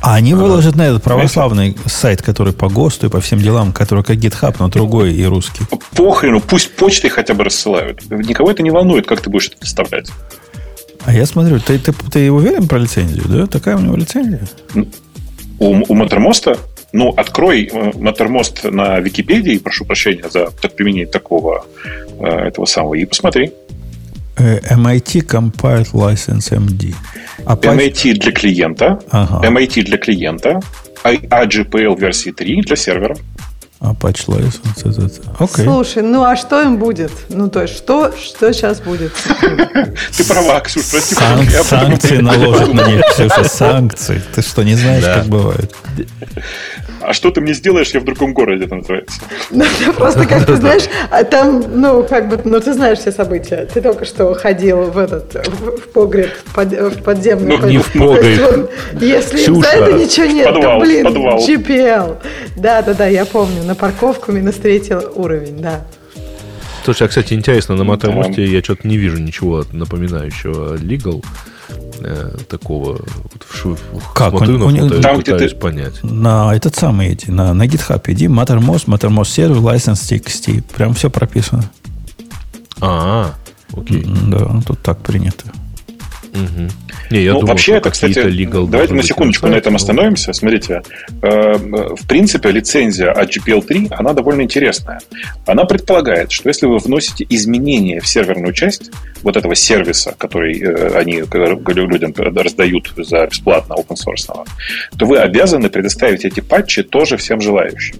[0.05, 4.05] А они выложат на этот православный сайт, который по ГОСТу и по всем делам, который
[4.05, 5.64] как GitHub, но другой и русский.
[5.97, 8.02] Похрену, пусть почтой хотя бы рассылают.
[8.10, 10.10] Никого это не волнует, как ты будешь это доставлять.
[11.06, 13.47] А я смотрю, ты, ты, ты уверен про лицензию, да?
[13.47, 14.47] Такая у него лицензия?
[15.59, 16.59] У, у Маттермоста?
[16.93, 21.64] Ну, открой Маттермост на Википедии, прошу прощения за применение такого
[22.18, 23.52] э, этого самого, и посмотри.
[24.36, 26.94] MIT Compiled License MD.
[27.47, 29.47] MIT для клиента, ага.
[29.47, 30.61] MIT для клиента,
[31.05, 33.16] AGPL версии 3 для сервера.
[33.85, 34.81] Apache License.
[34.81, 35.44] Это, это.
[35.44, 35.65] Okay.
[35.65, 37.12] Слушай, ну а что им будет?
[37.28, 39.12] Ну, то есть, что, что сейчас будет?
[40.16, 41.15] Ты права, Ксюша, прости.
[41.65, 44.23] Санкции наложат на них, Ксюша, санкции.
[44.35, 45.74] Ты что, не знаешь, как бывает?
[47.06, 49.20] а что ты мне сделаешь, я в другом городе, это называется.
[49.51, 49.65] Ну,
[49.97, 53.69] просто как ты знаешь, а там, ну, как бы, ну, ты знаешь все события.
[53.73, 57.59] Ты только что ходил в этот, в погреб, в подземный.
[57.59, 58.70] Ну, не в погреб.
[59.01, 62.19] Если за это ничего нет, то, блин, GPL.
[62.56, 65.84] Да, да, да, я помню, на парковку минус третий уровень, да.
[66.84, 71.24] Слушай, а, кстати, интересно, на Матамосте я что-то не вижу ничего напоминающего Legal
[72.01, 73.01] э, такого.
[73.64, 74.30] Вот, как?
[74.30, 75.56] Смотрю он, на фото, там, пытаюсь ты...
[75.56, 76.05] понять.
[76.05, 80.62] На этот самый иди, на, на GitHub иди, Mattermost, Mattermost сервер, license TXT.
[80.76, 81.64] Прям все прописано.
[82.80, 83.34] А,
[83.72, 84.06] окей.
[84.28, 85.46] Да, тут так принято.
[86.35, 86.69] Угу.
[87.11, 90.32] Не, я ну, думал, вообще это, кстати, давайте на секундочку на этом остановимся.
[90.32, 90.82] Смотрите,
[91.23, 95.01] э, в принципе, лицензия от GPL3, она довольно интересная.
[95.47, 98.90] Она предполагает, что если вы вносите изменения в серверную часть
[99.23, 101.23] вот этого сервиса, который э, они
[101.86, 104.47] людям раздают за бесплатно open source,
[104.98, 107.97] то вы обязаны предоставить эти патчи тоже всем желающим.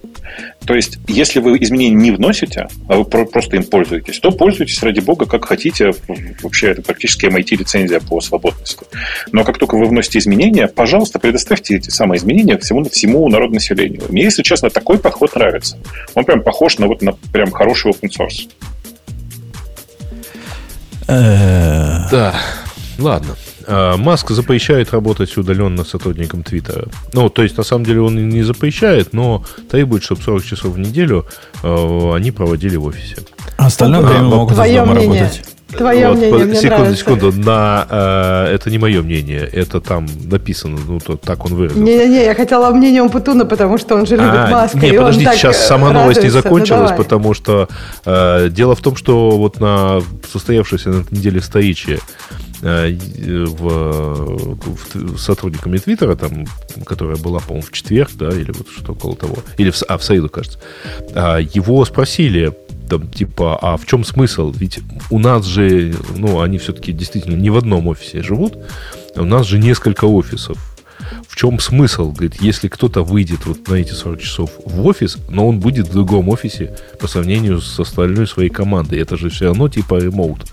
[0.67, 5.01] То есть, если вы изменения не вносите, а вы просто им пользуетесь, то пользуйтесь, ради
[5.01, 5.93] бога, как хотите.
[6.43, 8.85] Вообще, это практически MIT-лицензия по свободности.
[9.33, 14.03] Но как только вы вносите изменения, пожалуйста, предоставьте эти самые изменения всему, всему народу населению.
[14.09, 15.79] Мне, если честно, такой подход нравится.
[16.15, 18.49] Он прям похож на вот на прям хороший open source.
[21.07, 22.09] Э.
[22.11, 22.35] Да,
[22.99, 23.37] ладно.
[23.67, 26.87] А, Маск запрещает работать удаленно сотрудникам Твиттера.
[27.13, 30.79] Ну, то есть, на самом деле, он не запрещает, но требует, чтобы 40 часов в
[30.79, 31.27] неделю
[31.63, 33.17] э, они проводили в офисе.
[33.57, 35.23] Остальное а, время могут из дома мнение.
[35.23, 35.55] работать.
[35.77, 37.01] Твое вот, мнение, мне секунду, нравится.
[37.01, 37.33] секунду.
[37.33, 41.83] На, э, это не мое мнение, это там написано, ну, то, так он выразился.
[41.83, 44.79] Не-не-не, я хотела мнение Умпутуна, потому что он же любит а, Маска.
[44.79, 46.01] Не, подождите, сейчас сама радуется.
[46.03, 47.69] новость не закончилась, ну, потому что
[48.05, 50.01] э, дело в том, что вот на
[50.33, 54.57] состоявшейся на этой неделе встрече э, в,
[54.95, 56.47] в, сотрудниками Твиттера, там,
[56.87, 60.05] которая была, по-моему, в четверг, да, или вот что около того, или в, а, в
[60.05, 60.59] среду, кажется,
[61.15, 62.55] э, его спросили,
[62.89, 64.53] там, типа, а в чем смысл?
[64.53, 68.59] Ведь у нас же, ну, они все-таки действительно не в одном офисе живут,
[69.17, 70.59] а у нас же несколько офисов.
[71.35, 72.13] В чем смысл?
[72.13, 75.93] Говорит, если кто-то выйдет вот на эти 40 часов в офис, но он будет в
[75.93, 79.01] другом офисе по сравнению с остальной своей командой.
[79.01, 80.47] Это же все равно типа ремоут.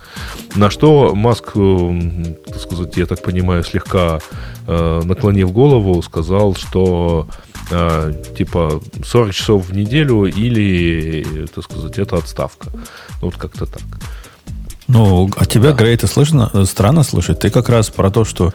[0.55, 4.21] На что Маск, э, так сказать, я так понимаю, слегка
[4.65, 7.27] э, наклонив голову, сказал, что
[7.69, 12.69] а, типа 40 часов в неделю или, так сказать, это отставка.
[13.21, 13.83] Ну, вот как-то так.
[14.87, 15.77] Ну, от тебя, да.
[15.77, 17.39] Грей, это слышно, странно слышать.
[17.39, 18.51] Ты как раз про то, что э,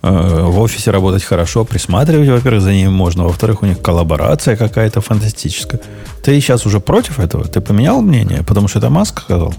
[0.00, 5.80] в офисе работать хорошо, присматривать, во-первых, за ними можно, во-вторых, у них коллаборация какая-то фантастическая.
[6.22, 7.44] Ты сейчас уже против этого?
[7.44, 8.44] Ты поменял мнение?
[8.44, 9.54] Потому что это Маск сказал?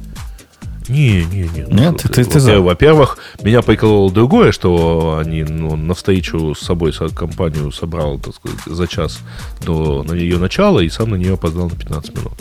[0.90, 1.66] Не, не, не.
[1.68, 2.60] Ну, Нет, ты, ты, ты за.
[2.62, 8.60] Во-первых, меня прикололо другое, что они ну, на встречу с собой компанию собрал, так сказать,
[8.66, 9.20] за час
[9.64, 12.34] до на ее начала и сам на нее опоздал на 15 минут.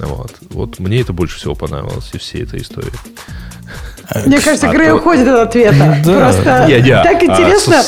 [0.00, 0.32] Вот.
[0.50, 2.92] вот мне это больше всего понравилось и всей этой истории.
[4.26, 5.98] Мне кажется, Грей а уходит от ответа.
[6.04, 7.82] Просто так интересно.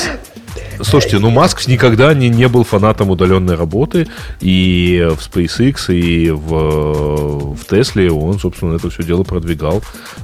[0.80, 4.06] Слушайте, ну Маск никогда не, не был фанатом удаленной работы,
[4.40, 9.82] и в SpaceX, и в, в Тесле он, собственно, это все дело продвигал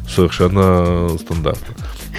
[0.08, 1.74] совершенно стандартно.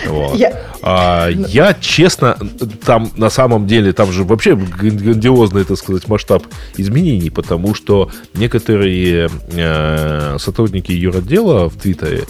[0.08, 0.36] Вот.
[0.36, 0.60] Я...
[0.82, 2.38] А, я, честно,
[2.86, 6.44] там на самом деле, там же вообще грандиозный, так сказать, масштаб
[6.78, 12.26] изменений, потому что некоторые э, сотрудники юротдела в Твиттере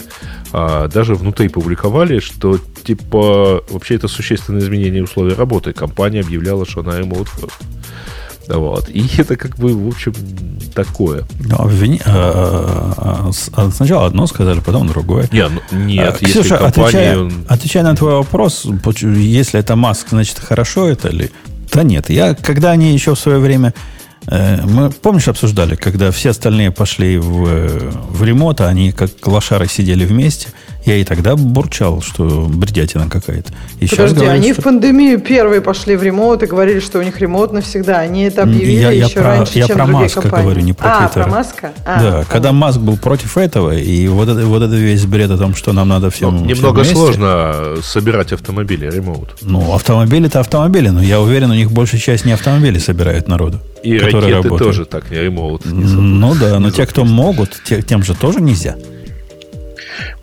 [0.52, 5.72] э, даже внутри публиковали, что типа вообще это существенное изменение условий работы.
[5.72, 7.75] Компания объявляла, что она remote first.
[8.48, 8.88] Вот.
[8.88, 10.14] И это как бы, в общем,
[10.74, 11.24] такое.
[11.40, 12.00] Ну, обвини...
[12.04, 15.28] а, а, сначала одно сказали, потом другое.
[15.32, 17.12] Не, ну, нет, а, Ксюша, компания...
[17.12, 18.66] отвечая, отвечая на твой вопрос,
[19.00, 21.30] если это Маск, значит, хорошо это ли?
[21.72, 22.10] Да нет.
[22.10, 23.74] Я, когда они еще в свое время...
[24.28, 29.68] Э, мы, помнишь, обсуждали, когда все остальные пошли в, в ремонт, а они как лошары
[29.68, 30.48] сидели вместе,
[30.86, 33.52] Я и тогда бурчал, что бредятина какая-то.
[33.80, 34.62] И Подожди, говорят, они что...
[34.62, 37.98] в пандемию первые пошли в ремонт и говорили, что у них ремонт навсегда.
[37.98, 40.44] Они это объявили я, я еще про, раньше, я чем про Маска компании.
[40.44, 41.72] говорю, не про А, про Маска?
[41.84, 42.26] А, да, понятно.
[42.30, 45.72] когда Маск был против этого, и вот это, вот это весь бред о том, что
[45.72, 46.36] нам надо всем...
[46.36, 46.94] Ну, немного вместе.
[46.94, 49.34] сложно собирать автомобили ремонт.
[49.42, 53.58] Ну, автомобили-то автомобили, но я уверен, у них большая часть не автомобили собирают народу.
[53.82, 54.62] И ракеты работают.
[54.62, 55.66] тоже так не ремонт.
[55.66, 58.76] Не ну да, но те, кто могут, тем же тоже нельзя.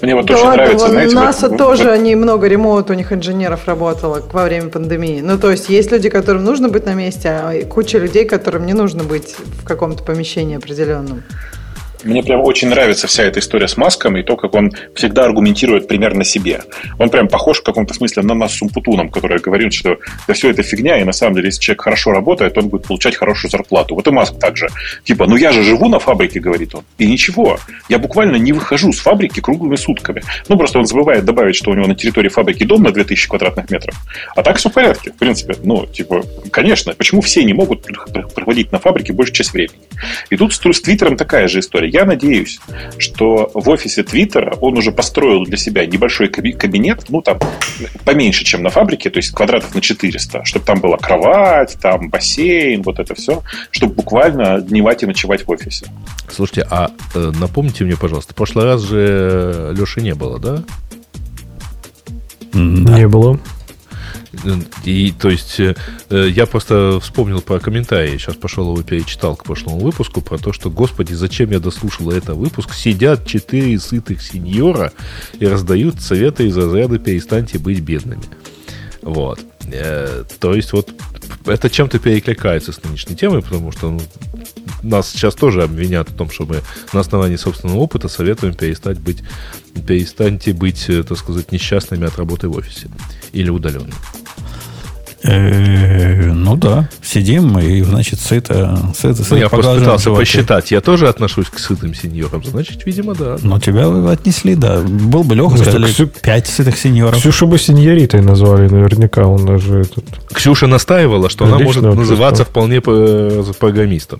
[0.01, 1.15] Мне вот да очень ладно, нравится, знаете...
[1.15, 1.93] НАСА вот, тоже, вот...
[1.93, 5.21] они много ремонт у них инженеров работало во время пандемии.
[5.21, 8.73] Ну, то есть, есть люди, которым нужно быть на месте, а куча людей, которым не
[8.73, 11.23] нужно быть в каком-то помещении определенном.
[12.03, 15.87] Мне прям очень нравится вся эта история с Маском и то, как он всегда аргументирует
[15.87, 16.61] примерно себе.
[16.99, 20.49] Он прям похож в каком-то смысле на нас с Умпутуном, который говорит, что да все
[20.49, 23.95] это фигня, и на самом деле, если человек хорошо работает, он будет получать хорошую зарплату.
[23.95, 24.67] Вот и Маск также.
[25.03, 26.83] Типа, ну я же живу на фабрике, говорит он.
[26.97, 27.57] И ничего.
[27.89, 30.23] Я буквально не выхожу с фабрики круглыми сутками.
[30.49, 33.69] Ну, просто он забывает добавить, что у него на территории фабрики дом на 2000 квадратных
[33.69, 33.95] метров.
[34.35, 35.55] А так все в порядке, в принципе.
[35.63, 36.93] Ну, типа, конечно.
[36.93, 37.87] Почему все не могут
[38.35, 39.79] проводить на фабрике большую часть времени?
[40.29, 41.89] И тут с Твиттером такая же история.
[41.93, 42.59] Я надеюсь,
[42.97, 47.37] что в офисе Твиттера он уже построил для себя небольшой кабинет, ну, там,
[48.03, 52.81] поменьше, чем на фабрике, то есть квадратов на 400, чтобы там была кровать, там бассейн,
[52.81, 55.85] вот это все, чтобы буквально дневать и ночевать в офисе.
[56.31, 60.63] Слушайте, а э, напомните мне, пожалуйста, в прошлый раз же Леши не было, да?
[62.53, 63.39] Не было.
[64.83, 65.75] И, то есть, э,
[66.09, 70.69] я просто вспомнил про комментарии, сейчас пошел его перечитал к прошлому выпуску, про то, что,
[70.69, 72.73] господи, зачем я дослушал этот выпуск?
[72.73, 74.91] Сидят четыре сытых сеньора
[75.39, 78.23] и раздают советы из разряда «перестаньте быть бедными».
[79.03, 79.39] Вот.
[79.71, 80.91] Э, то есть, вот
[81.45, 84.01] это чем-то перекликается с нынешней темой, потому что ну,
[84.81, 89.23] нас сейчас тоже обвинят в том, что мы на основании собственного опыта советуем перестать быть,
[89.87, 92.89] перестаньте быть, э, так сказать, несчастными от работы в офисе
[93.31, 93.93] или удаленно.
[95.23, 98.77] Э, ну да, сидим и, значит, сыто...
[98.95, 100.21] сыто, сыто ну, я просто пытался животы.
[100.21, 100.71] посчитать.
[100.71, 102.43] Я тоже отношусь к сытым сеньорам.
[102.43, 103.37] Значит, видимо, да.
[103.41, 104.81] Но тебя отнесли, да.
[104.81, 106.07] Был бы Леха, ну, сказали, Ксю...
[106.07, 107.19] пять сытых сеньоров.
[107.19, 109.25] Ксюшу бы сеньоритой назвали наверняка.
[109.25, 110.05] Он даже этот...
[110.33, 114.19] Ксюша настаивала, что она может называться вполне программистом.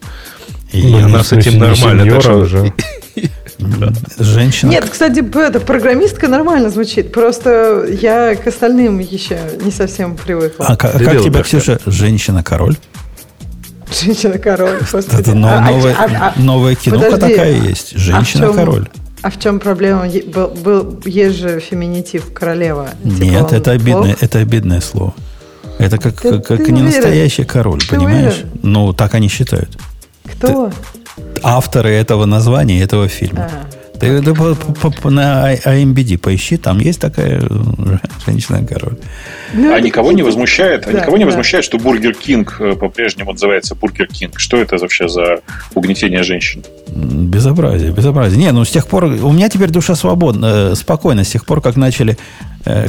[0.72, 2.06] И ну, она с этим нормально.
[2.06, 2.36] Так что...
[2.36, 2.74] уже.
[4.20, 4.72] Женщина.
[4.72, 7.12] Нет, кстати, это программистка нормально звучит.
[7.12, 10.66] Просто я к остальным еще не совсем привыкла.
[10.68, 12.76] А, как, как тебя, Ксюша, женщина-король?
[14.02, 14.80] Женщина-король.
[14.92, 17.92] Это а, новое, а, а, новая киноха подожди, такая есть.
[17.98, 18.90] Женщина-король.
[19.22, 20.08] А в чем проблема?
[20.34, 22.90] Был, был, есть же феминитив королева.
[23.04, 25.14] Типа Нет, это обидное, это обидное слово.
[25.80, 28.34] Это как, ты, как, как не настоящий король, ты понимаешь?
[28.34, 28.60] Уверен?
[28.64, 29.78] Ну, так они считают.
[30.26, 30.68] Кто?
[30.68, 31.03] Ты,
[31.42, 33.46] авторы этого названия, этого фильма.
[33.46, 33.68] Ага.
[34.04, 38.98] Ты, ты по, по, по, на IMDb поищи, там есть такая э, женщина-король.
[39.54, 41.28] Ну, а никого не возмущает, а да, никого не да.
[41.28, 44.40] возмущает, что Burger King э, по-прежнему называется Burger King.
[44.40, 45.40] Что это вообще за
[45.74, 46.64] угнетение женщин?
[46.88, 48.40] Безобразие, безобразие.
[48.40, 51.24] Не, ну с тех пор у меня теперь душа свободна, э, спокойна.
[51.24, 52.18] С тех пор, как начали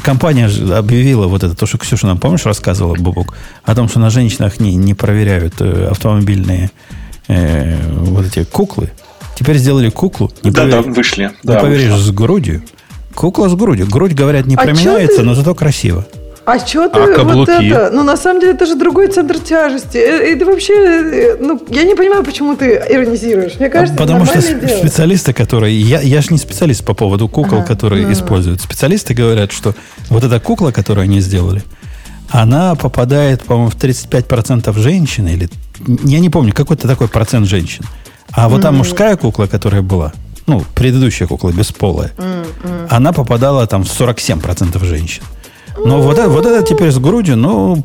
[0.04, 4.08] компания объявила вот это, то, что Ксюша нам, помнишь, рассказывала, Бубук, о том, что на
[4.08, 6.70] женщинах не, не проверяют автомобильные
[7.28, 8.90] э, вот эти куклы.
[9.34, 10.30] Теперь сделали куклу.
[10.42, 10.84] Не да, повер...
[10.84, 11.30] да, вышли.
[11.42, 11.98] Не да, поверишь, вышла.
[11.98, 12.62] с грудью.
[13.14, 13.86] Кукла с грудью.
[13.86, 16.06] Грудь, говорят, не а проминается, но зато красиво.
[16.46, 17.90] А что ты а вот это?
[17.90, 19.96] Ну, на самом деле, это же другой центр тяжести.
[19.96, 23.54] Это вообще, э, ну, я не понимаю, почему ты иронизируешь.
[23.58, 24.78] Мне кажется, Потому что дело.
[24.78, 25.80] специалисты, которые...
[25.80, 28.12] Я, я же не специалист по поводу кукол, ага, которые ага.
[28.12, 28.60] используют.
[28.60, 29.74] Специалисты говорят, что
[30.10, 31.62] вот эта кукла, которую они сделали,
[32.30, 35.48] она попадает, по-моему, в 35% женщин, или
[36.04, 37.84] я не помню, какой-то такой процент женщин.
[38.32, 38.62] А вот mm-hmm.
[38.62, 40.12] та мужская кукла, которая была,
[40.46, 42.86] ну, предыдущая кукла, бесполая, mm-hmm.
[42.90, 45.22] она попадала там в 47% женщин.
[45.76, 47.82] Но вот это, вот это теперь с грудью, ну,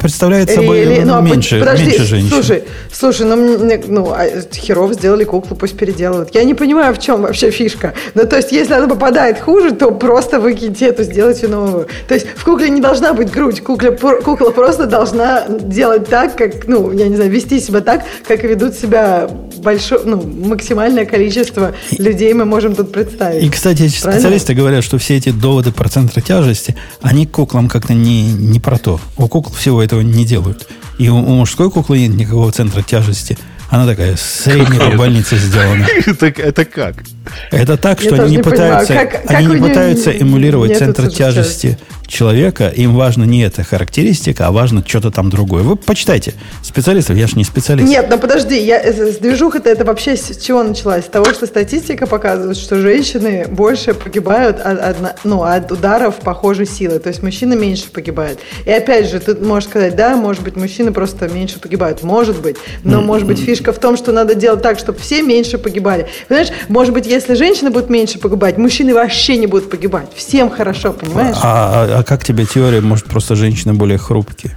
[0.00, 2.30] представляет собой Или, ну, а меньше, подожди, меньше женщин.
[2.30, 3.58] Слушай, слушай, ну,
[3.88, 6.34] ну, а херов сделали куклу, пусть переделывают.
[6.34, 7.94] Я не понимаю, в чем вообще фишка.
[8.14, 11.88] Ну, то есть, если она попадает хуже, то просто выкиньте эту, сделайте новую.
[12.08, 13.60] То есть, в кукле не должна быть грудь.
[13.62, 18.42] Кукля, кукла просто должна делать так, как, ну, я не знаю, вести себя так, как
[18.44, 23.44] ведут себя большое, ну, максимальное количество людей мы можем тут представить.
[23.44, 24.20] И, кстати, Правильно?
[24.20, 26.76] специалисты говорят, что все эти доводы про центр тяжести,
[27.10, 29.00] они куклам как-то не, не про то.
[29.16, 30.68] У кукол всего этого не делают.
[30.96, 33.36] И у, у мужской куклы нет никакого центра тяжести.
[33.68, 35.88] Она такая средняя по больнице сделана.
[36.06, 37.02] Это, это как?
[37.50, 41.78] Это так, что они не пытаются, как, они не пытаются эмулировать центр тяжести
[42.10, 45.62] человека, им важно не эта характеристика, а важно что-то там другое.
[45.62, 47.88] Вы почитайте специалистов, я же не специалист.
[47.88, 51.04] Нет, но подожди, я, с движуха-то это вообще с чего началась?
[51.04, 56.66] С того, что статистика показывает, что женщины больше погибают от, от, ну, от ударов похожей
[56.66, 58.40] силы, то есть мужчины меньше погибают.
[58.66, 62.56] И опять же, ты можешь сказать, да, может быть, мужчины просто меньше погибают, может быть,
[62.82, 66.08] но может быть фишка в том, что надо делать так, чтобы все меньше погибали.
[66.28, 70.08] Понимаешь, может быть, если женщины будут меньше погибать, мужчины вообще не будут погибать.
[70.14, 71.36] Всем хорошо, понимаешь?
[71.42, 72.80] А, а, а как тебе теория?
[72.80, 74.54] Может, просто женщины более хрупкие?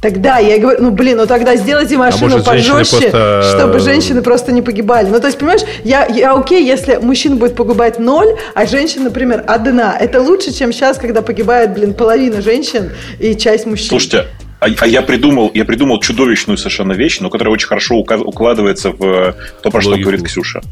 [0.00, 3.42] Тогда я говорю, ну блин, ну тогда сделайте а машину а может, пожестче, просто...
[3.56, 5.08] чтобы женщины просто не погибали.
[5.08, 9.42] Ну то есть, понимаешь, я, я окей, если мужчин будет погибать ноль, а женщин, например,
[9.48, 9.96] одна.
[9.98, 13.88] Это лучше, чем сейчас, когда погибает, блин, половина женщин и часть мужчин.
[13.88, 14.26] Слушайте,
[14.60, 19.34] а, а я придумал, я придумал чудовищную совершенно вещь, но которая очень хорошо укладывается в
[19.62, 20.62] то, про что говорит Ксюша.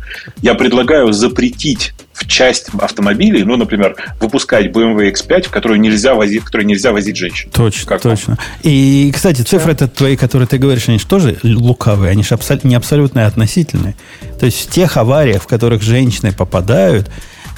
[0.41, 6.43] Я предлагаю запретить в часть автомобилей, ну, например, выпускать BMW X5, в которую нельзя возить,
[6.43, 7.51] в которой нельзя возить женщин.
[7.51, 8.37] Точно, как точно.
[8.37, 8.47] Вам?
[8.63, 12.69] И, кстати, цифры это твои, которые ты говоришь, они же тоже лукавые, они же абсолютно,
[12.69, 13.97] не абсолютно относительные.
[14.39, 17.11] То есть в тех авариях, в которых женщины попадают,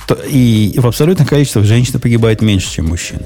[0.09, 3.23] то, и в абсолютных количествах женщины погибают меньше, чем мужчины.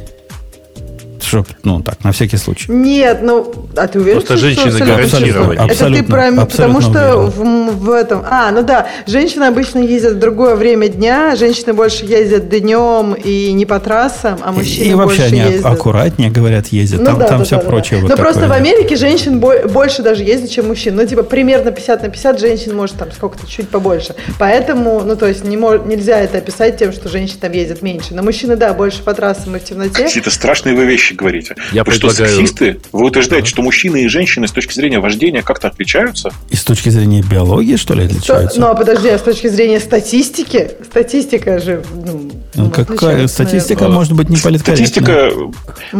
[1.22, 2.70] Чтоб, ну, так, на всякий случай.
[2.70, 5.54] Нет, ну, а ты уверен, Просто что женщины гарантированы.
[5.54, 6.32] Это ты про...
[6.32, 8.22] Потому что в, в этом...
[8.28, 13.52] А, ну да, женщины обычно ездят в другое время дня, женщины больше ездят днем и
[13.52, 15.66] не по трассам, а мужчины и, и вообще они ездят.
[15.66, 17.00] аккуратнее, говорят, ездят.
[17.00, 18.00] Ну, там да, там да, все да, прочее.
[18.00, 18.06] Да.
[18.06, 20.96] Вот Но просто в Америке женщин больше даже ездит, чем мужчин.
[20.96, 24.14] Ну, типа, примерно 50 на 50 женщин может там сколько-то чуть побольше.
[24.38, 25.80] Поэтому, ну, то есть не мож...
[25.84, 28.14] нельзя это описать тем, что женщины там ездят меньше.
[28.14, 30.04] Но мужчины, да, больше по трассам и в темноте.
[30.04, 31.56] Какие-то страшные вы вещи говорите.
[31.72, 32.28] Я вы предлагаю...
[32.28, 32.80] что, сексисты?
[32.92, 36.32] Вы утверждаете, что мужчины и женщины с точки зрения вождения как-то отличаются?
[36.50, 38.50] И с точки зрения биологии, что ли, отличаются?
[38.50, 38.60] Что?
[38.60, 40.70] Ну, а подожди, а с точки зрения статистики?
[40.84, 41.82] Статистика же...
[42.04, 43.96] Ну, ну какая статистика наверное.
[43.96, 44.86] может быть не политкорректна?
[44.86, 45.30] Статистика,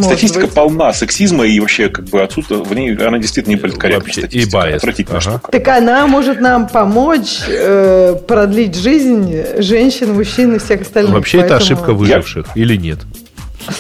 [0.03, 0.55] статистика быть.
[0.55, 4.05] полна сексизма и вообще как бы отсутствие, в ней она действительно не политкорректна.
[4.05, 4.83] Вообще, и байс.
[5.11, 5.41] Ага.
[5.51, 11.13] Так она может нам помочь э, продлить жизнь женщин, мужчин и всех остальных.
[11.13, 11.57] Вообще поэтому...
[11.57, 12.63] это ошибка выживших Я...
[12.63, 12.99] или нет?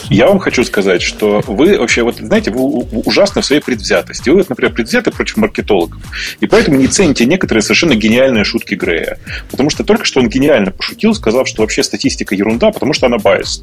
[0.08, 2.60] Я вам хочу сказать, что вы вообще, вот знаете, вы
[3.04, 4.28] ужасны в своей предвзятости.
[4.30, 6.00] Вы, например, предвзяты против маркетологов.
[6.40, 9.18] И поэтому не цените некоторые совершенно гениальные шутки Грея.
[9.50, 13.18] Потому что только что он гениально пошутил, сказав, что вообще статистика ерунда, потому что она
[13.18, 13.62] байс.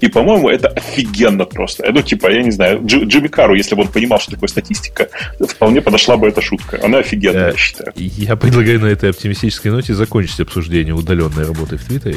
[0.00, 1.84] И, по-моему, это офигенно просто.
[1.90, 5.08] Ну, типа, я не знаю, Дж, Джимми Кару, если бы он понимал, что такое статистика,
[5.40, 6.78] вполне подошла бы эта шутка.
[6.82, 7.92] Она офигенная, я считаю.
[7.96, 12.16] Я предлагаю на этой оптимистической ноте закончить обсуждение удаленной работы в Твиттере.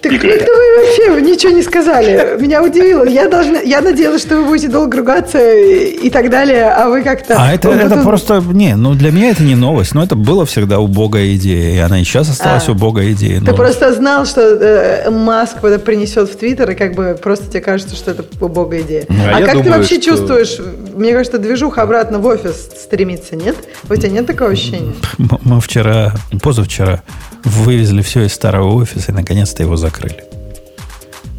[0.00, 0.30] Так Игорь.
[0.30, 2.36] это вы вообще ничего не сказали.
[2.40, 3.04] Меня удивило.
[3.04, 7.36] Я, должна, я надеялась, что вы будете долго ругаться и, так далее, а вы как-то...
[7.38, 8.04] А это, это потом...
[8.04, 8.42] просто...
[8.52, 12.00] Не, ну для меня это не новость, но это было всегда убогая идея, и она
[12.00, 13.40] и сейчас осталась а, убогая идея.
[13.40, 17.60] Ты просто знал, что э, Маск это принесет в Твиттер, и как бы просто тебе
[17.60, 19.04] кажется, что это убогая идея.
[19.08, 20.10] Ну, а, а как думаю, ты вообще что...
[20.10, 20.58] чувствуешь?
[20.94, 23.56] Мне кажется, движуха обратно в офис стремится, нет?
[23.88, 24.92] У тебя нет такого ощущения?
[25.18, 26.12] Мы вчера,
[26.42, 27.02] позавчера
[27.44, 30.24] вывезли все из старого офиса и наконец-то его закрыли.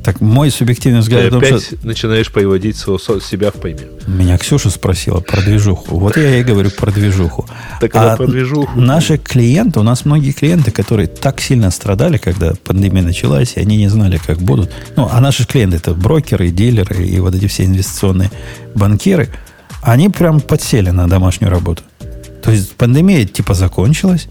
[0.03, 1.29] Так мой субъективный взгляд...
[1.29, 1.77] Ты опять что...
[1.83, 3.87] начинаешь приводить себя в пойме.
[4.05, 5.97] Меня Ксюша спросила про движуху.
[5.97, 7.47] Вот я и говорю про движуху.
[7.79, 8.77] Так а про движуху.
[8.79, 13.77] Наши клиенты, у нас многие клиенты, которые так сильно страдали, когда пандемия началась, и они
[13.77, 14.71] не знали, как будут.
[14.97, 18.29] Ну, а наши клиенты это брокеры, дилеры и вот эти все инвестиционные
[18.75, 19.29] банкиры,
[19.81, 21.83] они прям подсели на домашнюю работу.
[22.41, 24.27] То есть пандемия типа закончилась,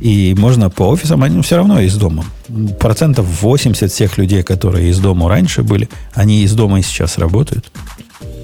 [0.00, 2.24] и можно по офисам, они все равно из дома.
[2.78, 7.70] Процентов 80 всех людей, которые из дома раньше были, они из дома и сейчас работают.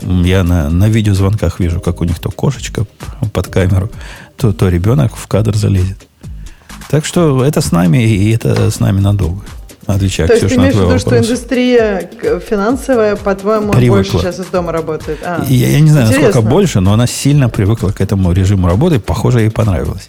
[0.03, 2.87] Я на, на видеозвонках вижу, как у них то кошечка
[3.33, 3.91] под камеру,
[4.37, 6.07] то, то ребенок в кадр залезет.
[6.91, 9.43] Так что это с нами, и это с нами надолго.
[9.87, 12.09] Отвечаю, То есть ты имеешь в виду, что индустрия
[12.49, 15.19] финансовая, по-твоему, больше сейчас из дома работает?
[15.25, 16.27] А, я, я не знаю, интересно.
[16.29, 19.01] насколько больше, но она сильно привыкла к этому режиму работы.
[19.01, 20.07] Похоже, ей понравилось.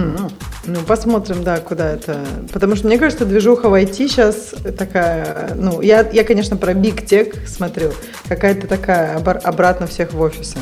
[0.00, 0.30] Ну,
[0.66, 2.18] ну, посмотрим, да, куда это.
[2.52, 7.06] Потому что мне кажется, движуха в IT сейчас такая, ну, я, я конечно, про Big
[7.06, 7.92] Tech смотрю,
[8.28, 10.58] какая-то такая обратно всех в офисы.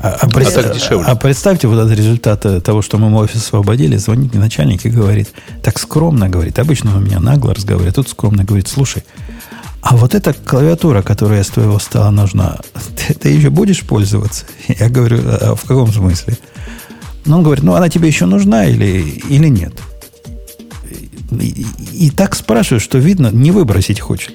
[0.00, 0.48] А, а, пред...
[0.48, 1.04] а, так дешевле.
[1.06, 5.28] а представьте вот этот результат того, что мы офис освободили, звонит мне начальник и говорит,
[5.62, 9.02] так скромно говорит, обычно у меня нагло разговаривает, тут скромно говорит, слушай,
[9.80, 12.58] а вот эта клавиатура, которая с твоего стола нужна,
[12.96, 14.44] ты, ты еще будешь пользоваться?
[14.68, 16.36] Я говорю, а в каком смысле?
[17.28, 19.74] Но он говорит, ну она тебе еще нужна или, или нет?
[21.30, 24.34] И, и так спрашивают, что видно, не выбросить хочет.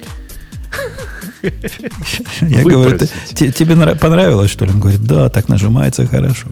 [1.42, 2.98] Я говорю,
[3.34, 4.70] тебе понравилось, что ли?
[4.70, 6.46] Он говорит, да, так нажимается хорошо.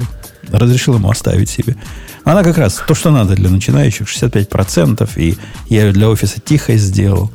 [0.51, 1.77] Разрешил ему оставить себе.
[2.25, 5.37] Она как раз то, что надо для начинающих, 65%, и
[5.69, 7.31] я ее для офиса тихо сделал.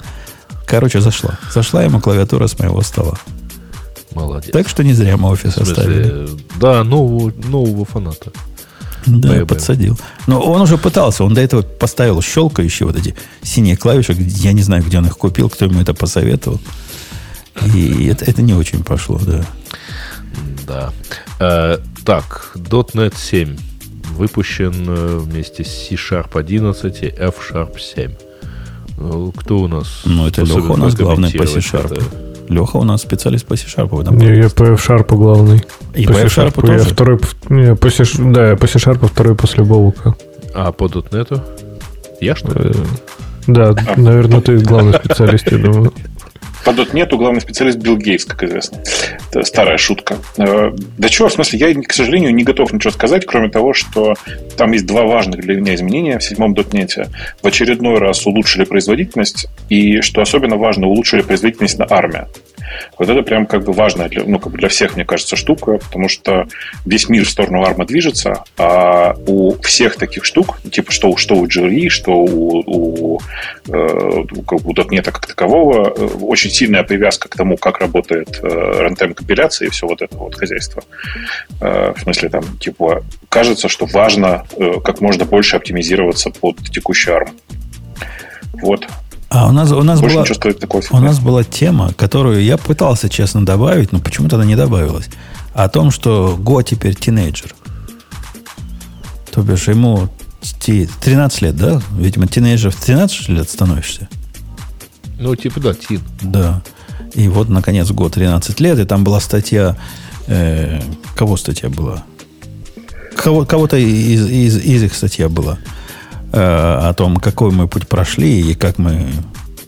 [0.65, 1.39] Короче, зашла.
[1.53, 3.17] Зашла ему клавиатура с моего стола.
[4.13, 4.51] Молодец.
[4.51, 6.27] Так что не зря мы офис оставили.
[6.59, 8.31] Да, нового, нового фаната.
[9.07, 9.45] Да, Бэбэ.
[9.45, 9.97] подсадил.
[10.27, 14.13] Но он уже пытался, он до этого поставил щелкающие вот эти синие клавиши.
[14.17, 16.59] Я не знаю, где он их купил, кто ему это посоветовал.
[17.73, 19.43] И это, это не очень пошло, да.
[20.67, 20.93] Да.
[21.39, 23.57] Э, так, .NET 7
[24.11, 28.11] выпущен э, вместе с C-Sharp 11 и F-Sharp 7.
[28.97, 30.01] Ну, кто у нас?
[30.05, 31.93] Ну, это Леха у нас главный по C-Sharp.
[31.93, 32.26] Это?
[32.49, 34.13] Леха у нас специалист по C-Sharp.
[34.13, 35.63] Не, я по F-Sharp главный.
[35.93, 36.73] И по, по F-Sharp тоже?
[36.73, 37.19] Я второй,
[37.49, 40.15] не, по C, да, по C-Sharp второй после Бобука.
[40.53, 41.41] А по .NET?
[42.21, 42.71] Я что ли?
[42.71, 42.73] Э,
[43.47, 45.93] да, наверное, ты главный специалист, я думаю.
[46.65, 48.79] По .NET главный специалист Билл Гейтс, как известно.
[49.29, 50.17] Это старая шутка.
[50.37, 54.15] Э, да чего, в смысле, я, к сожалению, не готов ничего сказать, кроме того, что
[54.57, 57.09] там есть два важных для меня изменения в седьмом .NET.
[57.41, 62.27] В очередной раз улучшили производительность, и, что особенно важно, улучшили производительность на армию.
[62.97, 65.77] Вот это прям как бы важная для, ну, как бы для всех, мне кажется, штука,
[65.77, 66.47] потому что
[66.85, 71.45] весь мир в сторону арма движется, а у всех таких штук, типа что, что у
[71.45, 73.19] GRE, что у, у,
[73.67, 79.13] э, у .NET как такового, э, очень сильная привязка к тому, как работает э, runtime
[79.13, 80.83] компиляция и все вот это вот хозяйство.
[81.61, 84.45] Э, в смысле, там, типа, кажется, что важно
[84.83, 87.29] как можно больше оптимизироваться под текущий ARM.
[88.61, 88.87] Вот.
[89.29, 90.23] А у нас, у нас, была,
[90.91, 95.09] у нас была тема, которую я пытался, честно, добавить, но почему-то она не добавилась.
[95.53, 97.53] О том, что Го теперь тинейджер.
[99.31, 100.07] То бишь, ему
[100.41, 101.81] 13 лет, да?
[101.97, 104.07] Видимо, тинейджер в 13 лет становишься.
[105.19, 106.01] Ну, типа, да, тин.
[106.21, 106.61] Да.
[107.13, 109.75] И вот, наконец, год 13 лет, и там была статья...
[110.27, 110.79] Э,
[111.15, 112.03] кого статья была?
[113.15, 115.57] Кого, кого-то из, из, из их статья была
[116.31, 119.07] э, о том, какой мы путь прошли и как мы,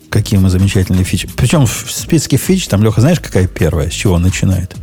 [0.10, 1.30] какие мы замечательные фичи.
[1.36, 4.76] Причем в списке фич, там, Леха, знаешь, какая первая, с чего он начинает?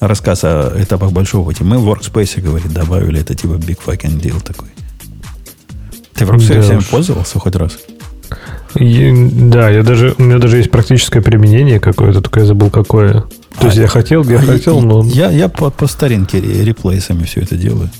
[0.00, 1.64] Рассказ о этапах большого пути.
[1.64, 4.68] Мы в Workspace, говорит, добавили это типа big fucking deal такой.
[6.14, 7.78] Ты в Workspace да пользовался хоть раз?
[8.74, 13.12] И, да, я даже, у меня даже есть практическое применение какое-то, только я забыл какое.
[13.58, 15.02] То а, есть я хотел, я а хотел, но...
[15.04, 17.90] Я, я по, по старинке реплейсами все это делаю.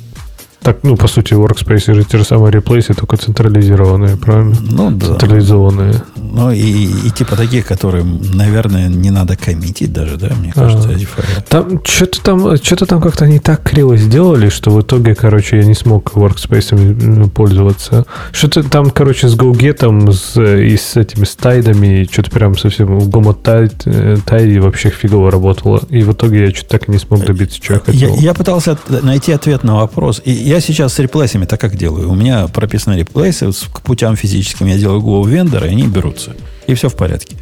[0.63, 4.57] Так, ну, по сути, Workspace же те же самые реплейсы, только централизированные, правильно?
[4.61, 5.07] Ну, да.
[5.07, 6.03] Централизованные.
[6.17, 10.93] Ну, и, и типа такие, которые, наверное, не надо коммитить даже, да, мне кажется, а,
[10.93, 11.45] эти файлы.
[11.49, 15.65] Там что-то там, что-то там как-то они так криво сделали, что в итоге, короче, я
[15.65, 18.05] не смог Workspace пользоваться.
[18.33, 23.37] Что-то там, короче, с GoGet с, и с этими стайдами, что-то прям совсем в Gomo
[23.43, 25.83] Tide вообще фигово работало.
[25.89, 28.15] И в итоге я что-то так и не смог добиться, что я хотел.
[28.17, 30.21] Я, я пытался найти ответ на вопрос.
[30.25, 32.11] И я сейчас с реплейсами так как делаю.
[32.11, 34.67] У меня прописаны реплейсы к путям физическим.
[34.67, 36.35] Я делаю Go вендора, и они берутся.
[36.67, 37.37] И все в порядке.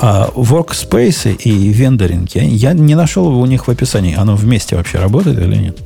[0.00, 4.14] А workspace и вендоринг я, я не нашел у них в описании.
[4.14, 5.78] Оно вместе вообще работает или нет?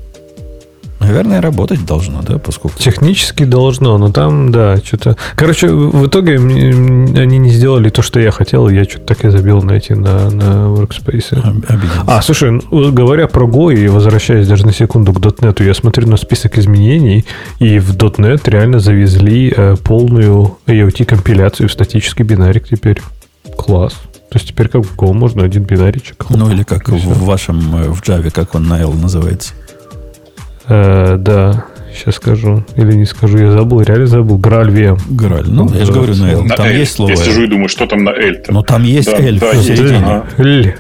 [1.02, 2.78] Наверное, работать должно, да, поскольку...
[2.78, 5.16] Технически должно, но там, да, что-то...
[5.34, 9.62] Короче, в итоге они не сделали то, что я хотел, я что-то так и забил
[9.62, 11.64] найти на, на Workspace.
[11.68, 12.02] Обиделся.
[12.06, 16.16] А, слушай, говоря про Go и возвращаясь даже на секунду к .NET, я смотрю на
[16.16, 17.24] список изменений,
[17.58, 23.02] и в .NET реально завезли э, полную IoT-компиляцию в статический бинарик теперь.
[23.56, 23.94] Класс.
[24.30, 26.24] То есть теперь как в Go можно один бинаричек.
[26.30, 29.52] Ну или как в, в вашем, э, в Java, как он на L называется.
[30.68, 32.64] Э, да, сейчас скажу.
[32.76, 34.38] Или не скажу, я забыл, реально забыл.
[34.38, 34.98] Граль VM.
[35.10, 35.46] Граль.
[35.46, 36.42] Ну, я же говорю на L.
[36.44, 36.72] На там L.
[36.72, 38.34] есть слово Я сижу и думаю, что там на L.
[38.34, 38.52] -то?
[38.52, 39.96] Но там есть да, L да, в середине.
[39.98, 40.24] Ага.
[40.38, 40.74] L.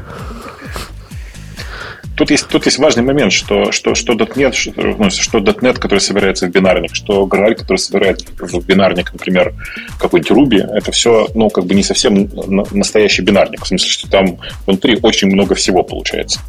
[2.16, 6.00] Тут есть, тут есть важный момент, что, что, что .NET, что, ну, что .NET, который
[6.00, 9.54] собирается в бинарник, что Graal, который собирает в бинарник, например,
[9.98, 12.28] какой-нибудь Ruby, это все, ну, как бы не совсем
[12.70, 16.40] настоящий бинарник, в смысле, что там внутри очень много всего получается.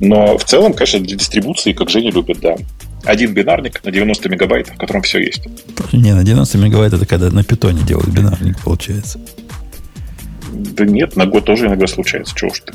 [0.00, 2.56] Но в целом, конечно, для дистрибуции, как Женя любит, да,
[3.04, 5.42] один бинарник на 90 мегабайт, в котором все есть.
[5.92, 9.20] Не, на 90 мегабайт это когда на питоне делают бинарник, получается.
[10.52, 12.34] Да нет, на год тоже иногда случается.
[12.36, 12.72] Чего уж ты.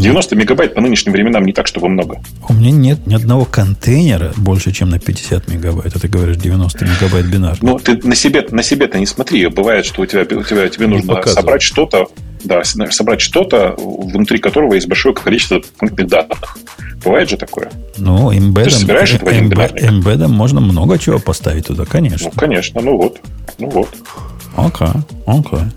[0.00, 2.20] 90 мегабайт по нынешним временам не так, чтобы много.
[2.48, 5.94] У меня нет ни одного контейнера больше, чем на 50 мегабайт.
[5.94, 7.58] А ты говоришь 90 мегабайт бинар.
[7.60, 9.46] Ну, ты на себе, на себе-то не смотри.
[9.46, 12.08] Бывает, что у тебя, у тебя тебе нужно собрать что-то,
[12.44, 16.56] да, собрать что-то, внутри которого есть большое количество пунктных данных.
[17.04, 17.70] Бывает же такое?
[17.98, 22.30] Ну, эмбедом, ты собираешь в один эмбедом можно много чего поставить туда, конечно.
[22.32, 23.20] Ну, конечно, ну вот.
[23.58, 23.88] Ну вот.
[24.56, 25.58] Окей, okay, окей.
[25.58, 25.70] Okay.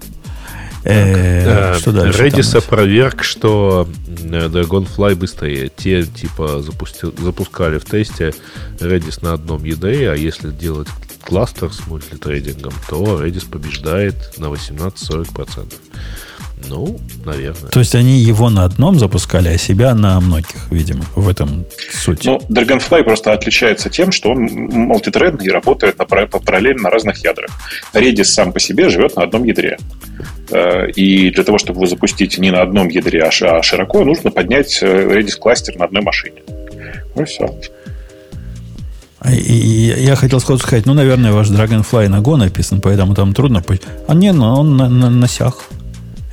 [0.83, 2.23] Э, что дальше?
[2.23, 5.69] Redis опроверг, что э, Dragonfly быстрее.
[5.75, 8.33] Те, типа, запускали в тесте
[8.79, 10.87] Redis на одном EDA, а если делать
[11.23, 15.73] кластер с мультитрейдингом, то Redis побеждает на 18-40%.
[16.65, 17.69] Ну, наверное.
[17.69, 22.25] То есть они его на одном запускали, а себя на многих, видимо, в этом суть.
[22.25, 27.51] Ну, Dragonfly просто отличается тем, что он мультитредный и работает на, параллельно на разных ядрах.
[27.93, 29.77] Redis сам по себе живет на одном ядре.
[30.51, 34.31] Э, и для того, чтобы вы запустить не на одном ядре, а, а широко, нужно
[34.31, 36.41] поднять э, Redis кластер на одной машине.
[37.15, 37.53] Ну и все.
[39.19, 43.33] А, и я хотел сходу сказать, ну, наверное, ваш Dragonfly на Go написан, поэтому там
[43.33, 43.63] трудно.
[44.07, 45.65] А не, ну, он на, на, на сях.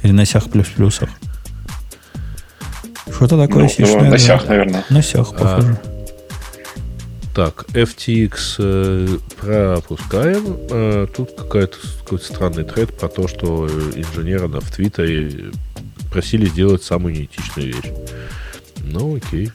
[0.02, 1.08] Или на сях плюс-плюсах.
[3.10, 4.10] Что-то такое ну, сишное.
[4.10, 4.84] На сях, наверное.
[4.90, 5.78] На сях, а, похоже.
[5.82, 5.93] А,
[7.34, 10.56] так, FTX э, пропускаем.
[10.70, 15.50] Э, тут какая-то, какой-то странный тред про то, что инженеры в Твиттере
[16.12, 17.92] просили сделать самую неэтичную вещь.
[18.84, 19.50] Ну, окей.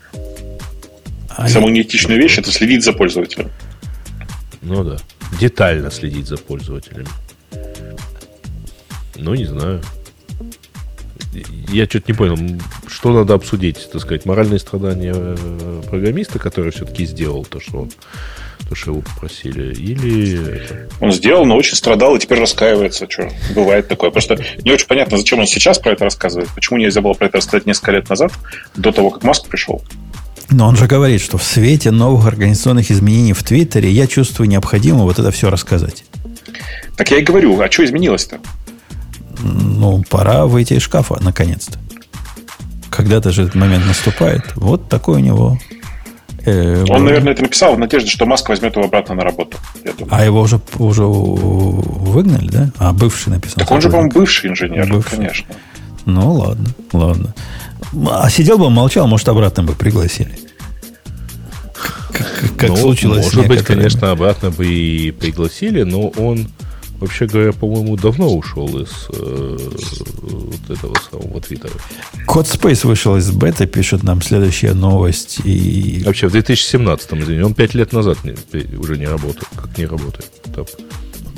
[1.30, 3.50] А самую неэтичную вещь это следить за пользователем.
[4.62, 4.98] Ну да.
[5.40, 7.08] Детально следить за пользователем.
[9.16, 9.82] Ну, не знаю
[11.70, 17.06] я что-то не понял, что надо обсудить, так сказать, моральные страдания э, программиста, который все-таки
[17.06, 17.92] сделал то, что он
[18.68, 20.88] то, что его попросили, или...
[21.00, 23.10] Он сделал, но очень страдал и теперь раскаивается.
[23.10, 23.30] Что?
[23.56, 24.12] Бывает такое.
[24.12, 26.50] Просто не очень понятно, зачем он сейчас про это рассказывает.
[26.54, 28.32] Почему нельзя было про это рассказать несколько лет назад,
[28.76, 29.82] до того, как Маск пришел.
[30.52, 35.04] Но он же говорит, что в свете новых организационных изменений в Твиттере я чувствую необходимо
[35.04, 36.04] вот это все рассказать.
[36.96, 38.40] Так я и говорю, а что изменилось-то?
[39.44, 41.78] Ну, пора выйти из шкафа, наконец-то.
[42.90, 44.44] Когда-то же этот момент наступает.
[44.56, 45.58] Вот такой у него.
[46.46, 49.58] Э, Он, наверное, это написал в надежде, что Маск возьмет его обратно на работу.
[50.10, 52.70] А его уже, уже выгнали, да?
[52.78, 53.58] А бывший написал.
[53.58, 55.18] Так он же, по-моему, бывший инженер, бывший.
[55.18, 55.56] конечно.
[56.06, 57.34] Ну, ладно, ладно.
[58.10, 60.38] А сидел бы, молчал, может, обратно бы пригласили.
[62.12, 63.26] Как, как ну, случилось.
[63.26, 66.50] Может быть, конечно, обратно бы и пригласили, но он
[67.00, 69.58] вообще говоря, по-моему, давно ушел из э,
[70.22, 71.74] вот этого самого Твиттера.
[72.26, 75.40] Код Space вышел из бета, пишет нам следующая новость.
[75.44, 76.04] И...
[76.06, 78.34] Вообще, в 2017, извини, он пять лет назад не,
[78.78, 80.30] уже не работает, как не работает.
[80.54, 80.66] Там.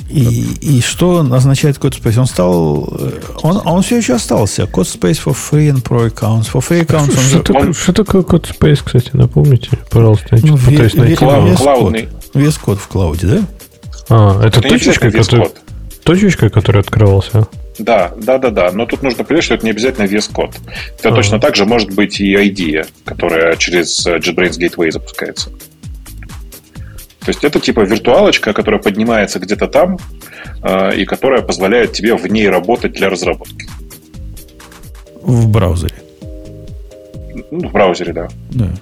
[0.09, 2.19] И, и что означает код Space?
[2.19, 2.93] Он стал...
[2.99, 4.67] Э, он, он все еще остался.
[4.67, 6.51] Код Space for free and pro accounts.
[6.51, 7.17] For free accounts...
[7.29, 7.43] Что, он...
[7.43, 10.35] такое, что такое код Space, кстати, напомните, пожалуйста.
[10.35, 11.15] Я ну, пытаюсь найти.
[11.15, 12.09] Клаудный.
[12.33, 13.43] Вес код в клауде, да?
[14.13, 15.47] А, это, это точечка, который,
[16.03, 17.47] точечка, которая открывался?
[17.79, 18.71] Да, да, да, да.
[18.73, 20.51] Но тут нужно понять, что это не обязательно VS-код.
[20.99, 21.15] Это а.
[21.15, 25.49] точно так же может быть и ID, которая через JetBrains Gateway запускается.
[27.21, 29.97] То есть это типа виртуалочка, которая поднимается где-то там
[30.61, 33.69] э, и которая позволяет тебе в ней работать для разработки.
[35.21, 35.95] В браузере.
[37.49, 38.27] Ну, в браузере, да.
[38.49, 38.73] Да.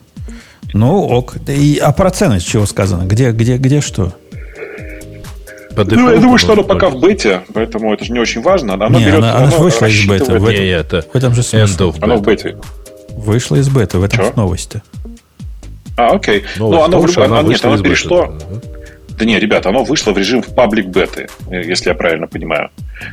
[0.73, 1.35] Ну, ок.
[1.47, 3.03] И, а про ценность чего сказано?
[3.03, 4.13] Где, где, где что?
[5.85, 8.73] По ну, я думаю, что оно пока в бете, поэтому это же не очень важно.
[8.73, 10.37] Оно не, берет, она, она оно вышла из бета.
[10.37, 11.93] В, не, это в этом же смысле.
[12.01, 12.57] Оно в бете.
[13.11, 14.81] Вышла из бета, в этом новость-то.
[15.95, 16.43] А, окей.
[16.57, 17.23] Ну, оно в любом...
[17.23, 18.33] Она нет, оно перешло...
[19.19, 22.69] Да не, ребята, оно вышло в режим в паблик беты, если я правильно понимаю.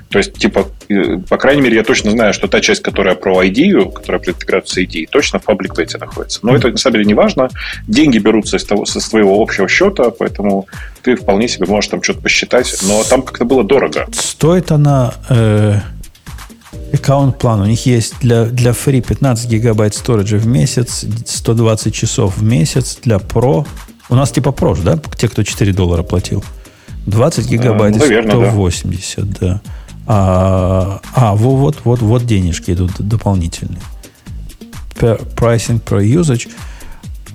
[0.09, 3.43] То есть, типа, э, по крайней мере, я точно знаю, что та часть, которая про
[3.43, 6.41] ID, которая про интеграцию с ID, точно в паблик бете находится.
[6.43, 7.49] Но это на самом деле не важно.
[7.89, 10.67] Деньги берутся из того, со своего общего счета, поэтому
[11.03, 12.73] ты вполне себе можешь там что-то посчитать.
[12.83, 14.07] Но там как-то было дорого.
[14.13, 15.13] Стоит она...
[15.29, 15.81] Э
[16.93, 17.61] аккаунт план.
[17.61, 22.99] У них есть для, для free 15 гигабайт сториджа в месяц, 120 часов в месяц.
[23.03, 23.67] Для Pro
[24.09, 24.99] у нас типа прош, да?
[25.17, 26.45] Те, кто 4 доллара платил.
[27.07, 29.39] 20 гигабайт, Наверное, 180, да.
[29.41, 29.61] да.
[30.07, 33.81] А, а вот, вот, вот денежки идут дополнительные.
[34.95, 36.49] Pricing per usage.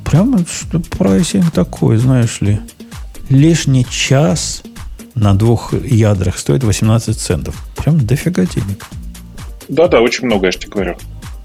[0.03, 2.59] Прямо что прайсинг такой, знаешь ли.
[3.29, 4.63] Лишний час
[5.15, 7.55] на двух ядрах стоит 18 центов.
[7.77, 8.85] Прям дофига денег.
[9.69, 10.97] Да-да, очень много, я же тебе говорю.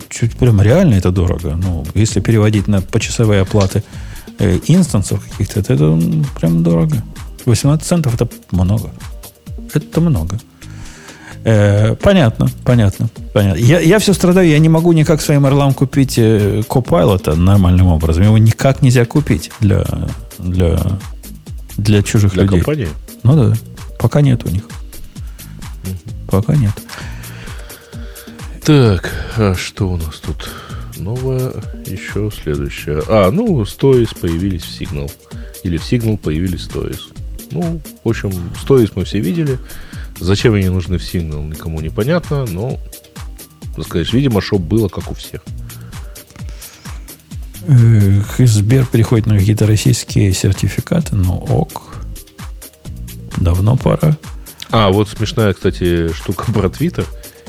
[0.09, 1.57] Чуть прям реально это дорого.
[1.57, 3.85] Ну, если переводить на почасовые оплаты
[4.39, 5.99] э, инстансов каких-то, это, это
[6.39, 7.03] прям дорого.
[7.45, 8.91] 18 центов это много.
[9.73, 10.39] Это много.
[11.45, 13.61] Э, понятно, понятно, понятно.
[13.61, 18.25] Я, я все страдаю, я не могу никак своим орлам купить э, Copilot нормальным образом.
[18.25, 19.85] Его никак нельзя купить для,
[20.39, 20.81] для,
[21.77, 22.59] для чужих для людей.
[22.59, 22.89] компании?
[23.23, 23.57] Ну да,
[24.01, 24.65] пока нет у них.
[26.29, 26.73] Пока нет.
[28.65, 30.51] Так, а что у нас тут?
[30.97, 31.53] Новое
[31.87, 33.03] еще следующее.
[33.09, 35.11] А, ну, Stories появились в Signal.
[35.63, 37.01] Или в Signal появились Stories.
[37.51, 38.31] Ну, в общем,
[38.63, 39.59] Stories мы все видели.
[40.19, 42.79] Зачем они нужны в Signal, никому не понятно, но,
[43.75, 45.43] так сказать, видимо, шоп было, как у всех.
[48.39, 51.97] Сбер переходит на какие-то российские сертификаты, ну ок.
[53.37, 54.17] Давно пора.
[54.71, 57.07] А, вот смешная, кстати, штука про Твиттер.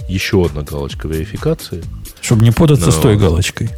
[0.08, 1.84] еще одна галочка верификации.
[2.28, 2.92] Чтобы не путаться Но...
[2.92, 3.70] с той галочкой.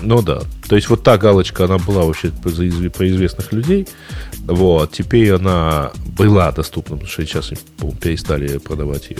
[0.00, 0.40] Ну да.
[0.66, 2.50] То есть вот та галочка, она была вообще про
[3.06, 3.86] известных людей.
[4.44, 4.92] Вот.
[4.92, 7.52] Теперь она была доступна, потому что сейчас,
[8.00, 9.18] перестали продавать ее.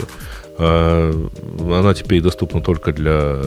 [0.57, 1.13] А,
[1.59, 3.43] она теперь доступна только для,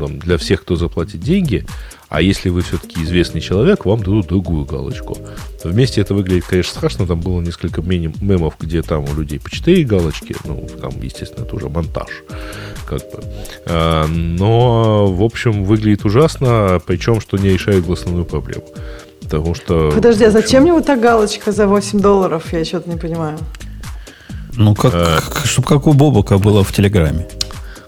[0.00, 1.64] там, для всех, кто заплатит деньги.
[2.08, 5.16] А если вы все-таки известный человек, вам дадут другую галочку.
[5.62, 7.06] Вместе это выглядит, конечно, страшно.
[7.06, 10.34] Там было несколько мемов, где там у людей по 4 галочки.
[10.44, 12.10] Ну, там, естественно, это уже монтаж.
[12.98, 13.24] Как бы.
[13.66, 18.64] А, но, в общем, выглядит ужасно, причем, что не решает основную проблему.
[19.22, 19.90] Потому что...
[19.94, 22.52] Подожди, а зачем мне вот та галочка за 8 долларов?
[22.52, 23.38] Я что-то не понимаю.
[24.54, 25.20] Ну, как, а...
[25.44, 27.26] чтобы как у Бобока было в Телеграме.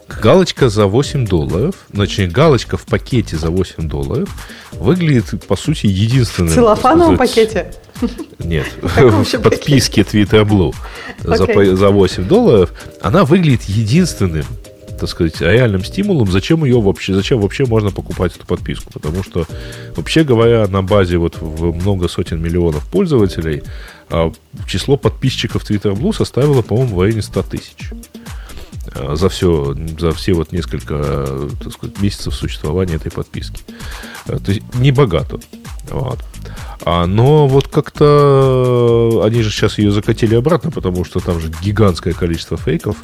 [0.09, 4.29] Галочка за 8 долларов, значит, галочка в пакете за 8 долларов
[4.73, 6.51] выглядит, по сути, единственным...
[6.51, 7.73] В целлофановом пакете?
[8.39, 10.75] Нет, в подписке Twitter Blue
[11.23, 12.73] за, за 8 долларов.
[13.01, 14.45] Она выглядит единственным
[15.05, 18.91] так сказать, реальным стимулом, зачем ее вообще, зачем вообще можно покупать эту подписку.
[18.93, 19.47] Потому что,
[19.97, 23.63] вообще говоря, на базе вот в много сотен миллионов пользователей
[24.09, 24.33] а,
[24.67, 27.91] число подписчиков Twitter Blue составило, по-моему, в районе 100 тысяч.
[28.95, 31.27] Э, за все, за все вот несколько
[31.63, 33.63] так сказать, месяцев существования этой подписки.
[34.27, 35.41] Э, то есть не богато.
[35.91, 36.19] Вот.
[36.85, 42.15] А, но вот как-то они же сейчас ее закатили обратно, потому что там же гигантское
[42.15, 42.97] количество фейков.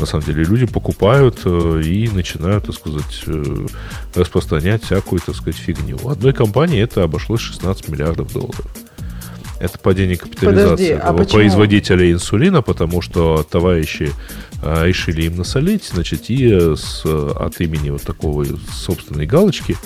[0.00, 3.24] На самом деле люди покупают э, и начинают, так сказать,
[4.14, 5.98] распространять всякую, так сказать, фигню.
[6.02, 8.66] У одной компании это обошлось 16 миллиардов долларов.
[9.60, 14.10] Это падение капитализации Подожди, а производителя инсулина, потому что товарищи
[14.62, 19.76] а, решили им насолить, значит, и с, от имени вот такого собственной галочки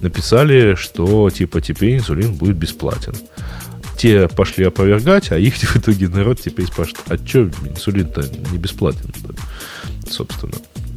[0.00, 3.14] написали, что типа теперь инсулин будет бесплатен.
[3.96, 9.12] Те пошли опровергать, а их в итоге народ теперь спрашивает, а что инсулин-то не бесплатен,
[10.08, 10.54] собственно.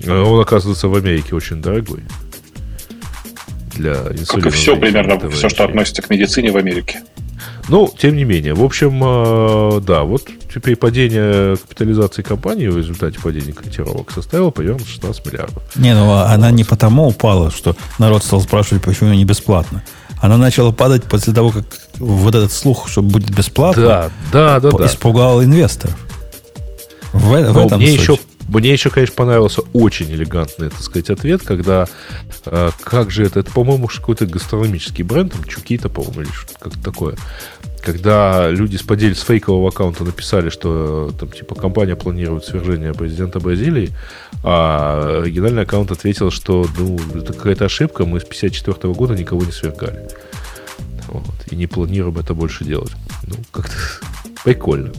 [0.07, 2.01] А он, оказывается, в Америке очень дорогой
[3.74, 4.43] для инсулина.
[4.43, 7.01] Как и все примерно, все, что относится к медицине в Америке.
[7.67, 8.53] Ну, тем не менее.
[8.53, 14.85] В общем, э, да, вот теперь падение капитализации компании в результате падения котировок составило примерно
[14.85, 15.64] 16 миллиардов.
[15.75, 19.83] Не, ну а она не потому упала, что народ стал спрашивать, почему не бесплатно.
[20.22, 21.66] Она начала падать после того, как
[21.98, 24.85] вот этот слух, что будет бесплатно, да, да, да, да.
[24.85, 25.98] испугал инвесторов.
[27.14, 28.02] В, в этом мне суть.
[28.02, 31.88] еще мне еще, конечно, понравился очень элегантный, так сказать, ответ, когда
[32.45, 37.16] э, как же это, это, по-моему, какой-то гастрономический бренд, там, Чукита, по-моему, или что-то такое.
[37.85, 43.39] Когда люди с подель с фейкового аккаунта написали, что там, типа, компания планирует свержение президента
[43.39, 43.91] Бразилии,
[44.43, 49.51] а оригинальный аккаунт ответил, что ну, это какая-то ошибка, мы с 54 года никого не
[49.51, 50.07] свергали.
[51.09, 52.91] Вот, и не планируем это больше делать.
[53.27, 53.75] Ну, как-то
[54.43, 54.91] прикольно.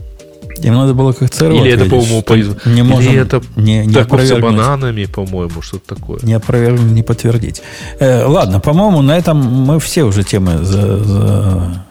[0.59, 2.47] Им надо было как ЦРУ Или это, по-моему, произ...
[2.65, 6.19] не можем, Или это не, не торговцы бананами, по-моему, что-то такое.
[6.23, 7.61] Не опровергнуть, не подтвердить.
[7.99, 11.85] Э, ладно, по-моему, на этом мы все уже темы за, за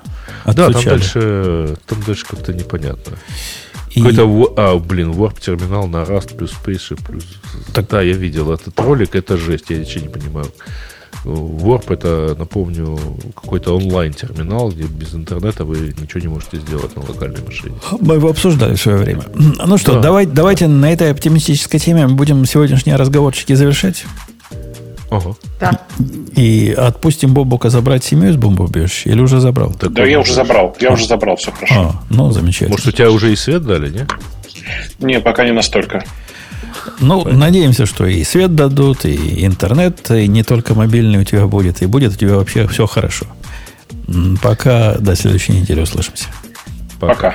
[0.54, 3.16] Да, там дальше, там дальше как-то непонятно.
[3.90, 4.00] И...
[4.00, 7.24] Какой-то, а, блин, Warp терминал на Rust плюс Space плюс...
[7.72, 7.88] Так...
[7.88, 10.46] Да, я видел этот ролик, это жесть, я ничего не понимаю.
[11.24, 12.98] Warp это, напомню,
[13.34, 17.74] какой-то онлайн-терминал, где без интернета вы ничего не можете сделать на локальной машине.
[18.00, 19.22] Мы его обсуждали в свое время.
[19.34, 20.00] Ну что, да.
[20.00, 24.04] давай, давайте на этой оптимистической теме будем сегодняшние разговорчики завершать.
[25.16, 25.34] Ага.
[25.60, 25.80] Да.
[26.34, 29.10] И отпустим Бобука забрать семью из бомбоубежища?
[29.10, 29.72] Или уже забрал?
[29.74, 30.76] Так да, я уже забрал.
[30.80, 30.92] Я а.
[30.92, 31.74] уже забрал, все хорошо.
[31.74, 32.70] А, ну, замечательно.
[32.70, 34.06] Может, у тебя уже и свет дали, не?
[34.98, 36.04] Не, пока не настолько.
[37.00, 37.46] Ну, Понятно.
[37.46, 41.86] надеемся, что и свет дадут, и интернет, и не только мобильный у тебя будет, и
[41.86, 43.26] будет у тебя вообще все хорошо.
[44.42, 46.26] Пока до следующей недели услышимся.
[47.00, 47.14] Пока.
[47.14, 47.34] Пока.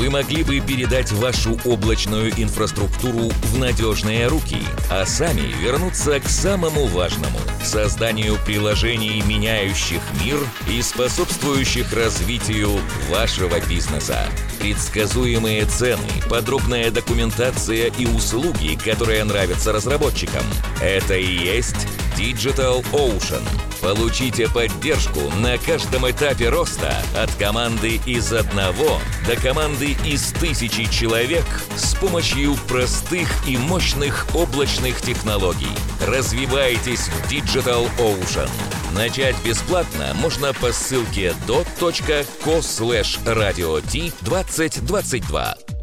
[0.00, 4.56] вы могли бы передать вашу облачную инфраструктуру в надежные руки,
[4.88, 12.70] а сами вернуться к самому важному– созданию приложений, меняющих мир и способствующих развитию
[13.10, 14.26] вашего бизнеса.
[14.58, 20.44] Предсказуемые цены, подробная документация и услуги, которые нравятся разработчикам–
[20.80, 21.86] это и есть
[22.20, 23.42] Digital Ocean.
[23.80, 31.46] Получите поддержку на каждом этапе роста от команды из одного до команды из тысячи человек
[31.76, 35.74] с помощью простых и мощных облачных технологий.
[36.06, 38.50] Развивайтесь в Digital Ocean.
[38.94, 45.79] Начать бесплатно можно по ссылке dot.co slash radio 2022.